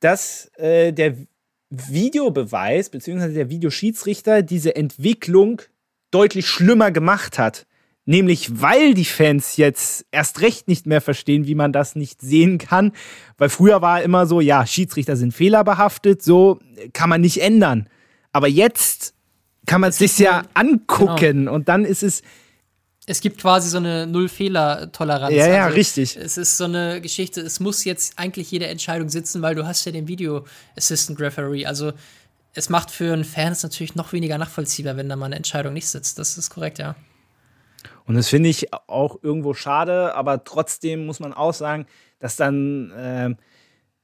dass 0.00 0.50
äh, 0.56 0.92
der 0.92 1.16
Videobeweis 1.88 2.90
bzw. 2.90 3.32
der 3.32 3.50
Videoschiedsrichter 3.50 4.42
diese 4.42 4.76
Entwicklung 4.76 5.62
deutlich 6.10 6.46
schlimmer 6.46 6.90
gemacht 6.90 7.38
hat. 7.38 7.66
Nämlich 8.06 8.60
weil 8.60 8.92
die 8.92 9.06
Fans 9.06 9.56
jetzt 9.56 10.04
erst 10.10 10.42
recht 10.42 10.68
nicht 10.68 10.86
mehr 10.86 11.00
verstehen, 11.00 11.46
wie 11.46 11.54
man 11.54 11.72
das 11.72 11.96
nicht 11.96 12.20
sehen 12.20 12.58
kann. 12.58 12.92
Weil 13.38 13.48
früher 13.48 13.80
war 13.80 14.02
immer 14.02 14.26
so, 14.26 14.40
ja, 14.40 14.66
Schiedsrichter 14.66 15.16
sind 15.16 15.32
fehlerbehaftet, 15.32 16.22
so 16.22 16.58
kann 16.92 17.08
man 17.08 17.22
nicht 17.22 17.40
ändern. 17.40 17.88
Aber 18.30 18.46
jetzt 18.46 19.14
kann 19.66 19.80
man 19.80 19.90
es 19.90 19.98
sich 19.98 20.18
ja 20.18 20.42
angucken 20.52 21.16
genau. 21.16 21.54
und 21.54 21.68
dann 21.68 21.86
ist 21.86 22.02
es 22.02 22.22
es 23.06 23.20
gibt 23.20 23.40
quasi 23.40 23.68
so 23.68 23.76
eine 23.76 24.06
Null-Fehler-Toleranz. 24.06 25.34
Ja, 25.34 25.46
ja, 25.48 25.64
also 25.64 25.76
richtig. 25.76 26.16
Es 26.16 26.38
ist 26.38 26.56
so 26.56 26.64
eine 26.64 27.00
Geschichte, 27.00 27.40
es 27.42 27.60
muss 27.60 27.84
jetzt 27.84 28.18
eigentlich 28.18 28.50
jede 28.50 28.66
Entscheidung 28.66 29.10
sitzen, 29.10 29.42
weil 29.42 29.54
du 29.54 29.66
hast 29.66 29.84
ja 29.84 29.92
den 29.92 30.08
Video-Assistant-Referee. 30.08 31.66
Also 31.66 31.92
es 32.54 32.70
macht 32.70 32.90
für 32.90 33.12
einen 33.12 33.24
Fan 33.24 33.52
es 33.52 33.62
natürlich 33.62 33.94
noch 33.94 34.12
weniger 34.12 34.38
nachvollziehbar, 34.38 34.96
wenn 34.96 35.08
da 35.08 35.16
mal 35.16 35.26
eine 35.26 35.36
Entscheidung 35.36 35.74
nicht 35.74 35.88
sitzt. 35.88 36.18
Das 36.18 36.38
ist 36.38 36.50
korrekt, 36.50 36.78
ja. 36.78 36.96
Und 38.06 38.14
das 38.14 38.28
finde 38.28 38.48
ich 38.48 38.72
auch 38.72 39.18
irgendwo 39.22 39.54
schade, 39.54 40.14
aber 40.14 40.44
trotzdem 40.44 41.04
muss 41.04 41.20
man 41.20 41.32
auch 41.32 41.54
sagen, 41.54 41.86
dass 42.18 42.36
dann 42.36 42.90
äh, 42.92 43.34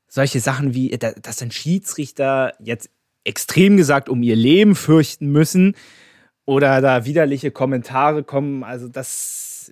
solche 0.09 0.41
Sachen 0.41 0.75
wie, 0.75 0.91
dass 0.99 1.37
dann 1.37 1.51
Schiedsrichter 1.51 2.55
jetzt 2.59 2.91
extrem 3.25 3.77
gesagt 3.77 4.09
um 4.09 4.23
ihr 4.23 4.37
Leben 4.37 4.75
fürchten 4.75 5.31
müssen, 5.31 5.75
oder 6.51 6.81
da 6.81 7.05
widerliche 7.05 7.53
Kommentare 7.53 8.25
kommen. 8.25 8.65
Also 8.65 8.89
das, 8.89 9.71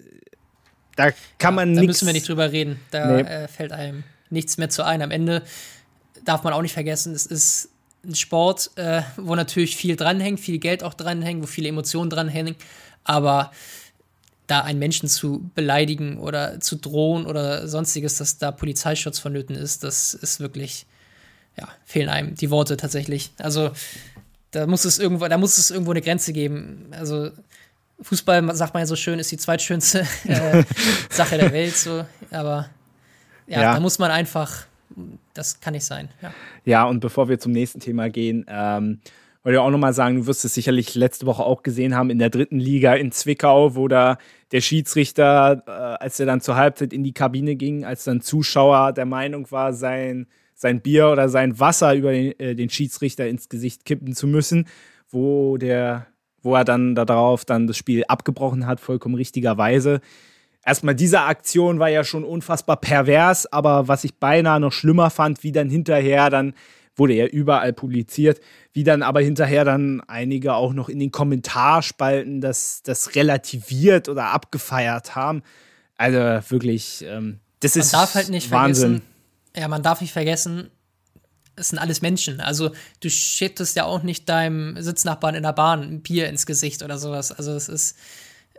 da 0.95 1.11
kann 1.39 1.57
man 1.57 1.73
nichts. 1.73 1.81
Da 1.81 1.87
müssen 1.89 2.07
wir 2.07 2.13
nicht 2.13 2.29
drüber 2.29 2.53
reden. 2.53 2.79
Da 2.93 3.17
nee. 3.17 3.23
äh, 3.23 3.49
fällt 3.49 3.73
einem 3.73 4.05
nichts 4.31 4.59
mehr 4.59 4.69
zu 4.69 4.85
ein. 4.85 5.03
Am 5.03 5.11
Ende 5.11 5.43
darf 6.25 6.45
man 6.45 6.53
auch 6.53 6.63
nicht 6.63 6.75
vergessen, 6.75 7.15
es 7.15 7.27
ist 7.27 7.71
ein 8.05 8.15
Sport, 8.15 8.71
äh, 8.77 9.03
wo 9.17 9.35
natürlich 9.35 9.77
viel 9.77 9.97
dranhängt, 9.97 10.39
viel 10.39 10.59
Geld 10.59 10.85
auch 10.85 10.95
dranhängt, 10.95 11.43
wo 11.43 11.49
viele 11.49 11.69
Emotionen 11.69 12.11
dranhängen. 12.11 12.55
Aber 13.03 13.51
da 14.47 14.61
einen 14.61 14.79
Menschen 14.79 15.09
zu 15.09 15.51
beleidigen 15.57 16.21
oder 16.21 16.61
zu 16.61 16.77
drohen 16.77 17.27
oder 17.27 17.67
sonstiges, 17.67 18.19
dass 18.19 18.39
da 18.39 18.53
Polizeischutz 18.53 19.19
vonnöten 19.19 19.57
ist, 19.57 19.83
das 19.83 20.15
ist 20.15 20.39
wirklich, 20.39 20.87
ja, 21.59 21.67
fehlen 21.85 22.09
einem 22.09 22.37
die 22.37 22.51
Worte 22.51 22.77
tatsächlich. 22.77 23.33
Also 23.39 23.73
da 24.51 24.67
muss 24.67 24.85
es 24.85 24.99
irgendwo, 24.99 25.27
da 25.27 25.39
muss 25.39 25.59
es 25.59 25.71
irgendwo 25.71 25.91
eine 25.91 26.03
Grenze 26.03 26.33
geben. 26.33 26.87
Also 26.91 27.31
Fußball, 28.01 28.55
sagt 28.55 28.75
man 28.75 28.83
ja 28.83 28.87
so 28.87 28.97
schön, 28.97 29.19
ist 29.19 29.33
die 29.33 29.37
zweitschönste 29.37 30.01
äh, 30.25 30.65
Sache 31.11 31.37
der 31.37 31.53
Welt, 31.53 31.77
so, 31.77 32.05
aber 32.31 32.69
ja, 33.47 33.63
ja, 33.63 33.75
da 33.75 33.81
muss 33.81 33.99
man 33.99 34.11
einfach, 34.11 34.67
das 35.35 35.61
kann 35.61 35.73
nicht 35.73 35.85
sein. 35.85 36.09
Ja, 36.23 36.35
ja 36.65 36.85
und 36.85 37.01
bevor 37.01 37.29
wir 37.29 37.39
zum 37.39 37.53
nächsten 37.53 37.81
Thema 37.81 38.11
gehen, 38.11 38.45
ähm, 38.49 39.01
wollte 39.43 39.57
ich 39.57 39.61
auch 39.61 39.71
nochmal 39.71 39.95
sagen, 39.95 40.17
du 40.17 40.27
wirst 40.27 40.45
es 40.45 40.55
sicherlich 40.55 40.95
letzte 40.95 41.27
Woche 41.27 41.43
auch 41.43 41.63
gesehen 41.63 41.95
haben 41.95 42.11
in 42.11 42.19
der 42.19 42.31
dritten 42.31 42.59
Liga 42.59 42.95
in 42.95 43.13
Zwickau, 43.13 43.75
wo 43.75 43.89
da 43.89 44.19
der 44.53 44.61
Schiedsrichter, 44.61 45.63
äh, 45.67 45.71
als 46.03 46.21
er 46.21 46.27
dann 46.27 46.41
zur 46.41 46.57
Halbzeit 46.57 46.93
in 46.93 47.03
die 47.03 47.13
Kabine 47.13 47.57
ging, 47.57 47.85
als 47.85 48.05
dann 48.05 48.21
Zuschauer 48.21 48.93
der 48.93 49.07
Meinung 49.07 49.51
war, 49.51 49.73
sein 49.73 50.27
sein 50.59 50.81
Bier 50.81 51.09
oder 51.09 51.29
sein 51.29 51.59
Wasser 51.61 51.95
über 51.95 52.13
den, 52.13 52.39
äh, 52.41 52.55
den 52.55 52.69
Schiedsrichter 52.69 53.27
ins 53.29 53.49
Gesicht 53.49 53.85
kippen 53.85 54.15
zu 54.15 54.27
müssen, 54.27 54.67
wo 55.09 55.57
der, 55.57 56.09
wo 56.43 56.55
er 56.57 56.65
dann 56.65 56.97
darauf 56.97 57.45
dann 57.45 57.69
das 57.69 57.77
Spiel 57.77 58.05
abgebrochen 58.09 58.67
hat, 58.67 58.81
vollkommen 58.81 59.15
richtigerweise. 59.15 60.01
Erstmal 60.65 60.97
diese 60.97 61.21
Aktion 61.21 61.79
war 61.79 61.89
ja 61.89 62.03
schon 62.03 62.25
unfassbar 62.25 62.77
pervers, 62.77 63.51
aber 63.51 63.87
was 63.87 64.03
ich 64.03 64.17
beinahe 64.17 64.59
noch 64.59 64.73
schlimmer 64.73 65.11
fand, 65.11 65.45
wie 65.45 65.53
dann 65.53 65.71
hinterher 65.71 66.29
dann 66.29 66.55
wurde 66.97 67.15
ja 67.15 67.27
überall 67.27 67.73
publiziert, 67.73 68.41
wie 68.73 68.83
dann 68.83 69.03
aber 69.03 69.21
hinterher 69.21 69.65
dann 69.65 70.03
einige 70.09 70.55
auch 70.55 70.73
noch 70.73 70.89
in 70.89 70.99
den 70.99 71.13
Kommentarspalten 71.13 72.41
das, 72.41 72.83
das 72.83 73.15
relativiert 73.15 74.09
oder 74.09 74.33
abgefeiert 74.33 75.15
haben. 75.15 75.43
Also 75.97 76.19
wirklich, 76.51 77.05
ähm, 77.07 77.39
das 77.61 77.77
Man 77.77 77.83
ist 77.83 77.95
darf 77.95 78.15
halt 78.17 78.29
nicht 78.31 78.51
Wahnsinn. 78.51 79.03
Ja, 79.59 79.69
man 79.69 79.83
darf 79.83 80.01
nicht 80.01 80.13
vergessen, 80.13 80.71
es 81.59 81.71
sind 81.71 81.79
alles 81.79 82.03
Menschen. 82.03 82.41
Also 82.41 82.71
du 83.01 83.11
schüttest 83.11 83.77
ja 83.77 83.85
auch 83.85 84.03
nicht 84.03 84.29
deinem 84.29 84.81
Sitznachbarn 84.81 85.35
in 85.35 85.43
der 85.43 85.53
Bahn 85.53 85.83
ein 85.83 86.01
Bier 86.03 86.29
ins 86.29 86.47
Gesicht 86.47 86.83
oder 86.83 86.99
sowas. 86.99 87.33
Also 87.33 87.53
es 87.53 87.69
ist, 87.69 87.97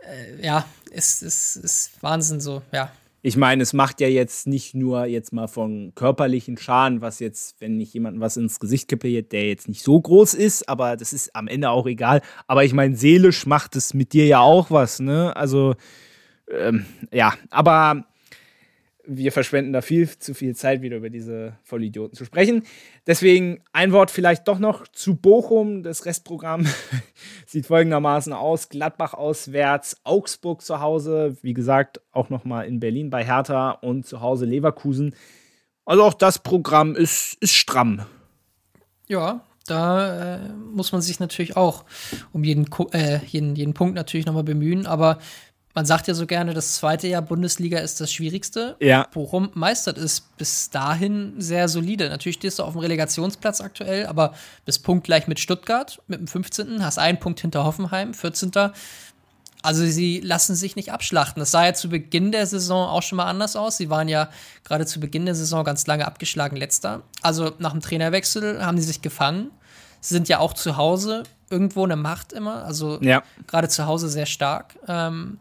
äh, 0.02 0.44
ja, 0.44 0.66
es 0.92 1.22
ist, 1.22 1.56
ist 1.56 2.02
Wahnsinn 2.02 2.40
so, 2.40 2.62
ja. 2.72 2.90
ich 3.22 3.36
meine, 3.36 3.62
es 3.62 3.72
macht 3.72 4.00
ja 4.00 4.08
jetzt 4.08 4.46
nicht 4.46 4.74
nur 4.74 5.06
jetzt 5.06 5.32
mal 5.32 5.46
von 5.46 5.92
körperlichen 5.94 6.56
Schaden, 6.56 7.00
was 7.00 7.20
jetzt, 7.20 7.60
wenn 7.60 7.80
ich 7.80 7.94
jemanden 7.94 8.20
was 8.20 8.36
ins 8.36 8.60
Gesicht 8.60 8.88
kippe, 8.88 9.22
der 9.22 9.48
jetzt 9.48 9.68
nicht 9.68 9.82
so 9.82 10.00
groß 10.00 10.34
ist, 10.34 10.68
aber 10.68 10.96
das 10.96 11.12
ist 11.12 11.34
am 11.34 11.48
Ende 11.48 11.70
auch 11.70 11.86
egal. 11.86 12.22
Aber 12.46 12.64
ich 12.64 12.72
meine, 12.72 12.96
seelisch 12.96 13.46
macht 13.46 13.76
es 13.76 13.94
mit 13.94 14.12
dir 14.12 14.26
ja 14.26 14.40
auch 14.40 14.70
was, 14.70 15.00
ne? 15.00 15.34
Also, 15.36 15.74
ähm, 16.50 16.86
ja, 17.12 17.34
aber 17.50 18.04
wir 19.06 19.32
verschwenden 19.32 19.72
da 19.72 19.80
viel 19.80 20.08
zu 20.08 20.34
viel 20.34 20.54
Zeit, 20.54 20.82
wieder 20.82 20.96
über 20.96 21.10
diese 21.10 21.56
Vollidioten 21.62 22.16
zu 22.16 22.24
sprechen. 22.24 22.64
Deswegen 23.06 23.62
ein 23.72 23.92
Wort 23.92 24.10
vielleicht 24.10 24.48
doch 24.48 24.58
noch 24.58 24.86
zu 24.88 25.16
Bochum. 25.16 25.82
Das 25.82 26.06
Restprogramm 26.06 26.66
sieht 27.46 27.66
folgendermaßen 27.66 28.32
aus: 28.32 28.68
Gladbach 28.68 29.14
auswärts, 29.14 29.96
Augsburg 30.04 30.62
zu 30.62 30.80
Hause, 30.80 31.36
wie 31.42 31.54
gesagt, 31.54 32.00
auch 32.12 32.30
nochmal 32.30 32.66
in 32.66 32.80
Berlin 32.80 33.10
bei 33.10 33.24
Hertha 33.24 33.70
und 33.70 34.06
zu 34.06 34.20
Hause 34.20 34.44
Leverkusen. 34.44 35.14
Also 35.84 36.04
auch 36.04 36.14
das 36.14 36.38
Programm 36.38 36.94
ist, 36.94 37.36
ist 37.40 37.54
stramm. 37.54 38.02
Ja, 39.08 39.44
da 39.66 40.36
äh, 40.36 40.48
muss 40.72 40.92
man 40.92 41.00
sich 41.00 41.20
natürlich 41.20 41.56
auch 41.56 41.84
um 42.32 42.44
jeden, 42.44 42.66
äh, 42.92 43.18
jeden, 43.26 43.54
jeden 43.56 43.74
Punkt 43.74 43.94
natürlich 43.94 44.26
nochmal 44.26 44.44
bemühen, 44.44 44.86
aber 44.86 45.18
man 45.74 45.86
sagt 45.86 46.08
ja 46.08 46.14
so 46.14 46.26
gerne, 46.26 46.52
das 46.52 46.74
zweite 46.74 47.06
Jahr 47.06 47.22
Bundesliga 47.22 47.78
ist 47.78 48.00
das 48.00 48.12
schwierigste. 48.12 48.76
Ja. 48.80 49.06
Bochum 49.12 49.50
meistert 49.54 49.98
es 49.98 50.20
bis 50.20 50.70
dahin 50.70 51.34
sehr 51.38 51.68
solide. 51.68 52.08
Natürlich 52.08 52.36
stehst 52.36 52.58
du 52.58 52.64
auf 52.64 52.72
dem 52.72 52.80
Relegationsplatz 52.80 53.60
aktuell, 53.60 54.06
aber 54.06 54.34
bis 54.64 54.80
punktgleich 54.80 55.28
mit 55.28 55.38
Stuttgart, 55.38 56.02
mit 56.08 56.18
dem 56.18 56.26
15., 56.26 56.84
hast 56.84 56.98
einen 56.98 57.20
Punkt 57.20 57.40
hinter 57.40 57.64
Hoffenheim, 57.64 58.14
14. 58.14 58.50
Also 59.62 59.84
sie 59.84 60.20
lassen 60.20 60.56
sich 60.56 60.74
nicht 60.74 60.90
abschlachten. 60.90 61.38
Das 61.38 61.50
sah 61.50 61.66
ja 61.66 61.74
zu 61.74 61.88
Beginn 61.88 62.32
der 62.32 62.46
Saison 62.46 62.88
auch 62.88 63.02
schon 63.02 63.16
mal 63.16 63.26
anders 63.26 63.54
aus. 63.56 63.76
Sie 63.76 63.90
waren 63.90 64.08
ja 64.08 64.30
gerade 64.64 64.86
zu 64.86 64.98
Beginn 65.00 65.26
der 65.26 65.34
Saison 65.34 65.64
ganz 65.64 65.86
lange 65.86 66.06
abgeschlagen 66.06 66.56
letzter. 66.56 67.02
Also 67.22 67.52
nach 67.58 67.72
dem 67.72 67.80
Trainerwechsel 67.80 68.64
haben 68.64 68.78
sie 68.78 68.84
sich 68.84 69.02
gefangen. 69.02 69.50
Sie 70.00 70.14
sind 70.14 70.28
ja 70.28 70.38
auch 70.38 70.54
zu 70.54 70.78
Hause 70.78 71.24
irgendwo 71.50 71.84
eine 71.84 71.96
Macht 71.96 72.32
immer. 72.32 72.64
Also 72.64 72.98
ja. 73.02 73.22
gerade 73.46 73.68
zu 73.68 73.86
Hause 73.86 74.08
sehr 74.08 74.26
stark. 74.26 74.76
Ähm, 74.88 75.38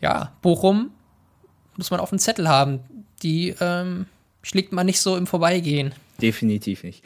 ja, 0.00 0.32
Bochum 0.42 0.90
muss 1.76 1.90
man 1.90 2.00
auf 2.00 2.10
dem 2.10 2.18
Zettel 2.18 2.48
haben. 2.48 2.80
Die 3.22 3.54
ähm, 3.60 4.06
schlägt 4.42 4.72
man 4.72 4.86
nicht 4.86 5.00
so 5.00 5.16
im 5.16 5.26
Vorbeigehen. 5.26 5.94
Definitiv 6.20 6.82
nicht. 6.82 7.04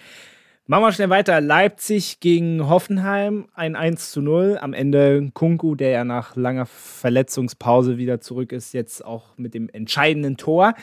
Machen 0.66 0.84
wir 0.84 0.92
schnell 0.92 1.10
weiter. 1.10 1.40
Leipzig 1.40 2.20
gegen 2.20 2.68
Hoffenheim, 2.68 3.48
ein 3.54 3.74
1 3.74 4.12
zu 4.12 4.22
0. 4.22 4.58
Am 4.60 4.72
Ende 4.72 5.30
Kunku, 5.34 5.74
der 5.74 5.90
ja 5.90 6.04
nach 6.04 6.36
langer 6.36 6.66
Verletzungspause 6.66 7.98
wieder 7.98 8.20
zurück 8.20 8.52
ist, 8.52 8.72
jetzt 8.72 9.04
auch 9.04 9.36
mit 9.36 9.54
dem 9.54 9.68
entscheidenden 9.68 10.36
Tor. 10.36 10.74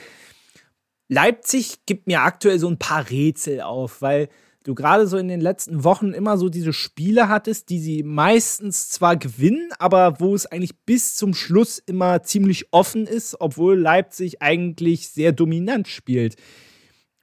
Leipzig 1.07 1.85
gibt 1.85 2.07
mir 2.07 2.23
aktuell 2.23 2.59
so 2.59 2.67
ein 2.67 2.77
paar 2.77 3.09
Rätsel 3.09 3.61
auf, 3.61 4.01
weil 4.01 4.27
du 4.67 4.75
gerade 4.75 5.07
so 5.07 5.17
in 5.17 5.29
den 5.29 5.39
letzten 5.39 5.85
Wochen 5.85 6.11
immer 6.11 6.37
so 6.37 6.49
diese 6.49 6.73
Spiele 6.73 7.29
hattest, 7.29 7.69
die 7.69 7.79
sie 7.79 8.03
meistens 8.03 8.89
zwar 8.89 9.15
gewinnen, 9.15 9.69
aber 9.79 10.19
wo 10.19 10.35
es 10.35 10.45
eigentlich 10.45 10.77
bis 10.85 11.15
zum 11.15 11.33
Schluss 11.33 11.79
immer 11.79 12.21
ziemlich 12.23 12.67
offen 12.71 13.07
ist, 13.07 13.39
obwohl 13.39 13.79
Leipzig 13.79 14.41
eigentlich 14.41 15.07
sehr 15.07 15.31
dominant 15.31 15.87
spielt. 15.87 16.35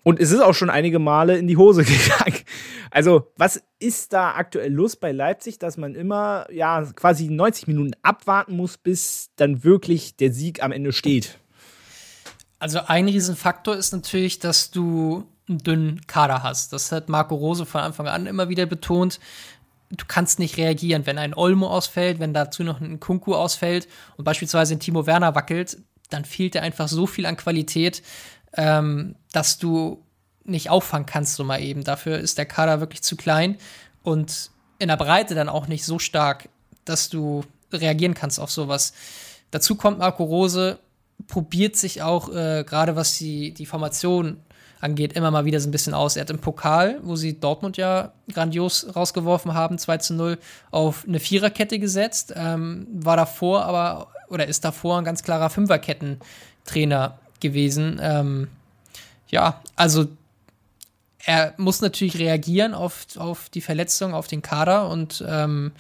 Und 0.05 0.21
es 0.21 0.33
ist 0.33 0.41
auch 0.41 0.55
schon 0.55 0.71
einige 0.71 0.99
Male 0.99 1.37
in 1.37 1.47
die 1.47 1.59
Hose 1.59 1.85
gegangen. 1.85 2.41
Also, 2.91 3.31
was 3.37 3.63
ist 3.79 4.15
da 4.15 4.35
aktuell 4.35 4.73
los 4.73 4.97
bei 4.97 5.13
Leipzig, 5.13 5.59
dass 5.59 5.77
man 5.77 5.95
immer 5.95 6.47
ja 6.51 6.83
quasi 6.95 7.29
90 7.29 7.67
Minuten 7.67 7.93
abwarten 8.03 8.57
muss, 8.57 8.79
bis 8.79 9.31
dann 9.37 9.65
wirklich 9.65 10.17
der 10.17 10.33
Sieg 10.33 10.63
am 10.63 10.73
Ende 10.73 10.93
steht? 10.93 11.39
Also 12.59 12.81
ein 12.87 13.07
Riesenfaktor 13.07 13.77
ist 13.77 13.93
natürlich, 13.93 14.39
dass 14.39 14.71
du 14.71 15.27
einen 15.49 15.59
dünnen 15.59 16.07
Kader 16.07 16.43
hast. 16.43 16.73
Das 16.73 16.93
hat 16.93 17.09
Marco 17.09 17.35
Rose 17.35 17.67
von 17.67 17.83
Anfang 17.83 18.09
an 18.09 18.27
immer 18.27 18.49
wieder 18.49 18.67
betont. 18.67 19.21
Du 19.91 20.05
kannst 20.09 20.39
nicht 20.39 20.57
reagieren, 20.57 21.07
wenn 21.07 21.19
ein 21.19 21.35
Olmo 21.35 21.69
ausfällt, 21.69 22.19
wenn 22.19 22.35
dazu 22.35 22.65
noch 22.65 22.81
ein 22.81 23.01
Kunku 23.01 23.35
ausfällt 23.35 23.87
und 24.17 24.25
beispielsweise 24.25 24.75
ein 24.75 24.81
Timo 24.81 25.07
Werner 25.07 25.35
wackelt, 25.35 25.79
dann 26.11 26.25
fehlt 26.25 26.55
dir 26.55 26.63
einfach 26.63 26.89
so 26.89 27.07
viel 27.07 27.27
an 27.27 27.37
Qualität, 27.37 28.03
ähm, 28.55 29.15
dass 29.33 29.59
du 29.59 30.03
nicht 30.45 30.71
auffangen 30.71 31.07
kannst, 31.07 31.37
so 31.37 31.45
mal 31.45 31.61
eben. 31.61 31.85
Dafür 31.85 32.19
ist 32.19 32.39
der 32.39 32.47
Kader 32.47 32.81
wirklich 32.81 33.03
zu 33.03 33.17
klein 33.17 33.57
und 34.03 34.51
in 34.79 34.89
der 34.89 34.97
Breite 34.97 35.35
dann 35.35 35.49
auch 35.49 35.67
nicht 35.67 35.85
so 35.85 35.99
stark, 35.99 36.49
dass 36.85 37.09
du 37.09 37.45
reagieren 37.73 38.15
kannst 38.15 38.39
auf 38.39 38.51
sowas. 38.51 38.93
Dazu 39.51 39.77
kommt 39.77 39.99
Marco 39.99 40.25
Rose, 40.25 40.79
probiert 41.27 41.77
sich 41.77 42.03
auch, 42.03 42.29
äh, 42.29 42.65
gerade 42.67 42.97
was 42.97 43.19
die, 43.19 43.53
die 43.53 43.67
Formation 43.67 44.39
angeht, 44.85 45.15
immer 45.15 45.31
mal 45.31 45.47
wieder 45.47 45.59
so 45.61 45.69
ein 45.69 45.73
bisschen 45.73 45.95
aus. 45.95 46.17
Er 46.17 46.21
hat 46.21 46.31
im 46.31 46.39
Pokal, 46.39 47.01
wo 47.03 47.17
sie 47.17 47.41
Dortmund 47.41 47.79
ja 47.79 48.13
grandios 48.33 48.95
rausgeworfen 48.95 49.55
haben, 49.55 49.79
2 49.79 49.97
zu 49.99 50.15
0, 50.15 50.39
auf 50.71 51.05
eine 51.09 51.19
Viererkette 51.19 51.79
gesetzt. 51.79 52.35
Ähm, 52.37 52.87
war 52.93 53.17
davor 53.17 53.65
aber, 53.65 54.09
oder 54.29 54.47
ist 54.47 54.65
davor 54.65 54.99
ein 54.99 55.05
ganz 55.05 55.23
klarer 55.23 55.49
Fünferketten-Trainer 55.49 57.19
gewesen. 57.41 57.99
Ähm, 58.03 58.49
ja, 59.29 59.63
also 59.75 60.07
er 61.25 61.55
muss 61.57 61.81
natürlich 61.81 62.19
reagieren 62.19 62.75
auf, 62.75 63.07
auf 63.17 63.49
die 63.49 63.63
Verletzung, 63.63 64.13
auf 64.13 64.27
den 64.27 64.43
Kader 64.43 64.91
und 64.91 65.25
ähm, 65.27 65.73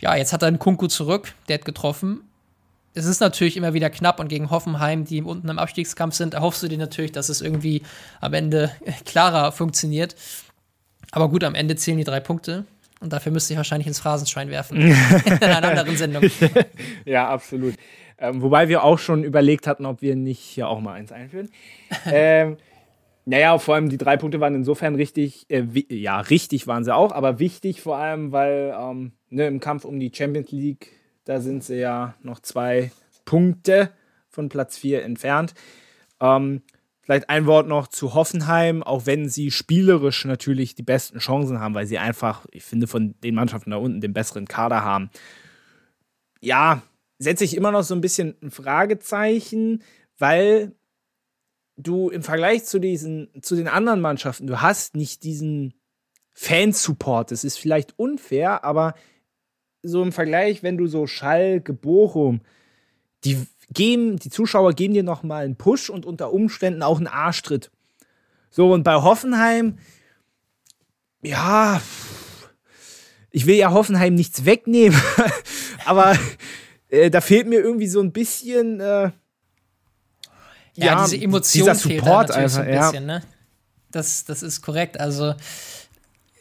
ja, 0.00 0.14
jetzt 0.14 0.32
hat 0.32 0.42
er 0.42 0.48
einen 0.48 0.60
Kunku 0.60 0.86
zurück, 0.86 1.34
der 1.48 1.58
hat 1.58 1.64
getroffen 1.64 2.27
es 2.98 3.06
ist 3.06 3.20
natürlich 3.20 3.56
immer 3.56 3.74
wieder 3.74 3.90
knapp 3.90 4.20
und 4.20 4.28
gegen 4.28 4.50
Hoffenheim, 4.50 5.04
die 5.04 5.22
unten 5.22 5.48
im 5.48 5.58
Abstiegskampf 5.58 6.14
sind, 6.14 6.34
erhoffst 6.34 6.62
du 6.62 6.68
dir 6.68 6.78
natürlich, 6.78 7.12
dass 7.12 7.28
es 7.28 7.40
irgendwie 7.40 7.82
am 8.20 8.34
Ende 8.34 8.70
klarer 9.04 9.52
funktioniert. 9.52 10.16
Aber 11.12 11.28
gut, 11.28 11.44
am 11.44 11.54
Ende 11.54 11.76
zählen 11.76 11.98
die 11.98 12.04
drei 12.04 12.20
Punkte. 12.20 12.64
Und 13.00 13.12
dafür 13.12 13.30
müsste 13.30 13.52
ich 13.52 13.56
wahrscheinlich 13.56 13.86
ins 13.86 14.00
Phrasenschwein 14.00 14.50
werfen. 14.50 14.80
in 14.80 15.42
einer 15.42 15.68
anderen 15.68 15.96
Sendung. 15.96 16.24
ja, 17.04 17.28
absolut. 17.28 17.74
Ähm, 18.18 18.42
wobei 18.42 18.68
wir 18.68 18.82
auch 18.82 18.98
schon 18.98 19.22
überlegt 19.22 19.68
hatten, 19.68 19.86
ob 19.86 20.02
wir 20.02 20.16
nicht 20.16 20.40
hier 20.40 20.68
auch 20.68 20.80
mal 20.80 20.94
eins 20.94 21.12
einführen. 21.12 21.48
ähm, 22.06 22.56
naja, 23.24 23.56
vor 23.58 23.76
allem 23.76 23.88
die 23.88 23.98
drei 23.98 24.16
Punkte 24.16 24.40
waren 24.40 24.54
insofern 24.56 24.96
richtig, 24.96 25.46
äh, 25.48 25.64
ja, 25.88 26.18
richtig 26.18 26.66
waren 26.66 26.82
sie 26.82 26.94
auch, 26.94 27.12
aber 27.12 27.38
wichtig 27.38 27.80
vor 27.80 27.98
allem, 27.98 28.32
weil 28.32 28.74
ähm, 28.76 29.12
ne, 29.30 29.46
im 29.46 29.60
Kampf 29.60 29.84
um 29.84 30.00
die 30.00 30.10
Champions 30.12 30.50
League 30.50 30.97
da 31.28 31.42
sind 31.42 31.62
sie 31.62 31.76
ja 31.76 32.14
noch 32.22 32.40
zwei 32.40 32.90
Punkte 33.26 33.90
von 34.30 34.48
Platz 34.48 34.78
4 34.78 35.04
entfernt. 35.04 35.52
Ähm, 36.20 36.62
vielleicht 37.02 37.28
ein 37.28 37.44
Wort 37.44 37.68
noch 37.68 37.88
zu 37.88 38.14
Hoffenheim, 38.14 38.82
auch 38.82 39.04
wenn 39.04 39.28
sie 39.28 39.50
spielerisch 39.50 40.24
natürlich 40.24 40.74
die 40.74 40.82
besten 40.82 41.18
Chancen 41.18 41.60
haben, 41.60 41.74
weil 41.74 41.86
sie 41.86 41.98
einfach, 41.98 42.46
ich 42.50 42.64
finde, 42.64 42.86
von 42.86 43.14
den 43.20 43.34
Mannschaften 43.34 43.72
da 43.72 43.76
unten 43.76 44.00
den 44.00 44.14
besseren 44.14 44.48
Kader 44.48 44.82
haben. 44.84 45.10
Ja, 46.40 46.80
setze 47.18 47.44
ich 47.44 47.54
immer 47.54 47.72
noch 47.72 47.82
so 47.82 47.94
ein 47.94 48.00
bisschen 48.00 48.34
ein 48.42 48.50
Fragezeichen, 48.50 49.82
weil 50.16 50.72
du 51.76 52.08
im 52.08 52.22
Vergleich 52.22 52.64
zu 52.64 52.78
diesen, 52.78 53.28
zu 53.42 53.54
den 53.54 53.68
anderen 53.68 54.00
Mannschaften, 54.00 54.46
du 54.46 54.62
hast 54.62 54.96
nicht 54.96 55.24
diesen 55.24 55.74
Fansupport. 56.32 57.32
Das 57.32 57.44
ist 57.44 57.58
vielleicht 57.58 57.98
unfair, 57.98 58.64
aber 58.64 58.94
so 59.82 60.02
im 60.02 60.12
Vergleich, 60.12 60.62
wenn 60.62 60.76
du 60.76 60.86
so 60.86 61.06
Schalke, 61.06 61.72
Bochum, 61.72 62.40
die 63.24 63.46
geben, 63.72 64.16
die 64.18 64.30
Zuschauer 64.30 64.72
geben 64.72 64.94
dir 64.94 65.02
noch 65.02 65.22
mal 65.22 65.44
einen 65.44 65.56
Push 65.56 65.90
und 65.90 66.06
unter 66.06 66.32
Umständen 66.32 66.82
auch 66.82 66.98
einen 66.98 67.06
Arschtritt. 67.06 67.70
So, 68.50 68.72
und 68.72 68.82
bei 68.82 68.94
Hoffenheim, 68.94 69.78
ja, 71.22 71.80
ich 73.30 73.46
will 73.46 73.56
ja 73.56 73.72
Hoffenheim 73.72 74.14
nichts 74.14 74.44
wegnehmen, 74.44 74.98
aber 75.84 76.16
äh, 76.88 77.10
da 77.10 77.20
fehlt 77.20 77.46
mir 77.46 77.60
irgendwie 77.60 77.88
so 77.88 78.00
ein 78.00 78.12
bisschen, 78.12 78.80
äh, 78.80 79.10
ja, 80.74 80.86
ja, 80.86 81.04
diese 81.04 81.22
Emotion 81.22 81.64
dieser 81.64 81.74
Support 81.74 82.30
einfach, 82.30 82.48
so 82.48 82.60
ein 82.60 82.66
bisschen, 82.66 83.08
ja. 83.08 83.18
ne? 83.18 83.22
Das, 83.90 84.24
das 84.24 84.42
ist 84.42 84.62
korrekt. 84.62 85.00
Also, 85.00 85.34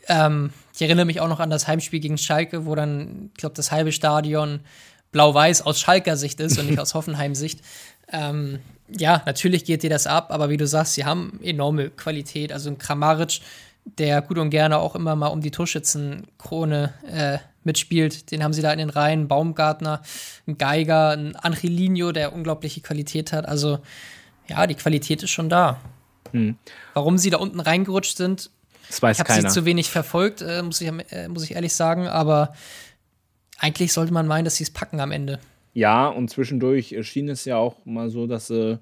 ähm, 0.08 0.52
ich 0.78 0.84
erinnere 0.84 1.06
mich 1.06 1.22
auch 1.22 1.28
noch 1.28 1.40
an 1.40 1.50
das 1.50 1.68
Heimspiel 1.68 2.00
gegen 2.00 2.20
Schalke, 2.20 2.68
wo 2.68 2.76
dann, 2.76 3.32
ich 3.34 3.40
glaube, 3.40 3.56
das 3.56 3.72
halbe 3.72 3.92
Stadion 3.92 4.60
blau-weiß 5.12 5.64
aus 5.64 5.80
Schalker 5.80 6.16
Sicht 6.16 6.40
ist 6.40 6.60
und 6.60 6.68
nicht 6.68 6.80
aus 6.80 6.94
Hoffenheim-Sicht. 6.94 7.62
Ähm, 8.12 8.60
ja, 8.88 9.24
natürlich 9.26 9.66
geht 9.66 9.82
dir 9.82 9.90
das 9.90 10.06
ab, 10.06 10.28
aber 10.30 10.52
wie 10.52 10.58
du 10.58 10.68
sagst, 10.68 10.94
sie 10.94 11.04
haben 11.04 11.40
enorme 11.42 11.90
Qualität. 11.90 12.54
Also 12.54 12.70
ein 12.70 12.78
Kramaric, 12.78 13.42
der 13.86 14.22
gut 14.22 14.38
und 14.38 14.52
gerne 14.52 14.78
auch 14.78 14.94
immer 14.94 15.16
mal 15.16 15.30
um 15.30 15.42
die 15.42 15.50
Torschützenkrone 15.50 16.94
äh, 17.12 17.40
mitspielt, 17.64 18.30
den 18.30 18.44
haben 18.44 18.54
sie 18.54 18.62
da 18.62 18.72
in 18.72 18.78
den 18.78 18.92
Reihen. 18.92 19.28
Baumgartner, 19.28 20.04
ein 20.46 20.60
Geiger, 20.60 21.10
ein 21.10 21.36
Angelino, 21.36 22.12
der 22.12 22.34
unglaubliche 22.34 22.82
Qualität 22.82 23.34
hat. 23.34 23.48
Also 23.48 23.80
ja, 24.48 24.68
die 24.68 24.76
Qualität 24.76 25.24
ist 25.24 25.32
schon 25.32 25.50
da. 25.50 25.80
Hm. 26.34 26.56
Warum 26.94 27.18
sie 27.18 27.32
da 27.32 27.38
unten 27.38 27.60
reingerutscht 27.60 28.16
sind, 28.16 28.52
das 28.88 29.02
weiß 29.02 29.20
ich 29.20 29.30
habe 29.30 29.42
sie 29.42 29.48
zu 29.48 29.66
wenig 29.66 29.90
verfolgt, 29.90 30.42
äh, 30.42 30.62
muss, 30.64 30.82
ich, 30.82 30.92
äh, 31.12 31.28
muss 31.28 31.44
ich 31.44 31.56
ehrlich 31.56 31.76
sagen, 31.76 32.08
aber 32.08 32.54
eigentlich 33.60 33.94
sollte 33.94 34.14
man 34.14 34.28
meinen, 34.28 34.46
dass 34.46 34.56
sie 34.56 34.64
es 34.64 34.72
packen 34.72 35.00
am 35.00 35.12
Ende. 35.12 35.40
Ja, 35.74 36.08
und 36.08 36.30
zwischendurch 36.30 36.96
schien 37.02 37.30
es 37.30 37.46
ja 37.46 37.58
auch 37.58 37.86
mal 37.86 38.10
so, 38.10 38.28
dass, 38.28 38.50
äh, 38.50 38.78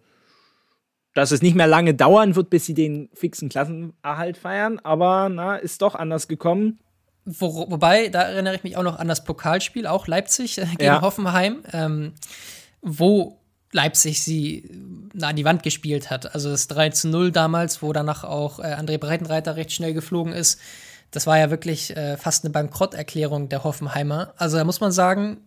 dass 1.13 1.31
es 1.31 1.41
nicht 1.41 1.55
mehr 1.55 1.67
lange 1.67 1.93
dauern 1.93 2.35
wird, 2.35 2.49
bis 2.49 2.65
sie 2.65 2.73
den 2.73 3.09
fixen 3.13 3.49
Klassenerhalt 3.49 4.37
feiern. 4.37 4.79
Aber 4.79 5.29
na, 5.29 5.55
ist 5.57 5.81
doch 5.81 5.95
anders 5.95 6.27
gekommen. 6.27 6.79
Wo, 7.25 7.69
wobei, 7.71 8.09
da 8.09 8.21
erinnere 8.21 8.55
ich 8.55 8.63
mich 8.63 8.77
auch 8.77 8.83
noch 8.83 8.99
an 8.99 9.07
das 9.07 9.23
Pokalspiel, 9.23 9.87
auch 9.87 10.07
Leipzig 10.07 10.57
äh, 10.57 10.65
gegen 10.65 10.83
ja. 10.83 11.01
Hoffenheim, 11.01 11.63
ähm, 11.73 12.13
wo 12.81 13.39
Leipzig 13.71 14.21
sie 14.21 14.69
an 15.21 15.35
die 15.35 15.45
Wand 15.45 15.63
gespielt 15.63 16.09
hat. 16.09 16.33
Also 16.33 16.49
das 16.49 16.67
3 16.67 16.89
zu 16.89 17.07
0 17.09 17.31
damals, 17.31 17.81
wo 17.81 17.93
danach 17.93 18.23
auch 18.23 18.59
äh, 18.59 18.63
André 18.63 18.97
Breitenreiter 18.97 19.55
recht 19.55 19.71
schnell 19.71 19.93
geflogen 19.93 20.33
ist. 20.33 20.59
Das 21.11 21.27
war 21.27 21.37
ja 21.37 21.49
wirklich 21.49 21.95
äh, 21.95 22.17
fast 22.17 22.43
eine 22.43 22.51
Bankrotterklärung 22.51 23.49
der 23.49 23.63
Hoffenheimer. 23.63 24.33
Also 24.37 24.57
da 24.57 24.63
muss 24.63 24.81
man 24.81 24.91
sagen, 24.91 25.37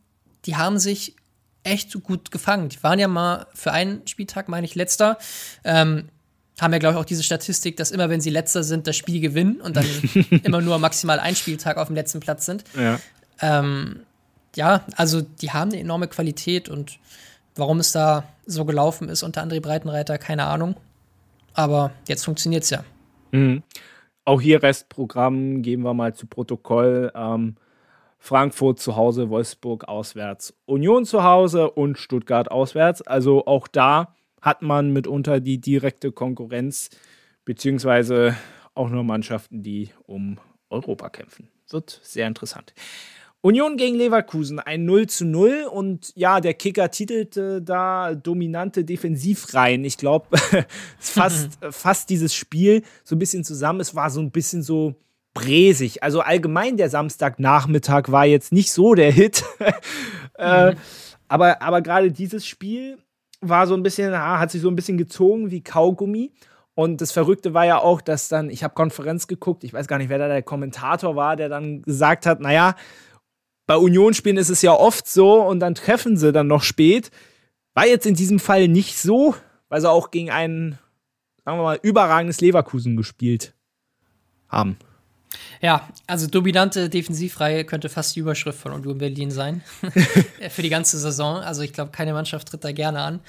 die 0.47 0.57
haben 0.57 0.79
sich 0.79 1.17
echt 1.63 2.03
gut 2.03 2.31
gefangen. 2.31 2.69
Die 2.71 2.83
waren 2.83 2.99
ja 2.99 3.09
mal 3.09 3.47
für 3.55 3.73
einen 3.73 4.07
Spieltag, 4.07 4.49
meine 4.49 4.67
ich, 4.67 4.75
letzter. 4.75 5.19
Ähm, 5.65 6.09
haben 6.61 6.73
ja, 6.73 6.79
glaube 6.79 6.95
ich, 6.95 7.01
auch 7.01 7.05
diese 7.05 7.23
Statistik, 7.23 7.77
dass 7.77 7.91
immer, 7.91 8.09
wenn 8.09 8.21
sie 8.21 8.31
letzter 8.31 8.65
sind, 8.65 8.87
das 8.87 8.97
Spiel 8.97 9.21
gewinnen 9.21 9.61
und 9.61 9.77
dann 9.77 9.87
immer 10.43 10.61
nur 10.61 10.79
maximal 10.79 11.21
ein 11.21 11.37
Spieltag 11.37 11.77
auf 11.77 11.89
dem 11.89 11.97
letzten 11.97 12.21
Platz 12.21 12.47
sind. 12.47 12.65
Ja. 12.77 12.99
Ähm, 13.41 14.01
ja, 14.57 14.85
also 14.97 15.21
die 15.21 15.53
haben 15.53 15.71
eine 15.71 15.81
enorme 15.81 16.09
Qualität 16.09 16.69
und 16.69 16.99
warum 17.59 17.81
es 17.81 17.93
da 17.93 18.25
so 18.47 18.65
gelaufen 18.65 19.09
ist 19.09 19.23
unter 19.23 19.43
André 19.43 19.61
Breitenreiter, 19.61 20.19
keine 20.19 20.47
Ahnung. 20.47 20.77
Aber 21.55 21.91
jetzt 22.07 22.25
funktioniert 22.25 22.63
es 22.65 22.71
ja. 22.71 22.85
Mhm. 23.33 23.63
Auch 24.25 24.41
hier 24.41 24.63
Restprogramm 24.63 25.63
geben 25.63 25.83
wir 25.83 25.95
mal 25.95 26.15
zu 26.15 26.27
Protokoll. 26.27 27.13
Ähm, 27.15 27.57
Frankfurt 28.19 28.81
zu 28.81 28.97
Hause, 28.97 29.31
Wolfsburg 29.31 29.89
auswärts, 29.89 30.55
Union 30.67 31.05
zu 31.05 31.23
Hause 31.23 31.71
und 31.71 31.99
Stuttgart 31.99 32.51
auswärts. 32.51 33.01
Also 33.03 33.47
auch 33.47 33.69
da 33.69 34.15
hat 34.41 34.63
man 34.63 34.93
mitunter 34.93 35.41
die 35.41 35.61
direkte 35.61 36.13
Konkurrenz, 36.13 36.91
beziehungsweise 37.45 38.37
auch 38.75 38.89
nur 38.89 39.05
Mannschaften, 39.05 39.63
die 39.63 39.91
um 40.07 40.39
Europa 40.71 41.09
kämpfen. 41.11 41.49
Wird 41.71 42.01
sehr 42.03 42.27
interessant. 42.27 42.75
Union 43.41 43.77
gegen 43.77 43.97
Leverkusen, 43.97 44.59
ein 44.59 44.85
0 44.85 45.07
zu 45.07 45.25
0 45.25 45.69
und 45.71 46.13
ja, 46.17 46.41
der 46.41 46.55
Kicker 46.55 46.91
titelte 46.91 47.63
da 47.63 48.15
dominante 48.15 48.85
Defensivreihen. 48.85 49.85
Ich 49.85 49.97
glaube, 49.97 50.27
es 51.01 51.11
fasst, 51.11 51.59
fasst 51.71 52.11
dieses 52.11 52.35
Spiel 52.35 52.83
so 53.05 53.15
ein 53.15 53.21
bisschen 53.21 53.45
zusammen. 53.45 53.81
Es 53.81 53.95
war 53.95 54.11
so 54.11 54.21
ein 54.21 54.33
bisschen 54.33 54.63
so 54.63 54.97
bresig. 55.35 56.03
Also 56.03 56.21
allgemein 56.21 56.77
der 56.77 56.91
Samstagnachmittag 56.91 58.11
war 58.11 58.27
jetzt 58.27 58.53
nicht 58.53 58.73
so 58.73 58.95
der 58.95 59.13
Hit. 59.13 59.45
äh, 60.39 60.73
mhm. 60.73 60.79
aber 61.29 61.63
aber 61.63 61.81
gerade 61.81 62.11
dieses 62.11 62.45
Spiel 62.45 62.99
war 63.41 63.69
so 63.69 63.75
ein 63.75 63.85
bisschen, 63.85 64.19
hat 64.19 64.51
sich 64.51 64.63
so 64.63 64.69
ein 64.69 64.77
bisschen 64.77 64.99
gezogen 64.99 65.53
wie 65.53 65.63
Kaugummi. 65.63 66.33
Und 66.75 67.01
das 67.01 67.13
Verrückte 67.13 67.55
war 67.55 67.67
ja 67.67 67.79
auch, 67.79 68.01
dass 68.01 68.29
dann, 68.29 68.51
ich 68.51 68.63
habe 68.63 68.75
Konferenz 68.75 69.27
geguckt, 69.27 69.65
ich 69.65 69.73
weiß 69.73 69.89
gar 69.89 69.99
nicht, 69.99 70.11
wer 70.11 70.19
da 70.19 70.29
der 70.29 70.43
Kommentator 70.43 71.17
war, 71.17 71.35
der 71.35 71.49
dann 71.49 71.83
gesagt 71.83 72.25
hat, 72.25 72.41
naja, 72.41 72.77
bei 73.69 73.77
Unionsspielen 73.77 74.39
ist 74.39 74.49
es 74.49 74.63
ja 74.63 74.73
oft 74.73 75.07
so 75.07 75.43
und 75.43 75.61
dann 75.61 75.75
treffen 75.75 76.17
sie 76.17 76.33
dann 76.33 76.47
noch 76.47 76.63
spät. 76.63 77.11
War 77.75 77.87
jetzt 77.87 78.07
in 78.07 78.15
diesem 78.15 78.41
Fall 78.41 78.67
nicht 78.67 78.97
so, 78.97 79.35
weil 79.69 79.83
sie 79.83 79.91
auch 79.91 80.11
gegen 80.11 80.31
ein, 80.31 80.79
sagen 81.45 81.59
wir 81.59 81.63
mal, 81.63 81.79
überragendes 81.83 82.41
Leverkusen 82.41 82.97
gespielt 82.97 83.53
haben. 84.49 84.79
Ja, 85.61 85.87
also 86.07 86.27
dominante 86.29 86.89
Defensivreihe 86.89 87.67
könnte 87.67 87.91
fast 87.91 88.17
die 88.17 88.21
Überschrift 88.21 88.59
von 88.59 88.73
Union 88.73 88.97
Berlin 88.97 89.31
sein. 89.31 89.63
Für 90.49 90.63
die 90.63 90.71
ganze 90.71 90.99
Saison. 90.99 91.37
Also 91.37 91.61
ich 91.61 91.75
glaube, 91.75 91.91
keine 91.91 92.15
Mannschaft 92.15 92.49
tritt 92.49 92.65
da 92.65 92.73
gerne 92.73 93.03
an. 93.03 93.21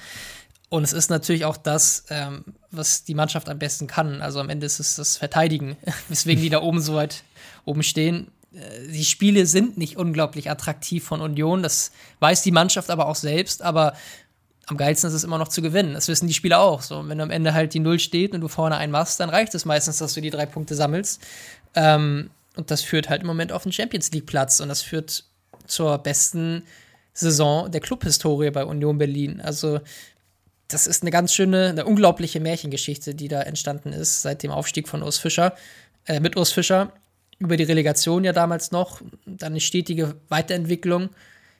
Und 0.70 0.84
es 0.84 0.94
ist 0.94 1.10
natürlich 1.10 1.44
auch 1.44 1.58
das, 1.58 2.06
ähm, 2.08 2.44
was 2.70 3.04
die 3.04 3.14
Mannschaft 3.14 3.50
am 3.50 3.58
besten 3.58 3.86
kann. 3.86 4.22
Also 4.22 4.40
am 4.40 4.48
Ende 4.48 4.64
ist 4.64 4.80
es 4.80 4.96
das 4.96 5.18
Verteidigen, 5.18 5.76
weswegen 6.08 6.42
die 6.42 6.48
da 6.48 6.62
oben 6.62 6.80
so 6.80 6.94
weit 6.94 7.24
oben 7.66 7.82
stehen. 7.82 8.28
Äh, 8.52 8.88
die 8.88 9.04
Spiele 9.04 9.46
sind 9.46 9.78
nicht 9.78 9.96
unglaublich 9.96 10.50
attraktiv 10.50 11.04
von 11.04 11.20
Union. 11.20 11.62
Das 11.62 11.92
weiß 12.20 12.42
die 12.42 12.52
Mannschaft 12.52 12.90
aber 12.90 13.06
auch 13.06 13.16
selbst. 13.16 13.62
Aber 13.62 13.94
am 14.66 14.76
geilsten 14.76 15.08
ist 15.08 15.14
es 15.14 15.24
immer 15.24 15.38
noch 15.38 15.48
zu 15.48 15.62
gewinnen. 15.62 15.94
Das 15.94 16.08
wissen 16.08 16.28
die 16.28 16.34
Spieler 16.34 16.60
auch. 16.60 16.82
So, 16.82 17.08
wenn 17.08 17.20
am 17.20 17.30
Ende 17.30 17.54
halt 17.54 17.74
die 17.74 17.80
Null 17.80 17.98
steht 17.98 18.32
und 18.32 18.40
du 18.40 18.48
vorne 18.48 18.76
einen 18.76 18.92
machst, 18.92 19.20
dann 19.20 19.30
reicht 19.30 19.54
es 19.54 19.64
meistens, 19.64 19.98
dass 19.98 20.14
du 20.14 20.20
die 20.20 20.30
drei 20.30 20.46
Punkte 20.46 20.74
sammelst. 20.74 21.20
Ähm, 21.74 22.30
und 22.56 22.70
das 22.70 22.82
führt 22.82 23.08
halt 23.08 23.22
im 23.22 23.26
Moment 23.26 23.52
auf 23.52 23.62
den 23.62 23.72
Champions 23.72 24.10
League-Platz 24.12 24.60
und 24.60 24.68
das 24.68 24.82
führt 24.82 25.24
zur 25.66 25.98
besten 25.98 26.64
Saison 27.12 27.70
der 27.70 27.80
Clubhistorie 27.80 28.50
bei 28.50 28.64
Union 28.64 28.98
Berlin. 28.98 29.40
Also, 29.40 29.80
das 30.68 30.86
ist 30.86 31.02
eine 31.02 31.10
ganz 31.10 31.34
schöne, 31.34 31.68
eine 31.68 31.84
unglaubliche 31.84 32.40
Märchengeschichte, 32.40 33.14
die 33.14 33.28
da 33.28 33.42
entstanden 33.42 33.92
ist 33.92 34.22
seit 34.22 34.42
dem 34.42 34.50
Aufstieg 34.50 34.88
von 34.88 35.02
Urs 35.02 35.18
Fischer, 35.18 35.54
äh, 36.06 36.20
mit 36.20 36.36
Urs 36.36 36.52
Fischer, 36.52 36.92
über 37.40 37.56
die 37.56 37.64
Relegation 37.64 38.22
ja 38.22 38.32
damals 38.32 38.70
noch, 38.70 39.00
dann 39.26 39.52
eine 39.52 39.60
stetige 39.60 40.14
Weiterentwicklung. 40.28 41.08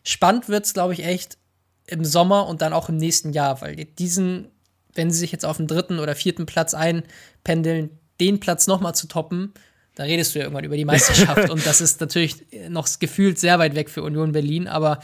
Spannend 0.04 0.48
wird 0.48 0.66
es, 0.66 0.74
glaube 0.74 0.92
ich, 0.92 1.04
echt 1.04 1.38
im 1.86 2.04
Sommer 2.04 2.46
und 2.46 2.62
dann 2.62 2.72
auch 2.72 2.88
im 2.88 2.96
nächsten 2.96 3.32
Jahr, 3.32 3.60
weil 3.62 3.74
diesen, 3.74 4.48
wenn 4.94 5.10
sie 5.10 5.18
sich 5.18 5.32
jetzt 5.32 5.44
auf 5.44 5.56
den 5.56 5.66
dritten 5.66 5.98
oder 5.98 6.14
vierten 6.14 6.46
Platz 6.46 6.74
einpendeln, 6.74 7.90
den 8.20 8.38
Platz 8.38 8.66
nochmal 8.66 8.94
zu 8.94 9.08
toppen, 9.08 9.52
da 9.94 10.04
redest 10.04 10.34
du 10.34 10.38
ja 10.38 10.44
irgendwann 10.44 10.64
über 10.64 10.76
die 10.76 10.84
Meisterschaft. 10.84 11.50
und 11.50 11.66
das 11.66 11.80
ist 11.80 12.00
natürlich 12.00 12.36
noch 12.68 12.86
gefühlt 12.98 13.38
sehr 13.38 13.58
weit 13.58 13.74
weg 13.74 13.90
für 13.90 14.02
Union 14.02 14.32
Berlin, 14.32 14.68
aber 14.68 15.00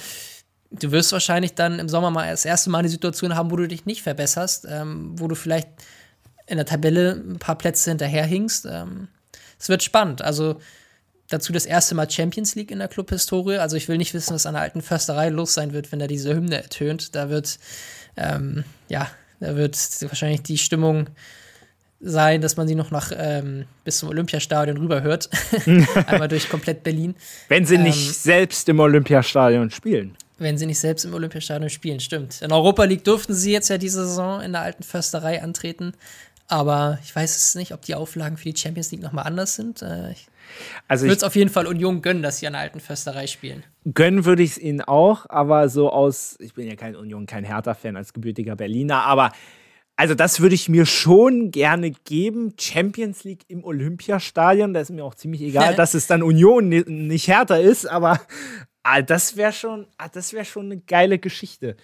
du 0.71 0.93
wirst 0.93 1.13
wahrscheinlich 1.13 1.55
dann 1.55 1.79
im 1.79 1.89
Sommer 1.89 2.11
mal 2.11 2.31
das 2.31 2.45
erste 2.45 2.71
Mal 2.71 2.81
eine 2.81 2.89
Situation 2.89 3.35
haben, 3.35 3.51
wo 3.51 3.57
du 3.57 3.67
dich 3.67 3.87
nicht 3.87 4.03
verbesserst, 4.03 4.67
ähm, 4.69 5.19
wo 5.19 5.27
du 5.27 5.35
vielleicht 5.35 5.69
in 6.47 6.57
der 6.57 6.67
Tabelle 6.67 7.13
ein 7.13 7.39
paar 7.39 7.57
Plätze 7.57 7.91
hinterherhinkst. 7.91 8.67
Ähm, 8.71 9.09
es 9.59 9.69
wird 9.69 9.83
spannend. 9.83 10.23
Also 10.23 10.61
dazu 11.29 11.53
das 11.53 11.67
erste 11.67 11.95
Mal 11.95 12.11
Champions 12.11 12.55
League 12.55 12.71
in 12.71 12.79
der 12.79 12.89
Clubhistorie. 12.89 13.59
Also 13.59 13.77
ich 13.77 13.89
will 13.89 13.99
nicht 13.99 14.15
wissen, 14.15 14.35
was 14.35 14.47
an 14.47 14.55
der 14.55 14.63
alten 14.63 14.83
Försterei 14.83 15.29
los 15.29 15.55
sein 15.55 15.73
wird, 15.73 15.93
wenn 15.93 15.99
da 15.99 16.07
diese 16.07 16.35
Hymne 16.35 16.63
ertönt. 16.63 17.15
Da 17.15 17.31
wird, 17.31 17.59
ähm, 18.17 18.65
ja, 18.89 19.11
da 19.41 19.57
wird 19.57 19.77
wahrscheinlich 20.03 20.43
die 20.43 20.59
Stimmung 20.59 21.09
sein, 22.01 22.41
dass 22.41 22.57
man 22.57 22.69
sie 22.69 22.75
noch 22.75 22.91
nach 22.91 23.11
ähm, 23.17 23.65
bis 23.85 23.99
zum 23.99 24.11
Olympiastadion 24.11 24.77
rüberhört. 24.77 25.31
Einmal 26.07 26.29
durch 26.29 26.49
komplett 26.49 26.83
Berlin. 26.83 27.15
Wenn 27.49 27.65
sie 27.65 27.77
ähm, 27.77 27.85
nicht 27.85 28.15
selbst 28.15 28.69
im 28.69 28.81
Olympiastadion 28.81 29.71
spielen. 29.71 30.17
Wenn 30.39 30.59
sie 30.59 30.67
nicht 30.67 30.79
selbst 30.79 31.05
im 31.07 31.15
Olympiastadion 31.15 31.71
spielen, 31.71 31.99
stimmt. 31.99 32.43
In 32.43 32.53
Europa 32.53 32.85
League 32.85 33.05
durften 33.05 33.33
sie 33.33 33.53
jetzt 33.53 33.71
ja 33.71 33.79
diese 33.79 34.07
Saison 34.07 34.43
in 34.43 34.53
der 34.53 34.61
alten 34.61 34.83
Försterei 34.83 35.43
antreten. 35.43 35.95
Aber 36.49 36.99
ich 37.03 37.15
weiß 37.15 37.37
es 37.37 37.55
nicht, 37.55 37.73
ob 37.73 37.83
die 37.83 37.95
Auflagen 37.95 38.37
für 38.37 38.51
die 38.51 38.57
Champions 38.57 38.93
League 38.93 39.03
nochmal 39.03 39.27
anders 39.27 39.57
sind. 39.57 39.83
Äh, 39.83 40.13
ich 40.13 40.29
also 40.89 41.05
würde 41.05 41.17
es 41.17 41.25
auf 41.25 41.35
jeden 41.35 41.51
Fall 41.51 41.67
Union 41.67 42.03
gönnen, 42.03 42.23
dass 42.23 42.39
sie 42.39 42.47
an 42.47 42.53
der 42.53 42.63
alten 42.63 42.81
Försterei 42.81 43.27
spielen. 43.27 43.65
Gönnen 43.93 44.25
würde 44.25 44.43
ich 44.43 44.53
es 44.53 44.59
ihnen 44.59 44.81
auch, 44.81 45.27
aber 45.29 45.69
so 45.69 45.91
aus, 45.91 46.37
ich 46.41 46.55
bin 46.55 46.67
ja 46.69 46.77
kein 46.77 46.97
Union, 46.97 47.27
kein 47.27 47.45
Hertha-Fan 47.45 47.97
als 47.97 48.13
gebürtiger 48.13 48.57
Berliner, 48.57 49.05
aber 49.05 49.33
also 49.97 50.15
das 50.15 50.41
würde 50.41 50.55
ich 50.55 50.69
mir 50.69 50.85
schon 50.85 51.51
gerne 51.51 51.91
geben. 51.91 52.53
Champions 52.59 53.25
League 53.25 53.45
im 53.49 53.65
Olympiastadion, 53.65 54.75
da 54.75 54.81
ist 54.81 54.91
mir 54.91 55.05
auch 55.05 55.15
ziemlich 55.15 55.41
egal, 55.43 55.75
dass 55.77 55.95
es 55.95 56.07
dann 56.07 56.23
Union 56.23 56.69
nicht 56.69 57.29
härter 57.29 57.61
ist, 57.61 57.87
aber 57.87 58.21
ah, 58.83 59.03
das 59.03 59.37
wäre 59.37 59.53
schon, 59.53 59.87
ah, 59.97 60.09
das 60.09 60.33
wäre 60.33 60.45
schon 60.45 60.67
eine 60.67 60.79
geile 60.79 61.19
Geschichte. 61.19 61.77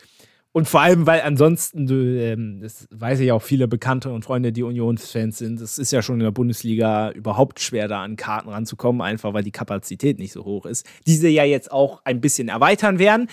Und 0.52 0.68
vor 0.68 0.82
allem, 0.82 1.06
weil 1.06 1.22
ansonsten, 1.22 1.86
du, 1.86 1.94
ähm, 1.94 2.60
das 2.60 2.86
weiß 2.90 3.20
ich 3.20 3.32
auch 3.32 3.40
viele 3.40 3.68
Bekannte 3.68 4.10
und 4.10 4.22
Freunde, 4.22 4.52
die 4.52 4.62
Unionsfans 4.62 5.38
sind, 5.38 5.60
es 5.60 5.78
ist 5.78 5.92
ja 5.92 6.02
schon 6.02 6.16
in 6.16 6.24
der 6.24 6.30
Bundesliga 6.30 7.10
überhaupt 7.10 7.60
schwer, 7.60 7.88
da 7.88 8.02
an 8.02 8.16
Karten 8.16 8.50
ranzukommen, 8.50 9.00
einfach 9.00 9.32
weil 9.32 9.44
die 9.44 9.50
Kapazität 9.50 10.18
nicht 10.18 10.32
so 10.32 10.44
hoch 10.44 10.66
ist. 10.66 10.86
Diese 11.06 11.28
ja 11.28 11.44
jetzt 11.44 11.72
auch 11.72 12.02
ein 12.04 12.20
bisschen 12.20 12.48
erweitern 12.48 12.98
werden. 12.98 13.28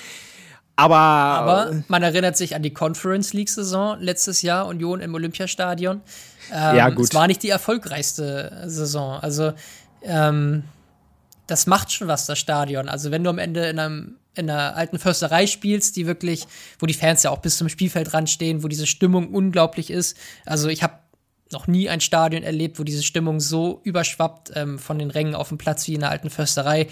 Aber, 0.78 0.95
Aber 0.95 1.84
man 1.89 2.03
erinnert 2.03 2.38
sich 2.38 2.55
an 2.55 2.63
die 2.63 2.72
Conference 2.72 3.34
League-Saison 3.34 3.97
letztes 3.99 4.41
Jahr, 4.41 4.65
Union 4.67 5.01
im 5.01 5.13
Olympiastadion. 5.13 5.99
Ähm, 6.53 6.76
ja, 6.78 6.89
gut. 6.89 7.03
Es 7.03 7.13
war 7.13 7.28
nicht 7.28 7.43
die 7.43 7.49
erfolgreichste 7.49 8.63
Saison. 8.67 9.20
Also, 9.20 9.51
ähm, 10.03 10.63
das 11.50 11.68
macht 11.68 11.91
schon 11.91 12.08
was, 12.08 12.26
das 12.26 12.39
Stadion. 12.39 12.89
Also, 12.89 13.12
wenn 13.12 13.24
du 13.24 13.30
am 13.30 13.39
Ende 13.39 13.68
in, 13.68 13.80
einem, 13.80 14.18
in 14.36 14.50
einer 14.50 14.76
alten 14.76 15.00
Försterei 15.00 15.47
spielst, 15.47 15.95
die 15.95 16.06
wirklich, 16.06 16.47
wo 16.80 16.86
die 16.86 16.93
Fans 16.93 17.24
ja 17.24 17.32
auch 17.32 17.39
bis 17.39 17.58
zum 17.58 17.70
Spielfeld 17.70 18.14
ranstehen, 18.14 18.64
wo 18.64 18.68
diese 18.68 18.88
Stimmung 18.88 19.34
unglaublich 19.34 19.89
ist. 19.89 20.18
Also, 20.45 20.70
ich 20.70 20.84
habe 20.84 20.95
noch 21.52 21.68
nie 21.68 21.89
ein 21.89 22.02
Stadion 22.02 22.43
erlebt, 22.43 22.80
wo 22.80 22.84
diese 22.84 23.04
Stimmung 23.04 23.39
so 23.39 23.82
überschwappt 23.84 24.52
ähm, 24.56 24.78
von 24.78 25.00
den 25.00 25.10
Rängen 25.10 25.34
auf 25.34 25.50
dem 25.50 25.58
Platz 25.58 25.88
wie 25.88 25.95
in 25.95 26.02
der 26.02 26.12
alten 26.12 26.30
Försterei. 26.30 26.88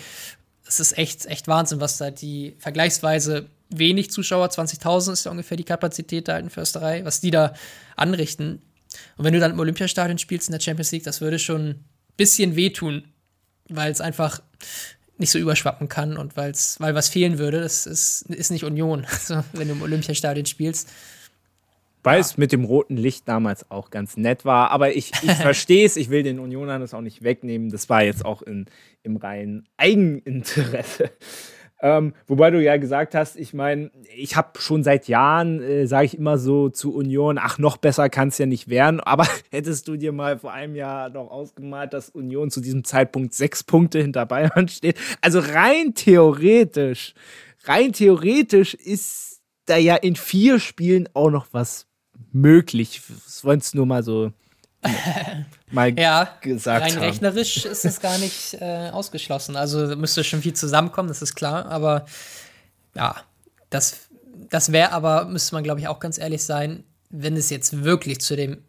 Es 0.67 0.79
ist 0.79 0.97
echt, 0.97 1.25
echt 1.27 1.47
Wahnsinn, 1.47 1.79
was 1.79 1.97
da 1.97 2.09
die 2.09 2.55
vergleichsweise 2.57 3.47
wenig 3.69 4.11
Zuschauer, 4.11 4.47
20.000 4.47 5.13
ist 5.13 5.25
ja 5.25 5.31
ungefähr 5.31 5.57
die 5.57 5.63
Kapazität 5.63 6.27
der 6.27 6.35
alten 6.35 6.49
Försterei, 6.49 7.03
was 7.05 7.21
die 7.21 7.31
da 7.31 7.53
anrichten. 7.95 8.61
Und 9.17 9.25
wenn 9.25 9.33
du 9.33 9.39
dann 9.39 9.51
im 9.51 9.59
Olympiastadion 9.59 10.17
spielst 10.17 10.47
in 10.47 10.53
der 10.53 10.61
Champions 10.61 10.91
League, 10.91 11.03
das 11.03 11.21
würde 11.21 11.39
schon 11.39 11.67
ein 11.67 11.85
bisschen 12.15 12.55
wehtun, 12.55 13.03
weil 13.69 13.91
es 13.91 14.01
einfach 14.01 14.41
nicht 15.17 15.31
so 15.31 15.39
überschwappen 15.39 15.89
kann 15.89 16.17
und 16.17 16.37
weil's, 16.37 16.79
weil 16.79 16.95
was 16.95 17.09
fehlen 17.09 17.39
würde, 17.39 17.61
das 17.61 17.85
ist, 17.85 18.23
ist 18.29 18.51
nicht 18.51 18.63
Union, 18.63 19.05
also, 19.11 19.43
wenn 19.53 19.67
du 19.67 19.73
im 19.73 19.81
Olympiastadion 19.81 20.45
spielst. 20.45 20.89
Weil 22.03 22.21
es 22.21 22.31
ja. 22.31 22.35
mit 22.37 22.51
dem 22.51 22.63
roten 22.63 22.95
Licht 22.95 23.27
damals 23.27 23.69
auch 23.69 23.89
ganz 23.89 24.15
nett 24.15 24.45
war. 24.45 24.71
Aber 24.71 24.95
ich, 24.95 25.11
ich 25.23 25.31
verstehe 25.41 25.85
es, 25.85 25.97
ich 25.97 26.09
will 26.09 26.23
den 26.23 26.39
Unionern 26.39 26.79
das 26.79 26.93
auch 26.93 27.01
nicht 27.01 27.23
wegnehmen. 27.23 27.69
Das 27.69 27.89
war 27.89 28.03
jetzt 28.03 28.23
auch 28.23 28.41
in, 28.41 28.67
im 29.03 29.17
reinen 29.17 29.67
Eigeninteresse. 29.75 31.11
Ähm, 31.79 32.13
wobei 32.25 32.49
du 32.49 32.61
ja 32.61 32.77
gesagt 32.77 33.13
hast, 33.13 33.35
ich 33.35 33.53
meine, 33.53 33.91
ich 34.15 34.35
habe 34.35 34.59
schon 34.59 34.83
seit 34.83 35.07
Jahren, 35.07 35.61
äh, 35.61 35.85
sage 35.85 36.05
ich 36.05 36.17
immer 36.17 36.39
so 36.39 36.69
zu 36.69 36.93
Union, 36.93 37.37
ach, 37.39 37.59
noch 37.59 37.77
besser 37.77 38.09
kann 38.09 38.29
es 38.29 38.37
ja 38.39 38.47
nicht 38.47 38.67
werden. 38.67 38.99
Aber 38.99 39.27
hättest 39.51 39.87
du 39.87 39.95
dir 39.95 40.11
mal 40.11 40.39
vor 40.39 40.51
einem 40.53 40.75
Jahr 40.75 41.09
noch 41.09 41.29
ausgemalt, 41.29 41.93
dass 41.93 42.09
Union 42.09 42.49
zu 42.49 42.61
diesem 42.61 42.83
Zeitpunkt 42.83 43.33
sechs 43.35 43.63
Punkte 43.63 43.99
hinter 43.99 44.25
Bayern 44.25 44.67
steht? 44.69 44.97
Also 45.21 45.39
rein 45.39 45.93
theoretisch, 45.93 47.13
rein 47.65 47.93
theoretisch 47.93 48.73
ist 48.73 49.41
da 49.65 49.77
ja 49.77 49.95
in 49.95 50.15
vier 50.15 50.59
Spielen 50.59 51.07
auch 51.13 51.29
noch 51.29 51.47
was 51.51 51.85
möglich. 52.31 53.01
Das 53.25 53.43
wollen 53.43 53.59
es 53.59 53.75
nur 53.75 53.85
mal 53.85 54.01
so 54.01 54.31
mal 55.71 55.97
ja, 55.97 56.29
gesagt 56.41 56.83
rein 56.83 56.95
haben. 56.95 57.01
rechnerisch 57.01 57.65
ist 57.65 57.85
es 57.85 57.99
gar 57.99 58.17
nicht 58.17 58.55
äh, 58.59 58.89
ausgeschlossen. 58.91 59.55
Also 59.55 59.95
müsste 59.95 60.23
schon 60.23 60.41
viel 60.41 60.53
zusammenkommen, 60.53 61.09
das 61.09 61.21
ist 61.21 61.35
klar. 61.35 61.65
Aber 61.67 62.05
ja, 62.95 63.15
das, 63.69 63.97
das 64.49 64.71
wäre 64.71 64.91
aber, 64.91 65.25
müsste 65.25 65.55
man 65.55 65.63
glaube 65.63 65.79
ich 65.79 65.87
auch 65.87 65.99
ganz 65.99 66.17
ehrlich 66.17 66.43
sein, 66.43 66.83
wenn 67.09 67.35
es 67.35 67.49
jetzt 67.49 67.83
wirklich 67.83 68.19
zu 68.21 68.35
dem 68.35 68.63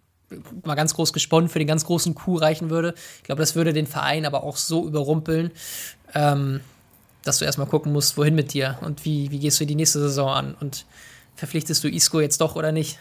mal 0.65 0.75
ganz 0.75 0.95
groß 0.95 1.13
gesponnen 1.13 1.49
für 1.49 1.59
den 1.59 1.69
ganz 1.69 1.85
großen 1.85 2.15
Coup 2.15 2.41
reichen 2.41 2.71
würde. 2.71 2.95
Ich 3.19 3.23
glaube, 3.25 3.41
das 3.41 3.55
würde 3.55 3.73
den 3.73 3.87
Verein 3.87 4.27
aber 4.27 4.43
auch 4.45 4.57
so 4.57 4.87
überrumpeln, 4.87 5.53
ähm, 6.15 6.61
dass 7.25 7.39
du 7.39 7.45
erstmal 7.45 7.67
gucken 7.67 7.93
musst, 7.93 8.17
wohin 8.17 8.35
mit 8.35 8.53
dir 8.53 8.79
und 8.83 9.05
wie, 9.05 9.31
wie 9.31 9.39
gehst 9.39 9.61
du 9.61 9.65
die 9.65 9.75
nächste 9.75 10.01
Saison 10.01 10.29
an. 10.29 10.57
Und 10.61 10.85
verpflichtest 11.39 11.85
du 11.85 11.89
Isco 11.89 12.21
jetzt 12.21 12.41
doch 12.41 12.57
oder 12.57 12.73
nicht? 12.73 12.99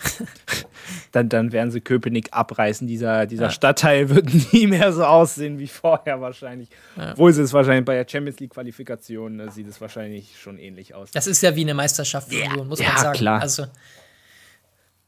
dann, 1.11 1.27
dann 1.27 1.51
werden 1.51 1.71
sie 1.71 1.81
Köpenick 1.81 2.29
abreißen. 2.31 2.87
Dieser, 2.87 3.25
dieser 3.25 3.45
ja. 3.45 3.49
Stadtteil 3.49 4.09
wird 4.09 4.29
nie 4.53 4.67
mehr 4.67 4.93
so 4.93 5.03
aussehen 5.03 5.57
wie 5.57 5.67
vorher 5.67 6.21
wahrscheinlich. 6.21 6.69
Ja. 6.95 7.13
Obwohl 7.13 7.33
sie 7.33 7.41
es 7.41 7.51
wahrscheinlich 7.51 7.85
bei 7.85 7.95
der 7.95 8.07
Champions 8.07 8.39
League-Qualifikation 8.39 9.39
äh, 9.39 9.51
sieht 9.51 9.67
es 9.67 9.81
wahrscheinlich 9.81 10.39
schon 10.39 10.59
ähnlich 10.59 10.93
aus. 10.93 11.09
Das 11.11 11.25
ist 11.25 11.41
ja 11.41 11.55
wie 11.55 11.61
eine 11.61 11.73
Meisterschaft 11.73 12.29
für 12.29 12.35
ja, 12.35 12.51
Union, 12.51 12.67
muss 12.67 12.79
man 12.79 12.95
sagen. 12.97 13.17
Klar. 13.17 13.41
Also, 13.41 13.65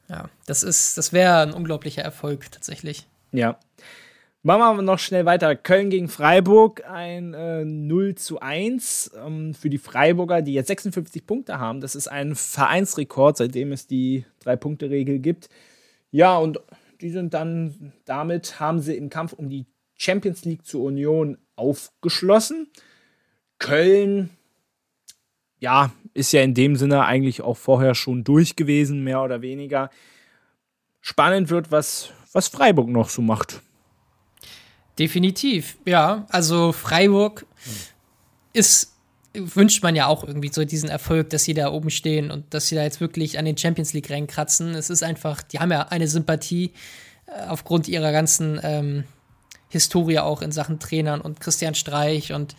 ja, 0.09 0.27
das 0.47 0.61
das 0.61 1.13
wäre 1.13 1.41
ein 1.41 1.53
unglaublicher 1.53 2.01
Erfolg 2.01 2.51
tatsächlich. 2.51 3.05
Ja. 3.31 3.59
Machen 4.41 4.77
wir 4.77 4.81
noch 4.83 4.99
schnell 4.99 5.25
weiter. 5.25 5.53
Köln 5.57 5.89
gegen 5.89 6.07
Freiburg, 6.07 6.85
ein 6.89 7.33
äh, 7.33 7.65
0 7.65 8.15
zu 8.15 8.39
1 8.39 9.11
ähm, 9.25 9.53
für 9.53 9.69
die 9.69 9.77
Freiburger, 9.77 10.41
die 10.41 10.53
jetzt 10.53 10.67
56 10.67 11.25
Punkte 11.25 11.59
haben. 11.59 11.81
Das 11.81 11.93
ist 11.93 12.07
ein 12.07 12.35
Vereinsrekord, 12.35 13.35
seitdem 13.35 13.73
es 13.73 13.85
die 13.85 14.23
Drei-Punkte-Regel 14.39 15.19
gibt. 15.19 15.49
Ja, 16.09 16.37
und 16.37 16.61
die 17.01 17.09
sind 17.09 17.33
dann, 17.33 17.91
damit 18.05 18.61
haben 18.61 18.79
sie 18.79 18.95
im 18.95 19.09
Kampf 19.09 19.33
um 19.33 19.49
die 19.49 19.65
Champions 19.95 20.45
League 20.45 20.65
zur 20.65 20.83
Union 20.83 21.37
aufgeschlossen. 21.57 22.69
Köln, 23.57 24.29
ja, 25.59 25.91
ist 26.13 26.31
ja 26.31 26.41
in 26.41 26.53
dem 26.53 26.77
Sinne 26.77 27.03
eigentlich 27.03 27.41
auch 27.41 27.57
vorher 27.57 27.93
schon 27.93 28.23
durch 28.23 28.55
gewesen, 28.55 29.03
mehr 29.03 29.21
oder 29.21 29.41
weniger. 29.41 29.89
Spannend 31.01 31.49
wird, 31.49 31.71
was, 31.71 32.13
was 32.31 32.47
Freiburg 32.47 32.87
noch 32.87 33.09
so 33.09 33.21
macht. 33.21 33.61
Definitiv, 34.99 35.77
ja. 35.85 36.27
Also 36.29 36.73
Freiburg 36.73 37.45
ist, 38.51 38.93
wünscht 39.33 39.81
man 39.81 39.95
ja 39.95 40.07
auch 40.07 40.25
irgendwie 40.25 40.51
so 40.51 40.65
diesen 40.65 40.89
Erfolg, 40.89 41.29
dass 41.29 41.45
sie 41.45 41.53
da 41.53 41.71
oben 41.71 41.89
stehen 41.89 42.31
und 42.31 42.53
dass 42.53 42.67
sie 42.67 42.75
da 42.75 42.83
jetzt 42.83 42.99
wirklich 42.99 43.39
an 43.39 43.45
den 43.45 43.57
Champions 43.57 43.93
League 43.93 44.11
reinkratzen. 44.11 44.75
Es 44.75 44.89
ist 44.89 45.01
einfach, 45.01 45.41
die 45.41 45.59
haben 45.59 45.71
ja 45.71 45.83
eine 45.83 46.09
Sympathie 46.09 46.73
äh, 47.27 47.47
aufgrund 47.47 47.87
ihrer 47.87 48.11
ganzen 48.11 48.59
ähm, 48.61 49.05
Historie 49.69 50.19
auch 50.19 50.41
in 50.41 50.51
Sachen 50.51 50.79
Trainern 50.79 51.21
und 51.21 51.39
Christian 51.39 51.75
Streich 51.75 52.33
und 52.33 52.55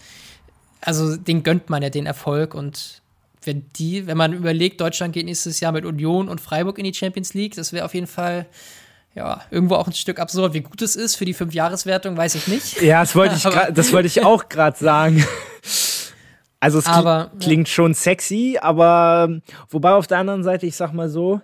also 0.81 1.17
den 1.17 1.43
gönnt 1.43 1.69
man 1.69 1.83
ja 1.83 1.91
den 1.91 2.07
Erfolg 2.07 2.55
und 2.55 3.03
wenn 3.43 3.67
die, 3.77 4.07
wenn 4.07 4.17
man 4.17 4.33
überlegt, 4.33 4.81
Deutschland 4.81 5.13
geht 5.13 5.27
nächstes 5.27 5.61
Jahr 5.61 5.73
mit 5.73 5.85
Union 5.85 6.29
und 6.29 6.41
Freiburg 6.41 6.79
in 6.79 6.85
die 6.85 6.95
Champions 6.95 7.35
League, 7.35 7.55
das 7.55 7.73
wäre 7.73 7.85
auf 7.85 7.95
jeden 7.95 8.07
Fall 8.07 8.47
ja, 9.15 9.43
irgendwo 9.51 9.75
auch 9.75 9.87
ein 9.87 9.93
Stück 9.93 10.21
absurd. 10.21 10.55
Wie 10.55 10.61
gut 10.61 10.83
es 10.83 10.97
ist 10.97 11.17
für 11.17 11.25
die 11.25 11.35
Fünfjahreswertung, 11.35 12.17
weiß 12.17 12.37
ich 12.37 12.47
nicht. 12.47 12.81
Ja, 12.81 13.01
das 13.01 13.17
wollte 13.17 13.35
ich, 13.35 13.43
das 13.75 13.93
wollte 13.93 14.07
ich 14.07 14.25
auch 14.25 14.49
gerade 14.49 14.79
sagen. 14.79 15.25
Also 16.61 16.79
es 16.79 16.87
aber, 16.87 17.33
klingt 17.41 17.69
ja. 17.69 17.73
schon 17.73 17.95
sexy, 17.95 18.59
aber 18.61 19.41
wobei 19.71 19.93
auf 19.93 20.07
der 20.07 20.19
anderen 20.19 20.45
Seite, 20.45 20.67
ich 20.67 20.77
sag 20.77 20.93
mal 20.93 21.09
so, 21.09 21.41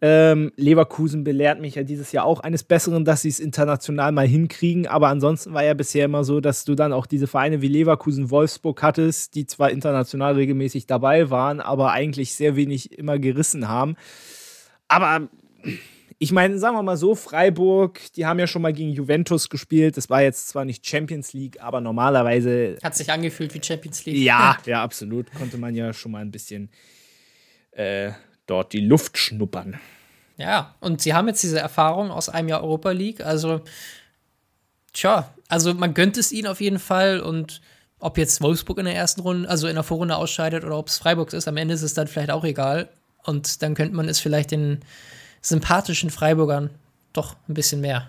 ähm, 0.00 0.52
Leverkusen 0.56 1.24
belehrt 1.24 1.60
mich 1.60 1.76
ja 1.76 1.82
dieses 1.82 2.12
Jahr 2.12 2.26
auch 2.26 2.40
eines 2.40 2.62
Besseren, 2.62 3.04
dass 3.04 3.22
sie 3.22 3.30
es 3.30 3.40
international 3.40 4.12
mal 4.12 4.26
hinkriegen. 4.26 4.86
Aber 4.86 5.08
ansonsten 5.08 5.54
war 5.54 5.64
ja 5.64 5.74
bisher 5.74 6.04
immer 6.04 6.24
so, 6.24 6.40
dass 6.40 6.64
du 6.64 6.74
dann 6.74 6.92
auch 6.92 7.06
diese 7.06 7.26
Vereine 7.26 7.62
wie 7.62 7.68
Leverkusen, 7.68 8.30
Wolfsburg 8.30 8.82
hattest, 8.82 9.34
die 9.34 9.46
zwar 9.46 9.70
international 9.70 10.34
regelmäßig 10.34 10.86
dabei 10.86 11.30
waren, 11.30 11.60
aber 11.60 11.92
eigentlich 11.92 12.34
sehr 12.34 12.54
wenig 12.54 12.98
immer 12.98 13.18
gerissen 13.18 13.68
haben. 13.68 13.96
Aber 14.88 15.28
ich 16.24 16.32
meine, 16.32 16.58
sagen 16.58 16.74
wir 16.74 16.82
mal 16.82 16.96
so, 16.96 17.14
Freiburg, 17.14 18.00
die 18.16 18.24
haben 18.24 18.38
ja 18.38 18.46
schon 18.46 18.62
mal 18.62 18.72
gegen 18.72 18.88
Juventus 18.92 19.50
gespielt. 19.50 19.98
Das 19.98 20.08
war 20.08 20.22
jetzt 20.22 20.48
zwar 20.48 20.64
nicht 20.64 20.86
Champions 20.86 21.34
League, 21.34 21.60
aber 21.60 21.82
normalerweise. 21.82 22.78
Hat 22.82 22.96
sich 22.96 23.12
angefühlt 23.12 23.52
wie 23.52 23.62
Champions 23.62 24.06
League. 24.06 24.16
Ja, 24.16 24.56
ja, 24.64 24.82
absolut. 24.82 25.30
Konnte 25.34 25.58
man 25.58 25.74
ja 25.74 25.92
schon 25.92 26.12
mal 26.12 26.22
ein 26.22 26.30
bisschen 26.30 26.70
äh, 27.72 28.12
dort 28.46 28.72
die 28.72 28.80
Luft 28.80 29.18
schnuppern. 29.18 29.78
Ja, 30.38 30.74
und 30.80 31.02
sie 31.02 31.12
haben 31.12 31.28
jetzt 31.28 31.42
diese 31.42 31.58
Erfahrung 31.58 32.10
aus 32.10 32.30
einem 32.30 32.48
Jahr 32.48 32.62
Europa 32.62 32.92
League. 32.92 33.20
Also, 33.20 33.60
tja, 34.94 35.30
also 35.48 35.74
man 35.74 35.92
gönnt 35.92 36.16
es 36.16 36.32
ihnen 36.32 36.46
auf 36.46 36.62
jeden 36.62 36.78
Fall. 36.78 37.20
Und 37.20 37.60
ob 37.98 38.16
jetzt 38.16 38.40
Wolfsburg 38.40 38.78
in 38.78 38.86
der 38.86 38.94
ersten 38.94 39.20
Runde, 39.20 39.46
also 39.46 39.68
in 39.68 39.74
der 39.74 39.84
Vorrunde 39.84 40.16
ausscheidet 40.16 40.64
oder 40.64 40.78
ob 40.78 40.88
es 40.88 40.96
Freiburg 40.96 41.34
ist, 41.34 41.48
am 41.48 41.58
Ende 41.58 41.74
ist 41.74 41.82
es 41.82 41.92
dann 41.92 42.06
vielleicht 42.06 42.30
auch 42.30 42.44
egal. 42.44 42.88
Und 43.24 43.60
dann 43.60 43.74
könnte 43.74 43.94
man 43.94 44.08
es 44.08 44.20
vielleicht 44.20 44.52
den 44.52 44.80
sympathischen 45.44 46.10
Freiburgern 46.10 46.70
doch 47.12 47.36
ein 47.48 47.54
bisschen 47.54 47.80
mehr. 47.80 48.08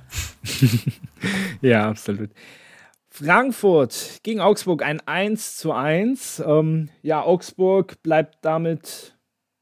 ja, 1.62 1.90
absolut. 1.90 2.32
Frankfurt 3.10 4.20
gegen 4.24 4.42
Augsburg 4.42 4.84
ein 4.84 5.00
1 5.08 5.58
zu 5.58 5.72
1. 5.72 6.44
Ähm, 6.46 6.90
ja, 7.02 7.22
Augsburg 7.22 8.02
bleibt 8.04 8.40
damit 8.42 9.16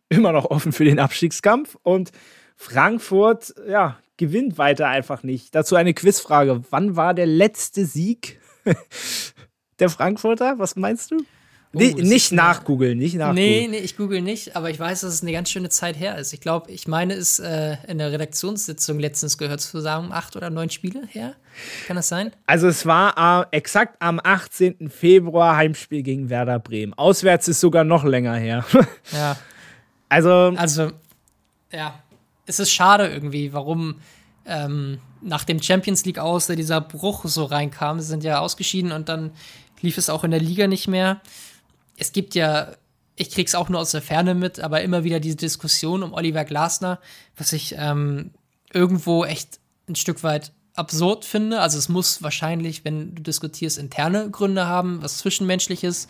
immer 0.09 0.32
noch 0.32 0.45
offen 0.45 0.71
für 0.71 0.86
den 0.86 0.99
Abstiegskampf 0.99 1.78
und 1.84 2.11
Frankfurt, 2.55 3.53
ja, 3.67 3.99
gewinnt 4.17 4.57
weiter 4.57 4.88
einfach 4.88 5.24
nicht. 5.24 5.53
Dazu 5.55 5.76
eine 5.76 5.93
Quizfrage. 5.93 6.63
Wann 6.69 6.95
war 6.95 7.13
der 7.13 7.26
letzte 7.26 7.86
Sieg 7.86 8.39
der 9.80 9.89
Frankfurter? 9.89 10.59
Was 10.59 10.76
meinst 10.76 11.11
du? 11.11 11.17
Nee, 11.76 11.93
nicht 11.93 12.32
nachgoogeln, 12.32 12.99
nicht 12.99 13.15
nachgoogeln. 13.15 13.47
Nee, 13.47 13.67
nee, 13.67 13.78
ich 13.78 13.97
google 13.97 14.21
nicht, 14.21 14.55
aber 14.55 14.69
ich 14.69 14.80
weiß, 14.80 15.01
dass 15.01 15.11
es 15.11 15.24
eine 15.24 15.32
ganz 15.32 15.49
schöne 15.49 15.69
Zeit 15.69 15.99
her 15.99 16.17
ist. 16.19 16.32
Ich 16.32 16.39
glaube, 16.39 16.71
ich 16.71 16.88
meine, 16.88 17.15
es 17.15 17.39
äh, 17.39 17.78
in 17.88 17.97
der 17.97 18.11
Redaktionssitzung 18.11 18.99
letztens 18.99 19.39
gehört 19.39 19.59
zu 19.59 19.80
sagen, 19.82 20.11
acht 20.11 20.36
oder 20.36 20.51
neun 20.51 20.69
Spiele 20.69 21.07
her. 21.07 21.36
Kann 21.88 21.95
das 21.95 22.09
sein? 22.09 22.32
Also 22.45 22.67
es 22.67 22.86
war 22.86 23.47
äh, 23.51 23.57
exakt 23.57 23.95
am 23.99 24.21
18. 24.24 24.91
Februar 24.91 25.55
Heimspiel 25.55 26.03
gegen 26.03 26.30
Werder 26.30 26.59
Bremen. 26.59 26.93
Auswärts 26.93 27.47
ist 27.47 27.59
sogar 27.59 27.84
noch 27.84 28.03
länger 28.03 28.36
her. 28.36 28.63
ja. 29.11 29.36
Also. 30.09 30.53
Also, 30.55 30.91
ja. 31.71 31.99
Es 32.45 32.59
ist 32.59 32.71
schade 32.71 33.07
irgendwie, 33.07 33.53
warum 33.53 33.95
ähm, 34.45 34.99
nach 35.21 35.43
dem 35.43 35.61
Champions 35.61 36.05
League 36.05 36.19
aus 36.19 36.47
dieser 36.47 36.82
Bruch 36.82 37.26
so 37.26 37.45
reinkam. 37.45 37.99
Sie 37.99 38.07
sind 38.07 38.24
ja 38.24 38.39
ausgeschieden 38.39 38.91
und 38.91 39.09
dann 39.09 39.32
lief 39.82 39.97
es 39.97 40.09
auch 40.09 40.24
in 40.24 40.32
der 40.32 40.39
Liga 40.39 40.67
nicht 40.67 40.88
mehr 40.88 41.21
es 41.98 42.12
gibt 42.12 42.36
ja, 42.36 42.74
ich 43.16 43.32
krieg's 43.32 43.56
auch 43.56 43.70
nur 43.70 43.80
aus 43.80 43.91
der 43.91 44.02
Ferne 44.02 44.36
mit, 44.36 44.60
aber 44.60 44.82
immer 44.82 45.04
wieder 45.04 45.20
diese 45.20 45.36
Diskussion 45.36 46.04
um 46.04 46.14
Oliver 46.14 46.46
Glasner, 46.46 47.00
was 47.38 47.54
ich 47.54 47.76
ähm, 47.78 48.32
irgendwo 48.72 49.26
echt 49.26 49.60
ein 49.88 49.96
Stück 49.96 50.24
weit 50.24 50.52
absurd 50.76 51.26
finde. 51.26 51.62
Also 51.62 51.78
es 51.78 51.89
muss 51.89 52.24
wahrscheinlich, 52.24 52.84
wenn 52.84 53.16
du 53.16 53.22
diskutierst, 53.22 53.78
interne 53.78 54.30
Gründe 54.30 54.68
haben, 54.68 55.02
was 55.02 55.20
Zwischenmenschliches 55.20 56.08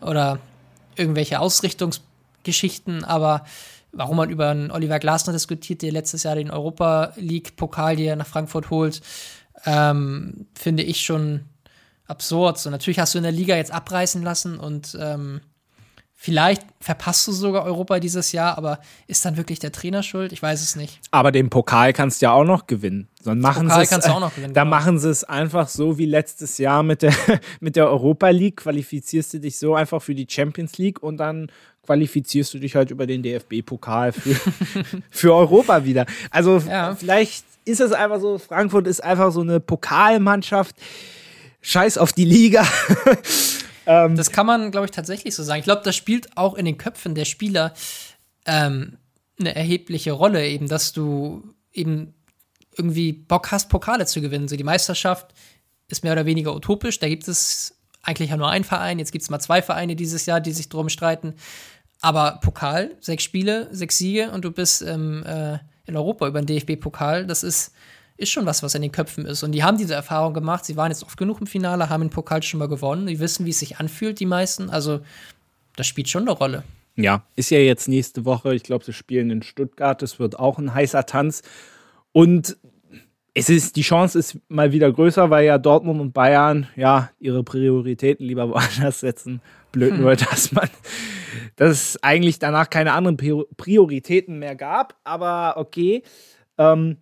oder 0.00 0.38
irgendwelche 0.96 1.40
Ausrichtungsgeschichten, 1.40 3.04
aber 3.04 3.44
warum 3.92 4.16
man 4.16 4.30
über 4.30 4.50
einen 4.50 4.70
Oliver 4.70 4.98
Glasner 4.98 5.32
diskutiert, 5.32 5.82
der 5.82 5.92
letztes 5.92 6.22
Jahr 6.22 6.36
den 6.36 6.50
Europa 6.50 7.12
League-Pokal, 7.16 7.96
die 7.96 8.04
er 8.04 8.16
nach 8.16 8.26
Frankfurt 8.26 8.70
holt, 8.70 9.00
ähm, 9.66 10.46
finde 10.54 10.82
ich 10.82 11.00
schon 11.00 11.44
absurd. 12.06 12.58
So, 12.58 12.70
natürlich 12.70 12.98
hast 12.98 13.14
du 13.14 13.18
in 13.18 13.24
der 13.24 13.32
Liga 13.32 13.56
jetzt 13.56 13.72
abreißen 13.72 14.22
lassen 14.22 14.58
und 14.58 14.96
ähm, 15.00 15.40
Vielleicht 16.24 16.62
verpasst 16.80 17.28
du 17.28 17.32
sogar 17.32 17.64
Europa 17.64 18.00
dieses 18.00 18.32
Jahr, 18.32 18.56
aber 18.56 18.78
ist 19.06 19.26
dann 19.26 19.36
wirklich 19.36 19.58
der 19.58 19.72
Trainer 19.72 20.02
schuld? 20.02 20.32
Ich 20.32 20.40
weiß 20.40 20.62
es 20.62 20.74
nicht. 20.74 20.98
Aber 21.10 21.32
den 21.32 21.50
Pokal 21.50 21.92
kannst 21.92 22.22
du 22.22 22.24
ja 22.24 22.32
auch 22.32 22.44
noch 22.44 22.66
gewinnen. 22.66 23.08
Dann 23.24 23.40
machen 23.40 23.68
Pokal 23.68 23.86
kannst 23.86 24.08
du 24.08 24.12
auch 24.12 24.20
noch 24.20 24.34
gewinnen. 24.34 24.54
Da 24.54 24.62
genau. 24.62 24.74
machen 24.74 24.98
sie 24.98 25.10
es 25.10 25.24
einfach 25.24 25.68
so 25.68 25.98
wie 25.98 26.06
letztes 26.06 26.56
Jahr 26.56 26.82
mit 26.82 27.02
der, 27.02 27.12
mit 27.60 27.76
der 27.76 27.90
Europa 27.90 28.30
League. 28.30 28.56
Qualifizierst 28.56 29.34
du 29.34 29.38
dich 29.40 29.58
so 29.58 29.74
einfach 29.74 30.00
für 30.00 30.14
die 30.14 30.26
Champions 30.26 30.78
League 30.78 31.02
und 31.02 31.18
dann 31.18 31.52
qualifizierst 31.84 32.54
du 32.54 32.58
dich 32.58 32.74
halt 32.74 32.90
über 32.90 33.06
den 33.06 33.22
DFB-Pokal 33.22 34.12
für, 34.12 34.34
für 35.10 35.34
Europa 35.34 35.84
wieder. 35.84 36.06
Also 36.30 36.56
ja. 36.56 36.94
vielleicht 36.94 37.44
ist 37.66 37.82
es 37.82 37.92
einfach 37.92 38.20
so, 38.20 38.38
Frankfurt 38.38 38.86
ist 38.86 39.04
einfach 39.04 39.30
so 39.30 39.42
eine 39.42 39.60
Pokalmannschaft. 39.60 40.76
Scheiß 41.64 41.96
auf 41.96 42.12
die 42.12 42.26
Liga. 42.26 42.66
ähm, 43.86 44.16
das 44.16 44.30
kann 44.30 44.44
man, 44.44 44.70
glaube 44.70 44.84
ich, 44.84 44.90
tatsächlich 44.90 45.34
so 45.34 45.42
sagen. 45.42 45.60
Ich 45.60 45.64
glaube, 45.64 45.80
das 45.82 45.96
spielt 45.96 46.36
auch 46.36 46.54
in 46.54 46.66
den 46.66 46.76
Köpfen 46.76 47.14
der 47.14 47.24
Spieler 47.24 47.72
ähm, 48.44 48.98
eine 49.40 49.56
erhebliche 49.56 50.12
Rolle, 50.12 50.46
eben, 50.46 50.68
dass 50.68 50.92
du 50.92 51.42
eben 51.72 52.12
irgendwie 52.76 53.12
Bock 53.12 53.50
hast, 53.50 53.70
Pokale 53.70 54.04
zu 54.04 54.20
gewinnen. 54.20 54.46
So 54.46 54.56
die 54.56 54.62
Meisterschaft 54.64 55.32
ist 55.88 56.04
mehr 56.04 56.12
oder 56.12 56.26
weniger 56.26 56.54
utopisch. 56.54 56.98
Da 56.98 57.08
gibt 57.08 57.26
es 57.26 57.74
eigentlich 58.02 58.28
ja 58.28 58.36
nur 58.36 58.50
einen 58.50 58.64
Verein. 58.64 58.98
Jetzt 58.98 59.12
gibt 59.12 59.22
es 59.22 59.30
mal 59.30 59.40
zwei 59.40 59.62
Vereine 59.62 59.96
dieses 59.96 60.26
Jahr, 60.26 60.40
die 60.40 60.52
sich 60.52 60.68
drum 60.68 60.90
streiten. 60.90 61.34
Aber 62.02 62.40
Pokal, 62.42 62.94
sechs 63.00 63.22
Spiele, 63.22 63.68
sechs 63.72 63.96
Siege 63.96 64.30
und 64.32 64.44
du 64.44 64.50
bist 64.50 64.82
ähm, 64.82 65.24
äh, 65.24 65.58
in 65.86 65.96
Europa 65.96 66.28
über 66.28 66.42
den 66.42 66.46
DFB-Pokal. 66.46 67.26
Das 67.26 67.42
ist, 67.42 67.72
ist 68.16 68.30
schon 68.30 68.46
was, 68.46 68.62
was 68.62 68.74
in 68.74 68.82
den 68.82 68.92
Köpfen 68.92 69.26
ist. 69.26 69.42
Und 69.42 69.52
die 69.52 69.64
haben 69.64 69.76
diese 69.76 69.94
Erfahrung 69.94 70.34
gemacht. 70.34 70.64
Sie 70.64 70.76
waren 70.76 70.90
jetzt 70.90 71.02
oft 71.02 71.16
genug 71.16 71.40
im 71.40 71.46
Finale, 71.46 71.88
haben 71.88 72.02
den 72.02 72.10
Pokal 72.10 72.42
schon 72.42 72.58
mal 72.58 72.68
gewonnen. 72.68 73.06
Die 73.06 73.18
wissen, 73.18 73.44
wie 73.44 73.50
es 73.50 73.58
sich 73.58 73.78
anfühlt, 73.78 74.20
die 74.20 74.26
meisten. 74.26 74.70
Also, 74.70 75.00
das 75.76 75.86
spielt 75.86 76.08
schon 76.08 76.22
eine 76.22 76.32
Rolle. 76.32 76.62
Ja, 76.96 77.24
ist 77.34 77.50
ja 77.50 77.58
jetzt 77.58 77.88
nächste 77.88 78.24
Woche. 78.24 78.54
Ich 78.54 78.62
glaube, 78.62 78.84
sie 78.84 78.92
spielen 78.92 79.30
in 79.30 79.42
Stuttgart. 79.42 80.00
Das 80.00 80.20
wird 80.20 80.38
auch 80.38 80.58
ein 80.58 80.72
heißer 80.72 81.06
Tanz. 81.06 81.42
Und 82.12 82.56
es 83.34 83.48
ist, 83.48 83.74
die 83.74 83.82
Chance 83.82 84.16
ist 84.16 84.38
mal 84.48 84.70
wieder 84.70 84.92
größer, 84.92 85.28
weil 85.28 85.44
ja 85.44 85.58
Dortmund 85.58 86.00
und 86.00 86.12
Bayern 86.12 86.68
ja 86.76 87.10
ihre 87.18 87.42
Prioritäten 87.42 88.24
lieber 88.24 88.48
woanders 88.50 89.00
setzen. 89.00 89.40
Blöd 89.72 89.94
hm. 89.94 90.02
nur, 90.02 90.14
dass 90.14 90.52
man, 90.52 90.70
dass 91.56 91.70
es 91.72 92.02
eigentlich 92.04 92.38
danach 92.38 92.70
keine 92.70 92.92
anderen 92.92 93.16
Prioritäten 93.16 94.38
mehr 94.38 94.54
gab. 94.54 94.96
Aber 95.02 95.56
okay. 95.56 96.04
Ähm, 96.56 96.98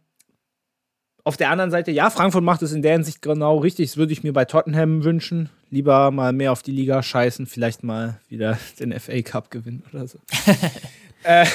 auf 1.24 1.36
der 1.36 1.50
anderen 1.50 1.70
Seite, 1.70 1.90
ja, 1.92 2.10
Frankfurt 2.10 2.42
macht 2.42 2.62
es 2.62 2.72
in 2.72 2.82
der 2.82 2.92
Hinsicht 2.92 3.22
genau 3.22 3.58
richtig. 3.58 3.90
Das 3.90 3.96
würde 3.96 4.12
ich 4.12 4.24
mir 4.24 4.32
bei 4.32 4.44
Tottenham 4.44 5.04
wünschen. 5.04 5.50
Lieber 5.70 6.10
mal 6.10 6.32
mehr 6.32 6.52
auf 6.52 6.62
die 6.62 6.72
Liga 6.72 7.02
scheißen, 7.02 7.46
vielleicht 7.46 7.84
mal 7.84 8.20
wieder 8.28 8.58
den 8.80 8.98
FA 8.98 9.22
Cup 9.22 9.50
gewinnen 9.50 9.84
oder 9.92 10.08
so. 10.08 10.18
äh, 11.22 11.46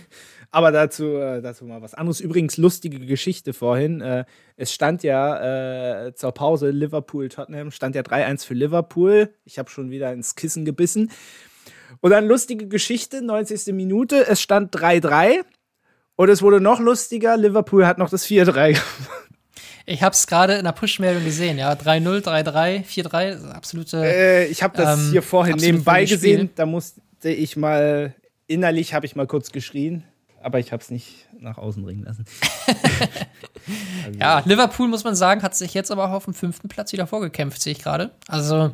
aber 0.52 0.70
dazu, 0.70 1.16
äh, 1.16 1.42
dazu 1.42 1.64
mal 1.64 1.82
was 1.82 1.94
anderes. 1.94 2.20
Übrigens, 2.20 2.56
lustige 2.56 3.00
Geschichte 3.00 3.52
vorhin. 3.52 4.00
Äh, 4.00 4.26
es 4.56 4.72
stand 4.72 5.02
ja 5.02 6.06
äh, 6.06 6.14
zur 6.14 6.30
Pause 6.32 6.70
Liverpool-Tottenham, 6.70 7.72
stand 7.72 7.96
ja 7.96 8.02
3-1 8.02 8.46
für 8.46 8.54
Liverpool. 8.54 9.34
Ich 9.44 9.58
habe 9.58 9.70
schon 9.70 9.90
wieder 9.90 10.12
ins 10.12 10.36
Kissen 10.36 10.64
gebissen. 10.64 11.10
Und 12.00 12.10
dann 12.10 12.28
lustige 12.28 12.68
Geschichte, 12.68 13.22
90. 13.22 13.74
Minute. 13.74 14.26
Es 14.28 14.40
stand 14.40 14.74
3-3 14.76 15.42
und 16.16 16.28
es 16.28 16.42
wurde 16.42 16.60
noch 16.60 16.80
lustiger, 16.80 17.36
Liverpool 17.36 17.86
hat 17.86 17.98
noch 17.98 18.10
das 18.10 18.26
4-3 18.26 18.52
gemacht. 18.72 19.26
Ich 19.88 20.02
habe 20.02 20.14
es 20.14 20.26
gerade 20.26 20.54
in 20.54 20.64
der 20.64 20.72
Push-Meldung 20.72 21.24
gesehen, 21.24 21.58
ja. 21.58 21.72
3-0, 21.72 22.24
3-3, 22.24 22.84
4-3, 22.84 23.50
absolute. 23.52 24.04
Äh, 24.04 24.46
ich 24.46 24.64
habe 24.64 24.76
das 24.76 24.98
ähm, 24.98 25.10
hier 25.12 25.22
vorhin 25.22 25.56
nebenbei 25.56 26.04
gesehen. 26.04 26.50
Da 26.56 26.66
musste 26.66 27.00
ich 27.22 27.56
mal, 27.56 28.12
innerlich 28.48 28.94
habe 28.94 29.06
ich 29.06 29.14
mal 29.14 29.28
kurz 29.28 29.52
geschrien, 29.52 30.02
aber 30.42 30.58
ich 30.58 30.72
habe 30.72 30.82
es 30.82 30.90
nicht 30.90 31.28
nach 31.38 31.56
außen 31.56 31.84
bringen 31.84 32.02
lassen. 32.02 32.24
also. 34.04 34.18
Ja, 34.18 34.42
Liverpool, 34.44 34.88
muss 34.88 35.04
man 35.04 35.14
sagen, 35.14 35.42
hat 35.42 35.54
sich 35.54 35.72
jetzt 35.74 35.92
aber 35.92 36.08
auch 36.08 36.12
auf 36.12 36.24
dem 36.24 36.34
fünften 36.34 36.68
Platz 36.68 36.92
wieder 36.92 37.06
vorgekämpft, 37.06 37.62
sehe 37.62 37.72
ich 37.72 37.78
gerade. 37.78 38.10
Also 38.26 38.72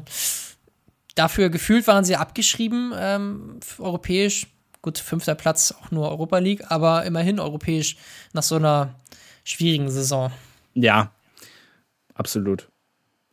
dafür 1.14 1.51
gefühlt 1.51 1.86
waren 1.86 2.05
sie 2.05 2.16
abgeschrieben, 2.16 2.95
ähm, 2.97 3.61
europäisch 3.78 4.47
Gut, 4.83 4.99
fünfter 4.99 5.37
Platz, 5.37 5.72
auch 5.80 5.91
nur 5.93 6.11
Europa 6.11 6.39
League, 6.39 6.70
aber 6.70 7.05
immerhin 7.05 7.39
europäisch 7.39 7.97
nach 8.33 8.43
so 8.43 8.57
einer 8.57 8.95
schwierigen 9.45 9.89
Saison. 9.89 10.33
Ja, 10.74 11.12
absolut. 12.14 12.68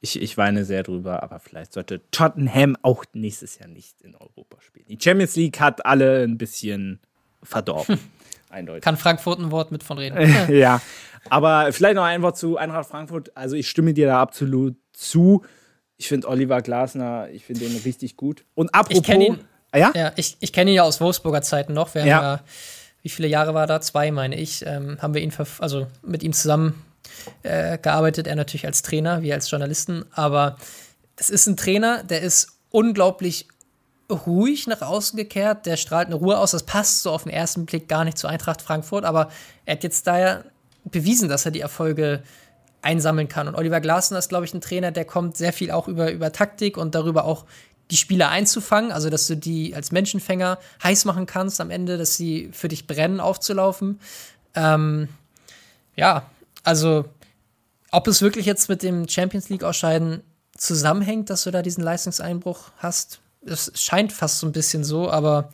Ich, 0.02 0.22
ich 0.22 0.38
weine 0.38 0.64
sehr 0.64 0.84
drüber, 0.84 1.24
aber 1.24 1.40
vielleicht 1.40 1.74
sollte 1.74 2.02
Tottenham 2.12 2.78
auch 2.84 3.04
nächstes 3.14 3.60
Jahr 3.60 3.68
nicht 3.68 4.02
in 4.02 4.16
Europa 4.16 4.62
spielen. 4.62 4.86
Die 4.88 5.00
Champions 5.02 5.36
League 5.36 5.60
hat 5.60 5.86
alle 5.86 6.24
ein 6.24 6.38
bisschen 6.38 7.00
verdorben. 7.44 7.96
Hm. 7.96 8.04
Eindeutig. 8.52 8.84
Kann 8.84 8.98
Frankfurt 8.98 9.40
ein 9.40 9.52
Wort 9.52 9.72
mit 9.72 9.84
von 9.84 9.98
reden. 9.98 10.18
ja, 10.56 10.82
aber 11.30 11.72
vielleicht 11.72 11.96
noch 11.96 12.04
ein 12.04 12.22
Wort 12.22 12.38
zu 12.38 12.58
Eintracht 12.58 12.90
Frankfurt. 12.90 13.36
Also 13.36 13.56
ich 13.56 13.70
stimme 13.70 13.94
dir 13.94 14.08
da 14.08 14.22
absolut 14.22 14.76
zu. 14.94 15.44
Ich 15.98 16.08
finde 16.08 16.28
Oliver 16.28 16.62
Glasner, 16.62 17.30
ich 17.32 17.46
finde 17.46 17.66
ihn 17.66 17.76
richtig 17.84 18.16
gut. 18.18 18.46
Und 18.56 18.74
apropos, 18.74 19.08
ich 19.08 19.14
ihn, 19.14 19.40
Ah, 19.72 19.78
ja? 19.78 19.92
Ja, 19.96 20.12
ich, 20.16 20.38
ich 20.40 20.54
kenne 20.54 20.72
ihn 20.72 20.76
ja 20.76 20.84
aus 20.84 21.00
Wolfsburger 21.02 21.42
Zeiten 21.42 21.74
noch. 21.74 21.94
Wir 21.94 22.06
ja. 22.06 22.22
ja. 22.22 22.40
wie 23.02 23.10
viele 23.10 23.28
Jahre 23.28 23.54
war 23.54 23.68
da? 23.68 23.82
Zwei, 23.82 24.12
meine 24.12 24.36
ich. 24.36 24.66
Ähm, 24.66 24.98
haben 25.02 25.14
wir 25.14 25.22
ihn, 25.22 25.34
also 25.60 25.88
mit 26.02 26.24
ihm 26.24 26.34
zusammen 26.34 26.84
äh, 27.44 27.78
gearbeitet. 27.78 28.28
Er 28.28 28.36
natürlich 28.36 28.66
als 28.66 28.82
Trainer, 28.82 29.22
wir 29.22 29.34
als 29.34 29.50
Journalisten. 29.50 30.06
Aber 30.12 30.58
es 31.18 31.30
ist 31.30 31.48
ein 31.48 31.58
Trainer, 31.58 32.04
der 32.04 32.22
ist 32.22 32.60
unglaublich 32.72 33.48
ruhig 34.10 34.68
nach 34.68 34.82
außen 34.82 35.18
gekehrt. 35.18 35.66
Der 35.66 35.78
strahlt 35.78 36.08
eine 36.08 36.16
Ruhe 36.16 36.38
aus. 36.38 36.52
Das 36.52 36.64
passt 36.64 37.04
so 37.04 37.12
auf 37.12 37.24
den 37.24 37.32
ersten 37.32 37.66
Blick 37.66 37.88
gar 37.88 38.06
nicht 38.06 38.18
zu 38.18 38.28
Eintracht 38.28 38.62
Frankfurt. 38.62 39.06
Aber 39.06 39.30
er 39.66 39.76
hat 39.76 39.84
jetzt 39.84 40.08
da 40.08 40.20
ja 40.20 40.44
bewiesen, 40.86 41.30
dass 41.30 41.46
er 41.46 41.52
die 41.52 41.62
Erfolge 41.62 42.24
einsammeln 42.82 43.28
kann. 43.28 43.48
Und 43.48 43.56
Oliver 43.56 43.82
Glasner 43.82 44.20
ist, 44.20 44.30
glaube 44.30 44.46
ich, 44.46 44.54
ein 44.54 44.62
Trainer, 44.62 44.92
der 44.92 45.06
kommt 45.06 45.38
sehr 45.38 45.54
viel 45.54 45.72
auch 45.72 45.88
über, 45.88 46.12
über 46.12 46.32
Taktik 46.32 46.78
und 46.78 46.96
darüber 46.96 47.26
auch 47.26 47.46
die 47.92 47.98
Spieler 47.98 48.30
einzufangen, 48.30 48.92
also 48.92 49.10
dass 49.10 49.28
du 49.28 49.36
die 49.36 49.76
als 49.76 49.92
Menschenfänger 49.92 50.60
heiß 50.84 51.06
machen 51.06 51.26
kannst 51.26 51.60
am 51.60 51.72
Ende, 51.72 51.98
dass 51.98 52.16
sie 52.16 52.50
für 52.52 52.68
dich 52.68 52.88
brennen, 52.88 53.20
aufzulaufen. 53.20 54.00
Ähm, 54.56 55.10
ja, 55.96 56.30
also 56.64 57.06
ob 57.92 58.08
es 58.08 58.22
wirklich 58.22 58.46
jetzt 58.46 58.70
mit 58.70 58.84
dem 58.84 59.08
Champions 59.08 59.50
League-Ausscheiden 59.50 60.22
zusammenhängt, 60.56 61.30
dass 61.30 61.44
du 61.44 61.52
da 61.52 61.62
diesen 61.62 61.84
Leistungseinbruch 61.84 62.72
hast, 62.78 63.22
es 63.46 63.72
scheint 63.76 64.12
fast 64.12 64.40
so 64.40 64.48
ein 64.48 64.52
bisschen 64.52 64.84
so, 64.84 65.10
aber 65.10 65.50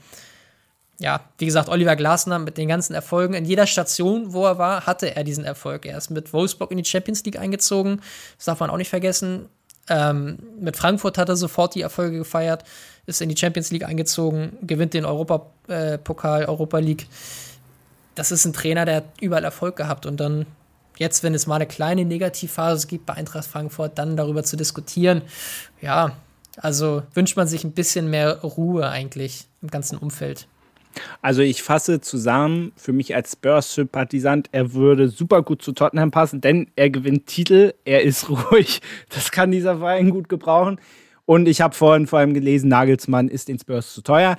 ja, 0.99 1.21
wie 1.37 1.45
gesagt, 1.45 1.69
Oliver 1.69 1.95
Glasner 1.95 2.39
mit 2.39 2.57
den 2.57 2.69
ganzen 2.69 2.93
Erfolgen. 2.93 3.33
In 3.33 3.45
jeder 3.45 3.67
Station, 3.67 4.33
wo 4.33 4.45
er 4.45 4.57
war, 4.57 4.85
hatte 4.85 5.15
er 5.15 5.23
diesen 5.23 5.43
Erfolg. 5.43 5.85
Er 5.85 5.97
ist 5.97 6.09
mit 6.09 6.31
Wolfsburg 6.31 6.71
in 6.71 6.77
die 6.77 6.85
Champions 6.85 7.23
League 7.25 7.37
eingezogen. 7.37 8.01
Das 8.37 8.45
darf 8.45 8.61
man 8.61 8.69
auch 8.69 8.77
nicht 8.77 8.89
vergessen. 8.89 9.49
Ähm, 9.87 10.39
mit 10.59 10.77
Frankfurt 10.77 11.17
hat 11.17 11.29
er 11.29 11.35
sofort 11.35 11.75
die 11.75 11.81
Erfolge 11.81 12.17
gefeiert, 12.17 12.63
ist 13.05 13.21
in 13.21 13.29
die 13.29 13.37
Champions 13.37 13.71
League 13.71 13.85
eingezogen, 13.85 14.57
gewinnt 14.61 14.93
den 14.93 15.05
Europapokal, 15.05 16.43
äh, 16.43 16.47
Europa 16.47 16.79
League. 16.79 17.07
Das 18.15 18.31
ist 18.31 18.45
ein 18.45 18.53
Trainer, 18.53 18.85
der 18.85 18.97
hat 18.97 19.05
überall 19.21 19.43
Erfolg 19.43 19.75
gehabt 19.75 20.05
und 20.05 20.19
dann 20.19 20.45
jetzt, 20.97 21.23
wenn 21.23 21.33
es 21.33 21.47
mal 21.47 21.55
eine 21.55 21.67
kleine 21.67 22.05
Negativphase 22.05 22.87
gibt 22.87 23.05
bei 23.05 23.13
Eintracht 23.13 23.45
Frankfurt, 23.45 23.97
dann 23.97 24.15
darüber 24.15 24.43
zu 24.43 24.55
diskutieren. 24.55 25.21
Ja, 25.81 26.13
also 26.57 27.03
wünscht 27.13 27.35
man 27.37 27.47
sich 27.47 27.63
ein 27.63 27.73
bisschen 27.73 28.09
mehr 28.09 28.41
Ruhe 28.41 28.89
eigentlich 28.89 29.47
im 29.61 29.69
ganzen 29.69 29.97
Umfeld. 29.97 30.47
Also 31.21 31.41
ich 31.41 31.63
fasse 31.63 32.01
zusammen, 32.01 32.71
für 32.75 32.93
mich 32.93 33.15
als 33.15 33.33
Spurs-Sympathisant, 33.33 34.49
er 34.51 34.73
würde 34.73 35.09
super 35.09 35.41
gut 35.41 35.61
zu 35.61 35.71
Tottenham 35.71 36.11
passen, 36.11 36.41
denn 36.41 36.67
er 36.75 36.89
gewinnt 36.89 37.27
Titel, 37.27 37.73
er 37.85 38.03
ist 38.03 38.29
ruhig, 38.51 38.81
das 39.09 39.31
kann 39.31 39.51
dieser 39.51 39.77
Verein 39.77 40.09
gut 40.09 40.29
gebrauchen. 40.29 40.79
Und 41.25 41.47
ich 41.47 41.61
habe 41.61 41.73
vorhin 41.73 42.05
vor 42.05 42.19
allem 42.19 42.35
gelesen, 42.35 42.69
Nagelsmann 42.69 43.29
ist 43.29 43.47
den 43.47 43.57
Spurs 43.59 43.93
zu 43.93 44.01
teuer. 44.01 44.37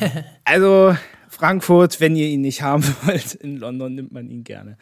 Also 0.46 0.94
Frankfurt, 1.28 2.00
wenn 2.00 2.16
ihr 2.16 2.26
ihn 2.26 2.42
nicht 2.42 2.62
haben 2.62 2.84
wollt, 3.04 3.34
in 3.34 3.56
London 3.56 3.94
nimmt 3.94 4.12
man 4.12 4.28
ihn 4.28 4.44
gerne. 4.44 4.76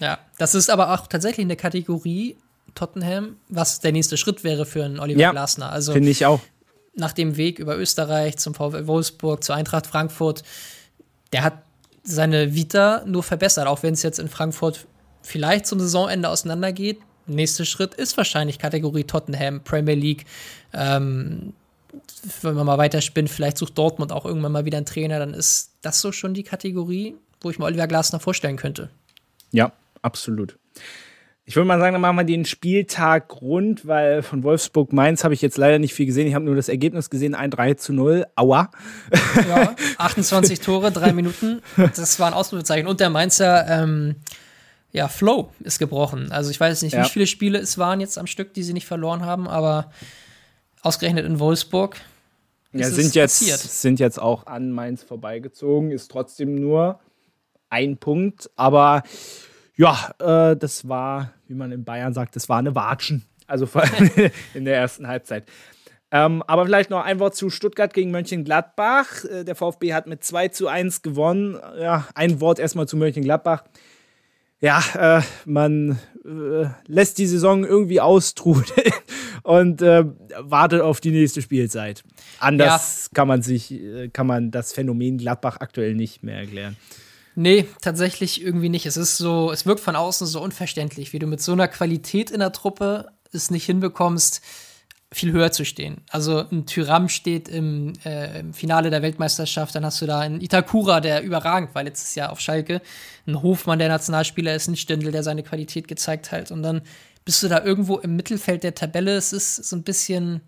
Ja, 0.00 0.18
das 0.38 0.54
ist 0.54 0.70
aber 0.70 0.92
auch 0.92 1.06
tatsächlich 1.06 1.44
eine 1.44 1.56
Kategorie 1.56 2.36
Tottenham, 2.74 3.36
was 3.48 3.80
der 3.80 3.92
nächste 3.92 4.16
Schritt 4.16 4.44
wäre 4.44 4.66
für 4.66 4.84
einen 4.84 4.98
Oliver 4.98 5.20
ja, 5.20 5.30
Glasner. 5.30 5.70
Also 5.70 5.92
finde 5.92 6.10
ich 6.10 6.26
auch 6.26 6.40
nach 6.96 7.12
dem 7.12 7.36
Weg 7.36 7.58
über 7.58 7.76
Österreich 7.76 8.36
zum 8.36 8.54
VfL 8.54 8.86
Wolfsburg, 8.86 9.42
zur 9.42 9.54
Eintracht 9.54 9.86
Frankfurt, 9.86 10.42
der 11.32 11.42
hat 11.42 11.62
seine 12.02 12.54
Vita 12.54 13.02
nur 13.06 13.22
verbessert, 13.22 13.66
auch 13.66 13.82
wenn 13.82 13.94
es 13.94 14.02
jetzt 14.02 14.18
in 14.18 14.28
Frankfurt 14.28 14.86
vielleicht 15.22 15.66
zum 15.66 15.80
Saisonende 15.80 16.28
auseinandergeht. 16.28 16.98
Nächster 17.26 17.64
Schritt 17.64 17.94
ist 17.94 18.16
wahrscheinlich 18.16 18.58
Kategorie 18.58 19.04
Tottenham, 19.04 19.62
Premier 19.64 19.94
League. 19.94 20.26
Ähm, 20.72 21.54
wenn 22.42 22.54
man 22.54 22.66
mal 22.66 22.78
weiterspinnt, 22.78 23.30
vielleicht 23.30 23.58
sucht 23.58 23.78
Dortmund 23.78 24.12
auch 24.12 24.26
irgendwann 24.26 24.52
mal 24.52 24.64
wieder 24.64 24.76
einen 24.76 24.86
Trainer, 24.86 25.18
dann 25.18 25.32
ist 25.32 25.70
das 25.82 26.00
so 26.00 26.12
schon 26.12 26.34
die 26.34 26.42
Kategorie, 26.42 27.16
wo 27.40 27.50
ich 27.50 27.58
mir 27.58 27.64
Oliver 27.64 27.86
Glasner 27.86 28.20
vorstellen 28.20 28.56
könnte. 28.56 28.90
Ja, 29.52 29.72
absolut. 30.02 30.56
Ich 31.46 31.56
würde 31.56 31.68
mal 31.68 31.78
sagen, 31.78 31.92
dann 31.92 32.00
machen 32.00 32.16
wir 32.16 32.24
den 32.24 32.46
Spieltag 32.46 33.42
rund, 33.42 33.86
weil 33.86 34.22
von 34.22 34.42
Wolfsburg 34.42 34.94
Mainz 34.94 35.24
habe 35.24 35.34
ich 35.34 35.42
jetzt 35.42 35.58
leider 35.58 35.78
nicht 35.78 35.92
viel 35.92 36.06
gesehen. 36.06 36.26
Ich 36.26 36.34
habe 36.34 36.44
nur 36.44 36.56
das 36.56 36.70
Ergebnis 36.70 37.10
gesehen, 37.10 37.34
ein 37.34 37.50
3 37.50 37.74
zu 37.74 37.92
0. 37.92 38.24
Aua. 38.34 38.70
Ja, 39.46 39.76
28 39.98 40.60
Tore, 40.60 40.90
drei 40.90 41.12
Minuten. 41.12 41.60
Das 41.76 42.18
war 42.18 42.28
ein 42.28 42.32
Ausrufezeichen. 42.32 42.88
Und 42.88 43.00
der 43.00 43.10
Mainzer, 43.10 43.66
ähm, 43.68 44.16
ja, 44.90 45.08
Flow 45.08 45.50
ist 45.60 45.78
gebrochen. 45.78 46.32
Also 46.32 46.50
ich 46.50 46.58
weiß 46.58 46.80
nicht, 46.80 46.94
ja. 46.94 47.04
wie 47.04 47.08
viele 47.10 47.26
Spiele 47.26 47.58
es 47.58 47.76
waren 47.76 48.00
jetzt 48.00 48.16
am 48.16 48.26
Stück, 48.26 48.54
die 48.54 48.62
sie 48.62 48.72
nicht 48.72 48.86
verloren 48.86 49.26
haben, 49.26 49.46
aber 49.46 49.90
ausgerechnet 50.80 51.26
in 51.26 51.40
Wolfsburg. 51.40 51.96
Ja, 52.72 52.88
sind 52.88 53.14
jetzt, 53.14 53.40
sind 53.82 54.00
jetzt 54.00 54.20
auch 54.20 54.46
an 54.46 54.72
Mainz 54.72 55.02
vorbeigezogen, 55.02 55.90
ist 55.90 56.10
trotzdem 56.10 56.54
nur 56.54 57.00
ein 57.68 57.98
Punkt, 57.98 58.50
aber 58.56 59.02
ja, 59.76 60.14
äh, 60.18 60.56
das 60.56 60.88
war, 60.88 61.32
wie 61.48 61.54
man 61.54 61.72
in 61.72 61.84
Bayern 61.84 62.14
sagt, 62.14 62.36
das 62.36 62.48
war 62.48 62.58
eine 62.58 62.74
Watschen. 62.74 63.24
Also 63.46 63.66
vor 63.66 63.82
allem 63.82 64.10
in 64.54 64.64
der 64.64 64.76
ersten 64.76 65.06
Halbzeit. 65.06 65.44
Ähm, 66.10 66.42
aber 66.46 66.64
vielleicht 66.64 66.90
noch 66.90 67.04
ein 67.04 67.18
Wort 67.18 67.34
zu 67.34 67.50
Stuttgart 67.50 67.92
gegen 67.92 68.10
Mönchengladbach. 68.12 69.24
Äh, 69.24 69.44
der 69.44 69.56
VfB 69.56 69.94
hat 69.94 70.06
mit 70.06 70.22
2 70.22 70.48
zu 70.48 70.68
1 70.68 71.02
gewonnen. 71.02 71.58
Ja, 71.78 72.06
ein 72.14 72.40
Wort 72.40 72.58
erstmal 72.58 72.86
zu 72.86 72.96
Mönchengladbach. 72.96 73.64
Ja, 74.60 75.18
äh, 75.18 75.22
man 75.44 75.98
äh, 76.24 76.68
lässt 76.86 77.18
die 77.18 77.26
Saison 77.26 77.64
irgendwie 77.64 78.00
austrudeln 78.00 78.92
und 79.42 79.82
äh, 79.82 80.04
wartet 80.38 80.80
auf 80.80 81.00
die 81.00 81.10
nächste 81.10 81.42
Spielzeit. 81.42 82.04
Anders 82.38 83.08
ja. 83.10 83.16
kann 83.16 83.28
man 83.28 83.42
sich, 83.42 83.78
kann 84.12 84.26
man 84.26 84.50
das 84.50 84.72
Phänomen 84.72 85.18
Gladbach 85.18 85.56
aktuell 85.60 85.94
nicht 85.94 86.22
mehr 86.22 86.38
erklären. 86.38 86.76
Nee, 87.34 87.66
tatsächlich 87.80 88.42
irgendwie 88.42 88.68
nicht. 88.68 88.86
Es 88.86 88.96
ist 88.96 89.16
so, 89.16 89.50
es 89.50 89.66
wirkt 89.66 89.80
von 89.80 89.96
außen 89.96 90.26
so 90.26 90.40
unverständlich, 90.40 91.12
wie 91.12 91.18
du 91.18 91.26
mit 91.26 91.42
so 91.42 91.52
einer 91.52 91.68
Qualität 91.68 92.30
in 92.30 92.40
der 92.40 92.52
Truppe 92.52 93.08
es 93.32 93.50
nicht 93.50 93.66
hinbekommst, 93.66 94.40
viel 95.12 95.32
höher 95.32 95.52
zu 95.52 95.64
stehen. 95.64 96.02
Also 96.10 96.44
ein 96.50 96.66
Tyram 96.66 97.08
steht 97.08 97.48
im, 97.48 97.92
äh, 98.04 98.40
im, 98.40 98.52
Finale 98.52 98.90
der 98.90 99.02
Weltmeisterschaft, 99.02 99.74
dann 99.74 99.84
hast 99.84 100.00
du 100.02 100.06
da 100.06 100.20
einen 100.20 100.40
Itakura, 100.40 101.00
der 101.00 101.22
überragend 101.22 101.74
war 101.74 101.84
letztes 101.84 102.14
Jahr 102.14 102.32
auf 102.32 102.40
Schalke, 102.40 102.82
ein 103.26 103.40
Hofmann, 103.42 103.78
der 103.78 103.88
Nationalspieler 103.88 104.54
ist, 104.54 104.68
ein 104.68 104.76
Stindel, 104.76 105.12
der 105.12 105.22
seine 105.22 105.42
Qualität 105.42 105.88
gezeigt 105.88 106.32
hat 106.32 106.50
und 106.50 106.62
dann 106.62 106.82
bist 107.24 107.42
du 107.42 107.48
da 107.48 107.64
irgendwo 107.64 107.98
im 107.98 108.16
Mittelfeld 108.16 108.64
der 108.64 108.74
Tabelle. 108.74 109.16
Es 109.16 109.32
ist 109.32 109.56
so 109.56 109.76
ein 109.76 109.82
bisschen, 109.82 110.42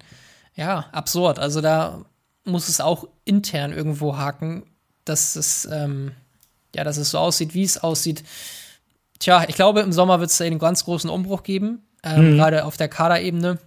ja, 0.54 0.86
absurd. 0.92 1.38
Also 1.38 1.60
da 1.60 2.04
muss 2.44 2.68
es 2.68 2.80
auch 2.80 3.08
intern 3.24 3.72
irgendwo 3.72 4.16
haken, 4.16 4.64
dass 5.04 5.36
es 5.36 5.66
ähm, 5.72 6.12
ja, 6.74 6.84
dass 6.84 6.96
es 6.96 7.10
so 7.10 7.18
aussieht, 7.18 7.54
wie 7.54 7.64
es 7.64 7.78
aussieht. 7.78 8.24
Tja, 9.18 9.44
ich 9.48 9.54
glaube, 9.54 9.80
im 9.80 9.92
Sommer 9.92 10.20
wird 10.20 10.30
es 10.30 10.40
einen 10.40 10.58
ganz 10.58 10.84
großen 10.84 11.08
Umbruch 11.08 11.42
geben, 11.42 11.82
ähm, 12.02 12.32
mhm. 12.32 12.36
gerade 12.36 12.64
auf 12.64 12.76
der 12.76 12.88
Kaderebene. 12.88 13.58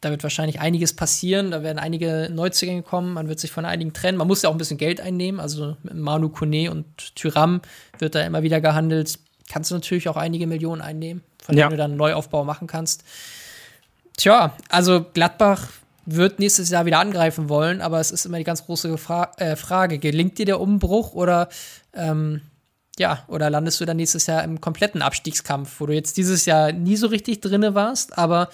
Da 0.00 0.10
wird 0.10 0.22
wahrscheinlich 0.22 0.60
einiges 0.60 0.94
passieren, 0.94 1.50
da 1.50 1.62
werden 1.62 1.78
einige 1.78 2.30
Neuzugänge 2.32 2.82
kommen, 2.82 3.12
man 3.12 3.28
wird 3.28 3.40
sich 3.40 3.50
von 3.50 3.64
einigen 3.64 3.92
trennen. 3.92 4.16
Man 4.16 4.28
muss 4.28 4.42
ja 4.42 4.48
auch 4.48 4.54
ein 4.54 4.58
bisschen 4.58 4.78
Geld 4.78 5.00
einnehmen, 5.00 5.40
also 5.40 5.76
Manu 5.82 6.28
Kone 6.28 6.70
und 6.70 7.16
Tyram 7.16 7.60
wird 7.98 8.14
da 8.14 8.22
immer 8.22 8.42
wieder 8.42 8.60
gehandelt. 8.60 9.18
Kannst 9.50 9.70
du 9.70 9.74
natürlich 9.74 10.08
auch 10.08 10.16
einige 10.16 10.46
Millionen 10.46 10.82
einnehmen, 10.82 11.22
von 11.42 11.56
denen 11.56 11.62
ja. 11.62 11.68
du 11.68 11.76
dann 11.76 11.92
einen 11.92 11.98
Neuaufbau 11.98 12.44
machen 12.44 12.68
kannst. 12.68 13.02
Tja, 14.16 14.52
also 14.68 15.04
Gladbach 15.14 15.68
wird 16.10 16.38
nächstes 16.38 16.70
Jahr 16.70 16.86
wieder 16.86 17.00
angreifen 17.00 17.48
wollen, 17.48 17.82
aber 17.82 18.00
es 18.00 18.10
ist 18.10 18.24
immer 18.24 18.38
die 18.38 18.44
ganz 18.44 18.64
große 18.64 18.96
Fra 18.98 19.32
äh, 19.36 19.56
Frage: 19.56 19.98
Gelingt 19.98 20.38
dir 20.38 20.46
der 20.46 20.60
Umbruch 20.60 21.12
oder 21.12 21.48
ähm, 21.92 22.40
ja, 22.98 23.24
oder 23.28 23.50
landest 23.50 23.80
du 23.80 23.84
dann 23.84 23.96
nächstes 23.96 24.26
Jahr 24.26 24.42
im 24.42 24.60
kompletten 24.60 25.02
Abstiegskampf, 25.02 25.80
wo 25.80 25.86
du 25.86 25.94
jetzt 25.94 26.16
dieses 26.16 26.46
Jahr 26.46 26.72
nie 26.72 26.96
so 26.96 27.06
richtig 27.06 27.40
drinne 27.40 27.74
warst, 27.74 28.18
aber 28.18 28.48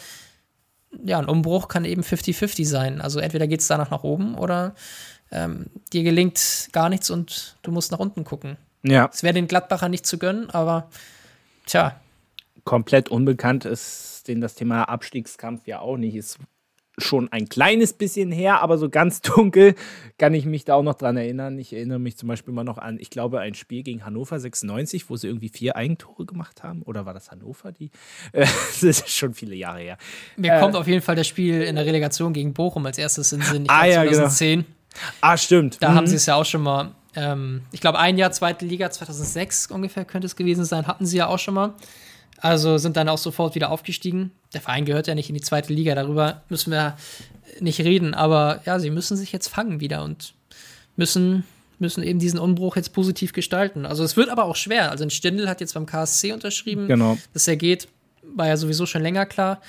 ja, 1.02 1.18
ein 1.18 1.28
Umbruch 1.28 1.68
kann 1.68 1.84
eben 1.84 2.02
50-50 2.02 2.66
sein. 2.66 3.00
Also 3.00 3.18
entweder 3.18 3.46
geht 3.46 3.60
es 3.60 3.66
danach 3.66 3.90
nach 3.90 4.04
oben 4.04 4.36
oder 4.36 4.74
ähm, 5.32 5.66
dir 5.92 6.04
gelingt 6.04 6.68
gar 6.72 6.88
nichts 6.88 7.10
und 7.10 7.56
du 7.62 7.72
musst 7.72 7.90
nach 7.90 7.98
unten 7.98 8.24
gucken. 8.24 8.56
Ja. 8.82 9.10
Es 9.12 9.22
wäre 9.22 9.34
den 9.34 9.48
Gladbacher 9.48 9.88
nicht 9.88 10.06
zu 10.06 10.18
gönnen, 10.18 10.50
aber 10.50 10.88
tja. 11.66 12.00
Komplett 12.64 13.08
unbekannt 13.08 13.64
ist 13.64 14.28
denen 14.28 14.40
das 14.40 14.54
Thema 14.54 14.84
Abstiegskampf 14.84 15.66
ja 15.66 15.80
auch 15.80 15.96
nicht. 15.96 16.14
Es 16.14 16.38
schon 16.98 17.30
ein 17.32 17.48
kleines 17.48 17.92
bisschen 17.92 18.30
her, 18.30 18.62
aber 18.62 18.78
so 18.78 18.88
ganz 18.88 19.20
dunkel 19.22 19.74
kann 20.18 20.34
ich 20.34 20.46
mich 20.46 20.64
da 20.64 20.74
auch 20.74 20.82
noch 20.82 20.94
dran 20.94 21.16
erinnern. 21.16 21.58
Ich 21.58 21.72
erinnere 21.72 21.98
mich 21.98 22.16
zum 22.16 22.28
Beispiel 22.28 22.54
mal 22.54 22.64
noch 22.64 22.78
an, 22.78 22.98
ich 23.00 23.10
glaube, 23.10 23.40
ein 23.40 23.54
Spiel 23.54 23.82
gegen 23.82 24.04
Hannover 24.04 24.38
96, 24.38 25.10
wo 25.10 25.16
sie 25.16 25.26
irgendwie 25.26 25.48
vier 25.48 25.76
Eigentore 25.76 26.24
gemacht 26.24 26.62
haben. 26.62 26.82
Oder 26.82 27.06
war 27.06 27.14
das 27.14 27.30
Hannover? 27.30 27.72
Die? 27.72 27.90
Das 28.74 28.82
ist 28.82 29.10
schon 29.10 29.34
viele 29.34 29.54
Jahre 29.54 29.80
her. 29.80 29.98
Mir 30.36 30.54
äh, 30.54 30.60
kommt 30.60 30.76
auf 30.76 30.86
jeden 30.86 31.00
Fall 31.00 31.16
das 31.16 31.26
Spiel 31.26 31.62
in 31.62 31.76
der 31.76 31.86
Relegation 31.86 32.32
gegen 32.32 32.52
Bochum 32.52 32.84
als 32.86 32.98
erstes 32.98 33.32
in 33.32 33.40
Sinn. 33.40 33.64
Ich 33.64 33.70
ah, 33.70 33.86
ja, 33.86 34.02
2010. 34.02 34.60
Genau. 34.60 34.74
Ah, 35.20 35.36
stimmt. 35.36 35.82
Da 35.82 35.90
mhm. 35.90 35.94
haben 35.94 36.06
sie 36.06 36.16
es 36.16 36.26
ja 36.26 36.34
auch 36.34 36.44
schon 36.44 36.62
mal. 36.62 36.92
Ähm, 37.16 37.62
ich 37.72 37.80
glaube, 37.80 37.98
ein 37.98 38.18
Jahr 38.18 38.32
zweite 38.32 38.66
Liga, 38.66 38.90
2006 38.90 39.68
ungefähr 39.68 40.04
könnte 40.04 40.26
es 40.26 40.36
gewesen 40.36 40.64
sein, 40.64 40.86
hatten 40.86 41.06
sie 41.06 41.16
ja 41.16 41.28
auch 41.28 41.38
schon 41.38 41.54
mal. 41.54 41.74
Also 42.38 42.78
sind 42.78 42.96
dann 42.96 43.08
auch 43.08 43.18
sofort 43.18 43.54
wieder 43.54 43.70
aufgestiegen. 43.70 44.30
Der 44.52 44.60
Verein 44.60 44.84
gehört 44.84 45.06
ja 45.06 45.14
nicht 45.14 45.28
in 45.28 45.34
die 45.34 45.40
zweite 45.40 45.72
Liga, 45.72 45.94
darüber 45.94 46.42
müssen 46.48 46.70
wir 46.70 46.96
nicht 47.60 47.80
reden. 47.80 48.14
Aber 48.14 48.60
ja, 48.66 48.78
sie 48.78 48.90
müssen 48.90 49.16
sich 49.16 49.32
jetzt 49.32 49.48
fangen 49.48 49.80
wieder 49.80 50.02
und 50.04 50.34
müssen, 50.96 51.44
müssen 51.78 52.02
eben 52.02 52.18
diesen 52.18 52.38
Umbruch 52.38 52.76
jetzt 52.76 52.92
positiv 52.92 53.32
gestalten. 53.32 53.86
Also 53.86 54.04
es 54.04 54.16
wird 54.16 54.28
aber 54.28 54.44
auch 54.44 54.56
schwer. 54.56 54.90
Also 54.90 55.04
ein 55.04 55.10
Stindl 55.10 55.48
hat 55.48 55.60
jetzt 55.60 55.74
beim 55.74 55.86
KSC 55.86 56.32
unterschrieben, 56.32 56.88
genau. 56.88 57.18
dass 57.32 57.48
er 57.48 57.56
geht, 57.56 57.88
war 58.22 58.46
ja 58.46 58.56
sowieso 58.56 58.86
schon 58.86 59.02
länger 59.02 59.26
klar. 59.26 59.60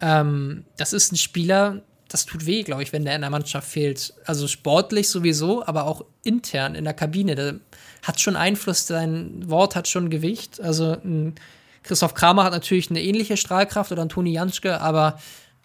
Ähm, 0.00 0.64
das 0.76 0.92
ist 0.92 1.12
ein 1.12 1.16
Spieler, 1.16 1.82
das 2.08 2.26
tut 2.26 2.44
weh, 2.46 2.64
glaube 2.64 2.82
ich, 2.82 2.92
wenn 2.92 3.04
der 3.04 3.14
in 3.14 3.20
der 3.20 3.30
Mannschaft 3.30 3.68
fehlt. 3.68 4.14
Also 4.24 4.48
sportlich 4.48 5.08
sowieso, 5.08 5.64
aber 5.64 5.86
auch 5.86 6.04
intern 6.24 6.74
in 6.74 6.84
der 6.84 6.94
Kabine. 6.94 7.36
Der 7.36 7.60
hat 8.02 8.20
schon 8.20 8.36
Einfluss, 8.36 8.86
sein 8.86 9.48
Wort 9.48 9.76
hat 9.76 9.86
schon 9.86 10.10
Gewicht. 10.10 10.60
Also 10.60 10.96
ein 11.04 11.36
Christoph 11.82 12.14
Kramer 12.14 12.44
hat 12.44 12.52
natürlich 12.52 12.90
eine 12.90 13.02
ähnliche 13.02 13.36
Strahlkraft 13.36 13.92
oder 13.92 14.02
ein 14.02 14.08
Toni 14.08 14.32
Janschke, 14.32 14.80
aber 14.80 15.18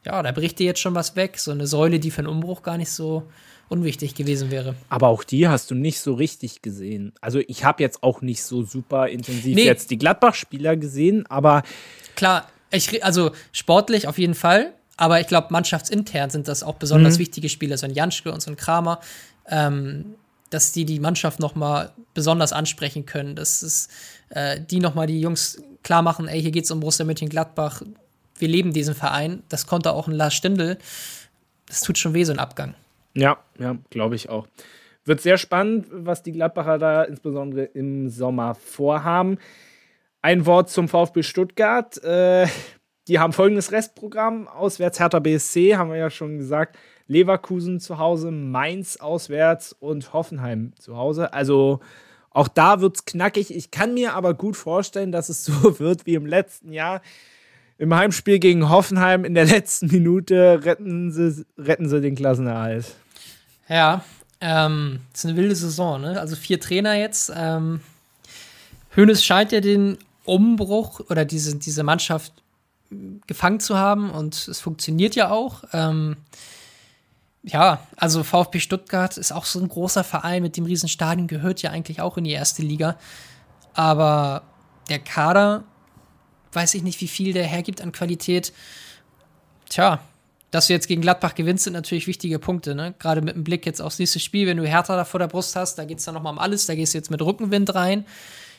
ja, 0.05 0.22
da 0.22 0.32
bricht 0.32 0.59
dir 0.59 0.66
jetzt 0.66 0.80
schon 0.80 0.95
was 0.95 1.16
weg. 1.16 1.39
So 1.39 1.51
eine 1.51 1.68
Säule, 1.68 1.99
die 1.99 2.11
für 2.11 2.20
einen 2.20 2.28
Umbruch 2.28 2.63
gar 2.63 2.78
nicht 2.78 2.91
so 2.91 3.24
unwichtig 3.68 4.16
gewesen 4.16 4.51
wäre. 4.51 4.76
Aber 4.89 5.07
auch 5.07 5.24
die 5.24 5.47
hast 5.47 5.72
du 5.72 5.76
nicht 5.76 5.99
so 5.99 6.13
richtig 6.13 6.61
gesehen. 6.61 7.13
Also 7.22 7.39
ich 7.47 7.63
habe 7.63 7.82
jetzt 7.82 8.03
auch 8.03 8.22
nicht 8.22 8.43
so 8.43 8.63
super 8.63 9.07
intensiv 9.07 9.55
nee. 9.55 9.66
jetzt 9.66 9.89
die 9.89 9.97
Gladbach-Spieler 9.97 10.78
gesehen, 10.78 11.26
aber 11.28 11.63
klar, 12.16 12.47
ich, 12.72 13.03
also 13.03 13.32
sportlich 13.51 14.07
auf 14.07 14.20
jeden 14.20 14.36
Fall, 14.36 14.74
aber 14.97 15.20
ich 15.20 15.28
glaube 15.28 15.47
mannschaftsintern 15.49 16.30
sind 16.30 16.47
das 16.47 16.61
auch 16.61 16.76
besonders 16.76 17.16
mhm. 17.16 17.20
wichtige 17.20 17.49
Spieler, 17.49 17.78
so 17.78 17.86
ein 17.86 17.93
Janschke 17.93 18.32
und 18.32 18.41
so 18.41 18.51
ein 18.51 18.57
Kramer, 18.57 18.99
ähm, 19.49 20.16
dass 20.50 20.72
die 20.72 20.86
die 20.86 21.00
Mannschaft 21.00 21.39
noch 21.39 21.56
mal 21.56 21.91
besonders 22.14 22.54
ansprechen 22.54 23.06
können, 23.06 23.36
dass 23.36 23.62
es 23.62 23.89
äh, 24.30 24.60
die 24.60 24.80
noch 24.80 24.96
mal 24.96 25.08
die 25.08 25.20
Jungs 25.20 25.62
klar 25.84 26.02
machen, 26.02 26.28
ey, 26.28 26.41
hier 26.41 26.52
geht 26.52 26.66
es 26.66 26.72
um 26.72 26.80
Borussia 26.80 27.06
Mönchengladbach, 27.06 27.82
wir 28.38 28.48
leben 28.48 28.74
diesen 28.74 28.96
Verein. 28.96 29.43
Das 29.50 29.68
konnte 29.68 29.93
auch 29.93 30.08
ein 30.08 30.14
Lars 30.14 30.34
Stindl. 30.34 30.78
Das 31.68 31.82
tut 31.82 31.98
schon 31.98 32.14
weh, 32.14 32.24
so 32.24 32.34
ein 32.34 32.39
Abgang. 32.39 32.76
Ja, 33.14 33.38
ja, 33.58 33.78
glaube 33.89 34.16
ich 34.16 34.30
auch. 34.30 34.48
Wird 35.06 35.22
sehr 35.22 35.38
spannend, 35.38 35.88
was 35.89 36.24
die 36.24 36.32
Gladbacher 36.32 36.78
da 36.78 37.04
insbesondere 37.04 37.64
im 37.64 38.10
Sommer 38.10 38.56
vorhaben. 38.56 39.38
Ein 40.22 40.46
Wort 40.46 40.70
zum 40.70 40.89
VfB 40.89 41.24
Stuttgart. 41.24 42.04
Äh, 42.04 42.48
die 43.08 43.20
haben 43.20 43.32
folgendes 43.32 43.72
Restprogramm: 43.72 44.48
Auswärts 44.48 45.00
Hertha 45.00 45.20
BSC, 45.20 45.78
haben 45.78 45.91
wir 45.91 45.98
ja 45.98 46.10
schon 46.10 46.38
gesagt. 46.38 46.78
Leverkusen 47.08 47.80
zu 47.80 47.97
Hause, 47.97 48.32
Mainz 48.32 48.97
auswärts 48.97 49.76
und 49.80 50.14
Hoffenheim 50.14 50.74
zu 50.80 50.97
Hause. 50.97 51.34
Also 51.34 51.80
auch 52.32 52.47
da 52.47 52.82
wird 52.82 52.97
es 52.97 53.06
knackig. 53.06 53.56
Ich 53.56 53.72
kann 53.72 53.93
mir 53.93 54.14
aber 54.14 54.34
gut 54.34 54.58
vorstellen, 54.58 55.12
dass 55.12 55.30
es 55.30 55.45
so 55.45 55.80
wird 55.80 56.06
wie 56.06 56.16
im 56.16 56.26
letzten 56.26 56.74
Jahr. 56.74 57.01
Im 57.78 57.93
Heimspiel 57.93 58.39
gegen 58.39 58.70
Hoffenheim 58.70 59.26
in 59.26 59.36
der 59.36 59.45
letzten 59.56 59.88
Minute 59.88 60.62
retten 60.64 61.12
sie, 61.12 61.45
retten 61.58 61.89
sie 61.89 62.01
den 62.01 62.16
Klassenerhalt. 62.16 62.95
Ja, 63.68 64.03
ähm, 64.41 64.99
ist 65.14 65.26
eine 65.26 65.38
wilde 65.38 65.56
Saison, 65.56 66.01
ne? 66.01 66.20
Also 66.20 66.36
vier 66.36 66.60
Trainer 66.60 66.95
jetzt. 66.95 67.32
Ähm, 67.36 67.82
Hönes 68.95 69.24
scheint 69.24 69.51
ja 69.51 69.62
den 69.62 69.97
Umbruch 70.24 71.01
oder 71.10 71.26
diese, 71.26 71.56
diese 71.56 71.84
Mannschaft 71.84 72.34
gefangen 73.28 73.60
zu 73.60 73.78
haben 73.78 74.12
und 74.12 74.47
es 74.47 74.60
funktioniert 74.60 75.16
ja 75.16 75.32
auch. 75.32 75.64
Ähm, 75.74 76.18
ja, 77.46 77.80
also 77.96 78.24
VfB 78.24 78.60
Stuttgart 78.60 79.18
ist 79.18 79.32
auch 79.32 79.46
so 79.46 79.60
ein 79.60 79.68
großer 79.68 80.04
Verein 80.04 80.41
mit 80.41 80.58
dem 80.58 80.66
Riesenstadion, 80.66 81.28
gehört 81.28 81.62
ja 81.62 81.70
eigentlich 81.70 82.02
auch 82.02 82.18
in 82.18 82.24
die 82.24 82.32
erste 82.32 82.64
Liga. 82.64 82.98
Aber 83.74 84.41
der 84.89 85.00
Kader, 85.00 85.64
weiß 86.54 86.74
ich 86.74 86.82
nicht, 86.82 87.02
wie 87.02 87.08
viel 87.08 87.34
der 87.34 87.43
hergibt 87.43 87.82
an 87.82 87.91
Qualität. 87.91 88.52
Tja, 89.70 90.00
dass 90.50 90.68
du 90.68 90.74
jetzt 90.74 90.88
gegen 90.88 91.02
Gladbach 91.02 91.36
gewinnst, 91.36 91.66
sind 91.66 91.74
natürlich 91.74 92.08
wichtige 92.08 92.39
Punkte. 92.39 92.74
Ne? 92.74 92.96
Gerade 92.98 93.22
mit 93.22 93.36
dem 93.36 93.43
Blick 93.43 93.66
jetzt 93.66 93.82
aufs 93.82 94.00
nächste 94.00 94.20
Spiel, 94.20 94.48
wenn 94.48 94.58
du 94.58 94.66
Hertha 94.66 94.96
da 94.96 95.06
vor 95.06 95.20
der 95.20 95.28
Brust 95.28 95.56
hast, 95.56 95.76
da 95.76 95.86
geht 95.86 96.00
es 96.00 96.06
dann 96.06 96.16
nochmal 96.16 96.34
um 96.34 96.39
alles. 96.39 96.66
Da 96.66 96.74
gehst 96.74 96.93
du 96.93 96.98
jetzt 96.98 97.12
mit 97.12 97.22
Rückenwind 97.22 97.76
rein. 97.76 98.06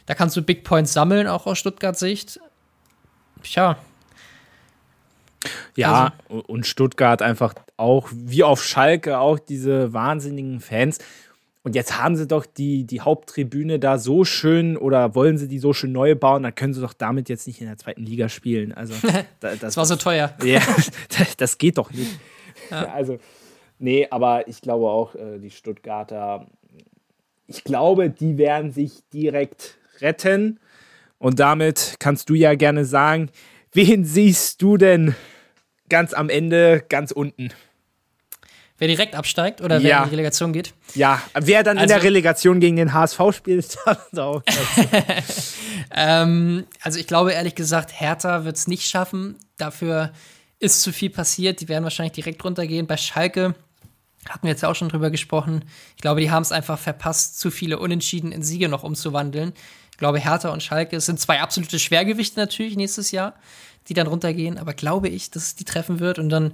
Da 0.04 0.14
kannst 0.14 0.36
du 0.36 0.42
Big 0.42 0.62
Points 0.62 0.92
sammeln, 0.92 1.26
auch 1.26 1.46
aus 1.46 1.58
Stuttgart 1.58 1.98
Sicht. 1.98 2.38
tja. 3.42 3.76
Ja, 5.76 6.12
also. 6.28 6.42
und 6.46 6.66
Stuttgart 6.66 7.22
einfach 7.22 7.54
auch, 7.76 8.08
wie 8.12 8.42
auf 8.42 8.62
Schalke, 8.62 9.18
auch 9.18 9.38
diese 9.38 9.92
wahnsinnigen 9.92 10.60
Fans. 10.60 10.98
Und 11.66 11.74
jetzt 11.74 12.00
haben 12.00 12.14
sie 12.14 12.28
doch 12.28 12.46
die, 12.46 12.84
die 12.84 13.00
Haupttribüne 13.00 13.80
da 13.80 13.98
so 13.98 14.24
schön 14.24 14.76
oder 14.76 15.16
wollen 15.16 15.36
sie 15.36 15.48
die 15.48 15.58
so 15.58 15.72
schön 15.72 15.90
neu 15.90 16.14
bauen, 16.14 16.44
dann 16.44 16.54
können 16.54 16.72
sie 16.72 16.80
doch 16.80 16.92
damit 16.92 17.28
jetzt 17.28 17.46
nicht 17.48 17.60
in 17.60 17.66
der 17.66 17.76
zweiten 17.76 18.04
Liga 18.04 18.28
spielen. 18.28 18.72
Also, 18.72 18.94
das, 19.40 19.58
das 19.58 19.76
war 19.76 19.84
so 19.84 19.96
teuer. 19.96 20.32
Ja, 20.44 20.60
das 21.38 21.58
geht 21.58 21.78
doch 21.78 21.90
nicht. 21.90 22.20
Ja. 22.70 22.92
Also, 22.94 23.18
nee, 23.80 24.06
aber 24.08 24.46
ich 24.46 24.60
glaube 24.60 24.86
auch, 24.86 25.16
äh, 25.16 25.38
die 25.40 25.50
Stuttgarter, 25.50 26.46
ich 27.48 27.64
glaube, 27.64 28.10
die 28.10 28.38
werden 28.38 28.70
sich 28.70 29.02
direkt 29.12 29.76
retten. 30.00 30.60
Und 31.18 31.40
damit 31.40 31.96
kannst 31.98 32.30
du 32.30 32.34
ja 32.34 32.54
gerne 32.54 32.84
sagen, 32.84 33.30
wen 33.72 34.04
siehst 34.04 34.62
du 34.62 34.76
denn 34.76 35.16
ganz 35.88 36.12
am 36.12 36.28
Ende, 36.28 36.84
ganz 36.88 37.10
unten? 37.10 37.50
Wer 38.78 38.88
direkt 38.88 39.14
absteigt 39.14 39.62
oder 39.62 39.82
wer 39.82 39.88
ja. 39.88 39.98
in 40.02 40.04
die 40.04 40.10
Relegation 40.10 40.52
geht? 40.52 40.74
Ja, 40.94 41.22
wer 41.32 41.62
dann 41.62 41.78
also, 41.78 41.84
in 41.84 41.88
der 41.88 41.96
also- 41.96 42.06
Relegation 42.06 42.60
gegen 42.60 42.76
den 42.76 42.92
HSV 42.92 43.20
spielt, 43.32 43.78
dann 43.86 44.18
auch. 44.18 44.42
ähm, 45.94 46.66
also 46.82 46.98
ich 46.98 47.06
glaube 47.06 47.32
ehrlich 47.32 47.54
gesagt, 47.54 47.98
Hertha 47.98 48.44
wird 48.44 48.56
es 48.56 48.66
nicht 48.66 48.86
schaffen. 48.88 49.36
Dafür 49.56 50.12
ist 50.58 50.82
zu 50.82 50.92
viel 50.92 51.08
passiert. 51.08 51.60
Die 51.60 51.68
werden 51.68 51.84
wahrscheinlich 51.84 52.12
direkt 52.12 52.44
runtergehen. 52.44 52.86
Bei 52.86 52.98
Schalke 52.98 53.54
hatten 54.28 54.42
wir 54.42 54.50
jetzt 54.50 54.64
auch 54.64 54.74
schon 54.74 54.90
drüber 54.90 55.10
gesprochen. 55.10 55.64
Ich 55.96 56.02
glaube, 56.02 56.20
die 56.20 56.30
haben 56.30 56.42
es 56.42 56.52
einfach 56.52 56.78
verpasst, 56.78 57.38
zu 57.38 57.50
viele 57.50 57.78
Unentschieden 57.78 58.30
in 58.32 58.42
Siege 58.42 58.68
noch 58.68 58.82
umzuwandeln. 58.82 59.54
Ich 59.92 59.98
glaube, 59.98 60.18
Hertha 60.18 60.50
und 60.50 60.62
Schalke 60.62 61.00
sind 61.00 61.18
zwei 61.18 61.40
absolute 61.40 61.78
Schwergewichte 61.78 62.38
natürlich 62.38 62.76
nächstes 62.76 63.12
Jahr, 63.12 63.34
die 63.88 63.94
dann 63.94 64.06
runtergehen. 64.06 64.58
Aber 64.58 64.74
glaube 64.74 65.08
ich, 65.08 65.30
dass 65.30 65.44
es 65.44 65.54
die 65.56 65.64
treffen 65.64 66.00
wird 66.00 66.18
und 66.18 66.28
dann, 66.28 66.52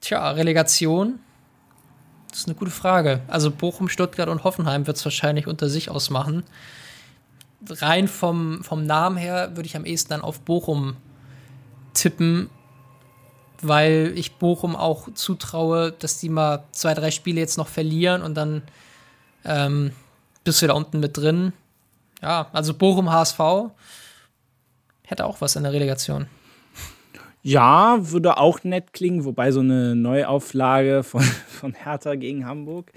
tja, 0.00 0.30
Relegation 0.30 1.20
das 2.30 2.40
ist 2.40 2.46
eine 2.46 2.54
gute 2.54 2.70
Frage. 2.70 3.20
Also 3.26 3.50
Bochum, 3.50 3.88
Stuttgart 3.88 4.28
und 4.28 4.44
Hoffenheim 4.44 4.86
wird 4.86 4.96
es 4.96 5.04
wahrscheinlich 5.04 5.46
unter 5.46 5.68
sich 5.68 5.90
ausmachen. 5.90 6.44
Rein 7.68 8.08
vom, 8.08 8.62
vom 8.62 8.86
Namen 8.86 9.16
her 9.16 9.56
würde 9.56 9.66
ich 9.66 9.76
am 9.76 9.84
ehesten 9.84 10.10
dann 10.10 10.22
auf 10.22 10.40
Bochum 10.40 10.96
tippen, 11.92 12.48
weil 13.60 14.12
ich 14.14 14.36
Bochum 14.36 14.76
auch 14.76 15.12
zutraue, 15.12 15.92
dass 15.92 16.18
die 16.18 16.28
mal 16.28 16.64
zwei, 16.72 16.94
drei 16.94 17.10
Spiele 17.10 17.40
jetzt 17.40 17.58
noch 17.58 17.68
verlieren 17.68 18.22
und 18.22 18.34
dann 18.34 18.62
ähm, 19.44 19.92
bist 20.44 20.62
du 20.62 20.68
da 20.68 20.74
unten 20.74 21.00
mit 21.00 21.16
drin. 21.16 21.52
Ja, 22.22 22.48
also 22.52 22.74
Bochum 22.74 23.10
HSV 23.10 23.40
hätte 25.02 25.26
auch 25.26 25.40
was 25.40 25.56
in 25.56 25.64
der 25.64 25.72
Relegation. 25.72 26.28
Ja, 27.42 27.98
würde 28.00 28.36
auch 28.36 28.64
nett 28.64 28.92
klingen, 28.92 29.24
wobei 29.24 29.50
so 29.50 29.60
eine 29.60 29.94
Neuauflage 29.96 31.02
von, 31.02 31.22
von 31.48 31.74
Hertha 31.74 32.14
gegen 32.14 32.46
Hamburg 32.46 32.92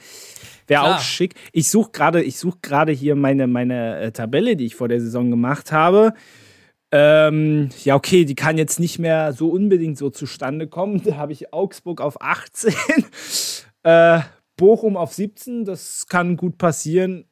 wäre 0.67 0.95
auch 0.95 0.99
schick. 0.99 1.35
Ich 1.51 1.69
suche 1.69 1.91
gerade, 1.91 2.23
ich 2.23 2.37
suche 2.37 2.59
gerade 2.61 2.91
hier 2.91 3.15
meine, 3.15 3.47
meine 3.47 3.99
äh, 3.99 4.11
Tabelle, 4.11 4.55
die 4.55 4.65
ich 4.65 4.75
vor 4.75 4.87
der 4.87 5.01
Saison 5.01 5.29
gemacht 5.29 5.71
habe. 5.71 6.13
Ähm, 6.91 7.69
ja, 7.83 7.95
okay, 7.95 8.23
die 8.23 8.35
kann 8.35 8.57
jetzt 8.57 8.79
nicht 8.79 8.99
mehr 8.99 9.33
so 9.33 9.49
unbedingt 9.49 9.97
so 9.97 10.09
zustande 10.09 10.67
kommen. 10.67 11.01
Da 11.03 11.17
habe 11.17 11.33
ich 11.33 11.53
Augsburg 11.53 12.01
auf 12.01 12.21
18, 12.21 12.73
äh, 13.83 14.19
Bochum 14.57 14.95
auf 14.97 15.13
17, 15.13 15.65
das 15.65 16.05
kann 16.07 16.37
gut 16.37 16.57
passieren. 16.57 17.25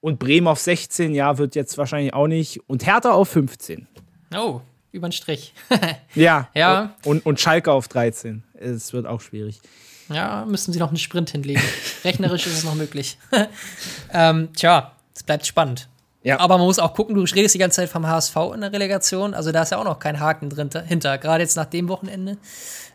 Und 0.00 0.18
Bremen 0.18 0.48
auf 0.48 0.58
16, 0.58 1.14
ja, 1.14 1.38
wird 1.38 1.54
jetzt 1.54 1.78
wahrscheinlich 1.78 2.12
auch 2.14 2.26
nicht. 2.26 2.58
Und 2.68 2.86
Hertha 2.86 3.12
auf 3.12 3.28
15. 3.28 3.86
Oh, 4.34 4.62
über 4.92 5.08
den 5.08 5.12
Strich. 5.12 5.54
ja. 6.14 6.48
ja. 6.54 6.94
Und, 7.04 7.26
und 7.26 7.40
Schalke 7.40 7.72
auf 7.72 7.88
13. 7.88 8.42
Es 8.54 8.92
wird 8.92 9.06
auch 9.06 9.20
schwierig. 9.20 9.60
Ja, 10.08 10.44
müssen 10.46 10.72
sie 10.72 10.78
noch 10.78 10.88
einen 10.88 10.98
Sprint 10.98 11.30
hinlegen. 11.30 11.62
Rechnerisch 12.04 12.46
ist 12.46 12.58
es 12.58 12.64
noch 12.64 12.74
möglich. 12.74 13.18
ähm, 14.12 14.50
tja, 14.54 14.92
es 15.14 15.22
bleibt 15.22 15.46
spannend. 15.46 15.88
Ja. 16.22 16.38
Aber 16.38 16.58
man 16.58 16.66
muss 16.66 16.78
auch 16.78 16.94
gucken, 16.94 17.14
du 17.14 17.22
redest 17.22 17.54
die 17.54 17.58
ganze 17.58 17.76
Zeit 17.76 17.88
vom 17.88 18.06
HSV 18.06 18.36
in 18.54 18.60
der 18.60 18.72
Relegation. 18.72 19.34
Also 19.34 19.50
da 19.50 19.62
ist 19.62 19.70
ja 19.70 19.78
auch 19.78 19.84
noch 19.84 19.98
kein 19.98 20.20
Haken 20.20 20.50
drin, 20.50 20.70
hinter. 20.86 21.18
Gerade 21.18 21.42
jetzt 21.42 21.56
nach 21.56 21.66
dem 21.66 21.88
Wochenende. 21.88 22.36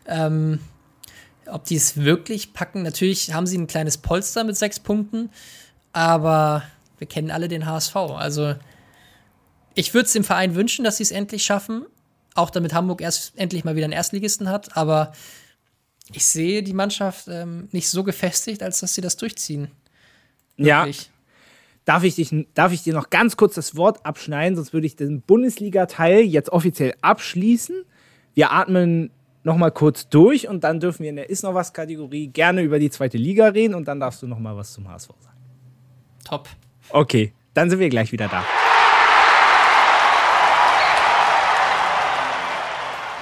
Ähm, 0.06 0.60
ob 1.46 1.64
die 1.64 1.76
es 1.76 1.96
wirklich 1.96 2.52
packen, 2.52 2.82
natürlich 2.82 3.32
haben 3.32 3.46
sie 3.46 3.58
ein 3.58 3.66
kleines 3.66 3.98
Polster 3.98 4.44
mit 4.44 4.56
sechs 4.56 4.80
Punkten. 4.80 5.30
Aber 5.92 6.62
wir 6.98 7.06
kennen 7.06 7.30
alle 7.30 7.48
den 7.48 7.66
HSV. 7.66 7.96
Also 7.96 8.54
ich 9.74 9.94
würde 9.94 10.06
es 10.06 10.12
dem 10.12 10.24
Verein 10.24 10.54
wünschen, 10.54 10.84
dass 10.84 10.98
sie 10.98 11.04
es 11.04 11.10
endlich 11.10 11.44
schaffen. 11.44 11.86
Auch 12.34 12.50
damit 12.50 12.72
Hamburg 12.74 13.00
erst 13.00 13.32
endlich 13.36 13.64
mal 13.64 13.76
wieder 13.76 13.84
einen 13.84 13.92
Erstligisten 13.92 14.48
hat. 14.48 14.76
Aber 14.76 15.12
ich 16.12 16.24
sehe 16.24 16.62
die 16.62 16.72
Mannschaft 16.72 17.28
ähm, 17.28 17.68
nicht 17.72 17.88
so 17.88 18.04
gefestigt, 18.04 18.62
als 18.62 18.80
dass 18.80 18.94
sie 18.94 19.00
das 19.00 19.16
durchziehen. 19.16 19.68
Wirklich. 20.56 21.02
Ja. 21.02 21.08
Darf 21.84 22.04
ich, 22.04 22.16
dich, 22.16 22.34
darf 22.52 22.72
ich 22.72 22.82
dir 22.82 22.92
noch 22.92 23.08
ganz 23.08 23.38
kurz 23.38 23.54
das 23.54 23.74
Wort 23.74 24.04
abschneiden, 24.04 24.56
sonst 24.56 24.74
würde 24.74 24.86
ich 24.86 24.94
den 24.94 25.22
Bundesliga-Teil 25.22 26.20
jetzt 26.20 26.50
offiziell 26.50 26.94
abschließen. 27.00 27.82
Wir 28.34 28.52
atmen 28.52 29.10
noch 29.42 29.56
mal 29.56 29.70
kurz 29.70 30.08
durch 30.10 30.48
und 30.48 30.64
dann 30.64 30.80
dürfen 30.80 31.04
wir 31.04 31.10
in 31.10 31.16
der 31.16 31.30
Ist 31.30 31.44
noch 31.44 31.54
was 31.54 31.72
Kategorie 31.72 32.26
gerne 32.26 32.60
über 32.60 32.78
die 32.78 32.90
zweite 32.90 33.16
Liga 33.16 33.46
reden 33.48 33.74
und 33.74 33.88
dann 33.88 34.00
darfst 34.00 34.22
du 34.22 34.26
noch 34.26 34.38
mal 34.38 34.54
was 34.54 34.74
zum 34.74 34.86
HSV 34.86 35.08
sagen. 35.20 35.38
Top. 36.24 36.48
Okay, 36.90 37.32
dann 37.54 37.70
sind 37.70 37.78
wir 37.78 37.88
gleich 37.88 38.12
wieder 38.12 38.28
da. 38.28 38.44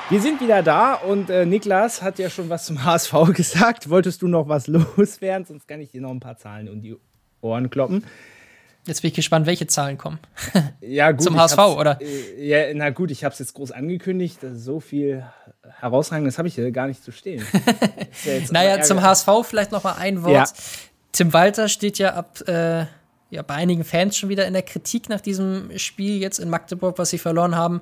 Wir 0.09 0.21
sind 0.21 0.41
wieder 0.41 0.63
da 0.63 0.95
und 0.95 1.31
äh, 1.31 1.45
Niklas 1.45 2.01
hat 2.01 2.21
ja 2.21 2.31
schon 2.31 2.49
was 2.49 2.65
zum 2.65 2.85
HSV 2.85 3.13
gesagt. 3.35 3.91
Wolltest 3.91 4.23
du 4.23 4.29
noch 4.29 4.49
was 4.49 4.67
loswerden? 4.97 5.45
Sonst 5.45 5.67
kann 5.67 5.81
ich 5.81 5.91
dir 5.91 6.01
noch 6.01 6.11
ein 6.11 6.21
paar 6.21 6.37
Zahlen 6.37 6.69
um 6.69 6.81
die 6.81 6.97
Ohren 7.41 7.71
kloppen. 7.71 8.05
Jetzt 8.87 9.03
bin 9.03 9.09
ich 9.09 9.15
gespannt, 9.15 9.47
welche 9.47 9.67
Zahlen 9.67 9.99
kommen. 9.99 10.21
ja, 10.81 11.11
gut. 11.11 11.23
Zum 11.23 11.37
HSV, 11.37 11.59
oder? 11.59 12.01
Äh, 12.01 12.47
ja, 12.47 12.73
na 12.73 12.91
gut, 12.91 13.11
ich 13.11 13.25
habe 13.25 13.33
es 13.33 13.41
jetzt 13.41 13.55
groß 13.55 13.73
angekündigt. 13.73 14.39
So 14.55 14.79
viel 14.79 15.25
herausragendes 15.81 16.39
habe 16.39 16.47
ich 16.47 16.55
hier 16.55 16.71
gar 16.71 16.87
nicht 16.87 17.03
zu 17.03 17.11
stehen. 17.11 17.45
ja 18.25 18.33
naja, 18.53 18.83
zum 18.83 19.03
HSV 19.03 19.29
vielleicht 19.43 19.73
noch 19.73 19.83
mal 19.83 19.95
ein 19.95 20.23
Wort. 20.23 20.33
Ja. 20.33 20.47
Tim 21.11 21.33
Walter 21.33 21.69
steht 21.69 21.99
ja 21.99 22.15
ab 22.15 22.47
äh, 22.47 22.87
ja, 23.31 23.43
bei 23.43 23.55
einigen 23.55 23.83
Fans 23.83 24.17
schon 24.17 24.29
wieder 24.29 24.47
in 24.47 24.53
der 24.53 24.63
Kritik 24.63 25.09
nach 25.09 25.21
diesem 25.21 25.77
Spiel 25.79 26.21
jetzt 26.21 26.39
in 26.39 26.49
Magdeburg, 26.49 26.97
was 26.97 27.11
sie 27.11 27.19
verloren 27.19 27.57
haben. 27.57 27.81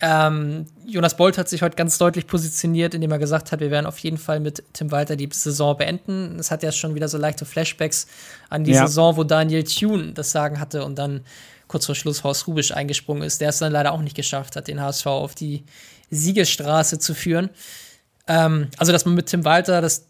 Ähm, 0.00 0.66
Jonas 0.86 1.16
Bolt 1.16 1.38
hat 1.38 1.48
sich 1.48 1.62
heute 1.62 1.76
ganz 1.76 1.96
deutlich 1.96 2.26
positioniert, 2.26 2.94
indem 2.94 3.12
er 3.12 3.18
gesagt 3.18 3.50
hat, 3.50 3.60
wir 3.60 3.70
werden 3.70 3.86
auf 3.86 3.98
jeden 3.98 4.18
Fall 4.18 4.40
mit 4.40 4.62
Tim 4.74 4.90
Walter 4.90 5.16
die 5.16 5.28
Saison 5.32 5.76
beenden. 5.76 6.38
Es 6.38 6.50
hat 6.50 6.62
ja 6.62 6.70
schon 6.70 6.94
wieder 6.94 7.08
so 7.08 7.16
leichte 7.16 7.46
Flashbacks 7.46 8.06
an 8.50 8.64
die 8.64 8.72
ja. 8.72 8.86
Saison, 8.86 9.16
wo 9.16 9.24
Daniel 9.24 9.64
Thune 9.64 10.12
das 10.12 10.32
Sagen 10.32 10.60
hatte 10.60 10.84
und 10.84 10.96
dann 10.96 11.22
kurz 11.66 11.86
vor 11.86 11.94
Schluss 11.94 12.24
Horst 12.24 12.46
Rubisch 12.46 12.72
eingesprungen 12.72 13.22
ist, 13.22 13.40
der 13.40 13.48
es 13.48 13.58
dann 13.58 13.72
leider 13.72 13.92
auch 13.92 14.02
nicht 14.02 14.16
geschafft 14.16 14.54
hat, 14.56 14.68
den 14.68 14.80
HSV 14.80 15.06
auf 15.06 15.34
die 15.34 15.64
Siegesstraße 16.10 16.98
zu 16.98 17.14
führen. 17.14 17.48
Ähm, 18.28 18.68
also, 18.76 18.92
dass 18.92 19.06
man 19.06 19.14
mit 19.14 19.26
Tim 19.26 19.44
Walter 19.44 19.80
das 19.80 20.08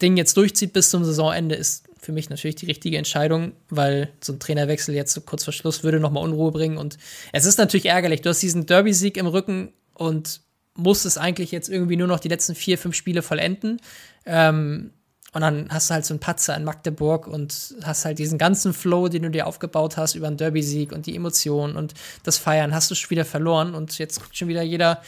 Ding 0.00 0.16
jetzt 0.16 0.36
durchzieht 0.36 0.72
bis 0.72 0.90
zum 0.90 1.04
Saisonende, 1.04 1.54
ist 1.54 1.85
für 2.06 2.12
mich 2.12 2.30
natürlich 2.30 2.56
die 2.56 2.66
richtige 2.66 2.96
Entscheidung, 2.96 3.52
weil 3.68 4.10
so 4.22 4.32
ein 4.32 4.38
Trainerwechsel 4.38 4.94
jetzt 4.94 5.12
so 5.12 5.20
kurz 5.20 5.42
vor 5.44 5.52
Schluss 5.52 5.82
würde 5.82 5.98
nochmal 5.98 6.22
Unruhe 6.22 6.52
bringen. 6.52 6.78
Und 6.78 6.96
es 7.32 7.44
ist 7.44 7.58
natürlich 7.58 7.86
ärgerlich. 7.86 8.22
Du 8.22 8.30
hast 8.30 8.40
diesen 8.40 8.64
Derby-Sieg 8.64 9.16
im 9.16 9.26
Rücken 9.26 9.72
und 9.92 10.40
musst 10.76 11.04
es 11.04 11.18
eigentlich 11.18 11.50
jetzt 11.50 11.68
irgendwie 11.68 11.96
nur 11.96 12.06
noch 12.06 12.20
die 12.20 12.28
letzten 12.28 12.54
vier, 12.54 12.78
fünf 12.78 12.94
Spiele 12.94 13.22
vollenden. 13.22 13.80
Ähm, 14.24 14.92
und 15.32 15.40
dann 15.42 15.68
hast 15.68 15.90
du 15.90 15.94
halt 15.94 16.06
so 16.06 16.14
einen 16.14 16.20
Patzer 16.20 16.56
in 16.56 16.64
Magdeburg 16.64 17.26
und 17.26 17.74
hast 17.82 18.04
halt 18.04 18.18
diesen 18.18 18.38
ganzen 18.38 18.72
Flow, 18.72 19.08
den 19.08 19.24
du 19.24 19.30
dir 19.30 19.46
aufgebaut 19.46 19.96
hast 19.96 20.14
über 20.14 20.28
einen 20.28 20.36
Derby-Sieg 20.36 20.92
und 20.92 21.06
die 21.06 21.16
Emotionen 21.16 21.76
und 21.76 21.92
das 22.22 22.38
Feiern, 22.38 22.72
hast 22.72 22.90
du 22.90 22.94
schon 22.94 23.10
wieder 23.10 23.24
verloren. 23.24 23.74
Und 23.74 23.98
jetzt 23.98 24.22
guckt 24.22 24.36
schon 24.36 24.48
wieder 24.48 24.62
jeder 24.62 25.02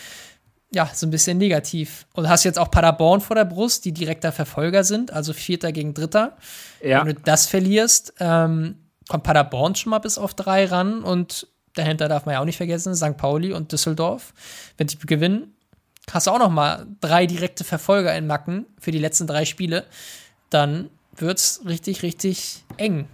ja, 0.70 0.90
so 0.92 1.06
ein 1.06 1.10
bisschen 1.10 1.38
negativ. 1.38 2.06
Und 2.14 2.28
hast 2.28 2.44
jetzt 2.44 2.58
auch 2.58 2.70
Paderborn 2.70 3.20
vor 3.20 3.36
der 3.36 3.44
Brust, 3.44 3.84
die 3.84 3.92
direkter 3.92 4.32
Verfolger 4.32 4.84
sind, 4.84 5.12
also 5.12 5.32
Vierter 5.32 5.72
gegen 5.72 5.94
Dritter. 5.94 6.36
Ja. 6.82 7.04
Wenn 7.04 7.14
du 7.14 7.20
das 7.22 7.46
verlierst, 7.46 8.14
ähm, 8.20 8.76
kommt 9.08 9.24
Paderborn 9.24 9.74
schon 9.74 9.90
mal 9.90 9.98
bis 9.98 10.18
auf 10.18 10.34
drei 10.34 10.66
ran 10.66 11.02
und 11.02 11.46
dahinter 11.74 12.08
darf 12.08 12.26
man 12.26 12.34
ja 12.34 12.40
auch 12.40 12.44
nicht 12.44 12.56
vergessen, 12.56 12.94
St. 12.94 13.16
Pauli 13.16 13.52
und 13.52 13.72
Düsseldorf. 13.72 14.34
Wenn 14.76 14.88
die 14.88 14.98
gewinnen, 14.98 15.54
hast 16.12 16.26
du 16.26 16.32
auch 16.32 16.38
noch 16.38 16.50
mal 16.50 16.86
drei 17.00 17.26
direkte 17.26 17.64
Verfolger 17.64 18.14
in 18.16 18.26
Macken 18.26 18.66
für 18.78 18.90
die 18.90 18.98
letzten 18.98 19.26
drei 19.26 19.44
Spiele. 19.44 19.84
Dann 20.50 20.90
wird's 21.16 21.62
richtig, 21.66 22.02
richtig 22.02 22.64
eng. 22.76 23.06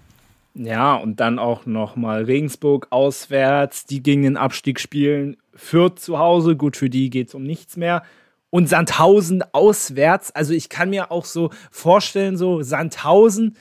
Ja, 0.54 0.94
und 0.94 1.18
dann 1.18 1.38
auch 1.38 1.66
noch 1.66 1.96
mal 1.96 2.24
Regensburg 2.24 2.86
auswärts, 2.90 3.86
die 3.86 4.02
gegen 4.02 4.22
den 4.22 4.36
Abstieg 4.36 4.78
spielen. 4.78 5.36
Fürth 5.56 6.00
zu 6.00 6.18
Hause, 6.18 6.56
gut, 6.56 6.76
für 6.76 6.90
die 6.90 7.10
geht 7.10 7.28
es 7.28 7.34
um 7.34 7.42
nichts 7.42 7.76
mehr. 7.76 8.02
Und 8.50 8.68
Sandhausen 8.68 9.42
auswärts. 9.52 10.30
Also 10.30 10.52
ich 10.52 10.68
kann 10.68 10.90
mir 10.90 11.10
auch 11.10 11.24
so 11.24 11.50
vorstellen, 11.70 12.36
so 12.36 12.62
Sandhausen 12.62 13.56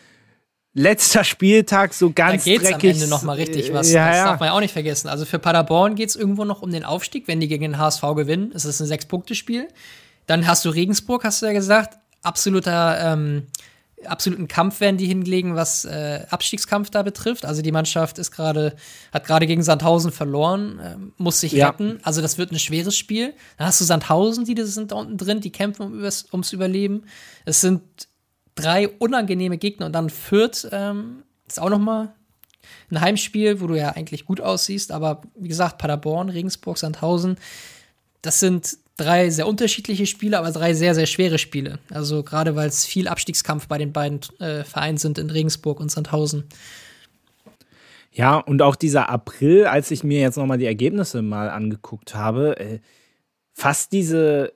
letzter 0.73 1.23
Spieltag 1.23 1.93
so 1.93 2.11
ganz 2.11 2.43
da 2.43 2.51
geht's 2.51 2.69
dreckig. 2.69 2.91
am 2.91 2.95
Ende 2.95 3.07
noch 3.07 3.23
mal 3.23 3.33
richtig 3.33 3.73
was. 3.73 3.91
Ja, 3.91 4.07
das 4.07 4.17
ja. 4.17 4.25
darf 4.25 4.39
man 4.39 4.47
ja 4.47 4.53
auch 4.53 4.59
nicht 4.59 4.73
vergessen. 4.73 5.07
Also 5.07 5.25
für 5.25 5.39
Paderborn 5.39 5.95
geht 5.95 6.09
es 6.09 6.15
irgendwo 6.15 6.45
noch 6.45 6.61
um 6.61 6.71
den 6.71 6.83
Aufstieg, 6.83 7.27
wenn 7.27 7.39
die 7.39 7.47
gegen 7.47 7.63
den 7.63 7.77
HSV 7.77 8.01
gewinnen. 8.15 8.51
Es 8.53 8.65
ist 8.65 8.79
ein 8.79 8.87
Sechs-Punkte-Spiel. 8.87 9.67
Dann 10.25 10.47
hast 10.47 10.65
du 10.65 10.69
Regensburg, 10.69 11.23
hast 11.23 11.41
du 11.41 11.45
ja 11.45 11.53
gesagt. 11.53 11.97
Absoluter, 12.21 13.13
ähm, 13.13 13.47
absoluten 14.07 14.47
Kampf 14.47 14.80
werden 14.80 14.97
die 14.97 15.05
hinlegen, 15.05 15.55
was 15.55 15.85
äh, 15.85 16.25
Abstiegskampf 16.30 16.89
da 16.89 17.03
betrifft. 17.03 17.45
Also 17.45 17.61
die 17.61 17.71
Mannschaft 17.71 18.17
ist 18.19 18.31
gerade, 18.31 18.75
hat 19.11 19.25
gerade 19.25 19.47
gegen 19.47 19.63
Sandhausen 19.63 20.11
verloren, 20.11 20.80
ähm, 20.84 21.13
muss 21.17 21.39
sich 21.39 21.51
Ja. 21.53 21.69
retten. 21.69 21.99
Also 22.03 22.21
das 22.21 22.38
wird 22.38 22.51
ein 22.51 22.59
schweres 22.59 22.95
Spiel. 22.95 23.34
Dann 23.57 23.67
hast 23.67 23.80
du 23.81 23.85
Sandhausen, 23.85 24.45
die 24.45 24.61
sind 24.63 24.91
da 24.91 24.95
unten 24.95 25.17
drin, 25.17 25.39
die 25.41 25.51
kämpfen 25.51 25.84
um, 25.84 25.93
übers, 25.99 26.25
ums 26.31 26.53
Überleben. 26.53 27.05
Es 27.45 27.61
sind 27.61 27.81
drei 28.55 28.88
unangenehme 28.88 29.57
Gegner 29.57 29.88
und 29.88 29.93
dann 29.93 30.09
Fürth 30.09 30.67
ähm, 30.71 31.23
ist 31.47 31.59
auch 31.59 31.69
noch 31.69 31.80
mal 31.80 32.13
ein 32.91 33.01
Heimspiel, 33.01 33.59
wo 33.61 33.67
du 33.67 33.75
ja 33.75 33.89
eigentlich 33.89 34.25
gut 34.25 34.39
aussiehst, 34.41 34.91
aber 34.91 35.21
wie 35.35 35.47
gesagt, 35.47 35.77
Paderborn, 35.80 36.30
Regensburg, 36.30 36.77
Sandhausen, 36.77 37.38
das 38.21 38.39
sind 38.39 38.77
drei 38.97 39.29
sehr 39.29 39.47
unterschiedliche 39.47 40.05
Spiele, 40.05 40.37
aber 40.37 40.51
drei 40.51 40.73
sehr, 40.73 40.95
sehr 40.95 41.05
schwere 41.05 41.37
Spiele. 41.37 41.79
Also 41.89 42.23
gerade 42.23 42.55
weil 42.55 42.67
es 42.67 42.85
viel 42.85 43.07
Abstiegskampf 43.07 43.67
bei 43.67 43.77
den 43.77 43.91
beiden 43.91 44.19
äh, 44.39 44.63
Vereinen 44.63 44.97
sind 44.97 45.17
in 45.17 45.29
Regensburg 45.29 45.79
und 45.79 45.89
Sandhausen. 45.89 46.43
Ja, 48.11 48.37
und 48.37 48.61
auch 48.61 48.75
dieser 48.75 49.09
April, 49.09 49.65
als 49.65 49.89
ich 49.89 50.03
mir 50.03 50.19
jetzt 50.19 50.37
nochmal 50.37 50.59
die 50.59 50.67
Ergebnisse 50.67 51.23
mal 51.23 51.49
angeguckt 51.49 52.13
habe, 52.13 52.59
äh, 52.59 52.79
fast 53.53 53.91
diese, 53.91 54.53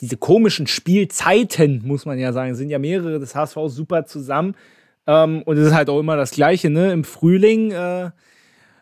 diese 0.00 0.16
komischen 0.16 0.68
Spielzeiten, 0.68 1.82
muss 1.84 2.06
man 2.06 2.18
ja 2.18 2.32
sagen, 2.32 2.54
sind 2.54 2.70
ja 2.70 2.78
mehrere 2.78 3.18
des 3.18 3.34
HSV 3.34 3.56
super 3.66 4.06
zusammen. 4.06 4.54
Ähm, 5.08 5.42
und 5.42 5.56
es 5.56 5.66
ist 5.66 5.74
halt 5.74 5.90
auch 5.90 5.98
immer 5.98 6.16
das 6.16 6.30
Gleiche, 6.30 6.70
ne? 6.70 6.92
Im 6.92 7.02
Frühling 7.02 7.72
äh, 7.72 8.10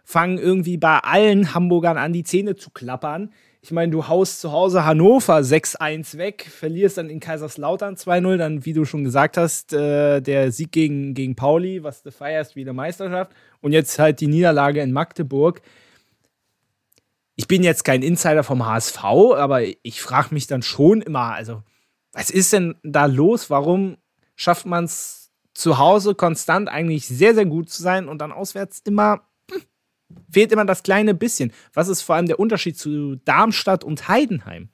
fangen 0.04 0.36
irgendwie 0.36 0.76
bei 0.76 0.98
allen 0.98 1.54
Hamburgern 1.54 1.96
an, 1.96 2.12
die 2.12 2.24
Zähne 2.24 2.54
zu 2.56 2.70
klappern. 2.70 3.32
Ich 3.64 3.70
meine, 3.70 3.92
du 3.92 4.08
haust 4.08 4.40
zu 4.40 4.50
Hause 4.50 4.84
Hannover 4.84 5.36
6-1 5.38 6.18
weg, 6.18 6.48
verlierst 6.50 6.98
dann 6.98 7.08
in 7.08 7.20
Kaiserslautern 7.20 7.94
2-0, 7.94 8.36
dann, 8.36 8.64
wie 8.64 8.72
du 8.72 8.84
schon 8.84 9.04
gesagt 9.04 9.36
hast, 9.36 9.72
äh, 9.72 10.20
der 10.20 10.50
Sieg 10.50 10.72
gegen, 10.72 11.14
gegen 11.14 11.36
Pauli, 11.36 11.84
was 11.84 12.02
du 12.02 12.10
feierst 12.10 12.56
wie 12.56 12.62
eine 12.62 12.72
Meisterschaft. 12.72 13.30
Und 13.60 13.70
jetzt 13.70 14.00
halt 14.00 14.18
die 14.20 14.26
Niederlage 14.26 14.80
in 14.80 14.90
Magdeburg. 14.90 15.62
Ich 17.36 17.46
bin 17.46 17.62
jetzt 17.62 17.84
kein 17.84 18.02
Insider 18.02 18.42
vom 18.42 18.66
HSV, 18.66 18.98
aber 19.04 19.62
ich 19.62 20.02
frage 20.02 20.34
mich 20.34 20.48
dann 20.48 20.62
schon 20.62 21.00
immer, 21.00 21.32
also, 21.32 21.62
was 22.10 22.30
ist 22.30 22.52
denn 22.52 22.74
da 22.82 23.06
los? 23.06 23.48
Warum 23.48 23.96
schafft 24.34 24.66
man 24.66 24.84
es 24.84 25.30
zu 25.54 25.78
Hause 25.78 26.16
konstant 26.16 26.68
eigentlich 26.68 27.06
sehr, 27.06 27.32
sehr 27.34 27.46
gut 27.46 27.70
zu 27.70 27.80
sein 27.80 28.08
und 28.08 28.18
dann 28.18 28.32
auswärts 28.32 28.80
immer 28.84 29.22
fehlt 30.30 30.52
immer 30.52 30.64
das 30.64 30.82
kleine 30.82 31.14
bisschen. 31.14 31.52
Was 31.74 31.88
ist 31.88 32.02
vor 32.02 32.16
allem 32.16 32.26
der 32.26 32.40
Unterschied 32.40 32.78
zu 32.78 33.16
Darmstadt 33.16 33.84
und 33.84 34.08
Heidenheim? 34.08 34.68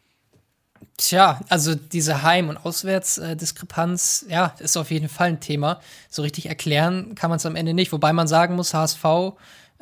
Tja, 0.97 1.41
also 1.49 1.75
diese 1.77 2.23
Heim- 2.23 2.49
und 2.49 2.57
Auswärtsdiskrepanz, 2.57 4.27
ja, 4.29 4.55
ist 4.59 4.77
auf 4.77 4.91
jeden 4.91 5.09
Fall 5.09 5.29
ein 5.29 5.41
Thema. 5.41 5.81
So 6.11 6.23
richtig 6.23 6.47
erklären 6.47 7.15
kann 7.15 7.31
man 7.31 7.37
es 7.37 7.47
am 7.47 7.55
Ende 7.57 7.73
nicht. 7.73 7.93
Wobei 7.93 8.13
man 8.13 8.27
sagen 8.27 8.57
muss, 8.57 8.75
HSV, 8.75 9.05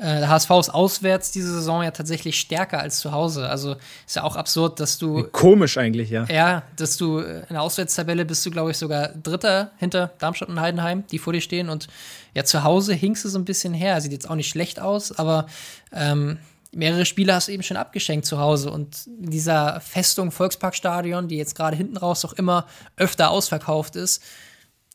der 0.03 0.29
HSV 0.29 0.51
ist 0.61 0.69
auswärts 0.69 1.31
diese 1.31 1.53
Saison 1.53 1.83
ja 1.83 1.91
tatsächlich 1.91 2.39
stärker 2.39 2.81
als 2.81 2.99
zu 2.99 3.13
Hause. 3.13 3.49
Also 3.49 3.77
ist 4.07 4.17
ja 4.17 4.25
auch 4.25 4.37
absurd, 4.37 4.79
dass 4.79 4.99
du 4.99 5.25
Komisch 5.33 5.79
eigentlich, 5.79 6.11
ja. 6.11 6.27
Ja, 6.31 6.65
dass 6.77 6.99
du 6.99 7.21
äh, 7.21 7.41
in 7.41 7.53
der 7.55 7.63
Auswärtstabelle 7.63 8.27
bist 8.27 8.45
du, 8.45 8.51
glaube 8.51 8.73
ich, 8.73 8.77
sogar 8.77 9.09
Dritter 9.09 9.71
hinter 9.79 10.13
Darmstadt 10.19 10.51
und 10.51 10.61
Heidenheim, 10.61 11.05
die 11.11 11.19
vor 11.19 11.33
dir 11.33 11.41
stehen. 11.41 11.71
Und 11.71 11.89
ja, 12.35 12.45
zu 12.45 12.63
Hause 12.63 12.93
hinkst 12.93 13.25
du 13.25 13.31
so 13.31 13.39
ein 13.39 13.47
bisschen 13.47 13.73
her. 13.73 13.99
Sieht 14.03 14.13
jetzt 14.13 14.29
auch 14.29 14.35
nicht 14.35 14.51
schlecht 14.51 14.81
aus, 14.81 15.19
aber 15.19 15.47
ähm, 15.93 16.39
mehrere 16.73 17.07
Spiele 17.07 17.35
hast 17.35 17.49
du 17.49 17.53
eben 17.53 17.63
schon 17.63 17.79
abgeschenkt 17.79 18.27
zu 18.27 18.39
Hause. 18.39 18.71
Und 18.71 19.07
in 19.07 19.31
dieser 19.31 19.81
Festung 19.81 20.31
Volksparkstadion, 20.31 21.27
die 21.27 21.39
jetzt 21.39 21.55
gerade 21.55 21.75
hinten 21.75 21.97
raus 21.97 22.23
auch 22.27 22.35
immer 22.35 22.67
öfter 22.97 23.31
ausverkauft 23.31 23.97
ist, 23.97 24.23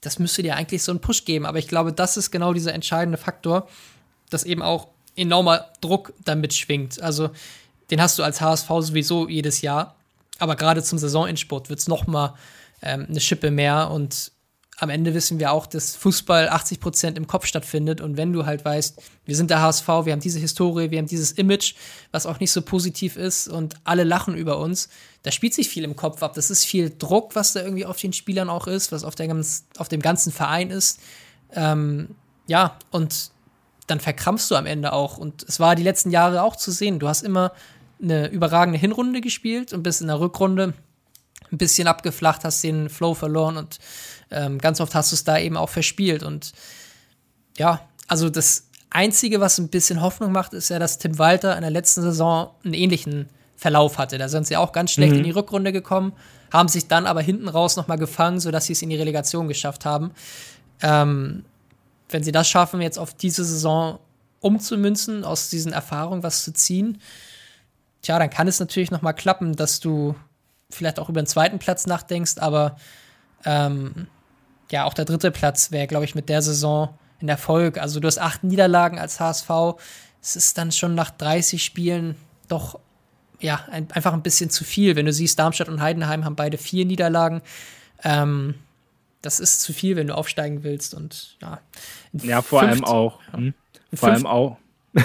das 0.02 0.20
müsste 0.20 0.44
dir 0.44 0.56
eigentlich 0.56 0.84
so 0.84 0.92
einen 0.92 1.02
Push 1.02 1.26
geben. 1.26 1.46
Aber 1.48 1.58
ich 1.58 1.68
glaube, 1.68 1.92
das 1.92 2.18
ist 2.18 2.30
genau 2.32 2.54
dieser 2.54 2.74
entscheidende 2.74 3.18
Faktor, 3.18 3.68
dass 4.32 4.44
eben 4.44 4.64
auch 4.64 4.88
enormer 5.16 5.68
Druck 5.82 6.14
damit 6.26 6.54
schwingt. 6.54 7.02
Also 7.02 7.30
den 7.92 8.02
hast 8.02 8.18
du 8.18 8.24
als 8.24 8.42
HSV 8.42 8.68
sowieso 8.80 9.28
jedes 9.30 9.62
Jahr. 9.62 9.96
Aber 10.40 10.56
gerade 10.56 10.82
zum 10.82 10.98
Saisonendsport 10.98 11.70
wird 11.70 11.80
es 11.80 11.88
noch 11.88 12.08
mal 12.08 12.34
ähm, 12.82 13.06
eine 13.08 13.20
Schippe 13.20 13.52
mehr. 13.52 13.92
Und 13.92 14.32
am 14.80 14.90
Ende 14.90 15.14
wissen 15.14 15.40
wir 15.40 15.52
auch, 15.52 15.68
dass 15.68 15.96
Fußball 15.96 16.50
80 16.50 16.80
Prozent 16.80 17.18
im 17.18 17.28
Kopf 17.28 17.46
stattfindet. 17.46 18.02
Und 18.02 18.18
wenn 18.18 18.34
du 18.34 18.46
halt 18.46 18.66
weißt, 18.66 19.00
wir 19.26 19.36
sind 19.36 19.52
der 19.52 19.62
HSV, 19.62 19.88
wir 19.88 20.14
haben 20.14 20.22
diese 20.22 20.40
Historie, 20.40 20.90
wir 20.90 20.98
haben 20.98 21.06
dieses 21.06 21.34
Image, 21.34 21.76
was 22.12 22.26
auch 22.26 22.40
nicht 22.40 22.52
so 22.52 22.64
positiv 22.64 23.18
ist 23.18 23.48
und 23.48 23.76
alle 23.84 24.04
lachen 24.04 24.36
über 24.36 24.58
uns, 24.58 24.90
da 25.22 25.32
spielt 25.32 25.54
sich 25.54 25.70
viel 25.70 25.84
im 25.84 25.96
Kopf 25.96 26.24
ab. 26.24 26.34
Das 26.34 26.50
ist 26.50 26.66
viel 26.66 26.92
Druck, 26.98 27.36
was 27.36 27.54
da 27.54 27.62
irgendwie 27.62 27.86
auf 27.86 27.98
den 27.98 28.14
Spielern 28.14 28.50
auch 28.50 28.66
ist, 28.66 28.92
was 28.92 29.04
auf, 29.04 29.14
der 29.14 29.32
auf 29.78 29.88
dem 29.90 30.02
ganzen 30.02 30.32
Verein 30.32 30.72
ist. 30.72 31.00
Ähm, 31.54 32.16
ja, 32.48 32.80
und 32.90 33.30
dann 33.92 34.00
verkrampfst 34.00 34.50
du 34.50 34.56
am 34.56 34.66
Ende 34.66 34.94
auch. 34.94 35.18
Und 35.18 35.44
es 35.44 35.60
war 35.60 35.76
die 35.76 35.84
letzten 35.84 36.10
Jahre 36.10 36.42
auch 36.42 36.56
zu 36.56 36.72
sehen. 36.72 36.98
Du 36.98 37.08
hast 37.08 37.22
immer 37.22 37.52
eine 38.02 38.28
überragende 38.30 38.80
Hinrunde 38.80 39.22
gespielt 39.22 39.74
und 39.74 39.84
bist 39.84 40.02
in 40.02 40.08
der 40.08 40.20
Rückrunde 40.20 40.74
ein 41.52 41.58
bisschen 41.58 41.88
abgeflacht, 41.88 42.44
hast 42.44 42.64
den 42.64 42.90
Flow 42.90 43.14
verloren 43.14 43.58
und 43.58 43.78
ähm, 44.32 44.58
ganz 44.58 44.80
oft 44.80 44.96
hast 44.96 45.12
du 45.12 45.16
es 45.16 45.24
da 45.26 45.38
eben 45.38 45.58
auch 45.58 45.70
verspielt. 45.70 46.24
Und 46.24 46.54
ja, 47.58 47.82
also 48.08 48.30
das 48.30 48.70
Einzige, 48.90 49.40
was 49.42 49.58
ein 49.58 49.68
bisschen 49.68 50.02
Hoffnung 50.02 50.32
macht, 50.32 50.54
ist 50.54 50.70
ja, 50.70 50.80
dass 50.80 50.98
Tim 50.98 51.20
Walter 51.20 51.56
in 51.56 51.62
der 51.62 51.70
letzten 51.70 52.02
Saison 52.02 52.52
einen 52.64 52.74
ähnlichen 52.74 53.28
Verlauf 53.58 53.98
hatte. 53.98 54.18
Da 54.18 54.30
sind 54.30 54.48
sie 54.48 54.58
auch 54.58 54.72
ganz 54.72 54.92
schlecht 54.92 55.12
Mhm. 55.12 55.20
in 55.20 55.24
die 55.26 55.32
Rückrunde 55.32 55.72
gekommen, 55.72 56.14
haben 56.52 56.70
sich 56.70 56.88
dann 56.88 57.06
aber 57.06 57.22
hinten 57.22 57.48
raus 57.50 57.76
nochmal 57.76 57.98
gefangen, 57.98 58.40
sodass 58.40 58.66
sie 58.66 58.74
es 58.74 58.82
in 58.82 58.90
die 58.90 58.96
Relegation 58.96 59.48
geschafft 59.48 59.86
haben. 59.86 60.12
Ähm, 60.82 61.46
wenn 62.14 62.24
sie 62.24 62.32
das 62.32 62.50
schaffen, 62.50 62.82
jetzt 62.82 63.00
auf 63.00 63.14
diese 63.14 63.44
Saison 63.44 64.00
umzumünzen, 64.40 65.24
aus 65.24 65.50
diesen 65.50 65.74
Erfahrungen 65.74 66.24
was 66.24 66.44
zu 66.44 66.54
ziehen, 66.54 67.02
tja, 68.02 68.18
dann 68.20 68.30
kann 68.30 68.48
es 68.48 68.60
natürlich 68.60 68.92
noch 68.92 69.02
mal 69.02 69.14
klappen, 69.14 69.56
dass 69.56 69.80
du 69.80 70.16
vielleicht 70.70 71.00
auch 71.00 71.10
über 71.10 71.22
den 71.22 71.28
zweiten 71.28 71.60
Platz 71.60 71.86
nachdenkst, 71.86 72.38
aber 72.38 72.78
ähm, 73.46 74.08
ja, 74.72 74.86
auch 74.86 74.94
der 74.94 75.06
dritte 75.06 75.32
Platz 75.32 75.72
wäre, 75.72 75.88
glaube 75.88 76.06
ich, 76.06 76.16
mit 76.16 76.30
der 76.30 76.42
Saison 76.42 76.98
in 77.20 77.30
Erfolg. 77.30 77.78
Also 77.78 78.00
du 78.00 78.08
hast 78.08 78.20
acht 78.20 78.44
Niederlagen 78.44 78.98
als 78.98 79.20
HSV. 79.20 79.50
Es 80.22 80.36
ist 80.36 80.58
dann 80.58 80.72
schon 80.72 80.96
nach 80.96 81.12
30 81.12 81.64
Spielen 81.64 82.16
doch 82.48 82.80
ja, 83.40 83.66
ein, 83.72 83.92
einfach 83.92 84.14
ein 84.14 84.22
bisschen 84.22 84.50
zu 84.50 84.64
viel. 84.64 84.96
Wenn 84.96 85.06
du 85.06 85.14
siehst, 85.14 85.38
Darmstadt 85.40 85.68
und 85.68 85.82
Heidenheim 85.82 86.26
haben 86.26 86.36
beide 86.36 86.58
vier 86.58 86.86
Niederlagen. 86.86 87.42
Ähm, 88.04 88.56
das 89.22 89.40
ist 89.40 89.62
zu 89.62 89.74
viel, 89.74 89.96
wenn 89.96 90.08
du 90.08 90.16
aufsteigen 90.16 90.64
willst. 90.64 90.94
Und 90.94 91.38
ja, 91.42 91.60
Ja, 92.14 92.42
vor 92.42 92.62
allem 92.62 92.84
auch. 92.84 93.20
Hm? 93.32 93.54
Vor 93.94 94.10
allem 94.10 94.26
auch. 94.26 94.58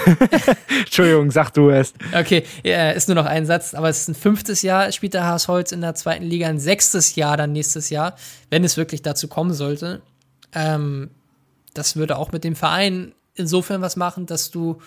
Entschuldigung, 0.79 1.31
sag 1.31 1.53
du 1.53 1.69
es. 1.69 1.93
Okay, 2.13 2.43
ja, 2.63 2.91
ist 2.91 3.07
nur 3.07 3.15
noch 3.15 3.25
ein 3.25 3.45
Satz, 3.45 3.73
aber 3.73 3.87
es 3.87 4.01
ist 4.01 4.09
ein 4.09 4.15
fünftes 4.15 4.61
Jahr, 4.61 4.91
spielt 4.91 5.13
der 5.13 5.25
HSV 5.25 5.49
jetzt 5.57 5.71
in 5.71 5.79
der 5.79 5.95
zweiten 5.95 6.25
Liga, 6.25 6.47
ein 6.47 6.59
sechstes 6.59 7.15
Jahr 7.15 7.37
dann 7.37 7.53
nächstes 7.53 7.89
Jahr, 7.89 8.17
wenn 8.49 8.65
es 8.65 8.75
wirklich 8.75 9.01
dazu 9.01 9.29
kommen 9.29 9.53
sollte. 9.53 10.01
Ähm, 10.53 11.09
das 11.73 11.95
würde 11.95 12.17
auch 12.17 12.33
mit 12.33 12.43
dem 12.43 12.55
Verein 12.55 13.13
insofern 13.35 13.81
was 13.81 13.95
machen, 13.95 14.25
dass 14.25 14.51
du 14.51 14.81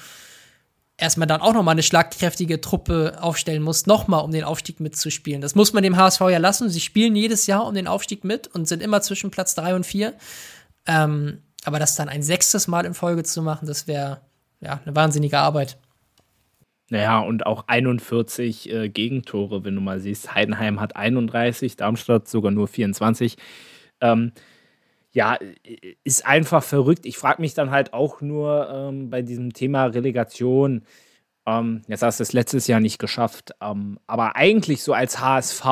erstmal 1.01 1.27
dann 1.27 1.40
auch 1.40 1.55
nochmal 1.55 1.72
eine 1.72 1.82
schlagkräftige 1.82 2.60
Truppe 2.60 3.18
aufstellen 3.20 3.62
musst, 3.62 3.86
nochmal 3.86 4.24
um 4.24 4.31
den 4.31 4.44
Aufstieg 4.44 4.81
mitzuspielen. 4.81 5.40
Das 5.40 5.55
muss 5.55 5.72
man 5.72 5.82
dem 5.82 5.97
HSV 5.97 6.20
ja 6.20 6.39
lassen. 6.39 6.68
Sie 6.68 6.81
spielen 6.81 7.16
jedes 7.16 7.47
Jahr 7.47 7.66
um 7.66 7.74
den 7.74 7.86
Aufstieg 7.86 8.24
mit 8.24 8.47
und 8.48 8.68
sind 8.68 8.82
immer 8.82 9.01
zwischen 9.02 9.31
Platz 9.31 9.55
drei 9.55 9.74
und 9.74 9.86
vier. 9.86 10.14
Ähm, 10.86 11.43
aber 11.64 11.78
das 11.78 11.94
dann 11.94 12.09
ein 12.09 12.22
sechstes 12.22 12.68
Mal 12.68 12.85
in 12.85 12.94
Folge 12.94 13.22
zu 13.22 13.43
machen, 13.43 13.66
das 13.66 13.86
wäre 13.86 14.20
ja 14.60 14.81
eine 14.85 14.94
wahnsinnige 14.94 15.39
Arbeit. 15.39 15.78
Naja, 16.90 17.20
und 17.20 17.47
auch 17.47 17.64
41 17.68 18.70
äh, 18.70 18.89
Gegentore, 18.89 19.64
wenn 19.64 19.77
du 19.77 19.81
mal 19.81 20.01
siehst. 20.01 20.35
Heidenheim 20.35 20.81
hat 20.81 20.97
31, 20.97 21.77
Darmstadt 21.77 22.28
sogar 22.28 22.51
nur 22.51 22.66
24. 22.66 23.36
Ähm, 24.01 24.32
ja, 25.12 25.39
ist 26.05 26.27
einfach 26.27 26.62
verrückt. 26.62 27.05
Ich 27.05 27.19
frage 27.19 27.43
mich 27.43 27.55
dann 27.55 27.70
halt 27.70 27.93
auch 27.93 28.20
nur 28.20 28.69
ähm, 28.73 29.11
bei 29.11 29.23
diesem 29.23 29.53
Thema 29.53 29.87
Relegation. 29.87 30.82
Ähm, 31.47 31.82
jetzt 31.89 32.03
hast 32.03 32.20
du 32.20 32.23
es 32.23 32.32
letztes 32.32 32.66
Jahr 32.66 32.81
nicht 32.81 32.99
geschafft. 32.99 33.53
Ähm, 33.61 33.99
aber 34.07 34.37
eigentlich 34.37 34.82
so 34.82 34.93
als 34.93 35.20
HSV, 35.20 35.65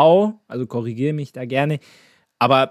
also 0.48 0.66
korrigiere 0.66 1.12
mich 1.12 1.32
da 1.32 1.44
gerne, 1.44 1.78
aber 2.38 2.70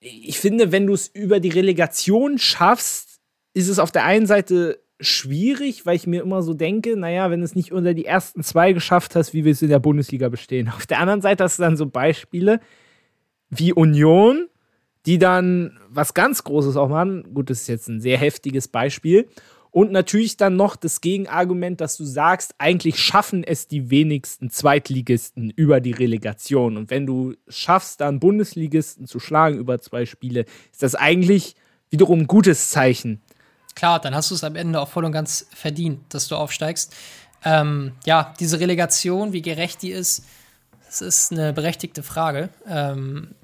ich 0.00 0.40
finde, 0.40 0.72
wenn 0.72 0.86
du 0.86 0.94
es 0.94 1.06
über 1.06 1.38
die 1.38 1.50
Relegation 1.50 2.38
schaffst, 2.38 3.20
ist 3.54 3.68
es 3.68 3.78
auf 3.78 3.92
der 3.92 4.04
einen 4.04 4.26
Seite 4.26 4.82
schwierig, 5.00 5.86
weil 5.86 5.96
ich 5.96 6.06
mir 6.06 6.22
immer 6.22 6.42
so 6.42 6.54
denke, 6.54 6.96
naja, 6.96 7.30
wenn 7.30 7.40
du 7.40 7.44
es 7.44 7.54
nicht 7.54 7.72
unter 7.72 7.94
die 7.94 8.04
ersten 8.04 8.42
zwei 8.42 8.72
geschafft 8.72 9.14
hast, 9.14 9.32
wie 9.32 9.44
wir 9.44 9.52
es 9.52 9.62
in 9.62 9.68
der 9.68 9.78
Bundesliga 9.78 10.28
bestehen. 10.28 10.68
Auf 10.68 10.86
der 10.86 11.00
anderen 11.00 11.20
Seite 11.20 11.44
hast 11.44 11.58
du 11.58 11.62
dann 11.62 11.76
so 11.76 11.86
Beispiele 11.86 12.60
wie 13.48 13.72
Union, 13.72 14.48
die 15.06 15.18
dann 15.18 15.78
was 15.88 16.14
ganz 16.14 16.44
Großes 16.44 16.76
auch 16.76 16.88
machen. 16.88 17.34
Gut, 17.34 17.50
das 17.50 17.62
ist 17.62 17.68
jetzt 17.68 17.88
ein 17.88 18.00
sehr 18.00 18.18
heftiges 18.18 18.68
Beispiel. 18.68 19.28
Und 19.72 19.90
natürlich 19.90 20.36
dann 20.36 20.54
noch 20.54 20.76
das 20.76 21.00
Gegenargument, 21.00 21.80
dass 21.80 21.96
du 21.96 22.04
sagst, 22.04 22.54
eigentlich 22.58 22.98
schaffen 22.98 23.42
es 23.42 23.68
die 23.68 23.88
wenigsten 23.88 24.50
Zweitligisten 24.50 25.48
über 25.50 25.80
die 25.80 25.92
Relegation. 25.92 26.76
Und 26.76 26.90
wenn 26.90 27.06
du 27.06 27.34
schaffst, 27.48 28.02
dann 28.02 28.20
Bundesligisten 28.20 29.06
zu 29.06 29.18
schlagen 29.18 29.56
über 29.56 29.80
zwei 29.80 30.04
Spiele, 30.04 30.44
ist 30.70 30.82
das 30.82 30.94
eigentlich 30.94 31.56
wiederum 31.88 32.20
ein 32.20 32.26
gutes 32.26 32.68
Zeichen. 32.70 33.22
Klar, 33.74 33.98
dann 33.98 34.14
hast 34.14 34.30
du 34.30 34.34
es 34.34 34.44
am 34.44 34.56
Ende 34.56 34.78
auch 34.78 34.90
voll 34.90 35.06
und 35.06 35.12
ganz 35.12 35.46
verdient, 35.54 36.00
dass 36.10 36.28
du 36.28 36.36
aufsteigst. 36.36 36.94
Ähm, 37.42 37.92
ja, 38.04 38.34
diese 38.38 38.60
Relegation, 38.60 39.32
wie 39.32 39.40
gerecht 39.40 39.80
die 39.80 39.90
ist, 39.90 40.26
das 40.84 41.00
ist 41.00 41.32
eine 41.32 41.54
berechtigte 41.54 42.02
Frage. 42.02 42.50
Ähm, 42.68 43.34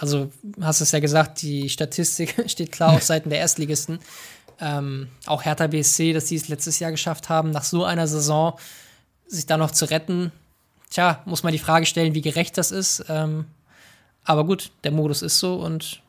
also, 0.00 0.30
hast 0.60 0.80
es 0.80 0.92
ja 0.92 1.00
gesagt, 1.00 1.42
die 1.42 1.68
Statistik 1.68 2.34
steht 2.46 2.72
klar 2.72 2.92
auf 2.92 3.02
Seiten 3.02 3.30
der 3.30 3.38
Erstligisten. 3.38 4.00
Ähm, 4.60 5.08
auch 5.26 5.44
Hertha 5.44 5.66
BSC, 5.66 6.12
dass 6.12 6.28
sie 6.28 6.36
es 6.36 6.48
letztes 6.48 6.78
Jahr 6.78 6.90
geschafft 6.90 7.28
haben, 7.28 7.50
nach 7.50 7.64
so 7.64 7.84
einer 7.84 8.06
Saison 8.06 8.58
sich 9.26 9.46
da 9.46 9.56
noch 9.56 9.70
zu 9.70 9.84
retten. 9.86 10.32
Tja, 10.90 11.22
muss 11.26 11.42
man 11.42 11.52
die 11.52 11.58
Frage 11.58 11.86
stellen, 11.86 12.14
wie 12.14 12.22
gerecht 12.22 12.58
das 12.58 12.70
ist. 12.70 13.04
Ähm, 13.08 13.46
aber 14.24 14.44
gut, 14.44 14.72
der 14.84 14.90
Modus 14.90 15.22
ist 15.22 15.38
so 15.38 15.54
und 15.54 16.02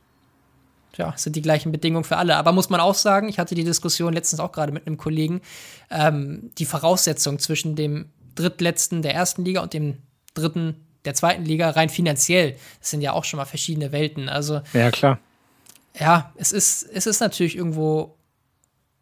ja, 0.98 1.14
sind 1.16 1.36
die 1.36 1.42
gleichen 1.42 1.72
Bedingungen 1.72 2.04
für 2.04 2.18
alle. 2.18 2.36
Aber 2.36 2.52
muss 2.52 2.70
man 2.70 2.82
auch 2.82 2.96
sagen, 2.96 3.30
ich 3.30 3.40
hatte 3.40 3.56
die 3.56 3.64
Diskussion 3.64 4.14
letztens 4.14 4.40
auch 4.40 4.52
gerade 4.52 4.72
mit 4.72 4.88
einem 4.88 4.98
Kollegen, 4.98 5.42
ähm, 5.90 6.52
die 6.58 6.66
Voraussetzung 6.66 7.40
zwischen 7.40 7.76
dem 7.76 8.10
drittletzten 8.36 9.02
der 9.02 9.14
ersten 9.14 9.46
Liga 9.46 9.62
und 9.62 9.74
dem 9.74 9.98
dritten 10.34 10.76
der 11.06 11.14
zweiten 11.14 11.46
Liga 11.46 11.70
rein 11.70 11.90
finanziell, 11.90 12.56
das 12.80 12.92
sind 12.92 13.02
ja 13.02 13.14
auch 13.14 13.24
schon 13.24 13.38
mal 13.38 13.46
verschiedene 13.46 13.92
Welten. 13.92 14.30
Also 14.30 14.62
ja 14.74 14.92
klar. 14.92 15.20
Ja, 16.00 16.34
es 16.36 16.52
ist 16.52 16.84
es 16.94 17.08
ist 17.08 17.20
natürlich 17.20 17.56
irgendwo 17.56 18.16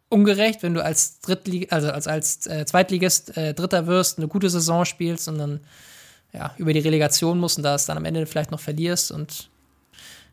ungerecht, 0.08 0.62
wenn 0.62 0.74
du 0.74 0.82
als 0.82 1.20
Drittlig 1.20 1.72
also 1.72 1.90
als, 1.90 2.06
als 2.06 2.46
äh, 2.46 2.64
Zweitligist 2.64 3.36
äh, 3.36 3.54
Dritter 3.54 3.86
wirst, 3.86 4.18
eine 4.18 4.28
gute 4.28 4.50
Saison 4.50 4.84
spielst 4.84 5.28
und 5.28 5.38
dann 5.38 5.60
ja, 6.32 6.54
über 6.58 6.72
die 6.72 6.80
Relegation 6.80 7.38
musst 7.38 7.56
und 7.56 7.62
da 7.62 7.74
es 7.74 7.86
dann 7.86 7.96
am 7.96 8.04
Ende 8.04 8.26
vielleicht 8.26 8.50
noch 8.50 8.60
verlierst 8.60 9.10
und 9.10 9.50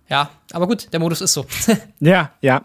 ja, 0.07 0.29
aber 0.51 0.67
gut, 0.67 0.93
der 0.93 0.99
Modus 0.99 1.21
ist 1.21 1.33
so. 1.33 1.47
ja, 1.99 2.31
ja. 2.41 2.61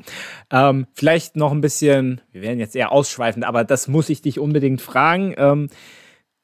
Ähm, 0.51 0.87
vielleicht 0.93 1.37
noch 1.37 1.53
ein 1.53 1.63
bisschen, 1.63 2.21
wir 2.33 2.43
werden 2.43 2.59
jetzt 2.59 2.77
eher 2.77 2.93
ausschweifend, 2.93 3.45
aber 3.45 3.65
das 3.65 3.89
muss 3.89 4.11
ich 4.11 4.21
dich 4.21 4.39
unbedingt 4.39 4.83
fragen. 4.83 5.35
Ähm, 5.39 5.71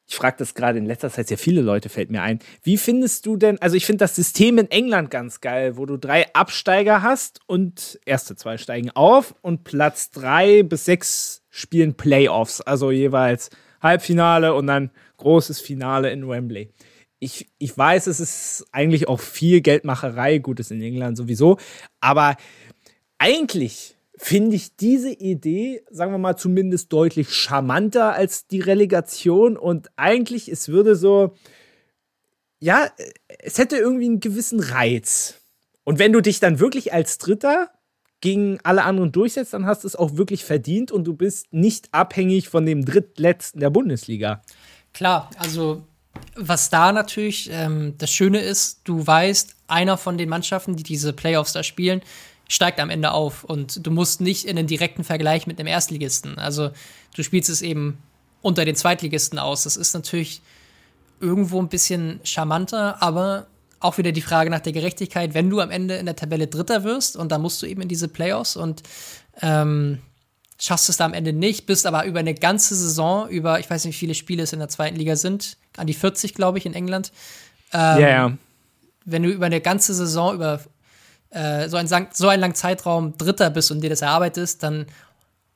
ich 0.08 0.14
frage 0.14 0.36
das 0.38 0.54
gerade 0.54 0.78
in 0.78 0.86
letzter 0.86 1.10
Zeit 1.10 1.28
sehr 1.28 1.38
viele 1.38 1.62
Leute, 1.62 1.88
fällt 1.88 2.10
mir 2.10 2.22
ein. 2.22 2.38
Wie 2.62 2.76
findest 2.76 3.26
du 3.26 3.36
denn, 3.36 3.60
also 3.60 3.76
ich 3.76 3.86
finde 3.86 3.98
das 3.98 4.14
System 4.14 4.58
in 4.58 4.70
England 4.70 5.10
ganz 5.10 5.40
geil, 5.40 5.76
wo 5.76 5.84
du 5.84 5.96
drei 5.96 6.32
Absteiger 6.32 7.02
hast 7.02 7.40
und 7.46 7.98
erste 8.06 8.36
zwei 8.36 8.56
steigen 8.56 8.90
auf 8.90 9.34
und 9.42 9.64
Platz 9.64 10.10
drei 10.10 10.62
bis 10.62 10.84
sechs 10.84 11.42
spielen 11.50 11.94
Playoffs, 11.94 12.60
also 12.60 12.92
jeweils 12.92 13.50
Halbfinale 13.82 14.54
und 14.54 14.68
dann 14.68 14.90
großes 15.16 15.60
Finale 15.60 16.10
in 16.10 16.28
Wembley. 16.28 16.70
Ich, 17.18 17.48
ich 17.58 17.76
weiß, 17.76 18.06
es 18.06 18.20
ist 18.20 18.66
eigentlich 18.72 19.08
auch 19.08 19.20
viel 19.20 19.60
Geldmacherei, 19.60 20.38
gut 20.38 20.60
ist 20.60 20.70
in 20.70 20.82
England 20.82 21.16
sowieso, 21.16 21.58
aber 22.00 22.36
eigentlich 23.18 23.95
finde 24.16 24.56
ich 24.56 24.76
diese 24.76 25.10
Idee, 25.10 25.82
sagen 25.90 26.12
wir 26.12 26.18
mal, 26.18 26.36
zumindest 26.36 26.92
deutlich 26.92 27.30
charmanter 27.30 28.14
als 28.14 28.46
die 28.46 28.60
Relegation. 28.60 29.56
Und 29.56 29.90
eigentlich, 29.96 30.48
es 30.48 30.68
würde 30.68 30.96
so, 30.96 31.34
ja, 32.58 32.90
es 33.38 33.58
hätte 33.58 33.76
irgendwie 33.76 34.06
einen 34.06 34.20
gewissen 34.20 34.60
Reiz. 34.60 35.34
Und 35.84 35.98
wenn 35.98 36.12
du 36.12 36.20
dich 36.20 36.40
dann 36.40 36.58
wirklich 36.58 36.92
als 36.92 37.18
Dritter 37.18 37.70
gegen 38.20 38.58
alle 38.62 38.84
anderen 38.84 39.12
durchsetzt, 39.12 39.52
dann 39.52 39.66
hast 39.66 39.84
du 39.84 39.88
es 39.88 39.96
auch 39.96 40.16
wirklich 40.16 40.44
verdient 40.44 40.90
und 40.90 41.04
du 41.04 41.14
bist 41.14 41.52
nicht 41.52 41.88
abhängig 41.92 42.48
von 42.48 42.64
dem 42.64 42.84
Drittletzten 42.84 43.60
der 43.60 43.70
Bundesliga. 43.70 44.42
Klar, 44.94 45.30
also 45.38 45.84
was 46.34 46.70
da 46.70 46.92
natürlich 46.92 47.50
ähm, 47.52 47.94
das 47.98 48.10
Schöne 48.10 48.40
ist, 48.40 48.80
du 48.84 49.06
weißt, 49.06 49.54
einer 49.68 49.98
von 49.98 50.16
den 50.16 50.30
Mannschaften, 50.30 50.76
die 50.76 50.82
diese 50.82 51.12
Playoffs 51.12 51.52
da 51.52 51.62
spielen, 51.62 52.00
steigt 52.48 52.80
am 52.80 52.90
Ende 52.90 53.12
auf 53.12 53.44
und 53.44 53.84
du 53.86 53.90
musst 53.90 54.20
nicht 54.20 54.44
in 54.44 54.58
einen 54.58 54.68
direkten 54.68 55.04
Vergleich 55.04 55.46
mit 55.46 55.58
einem 55.58 55.66
Erstligisten. 55.66 56.38
Also 56.38 56.70
du 57.14 57.22
spielst 57.22 57.50
es 57.50 57.62
eben 57.62 57.98
unter 58.42 58.64
den 58.64 58.76
Zweitligisten 58.76 59.38
aus. 59.38 59.64
Das 59.64 59.76
ist 59.76 59.94
natürlich 59.94 60.42
irgendwo 61.20 61.60
ein 61.60 61.68
bisschen 61.68 62.20
charmanter, 62.22 63.02
aber 63.02 63.46
auch 63.80 63.98
wieder 63.98 64.12
die 64.12 64.22
Frage 64.22 64.50
nach 64.50 64.60
der 64.60 64.72
Gerechtigkeit, 64.72 65.34
wenn 65.34 65.50
du 65.50 65.60
am 65.60 65.70
Ende 65.70 65.96
in 65.96 66.06
der 66.06 66.16
Tabelle 66.16 66.46
Dritter 66.46 66.84
wirst 66.84 67.16
und 67.16 67.32
dann 67.32 67.42
musst 67.42 67.62
du 67.62 67.66
eben 67.66 67.82
in 67.82 67.88
diese 67.88 68.08
Playoffs 68.08 68.56
und 68.56 68.82
ähm, 69.42 69.98
schaffst 70.58 70.88
es 70.88 70.96
da 70.96 71.04
am 71.04 71.12
Ende 71.12 71.32
nicht, 71.32 71.66
bist 71.66 71.86
aber 71.86 72.04
über 72.06 72.20
eine 72.20 72.34
ganze 72.34 72.74
Saison, 72.74 73.28
über, 73.28 73.60
ich 73.60 73.68
weiß 73.68 73.84
nicht, 73.84 73.94
wie 73.96 73.98
viele 73.98 74.14
Spiele 74.14 74.42
es 74.42 74.52
in 74.52 74.58
der 74.58 74.68
zweiten 74.68 74.96
Liga 74.96 75.16
sind, 75.16 75.56
an 75.76 75.86
die 75.86 75.94
40, 75.94 76.34
glaube 76.34 76.58
ich, 76.58 76.66
in 76.66 76.74
England. 76.74 77.12
Ähm, 77.72 78.00
ja, 78.00 78.08
ja. 78.08 78.38
Wenn 79.04 79.22
du 79.22 79.30
über 79.30 79.46
eine 79.46 79.60
ganze 79.60 79.94
Saison, 79.94 80.34
über 80.34 80.60
äh, 81.36 81.68
so, 81.68 81.76
ein, 81.76 81.86
so 81.86 82.28
einen 82.28 82.40
langen 82.40 82.54
Zeitraum 82.54 83.16
Dritter 83.18 83.50
bist 83.50 83.70
und 83.70 83.82
dir 83.82 83.90
das 83.90 84.02
erarbeitest, 84.02 84.62
dann 84.62 84.86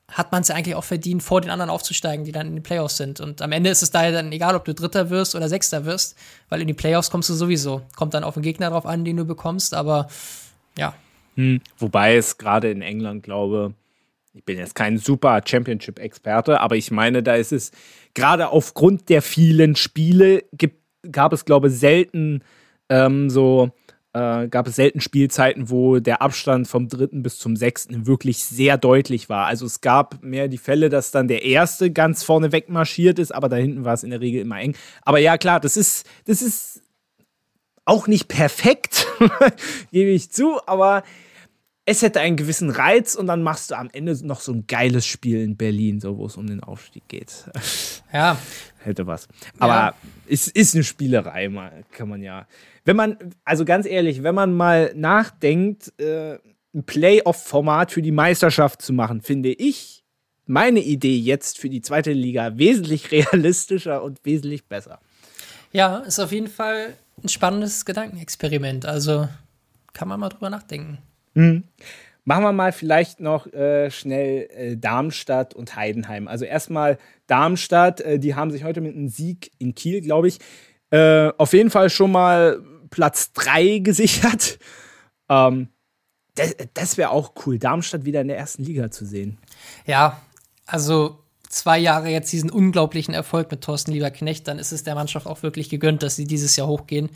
hat 0.07 0.31
man 0.31 0.41
es 0.41 0.49
ja 0.49 0.55
eigentlich 0.55 0.75
auch 0.75 0.83
verdient, 0.83 1.23
vor 1.23 1.41
den 1.41 1.49
anderen 1.49 1.69
aufzusteigen, 1.69 2.25
die 2.25 2.31
dann 2.31 2.47
in 2.47 2.55
den 2.55 2.63
Playoffs 2.63 2.97
sind. 2.97 3.19
Und 3.19 3.41
am 3.41 3.51
Ende 3.51 3.69
ist 3.69 3.81
es 3.81 3.91
daher 3.91 4.11
dann 4.11 4.31
egal, 4.31 4.55
ob 4.55 4.65
du 4.65 4.73
Dritter 4.73 5.09
wirst 5.09 5.35
oder 5.35 5.47
Sechster 5.47 5.85
wirst, 5.85 6.17
weil 6.49 6.61
in 6.61 6.67
die 6.67 6.73
Playoffs 6.73 7.09
kommst 7.09 7.29
du 7.29 7.33
sowieso. 7.33 7.81
Kommt 7.95 8.13
dann 8.13 8.23
auf 8.23 8.33
den 8.35 8.43
Gegner 8.43 8.69
drauf 8.69 8.85
an, 8.85 9.05
den 9.05 9.17
du 9.17 9.25
bekommst, 9.25 9.73
aber 9.73 10.07
ja. 10.77 10.93
Hm, 11.35 11.61
wobei 11.77 12.17
es 12.17 12.37
gerade 12.37 12.69
in 12.69 12.81
England, 12.81 13.23
glaube 13.23 13.73
ich, 14.33 14.43
bin 14.43 14.57
jetzt 14.57 14.75
kein 14.75 14.97
super 14.97 15.41
Championship-Experte, 15.43 16.59
aber 16.59 16.75
ich 16.75 16.91
meine, 16.91 17.23
da 17.23 17.35
ist 17.35 17.51
es 17.51 17.71
gerade 18.13 18.49
aufgrund 18.49 19.09
der 19.09 19.21
vielen 19.21 19.75
Spiele 19.75 20.43
gibt, 20.53 20.81
gab 21.11 21.33
es, 21.33 21.45
glaube 21.45 21.69
ich, 21.69 21.73
selten 21.73 22.43
ähm, 22.89 23.29
so 23.29 23.71
äh, 24.13 24.47
gab 24.47 24.67
es 24.67 24.75
selten 24.75 25.01
Spielzeiten, 25.01 25.69
wo 25.69 25.99
der 25.99 26.21
Abstand 26.21 26.67
vom 26.67 26.87
dritten 26.87 27.23
bis 27.23 27.37
zum 27.37 27.55
sechsten 27.55 28.07
wirklich 28.07 28.43
sehr 28.43 28.77
deutlich 28.77 29.29
war. 29.29 29.45
Also 29.45 29.65
es 29.65 29.81
gab 29.81 30.21
mehr 30.23 30.47
die 30.47 30.57
Fälle, 30.57 30.89
dass 30.89 31.11
dann 31.11 31.27
der 31.27 31.43
erste 31.45 31.91
ganz 31.91 32.23
vorne 32.23 32.51
weg 32.51 32.69
marschiert 32.69 33.19
ist, 33.19 33.33
aber 33.33 33.49
da 33.49 33.55
hinten 33.55 33.85
war 33.85 33.93
es 33.93 34.03
in 34.03 34.09
der 34.09 34.21
Regel 34.21 34.41
immer 34.41 34.59
eng. 34.59 34.75
Aber 35.03 35.19
ja, 35.19 35.37
klar, 35.37 35.59
das 35.59 35.77
ist, 35.77 36.05
das 36.25 36.41
ist 36.41 36.81
auch 37.85 38.07
nicht 38.07 38.27
perfekt, 38.27 39.07
gebe 39.91 40.11
ich 40.11 40.31
zu, 40.31 40.59
aber 40.67 41.03
es 41.85 42.03
hätte 42.03 42.19
einen 42.19 42.35
gewissen 42.35 42.69
Reiz 42.69 43.15
und 43.15 43.27
dann 43.27 43.41
machst 43.41 43.71
du 43.71 43.75
am 43.75 43.89
Ende 43.91 44.15
noch 44.25 44.39
so 44.39 44.53
ein 44.53 44.67
geiles 44.67 45.05
Spiel 45.05 45.41
in 45.41 45.57
Berlin, 45.57 45.99
so 45.99 46.17
wo 46.17 46.27
es 46.27 46.37
um 46.37 46.47
den 46.47 46.61
Aufstieg 46.61 47.07
geht. 47.07 47.45
Ja. 48.13 48.37
hätte 48.83 49.07
was. 49.07 49.27
Aber 49.57 49.73
ja. 49.73 49.93
es 50.27 50.47
ist 50.47 50.75
eine 50.75 50.83
Spielerei, 50.83 51.49
kann 51.91 52.09
man 52.09 52.21
ja 52.21 52.47
wenn 52.85 52.95
man, 52.95 53.17
also 53.45 53.65
ganz 53.65 53.85
ehrlich, 53.85 54.23
wenn 54.23 54.35
man 54.35 54.53
mal 54.53 54.91
nachdenkt, 54.95 55.93
äh, 55.99 56.37
ein 56.73 56.83
Playoff-Format 56.85 57.91
für 57.91 58.01
die 58.01 58.11
Meisterschaft 58.11 58.81
zu 58.81 58.93
machen, 58.93 59.21
finde 59.21 59.49
ich 59.49 60.03
meine 60.45 60.79
Idee 60.79 61.17
jetzt 61.17 61.59
für 61.59 61.69
die 61.69 61.81
zweite 61.81 62.11
Liga 62.11 62.57
wesentlich 62.57 63.11
realistischer 63.11 64.03
und 64.03 64.23
wesentlich 64.25 64.65
besser. 64.65 64.99
Ja, 65.71 65.99
ist 65.99 66.19
auf 66.19 66.31
jeden 66.31 66.47
Fall 66.47 66.93
ein 67.23 67.29
spannendes 67.29 67.85
Gedankenexperiment. 67.85 68.85
Also 68.85 69.27
kann 69.93 70.07
man 70.07 70.19
mal 70.19 70.29
drüber 70.29 70.49
nachdenken. 70.49 70.97
Mhm. 71.33 71.63
Machen 72.23 72.43
wir 72.43 72.51
mal 72.51 72.71
vielleicht 72.71 73.19
noch 73.19 73.47
äh, 73.47 73.89
schnell 73.89 74.47
äh, 74.51 74.77
Darmstadt 74.77 75.53
und 75.53 75.75
Heidenheim. 75.75 76.27
Also 76.27 76.45
erstmal 76.45 76.97
Darmstadt, 77.27 78.01
äh, 78.01 78.19
die 78.19 78.35
haben 78.35 78.51
sich 78.51 78.63
heute 78.63 78.81
mit 78.81 78.95
einem 78.95 79.07
Sieg 79.07 79.51
in 79.57 79.73
Kiel, 79.73 80.01
glaube 80.01 80.27
ich, 80.27 80.39
äh, 80.91 81.31
auf 81.37 81.53
jeden 81.53 81.71
Fall 81.71 81.89
schon 81.89 82.11
mal 82.11 82.61
Platz 82.91 83.33
3 83.33 83.79
gesichert. 83.79 84.59
Ähm, 85.29 85.69
das, 86.35 86.55
das 86.73 86.97
wäre 86.97 87.09
auch 87.09 87.33
cool, 87.45 87.57
Darmstadt 87.57 88.05
wieder 88.05 88.21
in 88.21 88.27
der 88.27 88.37
ersten 88.37 88.63
Liga 88.63 88.91
zu 88.91 89.05
sehen. 89.05 89.37
Ja, 89.85 90.21
also 90.67 91.17
zwei 91.49 91.77
Jahre 91.77 92.09
jetzt 92.09 92.31
diesen 92.31 92.49
unglaublichen 92.49 93.13
Erfolg 93.13 93.51
mit 93.51 93.61
Thorsten 93.61 93.91
Lieberknecht, 93.91 94.47
dann 94.47 94.59
ist 94.59 94.71
es 94.71 94.83
der 94.83 94.95
Mannschaft 94.95 95.27
auch 95.27 95.43
wirklich 95.43 95.69
gegönnt, 95.69 96.03
dass 96.03 96.15
sie 96.15 96.25
dieses 96.25 96.55
Jahr 96.55 96.67
hochgehen. 96.67 97.09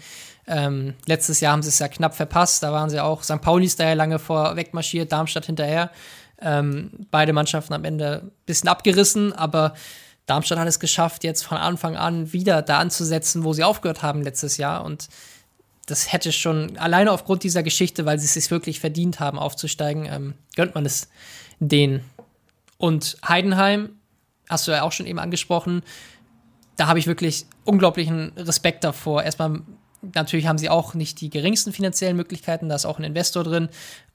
Ähm, 0.47 0.93
letztes 1.05 1.39
Jahr 1.39 1.53
haben 1.53 1.63
sie 1.63 1.69
es 1.69 1.79
ja 1.79 1.87
knapp 1.87 2.15
verpasst, 2.15 2.61
da 2.63 2.71
waren 2.71 2.89
sie 2.89 3.01
auch, 3.01 3.23
St. 3.23 3.41
Pauli 3.41 3.65
ist 3.65 3.79
da 3.79 3.85
ja 3.85 3.93
lange 3.93 4.19
vorweg 4.19 4.73
marschiert, 4.73 5.11
Darmstadt 5.11 5.45
hinterher. 5.45 5.91
Ähm, 6.41 6.91
beide 7.11 7.31
Mannschaften 7.31 7.73
am 7.73 7.85
Ende 7.85 8.23
ein 8.23 8.31
bisschen 8.45 8.67
abgerissen, 8.67 9.31
aber 9.31 9.73
Darmstadt 10.25 10.59
hat 10.59 10.67
es 10.67 10.79
geschafft, 10.79 11.23
jetzt 11.23 11.43
von 11.43 11.57
Anfang 11.57 11.95
an 11.95 12.33
wieder 12.33 12.61
da 12.61 12.79
anzusetzen, 12.79 13.43
wo 13.43 13.53
sie 13.53 13.63
aufgehört 13.63 14.01
haben 14.01 14.21
letztes 14.21 14.57
Jahr. 14.57 14.83
Und 14.83 15.07
das 15.85 16.11
hätte 16.11 16.31
schon 16.31 16.77
alleine 16.77 17.11
aufgrund 17.11 17.43
dieser 17.43 17.63
Geschichte, 17.63 18.05
weil 18.05 18.19
sie 18.19 18.25
es 18.25 18.33
sich 18.33 18.49
wirklich 18.51 18.79
verdient 18.79 19.19
haben, 19.19 19.37
aufzusteigen, 19.37 20.05
ähm, 20.05 20.33
gönnt 20.55 20.75
man 20.75 20.85
es 20.85 21.09
denen. 21.59 22.03
Und 22.77 23.17
Heidenheim, 23.27 23.89
hast 24.49 24.67
du 24.67 24.71
ja 24.71 24.83
auch 24.83 24.91
schon 24.91 25.05
eben 25.05 25.19
angesprochen, 25.19 25.83
da 26.75 26.87
habe 26.87 26.99
ich 26.99 27.07
wirklich 27.07 27.45
unglaublichen 27.63 28.33
Respekt 28.35 28.83
davor. 28.83 29.23
Erstmal 29.23 29.61
Natürlich 30.13 30.47
haben 30.47 30.57
sie 30.57 30.69
auch 30.69 30.93
nicht 30.93 31.21
die 31.21 31.29
geringsten 31.29 31.73
finanziellen 31.73 32.15
Möglichkeiten, 32.15 32.69
da 32.69 32.75
ist 32.75 32.85
auch 32.85 32.99
ein 32.99 33.03
Investor 33.03 33.43
drin, 33.43 33.69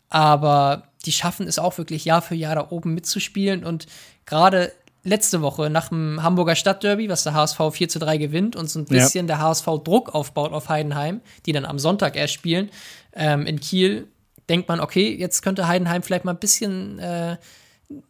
aber 0.08 0.84
die 1.04 1.12
schaffen 1.12 1.46
es 1.46 1.58
auch 1.58 1.78
wirklich 1.78 2.04
Jahr 2.04 2.22
für 2.22 2.34
Jahr 2.34 2.54
da 2.54 2.70
oben 2.70 2.94
mitzuspielen 2.94 3.64
und 3.64 3.86
gerade 4.26 4.72
letzte 5.02 5.40
Woche 5.40 5.70
nach 5.70 5.88
dem 5.88 6.22
Hamburger 6.22 6.54
Stadtderby, 6.54 7.08
was 7.08 7.24
der 7.24 7.34
HSV 7.34 7.58
4 7.72 7.88
zu 7.88 7.98
3 7.98 8.18
gewinnt 8.18 8.56
und 8.56 8.68
so 8.68 8.78
ein 8.78 8.84
bisschen 8.84 9.26
ja. 9.28 9.36
der 9.36 9.44
HSV 9.44 9.66
Druck 9.84 10.14
aufbaut 10.14 10.52
auf 10.52 10.68
Heidenheim, 10.68 11.20
die 11.46 11.52
dann 11.52 11.64
am 11.64 11.78
Sonntag 11.78 12.16
erst 12.16 12.34
spielen, 12.34 12.70
ähm, 13.14 13.46
in 13.46 13.60
Kiel, 13.60 14.08
denkt 14.48 14.68
man, 14.68 14.80
okay, 14.80 15.14
jetzt 15.14 15.42
könnte 15.42 15.68
Heidenheim 15.68 16.02
vielleicht 16.02 16.24
mal 16.24 16.32
ein 16.32 16.38
bisschen 16.38 16.98
äh, 16.98 17.36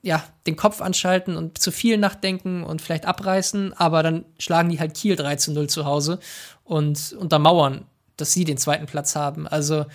ja, 0.03 0.25
den 0.47 0.57
Kopf 0.57 0.81
anschalten 0.81 1.37
und 1.37 1.59
zu 1.59 1.71
viel 1.71 1.97
nachdenken 1.97 2.65
und 2.65 2.83
vielleicht 2.83 3.07
abreißen, 3.07 3.73
aber 3.75 4.03
dann 4.03 4.25
schlagen 4.39 4.69
die 4.69 4.81
halt 4.81 4.95
Kiel 4.95 5.17
3 5.17 5.37
zu 5.37 5.53
0 5.53 5.69
zu 5.69 5.85
Hause 5.85 6.19
und 6.65 7.13
untermauern, 7.13 7.87
dass 8.17 8.33
sie 8.33 8.45
den 8.45 8.59
zweiten 8.59 8.87
Platz 8.87 9.17
haben. 9.17 9.47
Also 9.47 9.87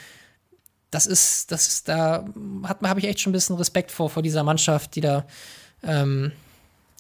das 0.91 1.05
ist, 1.07 1.51
das 1.51 1.67
ist, 1.67 1.89
da 1.89 2.25
habe 2.63 2.99
ich 2.99 3.05
echt 3.05 3.19
schon 3.19 3.31
ein 3.31 3.33
bisschen 3.33 3.57
Respekt 3.57 3.91
vor, 3.91 4.09
vor 4.09 4.23
dieser 4.23 4.43
Mannschaft, 4.43 4.95
die 4.95 5.01
da 5.01 5.25
ähm, 5.83 6.31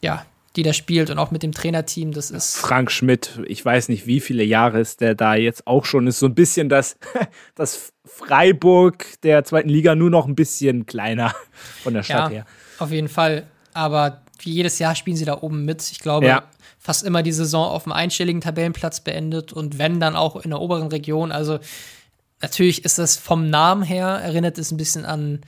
ja, 0.01 0.25
die 0.55 0.63
da 0.63 0.73
spielt 0.73 1.09
und 1.09 1.19
auch 1.19 1.31
mit 1.31 1.43
dem 1.43 1.51
Trainerteam. 1.51 2.11
Das 2.11 2.31
ist. 2.31 2.55
Frank 2.55 2.91
Schmidt, 2.91 3.39
ich 3.47 3.63
weiß 3.63 3.89
nicht, 3.89 4.07
wie 4.07 4.19
viele 4.19 4.43
Jahre 4.43 4.79
ist 4.79 5.01
der 5.01 5.15
da 5.15 5.35
jetzt 5.35 5.67
auch 5.67 5.85
schon 5.85 6.07
ist. 6.07 6.19
So 6.19 6.27
ein 6.27 6.35
bisschen 6.35 6.69
das, 6.69 6.97
das 7.55 7.93
Freiburg 8.05 9.05
der 9.23 9.43
zweiten 9.43 9.69
Liga 9.69 9.95
nur 9.95 10.09
noch 10.09 10.27
ein 10.27 10.35
bisschen 10.35 10.85
kleiner 10.85 11.33
von 11.83 11.93
der 11.93 12.03
Stadt 12.03 12.31
ja, 12.31 12.37
her. 12.37 12.45
Auf 12.79 12.91
jeden 12.91 13.09
Fall. 13.09 13.47
Aber 13.73 14.21
wie 14.39 14.51
jedes 14.51 14.79
Jahr 14.79 14.95
spielen 14.95 15.17
sie 15.17 15.25
da 15.25 15.41
oben 15.41 15.65
mit. 15.65 15.89
Ich 15.91 15.99
glaube, 15.99 16.27
ja. 16.27 16.43
fast 16.79 17.03
immer 17.03 17.23
die 17.23 17.31
Saison 17.31 17.67
auf 17.67 17.85
einem 17.85 17.93
einstelligen 17.93 18.41
Tabellenplatz 18.41 19.01
beendet 19.01 19.53
und 19.53 19.77
wenn 19.77 19.99
dann 19.99 20.15
auch 20.15 20.37
in 20.37 20.51
der 20.51 20.61
oberen 20.61 20.87
Region. 20.87 21.31
Also 21.31 21.59
natürlich 22.41 22.85
ist 22.85 22.97
das 22.97 23.17
vom 23.17 23.49
Namen 23.49 23.83
her, 23.83 24.07
erinnert 24.07 24.57
es 24.57 24.71
ein 24.71 24.77
bisschen 24.77 25.05
an 25.05 25.41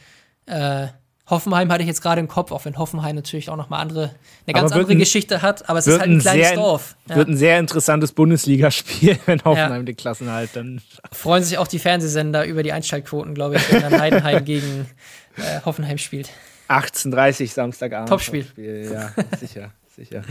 äh, 0.46 0.88
Hoffenheim 1.30 1.70
hatte 1.72 1.82
ich 1.82 1.88
jetzt 1.88 2.02
gerade 2.02 2.22
im 2.22 2.30
Kopf, 2.30 2.52
auch 2.52 2.64
wenn 2.64 2.78
Hoffenheim 2.78 3.16
natürlich 3.16 3.50
auch 3.50 3.58
nochmal 3.58 3.82
andere, 3.82 4.16
eine 4.46 4.54
ganz 4.54 4.72
andere 4.72 4.94
ein, 4.94 5.00
Geschichte 5.00 5.42
hat, 5.42 5.70
aber 5.70 5.80
es 5.80 5.88
ist 5.88 6.00
halt 6.00 6.10
ein 6.10 6.20
kleines 6.20 6.48
sehr, 6.48 6.56
Dorf. 6.56 6.96
Ja. 7.10 7.18
Wird 7.18 7.28
ein 7.28 7.38
sehr 7.38 7.60
interessantes 7.60 8.14
Bundesligaspiel, 8.14 9.18
wenn 9.26 9.44
Hoffenheim 9.44 9.82
ja. 9.82 9.84
den 9.84 9.98
Klassenhalt 9.98 10.52
dann. 10.54 10.82
Freuen 11.12 11.44
sich 11.44 11.58
auch 11.58 11.68
die 11.68 11.80
Fernsehsender 11.80 12.46
über 12.46 12.64
die 12.64 12.72
Einschaltquoten, 12.72 13.34
glaube 13.34 13.58
ich, 13.58 13.74
wenn 13.74 13.82
dann 13.82 14.00
Heidenheim 14.00 14.46
gegen 14.46 14.88
äh, 15.36 15.62
Hoffenheim 15.66 15.98
spielt. 15.98 16.30
18.30 16.70 17.54
Samstagabend. 17.54 18.10
Topspiel. 18.10 18.44
Topspiel. 18.44 18.92
Ja, 18.92 19.14
sicher, 19.38 19.72
sicher. 19.88 20.22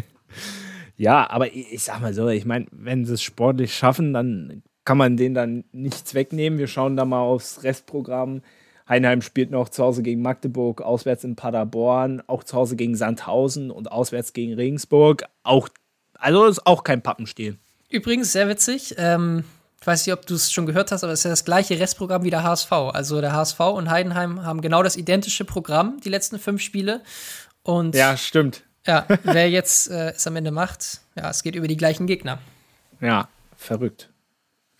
ja, 0.96 1.28
aber 1.28 1.52
ich, 1.52 1.72
ich 1.72 1.82
sag 1.82 2.00
mal 2.00 2.14
so, 2.14 2.28
ich 2.28 2.46
meine, 2.46 2.66
wenn 2.70 3.04
sie 3.04 3.14
es 3.14 3.22
sportlich 3.22 3.74
schaffen, 3.74 4.14
dann 4.14 4.62
kann 4.84 4.96
man 4.96 5.18
denen 5.18 5.34
dann 5.34 5.64
nichts 5.72 6.14
wegnehmen. 6.14 6.58
Wir 6.58 6.66
schauen 6.66 6.96
da 6.96 7.04
mal 7.04 7.20
aufs 7.20 7.62
Restprogramm. 7.62 8.40
Heinheim 8.88 9.22
spielt 9.22 9.50
noch 9.50 9.68
zu 9.68 9.84
Hause 9.84 10.02
gegen 10.02 10.22
Magdeburg, 10.22 10.80
auswärts 10.80 11.24
in 11.24 11.36
Paderborn, 11.36 12.22
auch 12.26 12.42
zu 12.42 12.56
Hause 12.56 12.76
gegen 12.76 12.96
Sandhausen 12.96 13.70
und 13.70 13.92
auswärts 13.92 14.32
gegen 14.32 14.54
Regensburg. 14.54 15.24
Auch, 15.42 15.68
also 16.14 16.46
ist 16.46 16.66
auch 16.66 16.84
kein 16.84 17.02
Pappenstiel. 17.02 17.58
Übrigens, 17.90 18.32
sehr 18.32 18.48
witzig. 18.48 18.94
Ähm, 18.98 19.44
ich 19.80 19.86
weiß 19.86 20.06
nicht, 20.06 20.14
ob 20.14 20.26
du 20.26 20.34
es 20.34 20.50
schon 20.50 20.66
gehört 20.66 20.90
hast, 20.90 21.04
aber 21.04 21.12
es 21.12 21.20
ist 21.20 21.24
ja 21.24 21.30
das 21.30 21.44
gleiche 21.44 21.78
Restprogramm 21.78 22.24
wie 22.24 22.30
der 22.30 22.42
HSV. 22.42 22.72
Also 22.72 23.20
der 23.20 23.32
HSV 23.32 23.60
und 23.60 23.90
Heidenheim 23.90 24.44
haben 24.44 24.60
genau 24.60 24.82
das 24.82 24.96
identische 24.96 25.44
Programm, 25.44 26.00
die 26.00 26.08
letzten 26.08 26.38
fünf 26.38 26.62
Spiele. 26.62 27.02
Und 27.62 27.94
ja, 27.94 28.16
stimmt. 28.16 28.64
Ja, 28.86 29.06
wer 29.22 29.50
jetzt 29.50 29.90
äh, 29.90 30.12
es 30.12 30.26
am 30.26 30.36
Ende 30.36 30.50
macht, 30.50 31.02
ja, 31.14 31.28
es 31.28 31.42
geht 31.42 31.54
über 31.54 31.68
die 31.68 31.76
gleichen 31.76 32.06
Gegner. 32.06 32.38
Ja, 33.00 33.28
verrückt. 33.56 34.08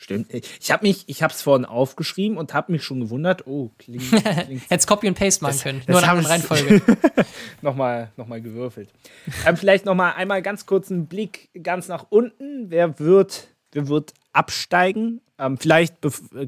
Stimmt. 0.00 0.32
Ich 0.32 0.70
habe 0.70 0.86
mich, 0.86 1.08
ich 1.08 1.24
habe 1.24 1.32
es 1.34 1.42
vorhin 1.42 1.64
aufgeschrieben 1.64 2.38
und 2.38 2.54
habe 2.54 2.70
mich 2.70 2.84
schon 2.84 3.00
gewundert. 3.00 3.48
Oh, 3.48 3.72
klingt. 3.78 4.08
klingt 4.44 4.70
Hättest 4.70 4.86
Copy 4.86 5.08
und 5.08 5.18
Paste 5.18 5.42
machen 5.42 5.54
das, 5.54 5.62
können. 5.64 5.82
Nur 5.88 6.00
nach 6.00 6.14
der 6.14 6.30
Reihenfolge. 6.30 6.82
nochmal, 7.62 8.12
nochmal 8.16 8.40
gewürfelt. 8.40 8.90
ähm, 9.44 9.56
vielleicht 9.56 9.86
nochmal 9.86 10.12
einmal 10.14 10.40
ganz 10.40 10.66
kurz 10.66 10.92
einen 10.92 11.08
Blick 11.08 11.50
ganz 11.64 11.88
nach 11.88 12.06
unten. 12.10 12.70
Wer 12.70 13.00
wird, 13.00 13.48
wer 13.72 13.88
wird 13.88 14.14
absteigen? 14.32 15.20
Ähm, 15.36 15.58
vielleicht 15.58 15.96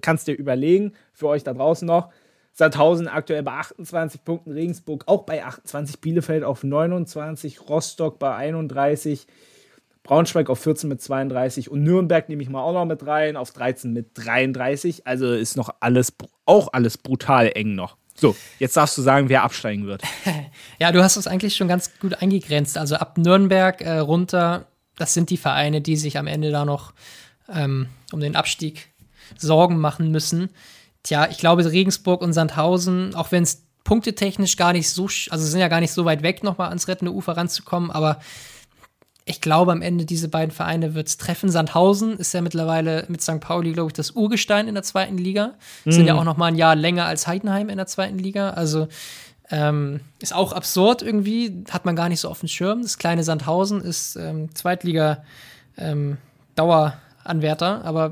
kannst 0.01 0.29
du 0.29 0.33
dir 0.33 0.39
überlegen, 0.39 0.93
für 1.13 1.27
euch 1.27 1.43
da 1.43 1.53
draußen 1.53 1.87
noch. 1.87 2.11
Sandhausen 2.53 3.09
aktuell 3.09 3.43
bei 3.43 3.53
28 3.53 4.23
Punkten, 4.23 4.53
Regensburg 4.53 5.05
auch 5.07 5.25
bei 5.25 5.45
28, 5.45 6.01
Bielefeld 6.01 6.45
auf 6.45 6.63
29, 6.63 7.69
Rostock 7.69 8.21
bei 8.21 8.33
31. 8.33 9.27
Braunschweig 10.03 10.49
auf 10.49 10.61
14 10.61 10.89
mit 10.89 11.03
32 11.03 11.71
und 11.71 11.83
Nürnberg 11.83 12.29
nehme 12.29 12.43
ich 12.43 12.49
mal 12.49 12.63
auch 12.63 12.73
noch 12.73 12.87
mit 12.87 13.07
rein 13.07 13.37
auf 13.37 13.53
13 13.53 13.93
mit 13.93 14.11
33. 14.15 15.07
Also 15.07 15.33
ist 15.33 15.57
noch 15.57 15.75
alles, 15.81 16.13
auch 16.47 16.73
alles 16.73 16.99
brutal 16.99 17.53
eng 17.55 17.75
noch. 17.75 17.97
So, 18.15 18.37
jetzt 18.59 18.77
darfst 18.77 18.99
du 18.99 19.03
sagen, 19.03 19.29
wer 19.29 19.43
absteigen 19.43 19.87
wird. 19.87 20.03
ja, 20.79 20.93
du 20.93 21.03
hast 21.03 21.17
es 21.17 21.27
eigentlich 21.27 21.57
schon 21.57 21.69
ganz 21.69 21.99
gut 22.01 22.21
eingegrenzt. 22.21 22.77
Also 22.77 22.97
ab 22.97 23.19
Nürnberg 23.19 23.81
äh, 23.81 23.99
runter, 23.99 24.67
das 24.97 25.15
sind 25.15 25.31
die 25.31 25.37
Vereine, 25.37 25.81
die 25.81 25.97
sich 25.97 26.19
am 26.19 26.27
Ende 26.27 26.51
da 26.51 26.65
noch 26.65 26.93
ähm, 27.49 27.89
um 28.13 28.21
den 28.21 28.37
Abstieg 28.37 28.89
Sorgen 29.39 29.79
machen 29.79 30.11
müssen. 30.11 30.51
Tja, 31.03 31.29
ich 31.31 31.39
glaube, 31.39 31.65
Regensburg 31.71 32.21
und 32.21 32.33
Sandhausen, 32.33 33.15
auch 33.15 33.33
wenn 33.33 33.43
es 33.43 33.65
punktetechnisch 33.85 34.57
gar 34.57 34.73
nicht 34.73 34.91
so, 34.91 35.09
also 35.31 35.45
sind 35.47 35.61
ja 35.61 35.69
gar 35.69 35.81
nicht 35.81 35.93
so 35.93 36.05
weit 36.05 36.23
weg, 36.23 36.43
nochmal 36.45 36.69
ans 36.69 36.89
rettende 36.89 37.13
Ufer 37.13 37.37
ranzukommen, 37.37 37.91
aber 37.91 38.21
ich 39.31 39.41
glaube, 39.41 39.71
am 39.71 39.81
Ende 39.81 40.05
diese 40.05 40.29
beiden 40.29 40.51
Vereine 40.51 40.95
wird 40.95 41.07
es 41.07 41.17
treffen. 41.17 41.51
Sandhausen 41.51 42.17
ist 42.19 42.35
ja 42.35 42.43
mittlerweile 42.43 43.05
mit 43.07 43.23
St. 43.23 43.39
Pauli, 43.39 43.73
glaube 43.73 43.91
ich, 43.91 43.93
das 43.93 44.11
Urgestein 44.11 44.67
in 44.67 44.75
der 44.75 44.83
zweiten 44.83 45.17
Liga. 45.17 45.53
Mhm. 45.85 45.93
Sind 45.93 46.07
ja 46.07 46.17
auch 46.17 46.25
noch 46.25 46.37
mal 46.37 46.47
ein 46.47 46.57
Jahr 46.57 46.75
länger 46.75 47.05
als 47.05 47.29
Heidenheim 47.29 47.69
in 47.69 47.77
der 47.77 47.87
zweiten 47.87 48.19
Liga. 48.19 48.51
Also 48.51 48.89
ähm, 49.49 50.01
ist 50.19 50.35
auch 50.35 50.53
absurd 50.53 51.03
irgendwie, 51.03 51.65
hat 51.71 51.85
man 51.85 51.95
gar 51.95 52.09
nicht 52.09 52.19
so 52.19 52.29
auf 52.29 52.41
dem 52.41 52.49
Schirm. 52.49 52.83
Das 52.83 52.99
kleine 52.99 53.23
Sandhausen 53.23 53.81
ist 53.81 54.17
ähm, 54.17 54.53
Zweitliga 54.53 55.23
ähm, 55.77 56.19
aber 56.57 56.95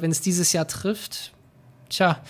wenn 0.01 0.13
es 0.13 0.21
dieses 0.21 0.53
Jahr 0.53 0.69
trifft, 0.69 1.33
tja, 1.89 2.21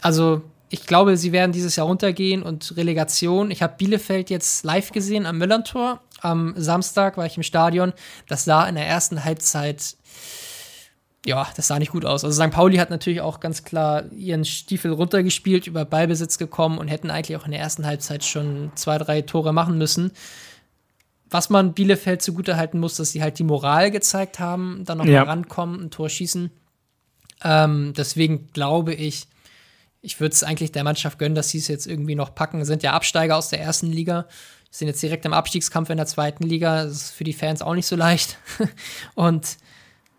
also 0.00 0.42
ich 0.70 0.86
glaube, 0.86 1.16
sie 1.16 1.32
werden 1.32 1.52
dieses 1.52 1.76
Jahr 1.76 1.86
runtergehen 1.86 2.42
und 2.42 2.76
Relegation. 2.76 3.50
Ich 3.50 3.62
habe 3.62 3.74
Bielefeld 3.76 4.30
jetzt 4.30 4.64
live 4.64 4.90
gesehen 4.92 5.26
am 5.26 5.38
Müllerntor. 5.38 6.00
Am 6.20 6.54
Samstag 6.56 7.16
war 7.16 7.26
ich 7.26 7.36
im 7.36 7.42
Stadion. 7.42 7.92
Das 8.26 8.44
sah 8.44 8.68
in 8.68 8.74
der 8.74 8.86
ersten 8.86 9.24
Halbzeit, 9.24 9.96
ja, 11.24 11.48
das 11.56 11.68
sah 11.68 11.78
nicht 11.78 11.92
gut 11.92 12.04
aus. 12.04 12.24
Also 12.24 12.42
St. 12.42 12.50
Pauli 12.50 12.78
hat 12.78 12.90
natürlich 12.90 13.20
auch 13.20 13.40
ganz 13.40 13.64
klar 13.64 14.10
ihren 14.12 14.44
Stiefel 14.44 14.92
runtergespielt, 14.92 15.66
über 15.66 15.84
Ballbesitz 15.84 16.38
gekommen 16.38 16.78
und 16.78 16.88
hätten 16.88 17.10
eigentlich 17.10 17.36
auch 17.36 17.44
in 17.44 17.52
der 17.52 17.60
ersten 17.60 17.86
Halbzeit 17.86 18.24
schon 18.24 18.72
zwei, 18.74 18.98
drei 18.98 19.22
Tore 19.22 19.52
machen 19.52 19.78
müssen. 19.78 20.12
Was 21.30 21.50
man 21.50 21.74
Bielefeld 21.74 22.22
zugute 22.22 22.56
halten 22.56 22.78
muss, 22.78 22.96
dass 22.96 23.12
sie 23.12 23.22
halt 23.22 23.38
die 23.38 23.44
Moral 23.44 23.90
gezeigt 23.90 24.38
haben, 24.38 24.84
dann 24.86 24.98
noch 24.98 25.04
ja. 25.04 25.22
rankommen, 25.24 25.84
ein 25.84 25.90
Tor 25.90 26.08
schießen. 26.08 26.50
Ähm, 27.44 27.92
deswegen 27.96 28.48
glaube 28.52 28.94
ich, 28.94 29.28
ich 30.00 30.20
würde 30.20 30.32
es 30.32 30.44
eigentlich 30.44 30.72
der 30.72 30.84
Mannschaft 30.84 31.18
gönnen, 31.18 31.34
dass 31.34 31.50
sie 31.50 31.58
es 31.58 31.68
jetzt 31.68 31.86
irgendwie 31.86 32.14
noch 32.14 32.34
packen. 32.34 32.64
Sind 32.64 32.82
ja 32.82 32.92
Absteiger 32.92 33.36
aus 33.36 33.50
der 33.50 33.60
ersten 33.60 33.88
Liga, 33.88 34.26
sind 34.78 34.88
jetzt 34.88 35.02
direkt 35.02 35.24
im 35.24 35.32
Abstiegskampf 35.32 35.90
in 35.90 35.96
der 35.96 36.06
zweiten 36.06 36.44
Liga. 36.44 36.84
Das 36.84 36.92
ist 36.92 37.10
für 37.10 37.24
die 37.24 37.32
Fans 37.32 37.62
auch 37.62 37.74
nicht 37.74 37.86
so 37.86 37.96
leicht. 37.96 38.38
Und 39.14 39.56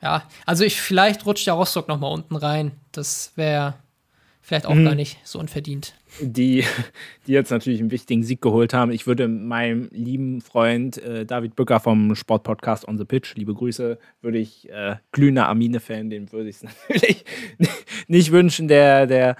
ja, 0.01 0.23
also 0.45 0.63
ich 0.63 0.81
vielleicht 0.81 1.25
rutscht 1.25 1.47
der 1.47 1.53
Rostock 1.53 1.87
noch 1.87 1.99
mal 1.99 2.07
unten 2.07 2.35
rein. 2.35 2.71
Das 2.91 3.31
wäre 3.35 3.75
vielleicht 4.41 4.65
auch 4.65 4.73
mhm. 4.73 4.85
gar 4.85 4.95
nicht 4.95 5.17
so 5.23 5.39
unverdient. 5.39 5.93
Die, 6.19 6.65
die 7.27 7.31
jetzt 7.31 7.51
natürlich 7.51 7.79
einen 7.79 7.91
wichtigen 7.91 8.23
Sieg 8.23 8.41
geholt 8.41 8.73
haben. 8.73 8.91
Ich 8.91 9.07
würde 9.07 9.27
meinem 9.27 9.87
lieben 9.91 10.41
Freund 10.41 10.97
äh, 10.97 11.25
David 11.25 11.55
Bücker 11.55 11.79
vom 11.79 12.15
Sportpodcast 12.15 12.87
On 12.87 12.97
the 12.97 13.05
Pitch, 13.05 13.35
liebe 13.35 13.53
Grüße, 13.53 13.97
würde 14.21 14.37
ich 14.39 14.69
äh, 14.69 14.97
glühender 15.11 15.47
Armine-Fan, 15.47 16.09
dem 16.09 16.31
würde 16.31 16.49
ich 16.49 16.57
es 16.57 16.63
natürlich 16.89 17.23
nicht 18.07 18.31
wünschen, 18.31 18.67
der, 18.67 19.07
der 19.07 19.37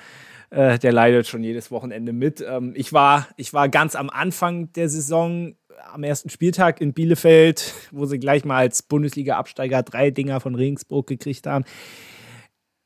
äh, 0.50 0.80
der 0.80 0.92
leidet 0.92 1.28
schon 1.28 1.44
jedes 1.44 1.72
Wochenende 1.72 2.14
mit. 2.14 2.42
Ähm, 2.42 2.74
ich, 2.76 2.94
war, 2.94 3.28
ich 3.38 3.54
war 3.54 3.70
ganz 3.70 3.96
am 3.96 4.10
Anfang 4.10 4.72
der 4.74 4.90
Saison 4.90 5.56
am 5.94 6.04
ersten 6.04 6.30
Spieltag 6.30 6.82
in 6.82 6.94
Bielefeld, 6.94 7.74
wo 7.92 8.06
sie 8.06 8.20
gleich 8.20 8.46
mal 8.46 8.58
als 8.58 8.84
Bundesliga-Absteiger 8.84 9.84
drei 9.84 10.12
Dinger 10.12 10.40
von 10.40 10.56
Regensburg 10.56 11.08
gekriegt 11.08 11.48
haben. 11.48 11.66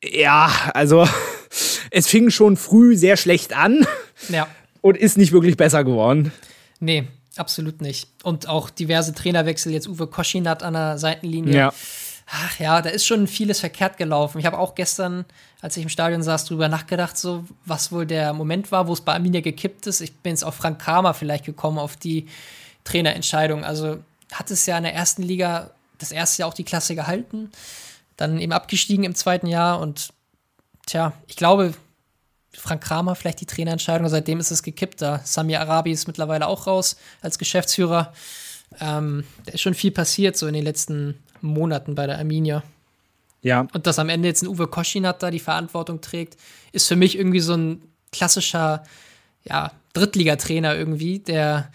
Ja, 0.04 0.52
also 0.74 1.08
es 1.92 2.08
fing 2.08 2.30
schon 2.30 2.58
früh 2.58 2.96
sehr 2.96 3.18
schlecht 3.18 3.56
an 3.56 3.86
ja. 4.30 4.48
und 4.82 4.98
ist 4.98 5.18
nicht 5.18 5.32
wirklich 5.32 5.58
besser 5.58 5.84
geworden. 5.84 6.34
Nee, 6.80 7.08
absolut 7.38 7.82
nicht. 7.82 8.10
Und 8.24 8.50
auch 8.50 8.70
diverse 8.70 9.14
Trainerwechsel, 9.14 9.72
jetzt 9.72 9.88
Uwe 9.88 10.08
Koschinat 10.08 10.64
an 10.64 10.74
der 10.74 10.98
Seitenlinie. 10.98 11.56
Ja. 11.56 11.74
Ach 12.28 12.58
ja, 12.60 12.82
da 12.82 12.90
ist 12.90 13.06
schon 13.06 13.28
vieles 13.28 13.60
verkehrt 13.60 13.98
gelaufen. 13.98 14.40
Ich 14.40 14.46
habe 14.46 14.58
auch 14.58 14.76
gestern, 14.76 15.26
als 15.62 15.76
ich 15.78 15.84
im 15.84 15.90
Stadion 15.90 16.24
saß, 16.24 16.46
drüber 16.46 16.70
nachgedacht, 16.70 17.18
so 17.18 17.46
was 17.66 17.92
wohl 17.92 18.06
der 18.06 18.34
Moment 18.34 18.72
war, 18.72 18.88
wo 18.88 18.94
es 18.94 19.02
bei 19.02 19.14
Arminia 19.14 19.42
gekippt 19.42 19.88
ist. 19.88 20.02
Ich 20.02 20.16
bin 20.16 20.32
jetzt 20.32 20.44
auf 20.44 20.56
Frank 20.56 20.80
Kramer 20.80 21.14
vielleicht 21.14 21.46
gekommen, 21.46 21.80
auf 21.80 21.98
die 21.98 22.28
Trainerentscheidung. 22.86 23.64
Also 23.64 24.00
hat 24.32 24.52
es 24.52 24.66
ja 24.66 24.78
in 24.78 24.84
der 24.84 24.94
ersten 24.94 25.22
Liga 25.22 25.72
das 25.98 26.12
erste 26.12 26.42
Jahr 26.42 26.50
auch 26.50 26.54
die 26.54 26.64
Klasse 26.64 26.96
gehalten. 26.96 27.52
dann 28.18 28.40
eben 28.40 28.54
abgestiegen 28.54 29.04
im 29.06 29.16
zweiten 29.16 29.48
Jahr 29.48 29.80
und 29.80 30.14
tja, 30.86 31.14
ich 31.28 31.36
glaube, 31.36 31.74
Frank 32.56 32.84
Kramer 32.84 33.16
vielleicht 33.16 33.42
die 33.42 33.46
Trainerentscheidung, 33.46 34.08
seitdem 34.10 34.40
ist 34.40 34.52
es 34.52 34.64
gekippt. 34.64 35.02
Da 35.02 35.22
Samir 35.24 35.62
Arabi 35.62 35.92
ist 35.92 36.08
mittlerweile 36.08 36.48
auch 36.48 36.68
raus 36.68 36.96
als 37.22 37.40
Geschäftsführer. 37.40 38.14
Ähm, 38.80 39.24
da 39.46 39.54
ist 39.54 39.62
schon 39.62 39.74
viel 39.74 39.92
passiert 39.92 40.38
so 40.38 40.48
in 40.48 40.54
den 40.54 40.64
letzten 40.64 41.16
Monaten 41.42 41.96
bei 41.96 42.08
der 42.08 42.18
Arminia. 42.18 42.64
Ja. 43.42 43.68
Und 43.74 43.88
dass 43.88 44.00
am 44.00 44.10
Ende 44.10 44.28
jetzt 44.28 44.42
ein 44.42 44.48
Uwe 44.48 44.68
Koschinat 44.68 45.22
da 45.22 45.30
die 45.30 45.40
Verantwortung 45.40 46.02
trägt, 46.02 46.38
ist 46.72 46.88
für 46.88 46.96
mich 46.96 47.18
irgendwie 47.18 47.42
so 47.42 47.56
ein 47.56 47.82
klassischer 48.12 48.84
ja, 49.44 49.72
Drittligatrainer 49.94 50.76
irgendwie, 50.76 51.20
der 51.20 51.70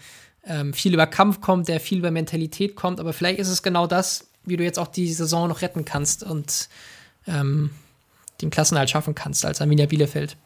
ähm, 0.45 0.73
viel 0.73 0.93
über 0.93 1.05
Kampf 1.05 1.41
kommt, 1.41 1.67
der 1.67 1.79
viel 1.79 1.99
über 1.99 2.11
Mentalität 2.11 2.75
kommt, 2.75 2.99
aber 2.99 3.13
vielleicht 3.13 3.39
ist 3.39 3.49
es 3.49 3.61
genau 3.61 3.85
das, 3.85 4.27
wie 4.45 4.57
du 4.57 4.63
jetzt 4.63 4.79
auch 4.79 4.87
die 4.87 5.11
Saison 5.13 5.47
noch 5.47 5.61
retten 5.61 5.85
kannst 5.85 6.23
und 6.23 6.69
ähm, 7.27 7.69
den 8.41 8.49
Klassenhalt 8.49 8.89
schaffen 8.89 9.13
kannst 9.13 9.45
als 9.45 9.61
Arminia 9.61 9.85
Bielefeld. 9.85 10.37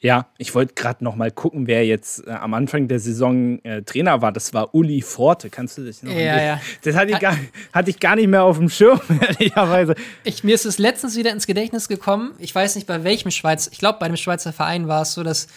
Ja, 0.00 0.26
ich 0.38 0.54
wollte 0.54 0.74
gerade 0.74 1.02
noch 1.02 1.16
mal 1.16 1.32
gucken, 1.32 1.66
wer 1.66 1.84
jetzt 1.84 2.24
äh, 2.26 2.30
am 2.30 2.54
Anfang 2.54 2.86
der 2.86 3.00
Saison 3.00 3.58
äh, 3.64 3.82
Trainer 3.82 4.22
war. 4.22 4.30
Das 4.30 4.54
war 4.54 4.72
Uli 4.74 5.02
Forte. 5.02 5.50
Kannst 5.50 5.76
du 5.76 5.82
dich 5.84 6.02
noch 6.04 6.12
Ja, 6.12 6.40
ja. 6.40 6.60
Das 6.84 6.94
hatte 6.94 7.10
ich, 7.10 7.18
gar, 7.18 7.36
hatte 7.72 7.90
ich 7.90 7.98
gar 7.98 8.14
nicht 8.14 8.28
mehr 8.28 8.44
auf 8.44 8.58
dem 8.58 8.68
Schirm, 8.68 9.00
ehrlicherweise. 9.20 9.96
Ich, 10.22 10.44
mir 10.44 10.54
ist 10.54 10.66
es 10.66 10.78
letztens 10.78 11.16
wieder 11.16 11.32
ins 11.32 11.48
Gedächtnis 11.48 11.88
gekommen. 11.88 12.32
Ich 12.38 12.54
weiß 12.54 12.76
nicht, 12.76 12.86
bei 12.86 13.02
welchem 13.02 13.32
Schweiz, 13.32 13.68
ich 13.72 13.78
glaube, 13.78 13.98
bei 13.98 14.06
einem 14.06 14.16
Schweizer 14.16 14.52
Verein 14.52 14.86
war 14.86 15.02
es 15.02 15.14
so, 15.14 15.24
dass 15.24 15.48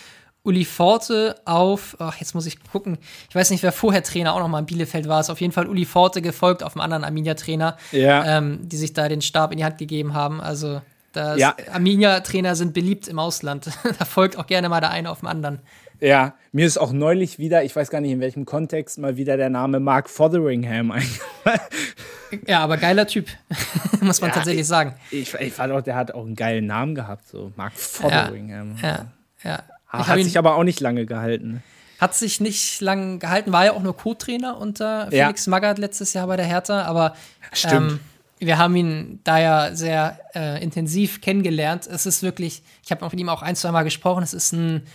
Uli 0.43 0.65
Forte 0.65 1.35
auf, 1.45 1.95
ach, 1.99 2.17
jetzt 2.17 2.33
muss 2.33 2.47
ich 2.47 2.57
gucken, 2.71 2.97
ich 3.29 3.35
weiß 3.35 3.51
nicht, 3.51 3.61
wer 3.61 3.71
vorher 3.71 4.01
Trainer 4.01 4.33
auch 4.33 4.39
noch 4.39 4.47
mal 4.47 4.57
in 4.57 4.65
Bielefeld 4.65 5.07
war. 5.07 5.19
Es 5.19 5.27
ist 5.27 5.29
auf 5.29 5.39
jeden 5.39 5.53
Fall 5.53 5.67
Uli 5.67 5.85
Forte 5.85 6.23
gefolgt 6.23 6.63
auf 6.63 6.73
einem 6.75 6.81
anderen 6.81 7.03
Arminia-Trainer, 7.03 7.77
Ja. 7.91 8.37
ähm, 8.39 8.57
die 8.63 8.77
sich 8.77 8.93
da 8.93 9.07
den 9.07 9.21
Stab 9.21 9.51
in 9.51 9.59
die 9.59 9.65
Hand 9.65 9.77
gegeben 9.77 10.15
haben. 10.15 10.41
Also, 10.41 10.81
das 11.13 11.39
Ja. 11.39 11.55
Arminia-Trainer 11.71 12.55
sind 12.55 12.73
beliebt 12.73 13.07
im 13.07 13.19
Ausland. 13.19 13.69
da 13.99 14.05
folgt 14.05 14.37
auch 14.37 14.47
gerne 14.47 14.69
mal 14.69 14.79
der 14.81 14.91
eine 14.91 15.09
auf 15.11 15.19
dem 15.19 15.27
anderen. 15.27 15.59
Ja, 15.99 16.33
mir 16.51 16.65
ist 16.65 16.79
auch 16.79 16.91
neulich 16.93 17.37
wieder, 17.37 17.63
ich 17.63 17.75
weiß 17.75 17.91
gar 17.91 18.01
nicht 18.01 18.11
in 18.11 18.19
welchem 18.21 18.45
Kontext, 18.45 18.97
mal 18.97 19.17
wieder 19.17 19.37
der 19.37 19.49
Name 19.51 19.79
Mark 19.79 20.09
Fotheringham 20.09 20.89
eingefallen. 20.91 21.59
Ja, 22.47 22.61
aber 22.61 22.77
geiler 22.77 23.05
Typ, 23.05 23.27
muss 24.01 24.19
man 24.21 24.29
Ja, 24.31 24.35
tatsächlich 24.35 24.61
ich- 24.61 24.67
sagen. 24.67 24.95
Ich, 25.11 25.33
ich 25.35 25.53
fand 25.53 25.71
auch, 25.73 25.81
der 25.81 25.95
hat 25.95 26.13
auch 26.13 26.25
einen 26.25 26.35
geilen 26.35 26.65
Namen 26.65 26.95
gehabt, 26.95 27.27
so 27.27 27.51
Mark 27.55 27.73
Fotheringham. 27.73 28.77
Ja, 28.81 29.05
ja. 29.43 29.63
Ich 29.93 29.99
Hat 29.99 30.07
hab 30.07 30.17
ihn, 30.17 30.23
sich 30.23 30.37
aber 30.37 30.55
auch 30.55 30.63
nicht 30.63 30.79
lange 30.79 31.05
gehalten. 31.05 31.61
hat 31.99 32.15
sich 32.15 32.39
nicht 32.39 32.79
lang 32.81 33.19
gehalten, 33.19 33.51
war 33.51 33.65
ja 33.65 33.73
auch 33.73 33.81
nur 33.83 33.95
Co-Trainer 33.95 34.57
unter 34.57 35.07
Ja. 35.13 35.25
Felix 35.25 35.45
Magath 35.47 35.77
letztes 35.77 36.13
Jahr 36.13 36.25
bei 36.27 36.37
der 36.37 36.45
Hertha, 36.45 36.83
aber 36.83 37.13
Stimmt. 37.53 37.73
Ähm, 37.91 37.99
wir 38.41 38.57
haben 38.57 38.75
ihn 38.75 39.19
da 39.23 39.39
ja 39.39 39.75
sehr 39.75 40.19
äh, 40.33 40.61
intensiv 40.63 41.21
kennengelernt. 41.21 41.87
Es 41.87 42.07
ist 42.07 42.23
wirklich, 42.23 42.63
ich 42.83 42.91
habe 42.91 43.05
mit 43.05 43.19
ihm 43.19 43.29
auch 43.29 43.43
ein, 43.43 43.55
zwei 43.55 43.71
Mal 43.71 43.83
gesprochen, 43.83 44.23
es 44.23 44.33
ist 44.33 44.51
ein, 44.51 44.87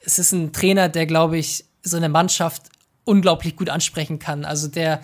es 0.00 0.18
ist 0.18 0.32
ein 0.32 0.52
Trainer, 0.52 0.88
der, 0.88 1.06
glaube 1.06 1.36
ich, 1.36 1.66
so 1.82 1.98
eine 1.98 2.08
Mannschaft 2.08 2.62
unglaublich 3.04 3.56
gut 3.56 3.68
ansprechen 3.68 4.18
kann. 4.18 4.44
Also 4.46 4.68
der 4.68 5.02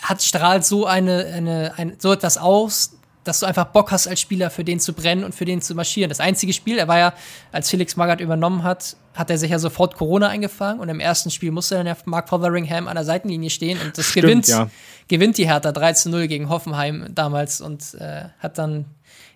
hat 0.00 0.22
strahlt 0.22 0.64
so 0.64 0.86
eine, 0.86 1.24
eine, 1.26 1.74
ein, 1.76 1.96
so 1.98 2.12
etwas 2.12 2.38
aus, 2.38 2.97
dass 3.28 3.40
du 3.40 3.46
einfach 3.46 3.66
Bock 3.66 3.92
hast, 3.92 4.08
als 4.08 4.20
Spieler 4.20 4.50
für 4.50 4.64
den 4.64 4.80
zu 4.80 4.94
brennen 4.94 5.22
und 5.22 5.34
für 5.34 5.44
den 5.44 5.60
zu 5.60 5.74
marschieren. 5.74 6.08
Das 6.08 6.20
einzige 6.20 6.52
Spiel, 6.52 6.78
er 6.78 6.88
war 6.88 6.98
ja, 6.98 7.14
als 7.52 7.68
Felix 7.68 7.94
Magath 7.96 8.20
übernommen 8.20 8.62
hat, 8.62 8.96
hat 9.14 9.30
er 9.30 9.38
sich 9.38 9.50
ja 9.50 9.58
sofort 9.58 9.96
Corona 9.96 10.28
eingefangen 10.28 10.80
und 10.80 10.88
im 10.88 10.98
ersten 10.98 11.30
Spiel 11.30 11.50
musste 11.50 11.74
dann 11.74 11.86
ja 11.86 11.96
Mark 12.06 12.28
Fotheringham 12.28 12.88
an 12.88 12.94
der 12.94 13.04
Seitenlinie 13.04 13.50
stehen 13.50 13.78
und 13.84 13.98
das 13.98 14.06
Stimmt, 14.06 14.24
gewinnt, 14.24 14.48
ja. 14.48 14.70
gewinnt 15.08 15.38
die 15.38 15.46
Hertha 15.46 15.72
3 15.72 15.92
zu 15.92 16.10
0 16.10 16.26
gegen 16.26 16.48
Hoffenheim 16.48 17.06
damals 17.14 17.60
und 17.60 17.94
äh, 17.94 18.24
hat 18.38 18.58
dann 18.58 18.86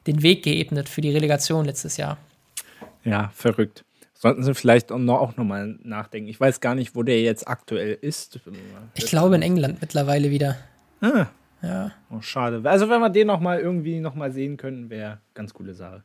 den 0.07 0.23
Weg 0.23 0.43
geebnet 0.43 0.89
für 0.89 1.01
die 1.01 1.11
Relegation 1.11 1.65
letztes 1.65 1.97
Jahr. 1.97 2.17
Ja, 3.05 3.31
verrückt. 3.35 3.85
Sollten 4.15 4.43
Sie 4.43 4.55
vielleicht 4.55 4.93
auch 4.93 4.99
noch, 4.99 5.19
auch 5.19 5.37
noch 5.37 5.45
mal 5.45 5.77
nachdenken. 5.83 6.29
Ich 6.29 6.39
weiß 6.39 6.61
gar 6.61 6.77
nicht, 6.77 6.95
wo 6.95 7.03
der 7.03 7.21
jetzt 7.21 7.49
aktuell 7.49 7.99
ist. 8.01 8.39
Ich 8.95 9.07
glaube 9.07 9.35
in 9.35 9.43
England 9.43 9.81
mittlerweile 9.81 10.31
wieder. 10.31 10.57
Ah, 11.01 11.27
Ja. 11.63 11.93
oh, 12.11 12.21
schade. 12.21 12.61
Also 12.69 12.89
wenn 12.91 13.01
wir 13.01 13.09
den 13.11 13.29
noch 13.29 13.41
mal 13.41 13.59
irgendwie 13.61 14.01
noch 14.01 14.15
mal 14.15 14.33
sehen 14.33 14.57
könnten, 14.57 14.91
wäre 14.91 15.19
ganz 15.35 15.55
coole 15.55 15.75
Sache. 15.75 16.03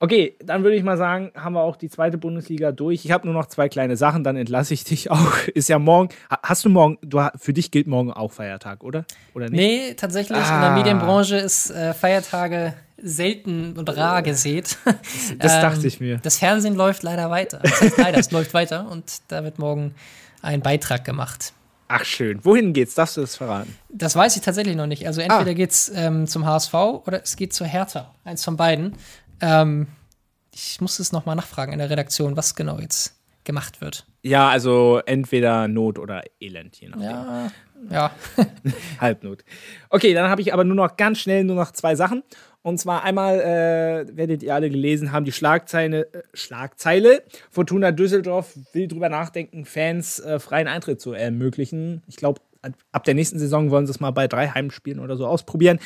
Okay, 0.00 0.34
dann 0.44 0.64
würde 0.64 0.76
ich 0.76 0.82
mal 0.82 0.96
sagen, 0.96 1.30
haben 1.36 1.52
wir 1.52 1.62
auch 1.62 1.76
die 1.76 1.88
zweite 1.88 2.18
Bundesliga 2.18 2.72
durch. 2.72 3.04
Ich 3.04 3.12
habe 3.12 3.24
nur 3.24 3.34
noch 3.34 3.46
zwei 3.46 3.68
kleine 3.68 3.96
Sachen, 3.96 4.24
dann 4.24 4.34
entlasse 4.34 4.74
ich 4.74 4.82
dich 4.82 5.12
auch. 5.12 5.34
Ist 5.54 5.68
ja 5.68 5.78
morgen. 5.78 6.08
Ha- 6.28 6.40
Hast 6.42 6.64
du 6.64 6.70
morgen, 6.70 6.98
du, 7.02 7.20
für 7.36 7.52
dich 7.52 7.70
gilt 7.70 7.86
morgen 7.86 8.12
auch 8.12 8.32
Feiertag, 8.32 8.82
oder? 8.82 9.04
Oder 9.34 9.48
nicht? 9.48 9.60
Nee, 9.60 9.94
tatsächlich 9.94 10.36
in 10.38 10.44
Ah. 10.44 10.60
der 10.74 10.76
Medienbranche 10.76 11.36
ist 11.36 11.70
äh, 11.70 11.94
Feiertage 11.94 12.74
selten 13.00 13.76
und 13.78 13.96
rar 13.96 14.22
gesät. 14.22 14.76
Das 15.38 15.54
Ähm, 15.54 15.60
dachte 15.62 15.86
ich 15.86 16.00
mir. 16.00 16.18
Das 16.24 16.38
Fernsehen 16.38 16.74
läuft 16.74 17.04
leider 17.04 17.30
weiter. 17.30 17.60
Das 17.62 17.80
heißt 17.80 17.98
leider, 17.98 18.18
es 18.18 18.30
läuft 18.32 18.54
weiter 18.54 18.90
und 18.90 19.04
da 19.28 19.44
wird 19.44 19.60
morgen 19.60 19.94
ein 20.42 20.60
Beitrag 20.62 21.04
gemacht. 21.04 21.52
Ach 21.94 22.04
schön. 22.06 22.42
Wohin 22.42 22.72
geht's? 22.72 22.94
Darfst 22.94 23.18
du 23.18 23.20
das 23.20 23.36
verraten? 23.36 23.76
Das 23.90 24.16
weiß 24.16 24.34
ich 24.36 24.42
tatsächlich 24.42 24.76
noch 24.76 24.86
nicht. 24.86 25.06
Also 25.06 25.20
Ah. 25.20 25.24
entweder 25.24 25.52
geht's 25.54 25.92
ähm, 25.94 26.26
zum 26.26 26.46
HSV 26.46 26.72
oder 26.74 27.22
es 27.22 27.36
geht 27.36 27.52
zur 27.52 27.66
Hertha. 27.66 28.14
Eins 28.24 28.42
von 28.44 28.56
beiden. 28.56 28.94
Ähm, 29.42 29.88
ich 30.54 30.80
muss 30.80 30.98
es 30.98 31.12
nochmal 31.12 31.36
nachfragen 31.36 31.72
in 31.74 31.78
der 31.80 31.90
Redaktion, 31.90 32.34
was 32.36 32.54
genau 32.54 32.78
jetzt 32.78 33.14
gemacht 33.44 33.80
wird. 33.82 34.06
Ja, 34.22 34.48
also 34.48 35.00
entweder 35.04 35.68
Not 35.68 35.98
oder 35.98 36.22
Elend, 36.40 36.76
je 36.80 36.88
nachdem. 36.88 37.04
Ja, 37.04 37.50
ja. 37.90 38.10
Halbnot. 39.00 39.44
Okay, 39.90 40.14
dann 40.14 40.30
habe 40.30 40.40
ich 40.40 40.52
aber 40.54 40.64
nur 40.64 40.76
noch 40.76 40.96
ganz 40.96 41.18
schnell 41.18 41.44
nur 41.44 41.56
noch 41.56 41.72
zwei 41.72 41.94
Sachen. 41.94 42.22
Und 42.62 42.78
zwar 42.78 43.02
einmal 43.02 43.40
äh, 43.40 44.16
werdet 44.16 44.42
ihr 44.44 44.54
alle 44.54 44.70
gelesen 44.70 45.10
haben, 45.10 45.24
die 45.24 45.32
Schlagzeile, 45.32 46.12
äh, 46.12 46.22
Schlagzeile. 46.32 47.24
Fortuna 47.50 47.90
Düsseldorf 47.90 48.56
will 48.72 48.86
drüber 48.86 49.08
nachdenken, 49.08 49.64
Fans 49.64 50.20
äh, 50.20 50.38
freien 50.38 50.68
Eintritt 50.68 51.00
zu 51.00 51.12
ermöglichen. 51.12 52.02
Ich 52.06 52.16
glaube, 52.16 52.40
ab 52.92 53.04
der 53.04 53.14
nächsten 53.14 53.40
Saison 53.40 53.70
wollen 53.70 53.86
sie 53.86 53.90
es 53.90 54.00
mal 54.00 54.12
bei 54.12 54.28
drei 54.28 54.48
Heimspielen 54.48 55.00
oder 55.00 55.16
so 55.16 55.26
ausprobieren. 55.26 55.80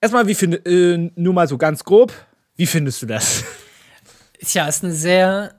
Erstmal, 0.00 0.26
wie 0.26 0.34
finde, 0.34 0.56
äh, 0.64 1.10
nur 1.14 1.32
mal 1.32 1.46
so 1.46 1.58
ganz 1.58 1.84
grob, 1.84 2.12
wie 2.56 2.66
findest 2.66 3.00
du 3.02 3.06
das? 3.06 3.44
Tja, 4.40 4.66
ist 4.66 4.84
eine 4.84 4.92
sehr 4.92 5.54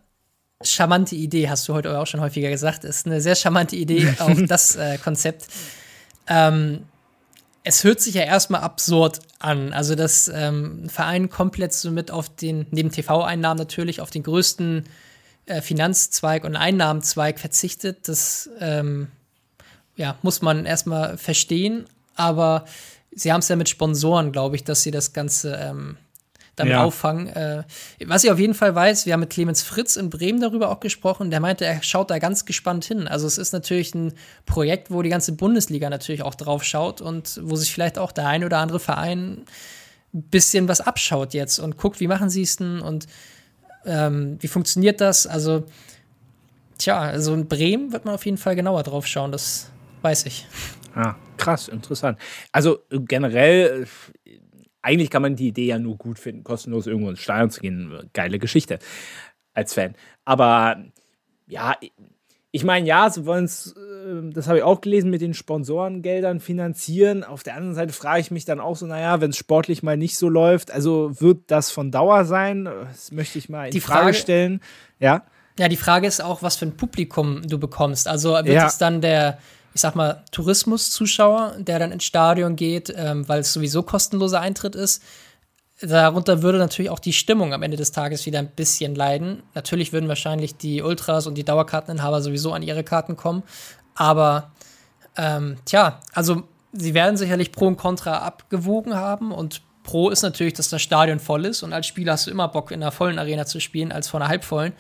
charmante 0.62 1.16
Idee, 1.16 1.50
hast 1.50 1.68
du 1.68 1.74
heute 1.74 1.98
auch 1.98 2.08
schon 2.08 2.20
häufiger 2.20 2.50
gesagt. 2.50 2.84
Ist 2.84 3.06
eine 3.06 3.22
sehr 3.22 3.36
charmante 3.36 3.76
Idee, 3.76 4.14
auch 4.20 4.36
das 4.48 4.76
äh, 4.76 4.98
Konzept. 4.98 5.48
Ähm, 6.28 6.84
es 7.66 7.84
hört 7.84 8.00
sich 8.00 8.14
ja 8.14 8.22
erstmal 8.22 8.62
absurd 8.62 9.20
an. 9.40 9.74
Also, 9.74 9.96
dass 9.96 10.28
ähm, 10.28 10.84
ein 10.84 10.90
Verein 10.90 11.30
komplett 11.30 11.74
somit 11.74 12.12
auf 12.12 12.30
den, 12.30 12.68
neben 12.70 12.92
TV-Einnahmen 12.92 13.58
natürlich, 13.58 14.02
auf 14.02 14.12
den 14.12 14.24
größten 14.24 14.86
äh, 15.48 15.62
Finanzzweig 15.62 16.44
und 16.44 16.56
Einnahmenzweig 16.56 17.40
verzichtet, 17.40 18.08
das 18.08 18.50
ähm, 18.60 19.08
ja, 19.96 20.18
muss 20.22 20.42
man 20.44 20.66
erstmal 20.66 21.18
verstehen. 21.18 21.86
Aber 22.16 22.66
sie 23.12 23.34
haben 23.34 23.40
es 23.40 23.50
ja 23.50 23.56
mit 23.56 23.68
Sponsoren, 23.68 24.32
glaube 24.32 24.56
ich, 24.56 24.64
dass 24.64 24.84
sie 24.84 24.92
das 24.92 25.12
Ganze 25.12 25.56
ähm, 25.56 25.98
damit 26.56 26.74
Ja. 26.74 26.84
auffangen. 26.84 27.28
Äh, 27.28 27.64
was 28.06 28.24
ich 28.24 28.32
auf 28.32 28.40
jeden 28.40 28.54
Fall 28.54 28.74
weiß, 28.76 29.06
wir 29.06 29.14
haben 29.14 29.20
mit 29.22 29.30
Clemens 29.30 29.62
Fritz 29.62 29.96
in 29.96 30.10
Bremen 30.10 30.40
darüber 30.42 30.70
auch 30.70 30.80
gesprochen, 30.80 31.30
der 31.32 31.40
meinte, 31.40 31.66
er 31.66 31.82
schaut 31.84 32.10
da 32.10 32.20
ganz 32.20 32.46
gespannt 32.46 32.86
hin. 32.86 33.08
Also 33.08 33.28
es 33.28 33.38
ist 33.38 33.52
natürlich 33.54 33.94
ein 33.96 34.14
Projekt, 34.46 34.92
wo 34.92 35.02
die 35.02 35.10
ganze 35.10 35.34
Bundesliga 35.34 35.90
natürlich 35.90 36.22
auch 36.24 36.36
drauf 36.36 36.64
schaut 36.64 37.02
und 37.02 37.40
wo 37.44 37.56
sich 37.56 37.74
vielleicht 37.74 37.98
auch 37.98 38.12
der 38.12 38.28
ein 38.28 38.44
oder 38.44 38.60
andere 38.60 38.80
Verein 38.80 39.46
ein 40.14 40.24
bisschen 40.24 40.68
was 40.68 40.82
abschaut 40.82 41.34
jetzt 41.34 41.60
und 41.60 41.78
guckt, 41.78 42.00
wie 42.00 42.08
machen 42.08 42.30
sie 42.30 42.44
es 42.44 42.56
denn 42.56 42.80
und 42.80 43.08
ähm, 43.86 44.38
wie 44.40 44.48
funktioniert 44.48 45.02
das? 45.02 45.28
Also, 45.28 45.66
tja, 46.78 47.00
also 47.00 47.34
in 47.34 47.48
Bremen 47.48 47.92
wird 47.92 48.06
man 48.06 48.16
auf 48.16 48.26
jeden 48.26 48.38
Fall 48.38 48.56
genauer 48.56 48.84
drauf 48.84 49.06
schauen, 49.08 49.32
das 49.32 49.70
weiß 50.02 50.26
ich. 50.26 50.48
Ah, 50.96 51.16
krass, 51.38 51.68
interessant. 51.68 52.18
Also 52.54 52.80
generell, 52.90 53.86
eigentlich 54.86 55.10
kann 55.10 55.22
man 55.22 55.36
die 55.36 55.48
Idee 55.48 55.66
ja 55.66 55.80
nur 55.80 55.98
gut 55.98 56.20
finden, 56.20 56.44
kostenlos 56.44 56.88
irgendwo 56.88 57.10
ins 57.10 57.20
Stadion 57.20 57.50
zu 57.50 57.60
gehen. 57.62 57.92
Geile 58.14 58.40
Geschichte 58.40 58.80
als 59.54 59.74
Fan. 59.74 59.96
Aber 60.26 60.84
ja, 61.48 61.76
ich 62.52 62.64
meine, 62.64 62.88
ja, 62.88 63.10
sie 63.10 63.26
wollen 63.26 63.46
es, 63.46 63.74
äh, 63.76 64.32
das 64.32 64.48
habe 64.48 64.60
ich 64.60 64.64
auch 64.64 64.80
gelesen, 64.82 65.10
mit 65.10 65.20
den 65.22 65.34
Sponsorengeldern 65.34 66.40
finanzieren. 66.40 67.24
Auf 67.24 67.44
der 67.44 67.56
anderen 67.56 67.76
Seite 67.76 67.92
frage 67.94 68.22
ich 68.22 68.32
mich 68.32 68.46
dann 68.46 68.60
auch 68.62 68.76
so, 68.78 68.86
naja, 68.86 69.20
wenn 69.20 69.32
es 69.32 69.38
sportlich 69.38 69.84
mal 69.84 69.98
nicht 69.98 70.18
so 70.18 70.30
läuft, 70.30 70.72
also 70.72 71.20
wird 71.20 71.52
das 71.52 71.72
von 71.72 71.92
Dauer 71.92 72.24
sein? 72.26 72.66
Das 72.66 73.12
möchte 73.12 73.40
ich 73.40 73.50
mal 73.50 73.66
in 73.66 73.72
Die 73.72 73.82
Frage 73.82 74.00
Frage- 74.04 74.14
stellen. 74.14 74.62
Ja. 75.00 75.26
Ja, 75.60 75.68
die 75.70 75.76
Frage 75.78 76.06
ist 76.08 76.22
auch, 76.24 76.44
was 76.44 76.58
für 76.58 76.66
ein 76.66 76.76
Publikum 76.78 77.42
du 77.48 77.58
bekommst. 77.60 78.08
Also 78.08 78.34
wird 78.34 78.48
Ja. 78.48 78.68
es 78.68 78.78
dann 78.78 79.02
der, 79.02 79.38
ich 79.76 79.82
sag 79.82 79.94
mal, 79.94 80.24
Tourismuszuschauer, 80.32 81.58
der 81.60 81.80
dann 81.80 81.92
ins 81.92 82.06
Stadion 82.06 82.56
geht, 82.56 82.94
ähm, 82.96 83.28
weil 83.28 83.42
es 83.42 83.52
sowieso 83.52 83.84
kostenloser 83.84 84.40
Eintritt 84.40 84.74
ist. 84.74 85.04
Darunter 85.82 86.42
würde 86.42 86.60
natürlich 86.60 86.90
auch 86.90 87.00
die 87.00 87.12
Stimmung 87.12 87.54
am 87.54 87.62
Ende 87.62 87.76
des 87.76 87.92
Tages 87.92 88.26
wieder 88.26 88.40
ein 88.40 88.52
bisschen 88.56 88.96
leiden. 88.96 89.44
Natürlich 89.54 89.92
würden 89.92 90.08
wahrscheinlich 90.08 90.56
die 90.56 90.82
Ultras 90.82 91.28
und 91.28 91.36
die 91.36 91.44
Dauerkarteninhaber 91.44 92.22
sowieso 92.22 92.54
an 92.54 92.64
ihre 92.64 92.86
Karten 92.86 93.18
kommen. 93.18 93.44
Aber 93.96 94.54
ähm, 95.18 95.58
tja, 95.66 96.00
also 96.14 96.44
sie 96.72 96.94
werden 96.94 97.18
sicherlich 97.18 97.52
Pro 97.52 97.68
und 97.68 97.76
Contra 97.76 98.20
abgewogen 98.20 98.96
haben 98.96 99.34
und 99.34 99.62
Pro 99.84 100.10
ist 100.10 100.22
natürlich, 100.22 100.54
dass 100.54 100.70
das 100.70 100.82
Stadion 100.82 101.20
voll 101.20 101.44
ist 101.44 101.64
und 101.64 101.74
als 101.74 101.86
Spieler 101.86 102.14
hast 102.14 102.28
du 102.28 102.32
immer 102.32 102.48
Bock, 102.48 102.72
in 102.72 102.82
einer 102.82 102.94
vollen 102.94 103.20
Arena 103.20 103.46
zu 103.46 103.60
spielen, 103.60 103.92
als 103.92 104.08
vor 104.08 104.22
einer 104.22 104.30
halbvollen. 104.30 104.72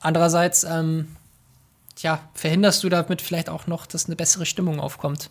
Andererseits, 0.00 0.64
ähm, 0.64 1.08
tja, 1.94 2.20
verhinderst 2.34 2.82
du 2.82 2.88
damit 2.88 3.22
vielleicht 3.22 3.48
auch 3.48 3.66
noch, 3.66 3.86
dass 3.86 4.06
eine 4.06 4.16
bessere 4.16 4.46
Stimmung 4.46 4.80
aufkommt. 4.80 5.30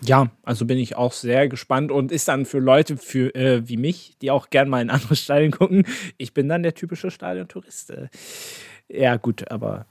Ja, 0.00 0.28
also 0.44 0.64
bin 0.64 0.78
ich 0.78 0.96
auch 0.96 1.12
sehr 1.12 1.48
gespannt 1.48 1.90
und 1.90 2.12
ist 2.12 2.28
dann 2.28 2.46
für 2.46 2.58
Leute 2.58 2.96
für, 2.96 3.34
äh, 3.34 3.68
wie 3.68 3.76
mich, 3.76 4.16
die 4.22 4.30
auch 4.30 4.50
gern 4.50 4.68
mal 4.68 4.80
in 4.80 4.90
andere 4.90 5.16
Stadien 5.16 5.50
gucken, 5.50 5.84
ich 6.18 6.34
bin 6.34 6.48
dann 6.48 6.62
der 6.62 6.74
typische 6.74 7.10
Stadiontourist. 7.10 7.90
Äh, 7.90 8.08
ja, 8.88 9.16
gut, 9.16 9.50
aber 9.50 9.86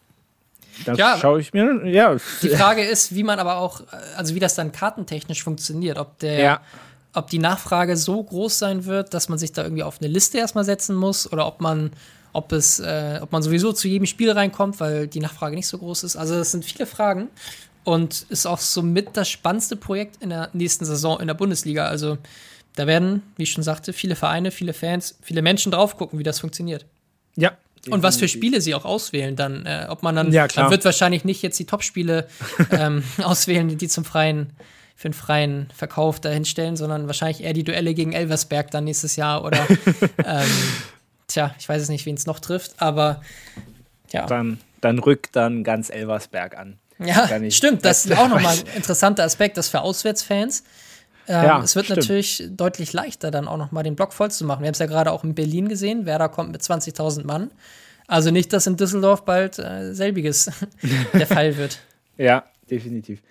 das 0.86 0.98
ja, 0.98 1.18
schaue 1.18 1.40
ich 1.42 1.54
mir. 1.54 1.86
Ja. 1.88 2.16
Die 2.42 2.50
Frage 2.50 2.84
ist, 2.84 3.16
wie 3.16 3.24
man 3.24 3.40
aber 3.40 3.58
auch, 3.58 3.82
also 4.16 4.36
wie 4.36 4.40
das 4.40 4.56
dann 4.56 4.72
kartentechnisch 4.72 5.44
funktioniert, 5.44 5.98
ob 5.98 6.20
der. 6.20 6.40
Ja. 6.40 6.62
Ob 7.14 7.32
die 7.32 7.40
Nachfrage 7.40 7.98
so 7.98 8.22
groß 8.22 8.60
sein 8.60 8.86
wird, 8.86 9.16
dass 9.16 9.28
man 9.28 9.40
sich 9.40 9.52
da 9.52 9.64
irgendwie 9.64 9.82
auf 9.82 10.00
eine 10.00 10.08
Liste 10.08 10.38
erstmal 10.38 10.66
setzen 10.66 10.96
muss 10.96 11.32
oder 11.32 11.48
ob 11.48 11.62
man 11.62 11.90
ob 12.38 12.52
es, 12.52 12.80
äh, 12.80 13.20
ob 13.20 13.32
man 13.32 13.42
sowieso 13.42 13.74
zu 13.74 13.88
jedem 13.88 14.06
Spiel 14.06 14.30
reinkommt, 14.32 14.80
weil 14.80 15.08
die 15.08 15.20
Nachfrage 15.20 15.56
nicht 15.56 15.66
so 15.66 15.80
groß 15.80 16.04
ist. 16.04 16.16
Also 16.16 16.36
das 16.36 16.52
sind 16.52 16.64
viele 16.64 16.86
Fragen 16.86 17.30
und 17.84 18.28
ist 18.30 18.46
auch 18.46 18.60
somit 18.60 19.18
das 19.18 19.28
spannendste 19.28 19.76
Projekt 19.76 20.22
in 20.22 20.30
der 20.30 20.50
nächsten 20.54 20.86
Saison 20.86 21.20
in 21.20 21.26
der 21.26 21.34
Bundesliga. 21.34 21.88
Also 21.88 22.20
da 22.76 22.86
werden, 22.86 23.24
wie 23.38 23.44
ich 23.44 23.52
schon 23.52 23.64
sagte, 23.64 23.92
viele 23.92 24.16
Vereine, 24.16 24.52
viele 24.52 24.74
Fans, 24.74 25.18
viele 25.24 25.42
Menschen 25.42 25.72
drauf 25.72 25.98
gucken, 25.98 26.20
wie 26.20 26.24
das 26.24 26.40
funktioniert. 26.40 26.86
Ja. 27.36 27.50
Definitiv. 27.50 27.94
Und 27.94 28.04
was 28.04 28.18
für 28.18 28.28
Spiele 28.28 28.62
sie 28.62 28.76
auch 28.76 28.86
auswählen, 28.86 29.36
dann, 29.36 29.66
äh, 29.66 29.88
ob 29.90 30.04
man 30.04 30.16
dann, 30.16 30.32
ja, 30.32 30.48
man 30.56 30.70
wird 30.70 30.86
wahrscheinlich 30.86 31.24
nicht 31.26 31.42
jetzt 31.42 31.58
die 31.58 31.66
Top-Spiele 31.66 32.28
ähm, 32.72 33.04
auswählen, 33.24 33.78
die 33.78 33.88
zum 33.88 34.04
freien, 34.04 34.52
für 34.96 35.10
den 35.10 35.14
freien 35.14 35.70
Verkauf 35.76 36.20
dahinstellen, 36.20 36.76
sondern 36.76 37.08
wahrscheinlich 37.08 37.44
eher 37.44 37.54
die 37.54 37.64
Duelle 37.64 37.94
gegen 37.94 38.14
Elversberg 38.14 38.70
dann 38.72 38.84
nächstes 38.84 39.16
Jahr 39.16 39.44
oder, 39.44 39.66
ähm, 40.26 40.46
tja, 41.28 41.54
ich 41.60 41.68
weiß 41.68 41.82
es 41.82 41.90
nicht, 41.90 42.06
wen 42.06 42.16
es 42.16 42.26
noch 42.26 42.40
trifft, 42.40 42.82
aber 42.82 43.22
ja. 44.12 44.26
Dann, 44.26 44.60
dann 44.82 45.00
rückt 45.00 45.36
dann 45.36 45.64
ganz 45.64 45.90
Elversberg 45.90 46.58
an. 46.58 46.80
Ja, 47.00 47.28
stimmt. 47.52 47.86
Das 47.86 48.06
ist 48.06 48.18
auch 48.18 48.30
nochmal 48.30 48.56
ein 48.58 48.76
interessanter 48.76 49.24
Aspekt, 49.24 49.58
das 49.58 49.70
für 49.70 49.82
Auswärtsfans. 49.82 50.64
Ähm, 51.28 51.44
ja, 51.44 51.62
es 51.62 51.76
wird 51.76 51.86
stimmt. 51.86 52.00
natürlich 52.00 52.44
deutlich 52.50 52.94
leichter, 52.94 53.32
dann 53.32 53.48
auch 53.48 53.58
nochmal 53.58 53.84
den 53.84 53.96
Block 53.96 54.14
voll 54.14 54.32
zu 54.32 54.46
machen. 54.46 54.62
Wir 54.62 54.68
haben 54.68 54.74
es 54.74 54.80
ja 54.80 54.86
gerade 54.86 55.12
auch 55.12 55.24
in 55.24 55.36
Berlin 55.36 55.68
gesehen. 55.68 56.06
Werder 56.06 56.30
kommt 56.30 56.52
mit 56.52 56.62
20.000 56.62 57.26
Mann. 57.26 57.52
Also 58.08 58.32
nicht, 58.32 58.54
dass 58.54 58.66
in 58.66 58.78
Düsseldorf 58.78 59.26
bald 59.26 59.60
äh, 59.60 59.94
selbiges 59.94 60.50
der 61.14 61.28
Fall 61.28 61.58
wird. 61.58 61.80
Ja, 62.18 62.46
definitiv. 62.72 63.22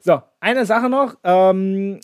So, 0.00 0.22
eine 0.40 0.64
Sache 0.64 0.88
noch. 0.88 1.16
Ähm, 1.22 2.00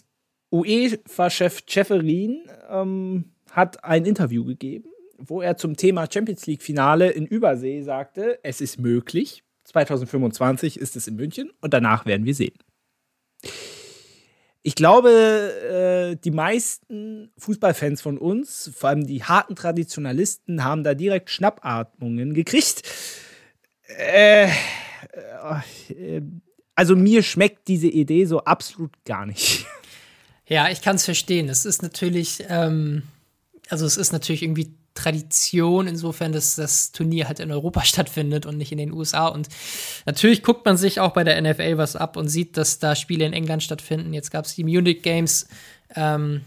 UEFA-Chef 0.52 1.62
Schäferin 1.66 2.42
ähm, 2.70 3.32
hat 3.50 3.82
ein 3.82 4.04
Interview 4.04 4.44
gegeben, 4.44 4.90
wo 5.20 5.40
er 5.42 5.56
zum 5.56 5.76
Thema 5.76 6.08
Champions 6.10 6.46
League-Finale 6.46 7.10
in 7.10 7.26
Übersee 7.26 7.82
sagte, 7.82 8.38
es 8.42 8.60
ist 8.60 8.78
möglich, 8.78 9.44
2025 9.64 10.78
ist 10.78 10.96
es 10.96 11.06
in 11.06 11.16
München 11.16 11.50
und 11.60 11.74
danach 11.74 12.06
werden 12.06 12.26
wir 12.26 12.34
sehen. 12.34 12.54
Ich 14.62 14.74
glaube, 14.74 15.10
äh, 15.10 16.16
die 16.22 16.30
meisten 16.30 17.30
Fußballfans 17.38 18.02
von 18.02 18.18
uns, 18.18 18.70
vor 18.74 18.90
allem 18.90 19.06
die 19.06 19.24
harten 19.24 19.56
Traditionalisten, 19.56 20.64
haben 20.64 20.84
da 20.84 20.94
direkt 20.94 21.30
Schnappatmungen 21.30 22.34
gekriegt. 22.34 22.82
Äh, 23.96 24.48
äh, 24.48 26.20
also 26.74 26.94
mir 26.94 27.22
schmeckt 27.22 27.68
diese 27.68 27.88
Idee 27.88 28.26
so 28.26 28.40
absolut 28.44 28.92
gar 29.04 29.24
nicht. 29.26 29.66
Ja, 30.46 30.68
ich 30.68 30.82
kann 30.82 30.96
es 30.96 31.04
verstehen. 31.04 31.48
Es 31.48 31.64
ist 31.64 31.80
natürlich, 31.80 32.44
ähm, 32.48 33.04
also 33.68 33.86
es 33.86 33.96
ist 33.96 34.12
natürlich 34.12 34.42
irgendwie 34.42 34.74
Tradition, 35.00 35.86
insofern, 35.86 36.32
dass 36.32 36.56
das 36.56 36.92
Turnier 36.92 37.28
halt 37.28 37.40
in 37.40 37.50
Europa 37.50 37.84
stattfindet 37.84 38.46
und 38.46 38.56
nicht 38.56 38.72
in 38.72 38.78
den 38.78 38.92
USA. 38.92 39.28
Und 39.28 39.48
natürlich 40.06 40.42
guckt 40.42 40.64
man 40.64 40.76
sich 40.76 41.00
auch 41.00 41.12
bei 41.12 41.24
der 41.24 41.40
NFL 41.40 41.78
was 41.78 41.96
ab 41.96 42.16
und 42.16 42.28
sieht, 42.28 42.56
dass 42.56 42.78
da 42.78 42.94
Spiele 42.94 43.24
in 43.24 43.32
England 43.32 43.62
stattfinden. 43.62 44.12
Jetzt 44.12 44.30
gab 44.30 44.44
es 44.44 44.54
die 44.54 44.64
Munich 44.64 45.02
Games 45.02 45.48
ähm, 45.96 46.42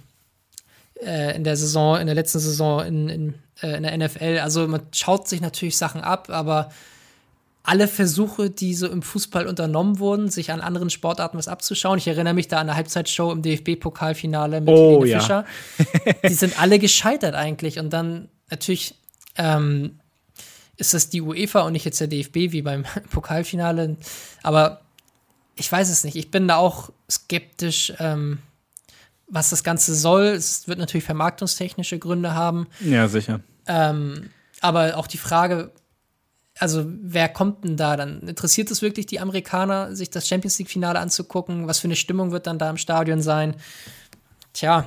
äh, 1.02 1.36
in 1.36 1.44
der 1.44 1.58
Saison, 1.58 2.00
in 2.00 2.06
der 2.06 2.16
letzten 2.16 2.40
Saison 2.40 2.86
in, 2.86 3.10
in, 3.10 3.34
äh, 3.62 3.78
in 3.78 3.84
der 3.84 3.98
NFL. 3.98 4.40
Also 4.42 4.68
man 4.68 4.82
schaut 4.92 5.28
sich 5.28 5.42
natürlich 5.42 5.78
Sachen 5.78 6.02
ab, 6.02 6.30
aber 6.30 6.70
alle 7.64 7.88
Versuche, 7.88 8.50
die 8.50 8.74
so 8.74 8.88
im 8.88 9.02
Fußball 9.02 9.48
unternommen 9.48 10.00
wurden, 10.00 10.30
sich 10.30 10.52
an 10.52 10.60
anderen 10.60 10.90
Sportarten 10.90 11.38
was 11.38 11.48
abzuschauen. 11.48 11.98
Ich 11.98 12.08
erinnere 12.08 12.34
mich 12.34 12.50
da 12.50 12.60
an 12.60 12.68
der 12.68 12.76
Halbzeitshow 12.76 13.32
im 13.32 13.42
DFB-Pokalfinale 13.42 14.60
mit 14.60 14.70
oh, 14.70 15.02
Helene 15.02 15.08
ja. 15.08 15.20
Fischer. 15.20 15.46
die 16.28 16.34
sind 16.34 16.62
alle 16.62 16.78
gescheitert 16.78 17.36
eigentlich. 17.36 17.80
Und 17.80 17.92
dann 17.92 18.28
natürlich 18.54 18.96
ähm, 19.36 20.00
ist 20.78 20.94
das 20.94 21.10
die 21.10 21.22
UEFA 21.22 21.62
und 21.62 21.74
nicht 21.74 21.86
jetzt 21.86 22.00
der 22.00 22.08
DFB 22.08 22.36
wie 22.52 22.62
beim 22.62 22.86
Pokalfinale. 23.12 23.98
Aber 24.44 24.82
ich 25.56 25.72
weiß 25.72 25.90
es 25.90 26.04
nicht. 26.04 26.16
Ich 26.16 26.32
bin 26.32 26.48
da 26.48 26.58
auch 26.58 26.92
skeptisch, 27.10 27.94
ähm, 28.00 28.40
was 29.28 29.50
das 29.50 29.64
Ganze 29.64 29.96
soll. 29.96 30.26
Es 30.26 30.68
wird 30.68 30.80
natürlich 30.80 31.04
vermarktungstechnische 31.04 32.00
Gründe 32.00 32.34
haben. 32.34 32.68
Ja, 32.80 33.08
sicher. 33.08 33.40
Ähm, 33.68 34.30
aber 34.62 34.98
auch 34.98 35.08
die 35.08 35.18
Frage, 35.18 35.72
also 36.60 36.86
wer 36.86 37.30
kommt 37.30 37.64
denn 37.64 37.78
da? 37.78 37.98
Dann 37.98 38.22
interessiert 38.22 38.70
es 38.70 38.82
wirklich 38.82 39.06
die 39.06 39.20
Amerikaner, 39.20 39.96
sich 39.96 40.10
das 40.10 40.28
Champions 40.28 40.60
League-Finale 40.60 41.00
anzugucken? 41.00 41.68
Was 41.68 41.80
für 41.80 41.88
eine 41.88 41.96
Stimmung 41.96 42.32
wird 42.32 42.46
dann 42.46 42.60
da 42.60 42.70
im 42.70 42.78
Stadion 42.78 43.22
sein? 43.22 43.56
Tja, 44.54 44.86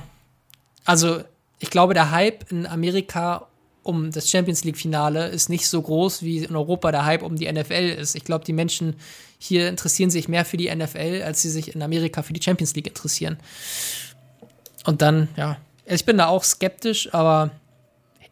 also 0.85 1.21
ich 1.59 1.69
glaube, 1.69 1.93
der 1.93 2.11
Hype 2.11 2.49
in 2.51 2.65
Amerika 2.65 3.47
um 3.87 4.11
das 4.11 4.29
Champions 4.29 4.63
League-Finale 4.63 5.27
ist 5.27 5.49
nicht 5.49 5.67
so 5.67 5.81
groß, 5.81 6.21
wie 6.21 6.39
in 6.39 6.55
Europa 6.55 6.91
der 6.91 7.05
Hype 7.05 7.23
um 7.23 7.35
die 7.35 7.51
NFL 7.51 7.95
ist. 7.99 8.15
Ich 8.15 8.23
glaube, 8.23 8.45
die 8.45 8.53
Menschen 8.53 8.95
hier 9.39 9.69
interessieren 9.69 10.09
sich 10.09 10.27
mehr 10.27 10.45
für 10.45 10.57
die 10.57 10.73
NFL, 10.73 11.23
als 11.25 11.41
sie 11.41 11.49
sich 11.49 11.73
in 11.73 11.81
Amerika 11.81 12.21
für 12.21 12.33
die 12.33 12.41
Champions 12.41 12.75
League 12.75 12.87
interessieren. 12.87 13.37
Und 14.85 15.01
dann, 15.01 15.29
ja, 15.35 15.57
ich 15.85 16.05
bin 16.05 16.17
da 16.17 16.27
auch 16.27 16.43
skeptisch, 16.43 17.13
aber 17.13 17.51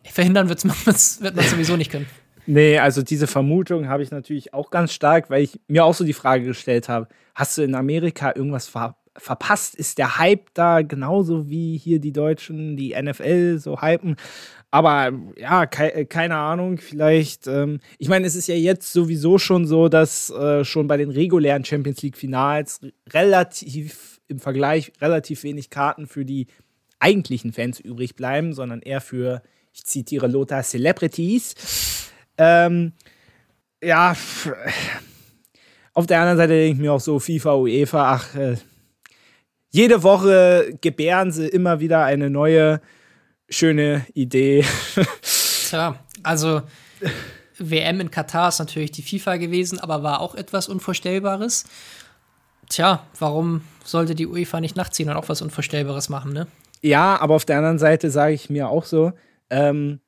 verhindern 0.03 0.49
wird 0.49 0.65
man 0.65 1.45
sowieso 1.45 1.77
nicht 1.77 1.91
können. 1.91 2.07
Nee, 2.48 2.77
also 2.77 3.02
diese 3.02 3.27
Vermutung 3.27 3.88
habe 3.88 4.03
ich 4.03 4.11
natürlich 4.11 4.53
auch 4.53 4.69
ganz 4.69 4.94
stark, 4.94 5.30
weil 5.30 5.44
ich 5.44 5.60
mir 5.68 5.84
auch 5.84 5.95
so 5.95 6.03
die 6.03 6.14
Frage 6.14 6.45
gestellt 6.45 6.90
habe, 6.90 7.07
hast 7.34 7.57
du 7.57 7.64
in 7.64 7.76
Amerika 7.76 8.34
irgendwas 8.36 8.68
ver 8.68 8.95
verpasst? 9.18 9.76
Ist 9.76 9.98
der 9.98 10.18
Hype 10.18 10.53
da 10.53 10.82
genauso 10.82 11.49
wie 11.49 11.77
hier 11.77 11.99
die 11.99 12.11
Deutschen, 12.11 12.76
die 12.76 12.94
NFL 13.02 13.60
so 13.60 13.82
hypen? 13.82 14.18
Aber 14.76 15.18
ja, 15.38 15.68
ke 15.68 16.06
keine 16.06 16.35
Ahnung, 16.35 16.80
vielleicht. 16.80 17.47
Ähm, 17.47 17.80
ich 17.97 18.10
meine, 18.10 18.27
es 18.27 18.35
ist 18.35 18.47
ja 18.47 18.56
jetzt 18.56 18.91
sowieso 18.91 19.38
schon 19.38 19.65
so, 19.65 19.88
dass 19.88 20.30
äh, 20.31 20.65
schon 20.65 20.88
bei 20.88 20.97
den 20.97 21.11
regulären 21.11 21.64
Champions 21.64 22.02
League-Finals 22.02 22.81
relativ 23.14 24.19
im 24.27 24.39
Vergleich 24.39 24.91
relativ 24.99 25.43
wenig 25.43 25.69
Karten 25.69 26.07
für 26.07 26.26
die 26.26 26.47
eigentlichen 26.99 27.53
Fans 27.53 27.80
übrig 27.80 28.18
bleiben, 28.18 28.52
sondern 28.53 28.81
eher 28.81 28.99
für, 28.99 29.43
ich 29.72 29.85
zitiere 29.85 30.27
Lothar, 30.27 30.61
Celebrities. 30.61 32.11
Ähm, 32.38 32.91
ja, 33.81 34.14
auf 35.93 36.06
der 36.06 36.19
anderen 36.19 36.38
Seite 36.38 36.52
denke 36.52 36.73
ich 36.76 36.81
mir 36.81 36.91
auch 36.91 36.99
so, 36.99 37.18
FIFA, 37.19 37.56
UEFA, 37.56 38.11
ach, 38.11 38.35
äh, 38.35 38.57
jede 39.69 40.03
Woche 40.03 40.77
gebären 40.81 41.31
sie 41.31 41.47
immer 41.47 41.80
wieder 41.80 42.03
eine 42.03 42.30
neue 42.30 42.81
schöne 43.49 44.05
Idee. 44.13 44.65
Tja, 45.69 45.99
also 46.23 46.61
WM 47.57 47.99
in 47.99 48.11
Katar 48.11 48.49
ist 48.49 48.59
natürlich 48.59 48.91
die 48.91 49.01
FIFA 49.01 49.38
gewesen, 49.38 49.80
aber 49.80 50.03
war 50.03 50.19
auch 50.19 50.35
etwas 50.35 50.67
Unvorstellbares. 50.67 51.65
Tja, 52.69 53.05
warum 53.19 53.61
sollte 53.84 54.15
die 54.15 54.27
UEFA 54.27 54.59
nicht 54.59 54.76
nachziehen 54.76 55.09
und 55.09 55.15
auch 55.15 55.30
was 55.30 55.41
Unvorstellbares 55.41 56.09
machen, 56.09 56.34
ne? 56.34 56.47
Ja, 56.81 57.19
aber 57.19 57.35
auf 57.35 57.45
der 57.45 57.57
anderen 57.57 57.80
Seite 57.80 58.11
sage 58.11 58.34
ich 58.34 58.49
mir 58.49 58.69
auch 58.69 58.85
so, 58.85 59.13
ähm, 59.49 59.99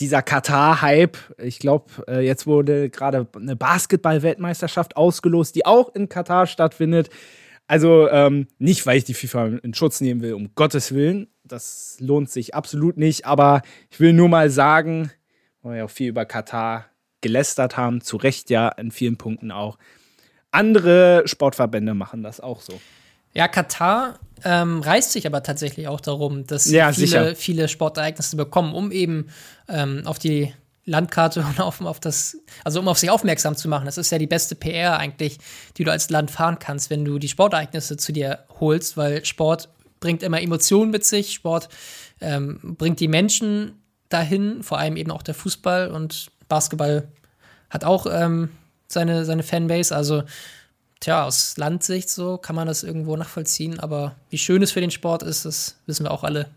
dieser 0.00 0.22
Katar-Hype, 0.22 1.16
ich 1.38 1.58
glaube, 1.58 1.86
äh, 2.08 2.20
jetzt 2.20 2.46
wurde 2.46 2.90
gerade 2.90 3.26
eine 3.36 3.56
Basketball-Weltmeisterschaft 3.56 4.96
ausgelost, 4.96 5.54
die 5.54 5.66
auch 5.66 5.94
in 5.94 6.08
Katar 6.08 6.46
stattfindet. 6.46 7.10
Also 7.66 8.08
ähm, 8.08 8.48
nicht, 8.58 8.86
weil 8.86 8.98
ich 8.98 9.04
die 9.04 9.14
FIFA 9.14 9.46
in 9.62 9.72
Schutz 9.74 10.00
nehmen 10.00 10.20
will, 10.20 10.34
um 10.34 10.50
Gottes 10.54 10.92
Willen. 10.92 11.28
Das 11.44 11.96
lohnt 12.00 12.30
sich 12.30 12.54
absolut 12.54 12.96
nicht. 12.96 13.26
Aber 13.26 13.62
ich 13.90 14.00
will 14.00 14.12
nur 14.12 14.28
mal 14.28 14.50
sagen, 14.50 15.10
weil 15.62 15.72
wir 15.72 15.78
ja 15.78 15.84
auch 15.84 15.90
viel 15.90 16.08
über 16.08 16.24
Katar 16.24 16.86
gelästert 17.20 17.76
haben, 17.76 18.00
zu 18.00 18.16
Recht 18.16 18.50
ja 18.50 18.68
in 18.68 18.90
vielen 18.90 19.16
Punkten 19.16 19.50
auch. 19.50 19.78
Andere 20.50 21.22
Sportverbände 21.26 21.94
machen 21.94 22.22
das 22.22 22.40
auch 22.40 22.60
so. 22.60 22.80
Ja, 23.32 23.48
Katar 23.48 24.20
ähm, 24.44 24.80
reißt 24.80 25.12
sich 25.12 25.26
aber 25.26 25.42
tatsächlich 25.42 25.88
auch 25.88 26.00
darum, 26.00 26.46
dass 26.46 26.70
ja, 26.70 26.92
viele, 26.92 27.34
viele 27.34 27.68
Sportereignisse 27.68 28.36
bekommen, 28.36 28.74
um 28.74 28.92
eben 28.92 29.28
ähm, 29.68 30.02
auf 30.04 30.18
die 30.18 30.54
Landkarte 30.84 31.40
und 31.48 31.60
auf, 31.60 31.80
auf 31.80 31.98
das, 31.98 32.36
also 32.62 32.80
um 32.80 32.88
auf 32.88 32.98
sich 32.98 33.10
aufmerksam 33.10 33.56
zu 33.56 33.68
machen. 33.68 33.86
Das 33.86 33.98
ist 33.98 34.12
ja 34.12 34.18
die 34.18 34.26
beste 34.26 34.54
PR 34.54 34.98
eigentlich, 34.98 35.38
die 35.76 35.84
du 35.84 35.90
als 35.90 36.10
Land 36.10 36.30
fahren 36.30 36.58
kannst, 36.58 36.90
wenn 36.90 37.04
du 37.04 37.18
die 37.18 37.28
Sportereignisse 37.28 37.96
zu 37.96 38.12
dir 38.12 38.44
holst, 38.60 38.96
weil 38.96 39.24
Sport 39.24 39.68
bringt 40.04 40.22
immer 40.22 40.42
Emotionen 40.42 40.90
mit 40.90 41.02
sich, 41.02 41.32
Sport 41.32 41.70
ähm, 42.20 42.60
bringt 42.76 43.00
die 43.00 43.08
Menschen 43.08 43.72
dahin, 44.10 44.62
vor 44.62 44.78
allem 44.78 44.98
eben 44.98 45.10
auch 45.10 45.22
der 45.22 45.32
Fußball 45.32 45.90
und 45.90 46.30
Basketball 46.46 47.08
hat 47.70 47.86
auch 47.86 48.06
ähm, 48.10 48.50
seine, 48.86 49.24
seine 49.24 49.42
Fanbase. 49.42 49.96
Also, 49.96 50.24
tja, 51.00 51.24
aus 51.24 51.56
Landsicht 51.56 52.10
so 52.10 52.36
kann 52.36 52.54
man 52.54 52.66
das 52.66 52.82
irgendwo 52.82 53.16
nachvollziehen, 53.16 53.80
aber 53.80 54.14
wie 54.28 54.36
schön 54.36 54.62
es 54.62 54.72
für 54.72 54.82
den 54.82 54.90
Sport 54.90 55.22
ist, 55.22 55.46
das 55.46 55.78
wissen 55.86 56.04
wir 56.04 56.10
auch 56.10 56.22
alle. 56.22 56.50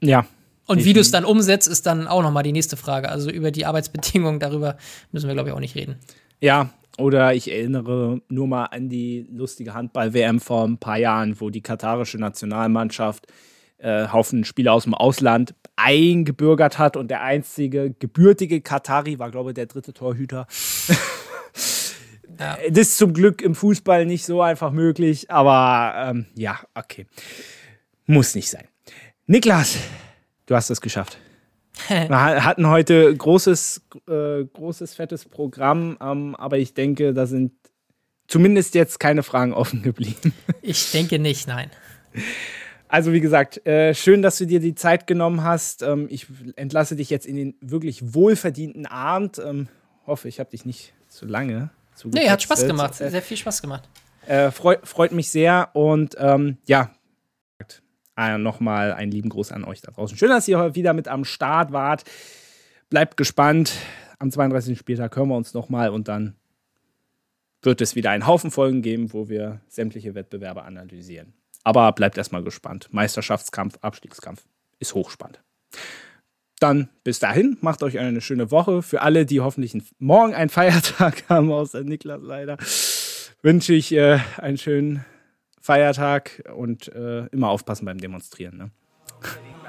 Ja. 0.00 0.24
Und 0.66 0.84
wie 0.84 0.92
du 0.92 1.00
es 1.00 1.10
dann 1.10 1.24
umsetzt, 1.24 1.66
ist 1.66 1.84
dann 1.84 2.06
auch 2.06 2.22
nochmal 2.22 2.44
die 2.44 2.52
nächste 2.52 2.76
Frage. 2.76 3.08
Also 3.08 3.28
über 3.28 3.50
die 3.50 3.66
Arbeitsbedingungen, 3.66 4.38
darüber 4.38 4.76
müssen 5.10 5.26
wir, 5.26 5.34
glaube 5.34 5.48
ich, 5.48 5.54
auch 5.56 5.60
nicht 5.60 5.74
reden. 5.74 5.96
Ja, 6.40 6.70
oder 6.98 7.34
ich 7.34 7.50
erinnere 7.50 8.20
nur 8.28 8.46
mal 8.48 8.66
an 8.66 8.88
die 8.88 9.26
lustige 9.32 9.74
Handball-WM 9.74 10.40
vor 10.40 10.64
ein 10.64 10.78
paar 10.78 10.98
Jahren, 10.98 11.40
wo 11.40 11.50
die 11.50 11.62
katarische 11.62 12.18
Nationalmannschaft 12.18 13.26
äh, 13.78 14.08
Haufen 14.08 14.44
Spieler 14.44 14.72
aus 14.72 14.84
dem 14.84 14.94
Ausland 14.94 15.54
eingebürgert 15.76 16.78
hat 16.78 16.96
und 16.96 17.08
der 17.08 17.22
einzige 17.22 17.94
gebürtige 17.98 18.60
Katari 18.60 19.18
war, 19.18 19.30
glaube 19.30 19.50
ich, 19.50 19.54
der 19.54 19.66
dritte 19.66 19.92
Torhüter. 19.92 20.46
ja. 22.38 22.58
Das 22.68 22.88
ist 22.88 22.98
zum 22.98 23.12
Glück 23.12 23.42
im 23.42 23.54
Fußball 23.54 24.04
nicht 24.04 24.24
so 24.24 24.42
einfach 24.42 24.72
möglich, 24.72 25.30
aber 25.30 26.10
ähm, 26.10 26.26
ja, 26.34 26.58
okay. 26.74 27.06
Muss 28.06 28.34
nicht 28.34 28.50
sein. 28.50 28.64
Niklas, 29.26 29.76
du 30.46 30.56
hast 30.56 30.70
es 30.70 30.80
geschafft. 30.80 31.18
Wir 31.88 32.44
hatten 32.44 32.68
heute 32.68 33.14
großes, 33.16 33.82
äh, 34.08 34.44
großes, 34.44 34.94
fettes 34.94 35.24
Programm, 35.24 35.96
ähm, 36.00 36.34
aber 36.34 36.58
ich 36.58 36.74
denke, 36.74 37.14
da 37.14 37.26
sind 37.26 37.52
zumindest 38.26 38.74
jetzt 38.74 39.00
keine 39.00 39.22
Fragen 39.22 39.52
offen 39.52 39.82
geblieben. 39.82 40.32
Ich 40.62 40.90
denke 40.90 41.18
nicht, 41.18 41.48
nein. 41.48 41.70
Also 42.88 43.12
wie 43.12 43.20
gesagt, 43.20 43.66
äh, 43.66 43.94
schön, 43.94 44.20
dass 44.20 44.36
du 44.36 44.46
dir 44.46 44.60
die 44.60 44.74
Zeit 44.74 45.06
genommen 45.06 45.44
hast. 45.44 45.82
Ähm, 45.82 46.08
ich 46.10 46.26
entlasse 46.56 46.94
dich 46.96 47.08
jetzt 47.08 47.26
in 47.26 47.36
den 47.36 47.54
wirklich 47.60 48.14
wohlverdienten 48.14 48.84
Abend. 48.84 49.38
Ähm, 49.38 49.68
hoffe, 50.06 50.28
ich 50.28 50.40
habe 50.40 50.50
dich 50.50 50.66
nicht 50.66 50.92
zu 51.08 51.24
lange 51.26 51.70
zu 51.94 52.08
Nee, 52.08 52.28
hat 52.28 52.42
Spaß 52.42 52.66
gemacht. 52.66 52.94
Sehr 52.94 53.22
viel 53.22 53.36
Spaß 53.36 53.62
gemacht. 53.62 53.88
Äh, 54.26 54.50
freu, 54.50 54.76
freut 54.82 55.12
mich 55.12 55.30
sehr 55.30 55.70
und 55.72 56.16
ähm, 56.18 56.58
ja, 56.66 56.90
äh, 58.18 58.36
nochmal 58.36 58.92
einen 58.92 59.12
lieben 59.12 59.28
Gruß 59.28 59.52
an 59.52 59.64
euch 59.64 59.80
da 59.80 59.92
draußen. 59.92 60.18
Schön, 60.18 60.28
dass 60.28 60.48
ihr 60.48 60.58
heute 60.58 60.74
wieder 60.74 60.92
mit 60.92 61.08
am 61.08 61.24
Start 61.24 61.72
wart. 61.72 62.04
Bleibt 62.90 63.16
gespannt. 63.16 63.72
Am 64.18 64.30
32. 64.30 64.76
Spieltag 64.76 65.14
hören 65.16 65.28
wir 65.28 65.36
uns 65.36 65.54
nochmal 65.54 65.90
und 65.90 66.08
dann 66.08 66.34
wird 67.62 67.80
es 67.80 67.94
wieder 67.94 68.10
einen 68.10 68.26
Haufen 68.26 68.50
Folgen 68.50 68.82
geben, 68.82 69.12
wo 69.12 69.28
wir 69.28 69.60
sämtliche 69.68 70.14
Wettbewerbe 70.14 70.62
analysieren. 70.62 71.34
Aber 71.62 71.92
bleibt 71.92 72.18
erstmal 72.18 72.42
gespannt. 72.42 72.88
Meisterschaftskampf, 72.90 73.78
Abstiegskampf 73.82 74.44
ist 74.78 74.94
hochspannend. 74.94 75.40
Dann 76.60 76.88
bis 77.04 77.20
dahin, 77.20 77.56
macht 77.60 77.82
euch 77.82 77.98
eine 77.98 78.20
schöne 78.20 78.50
Woche. 78.50 78.82
Für 78.82 79.02
alle, 79.02 79.26
die 79.26 79.40
hoffentlich 79.40 79.76
morgen 79.98 80.34
einen 80.34 80.50
Feiertag 80.50 81.22
haben, 81.28 81.52
außer 81.52 81.84
Niklas 81.84 82.22
leider, 82.22 82.56
wünsche 83.42 83.74
ich 83.74 83.92
äh, 83.92 84.18
einen 84.38 84.58
schönen 84.58 85.04
Feiertag 85.68 86.42
und 86.56 86.88
äh, 86.94 87.26
immer 87.26 87.50
aufpassen 87.50 87.84
beim 87.84 87.98
Demonstrieren. 87.98 88.56
Ne? 88.56 88.70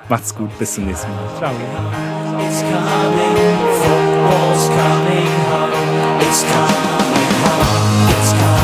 Macht's 0.07 0.33
gut, 0.33 0.57
bis 0.57 0.75
zum 0.75 0.85
nächsten 0.85 1.11
Mal. 1.11 1.27
Ciao. 1.37 1.51
It's 1.51 2.61
coming, 2.61 3.35
football's 3.81 4.69
coming 4.69 5.27
home. 5.51 6.21
It's 6.21 6.43
coming 6.43 7.33
home. 7.43 8.09
It's 8.11 8.31
coming. 8.31 8.58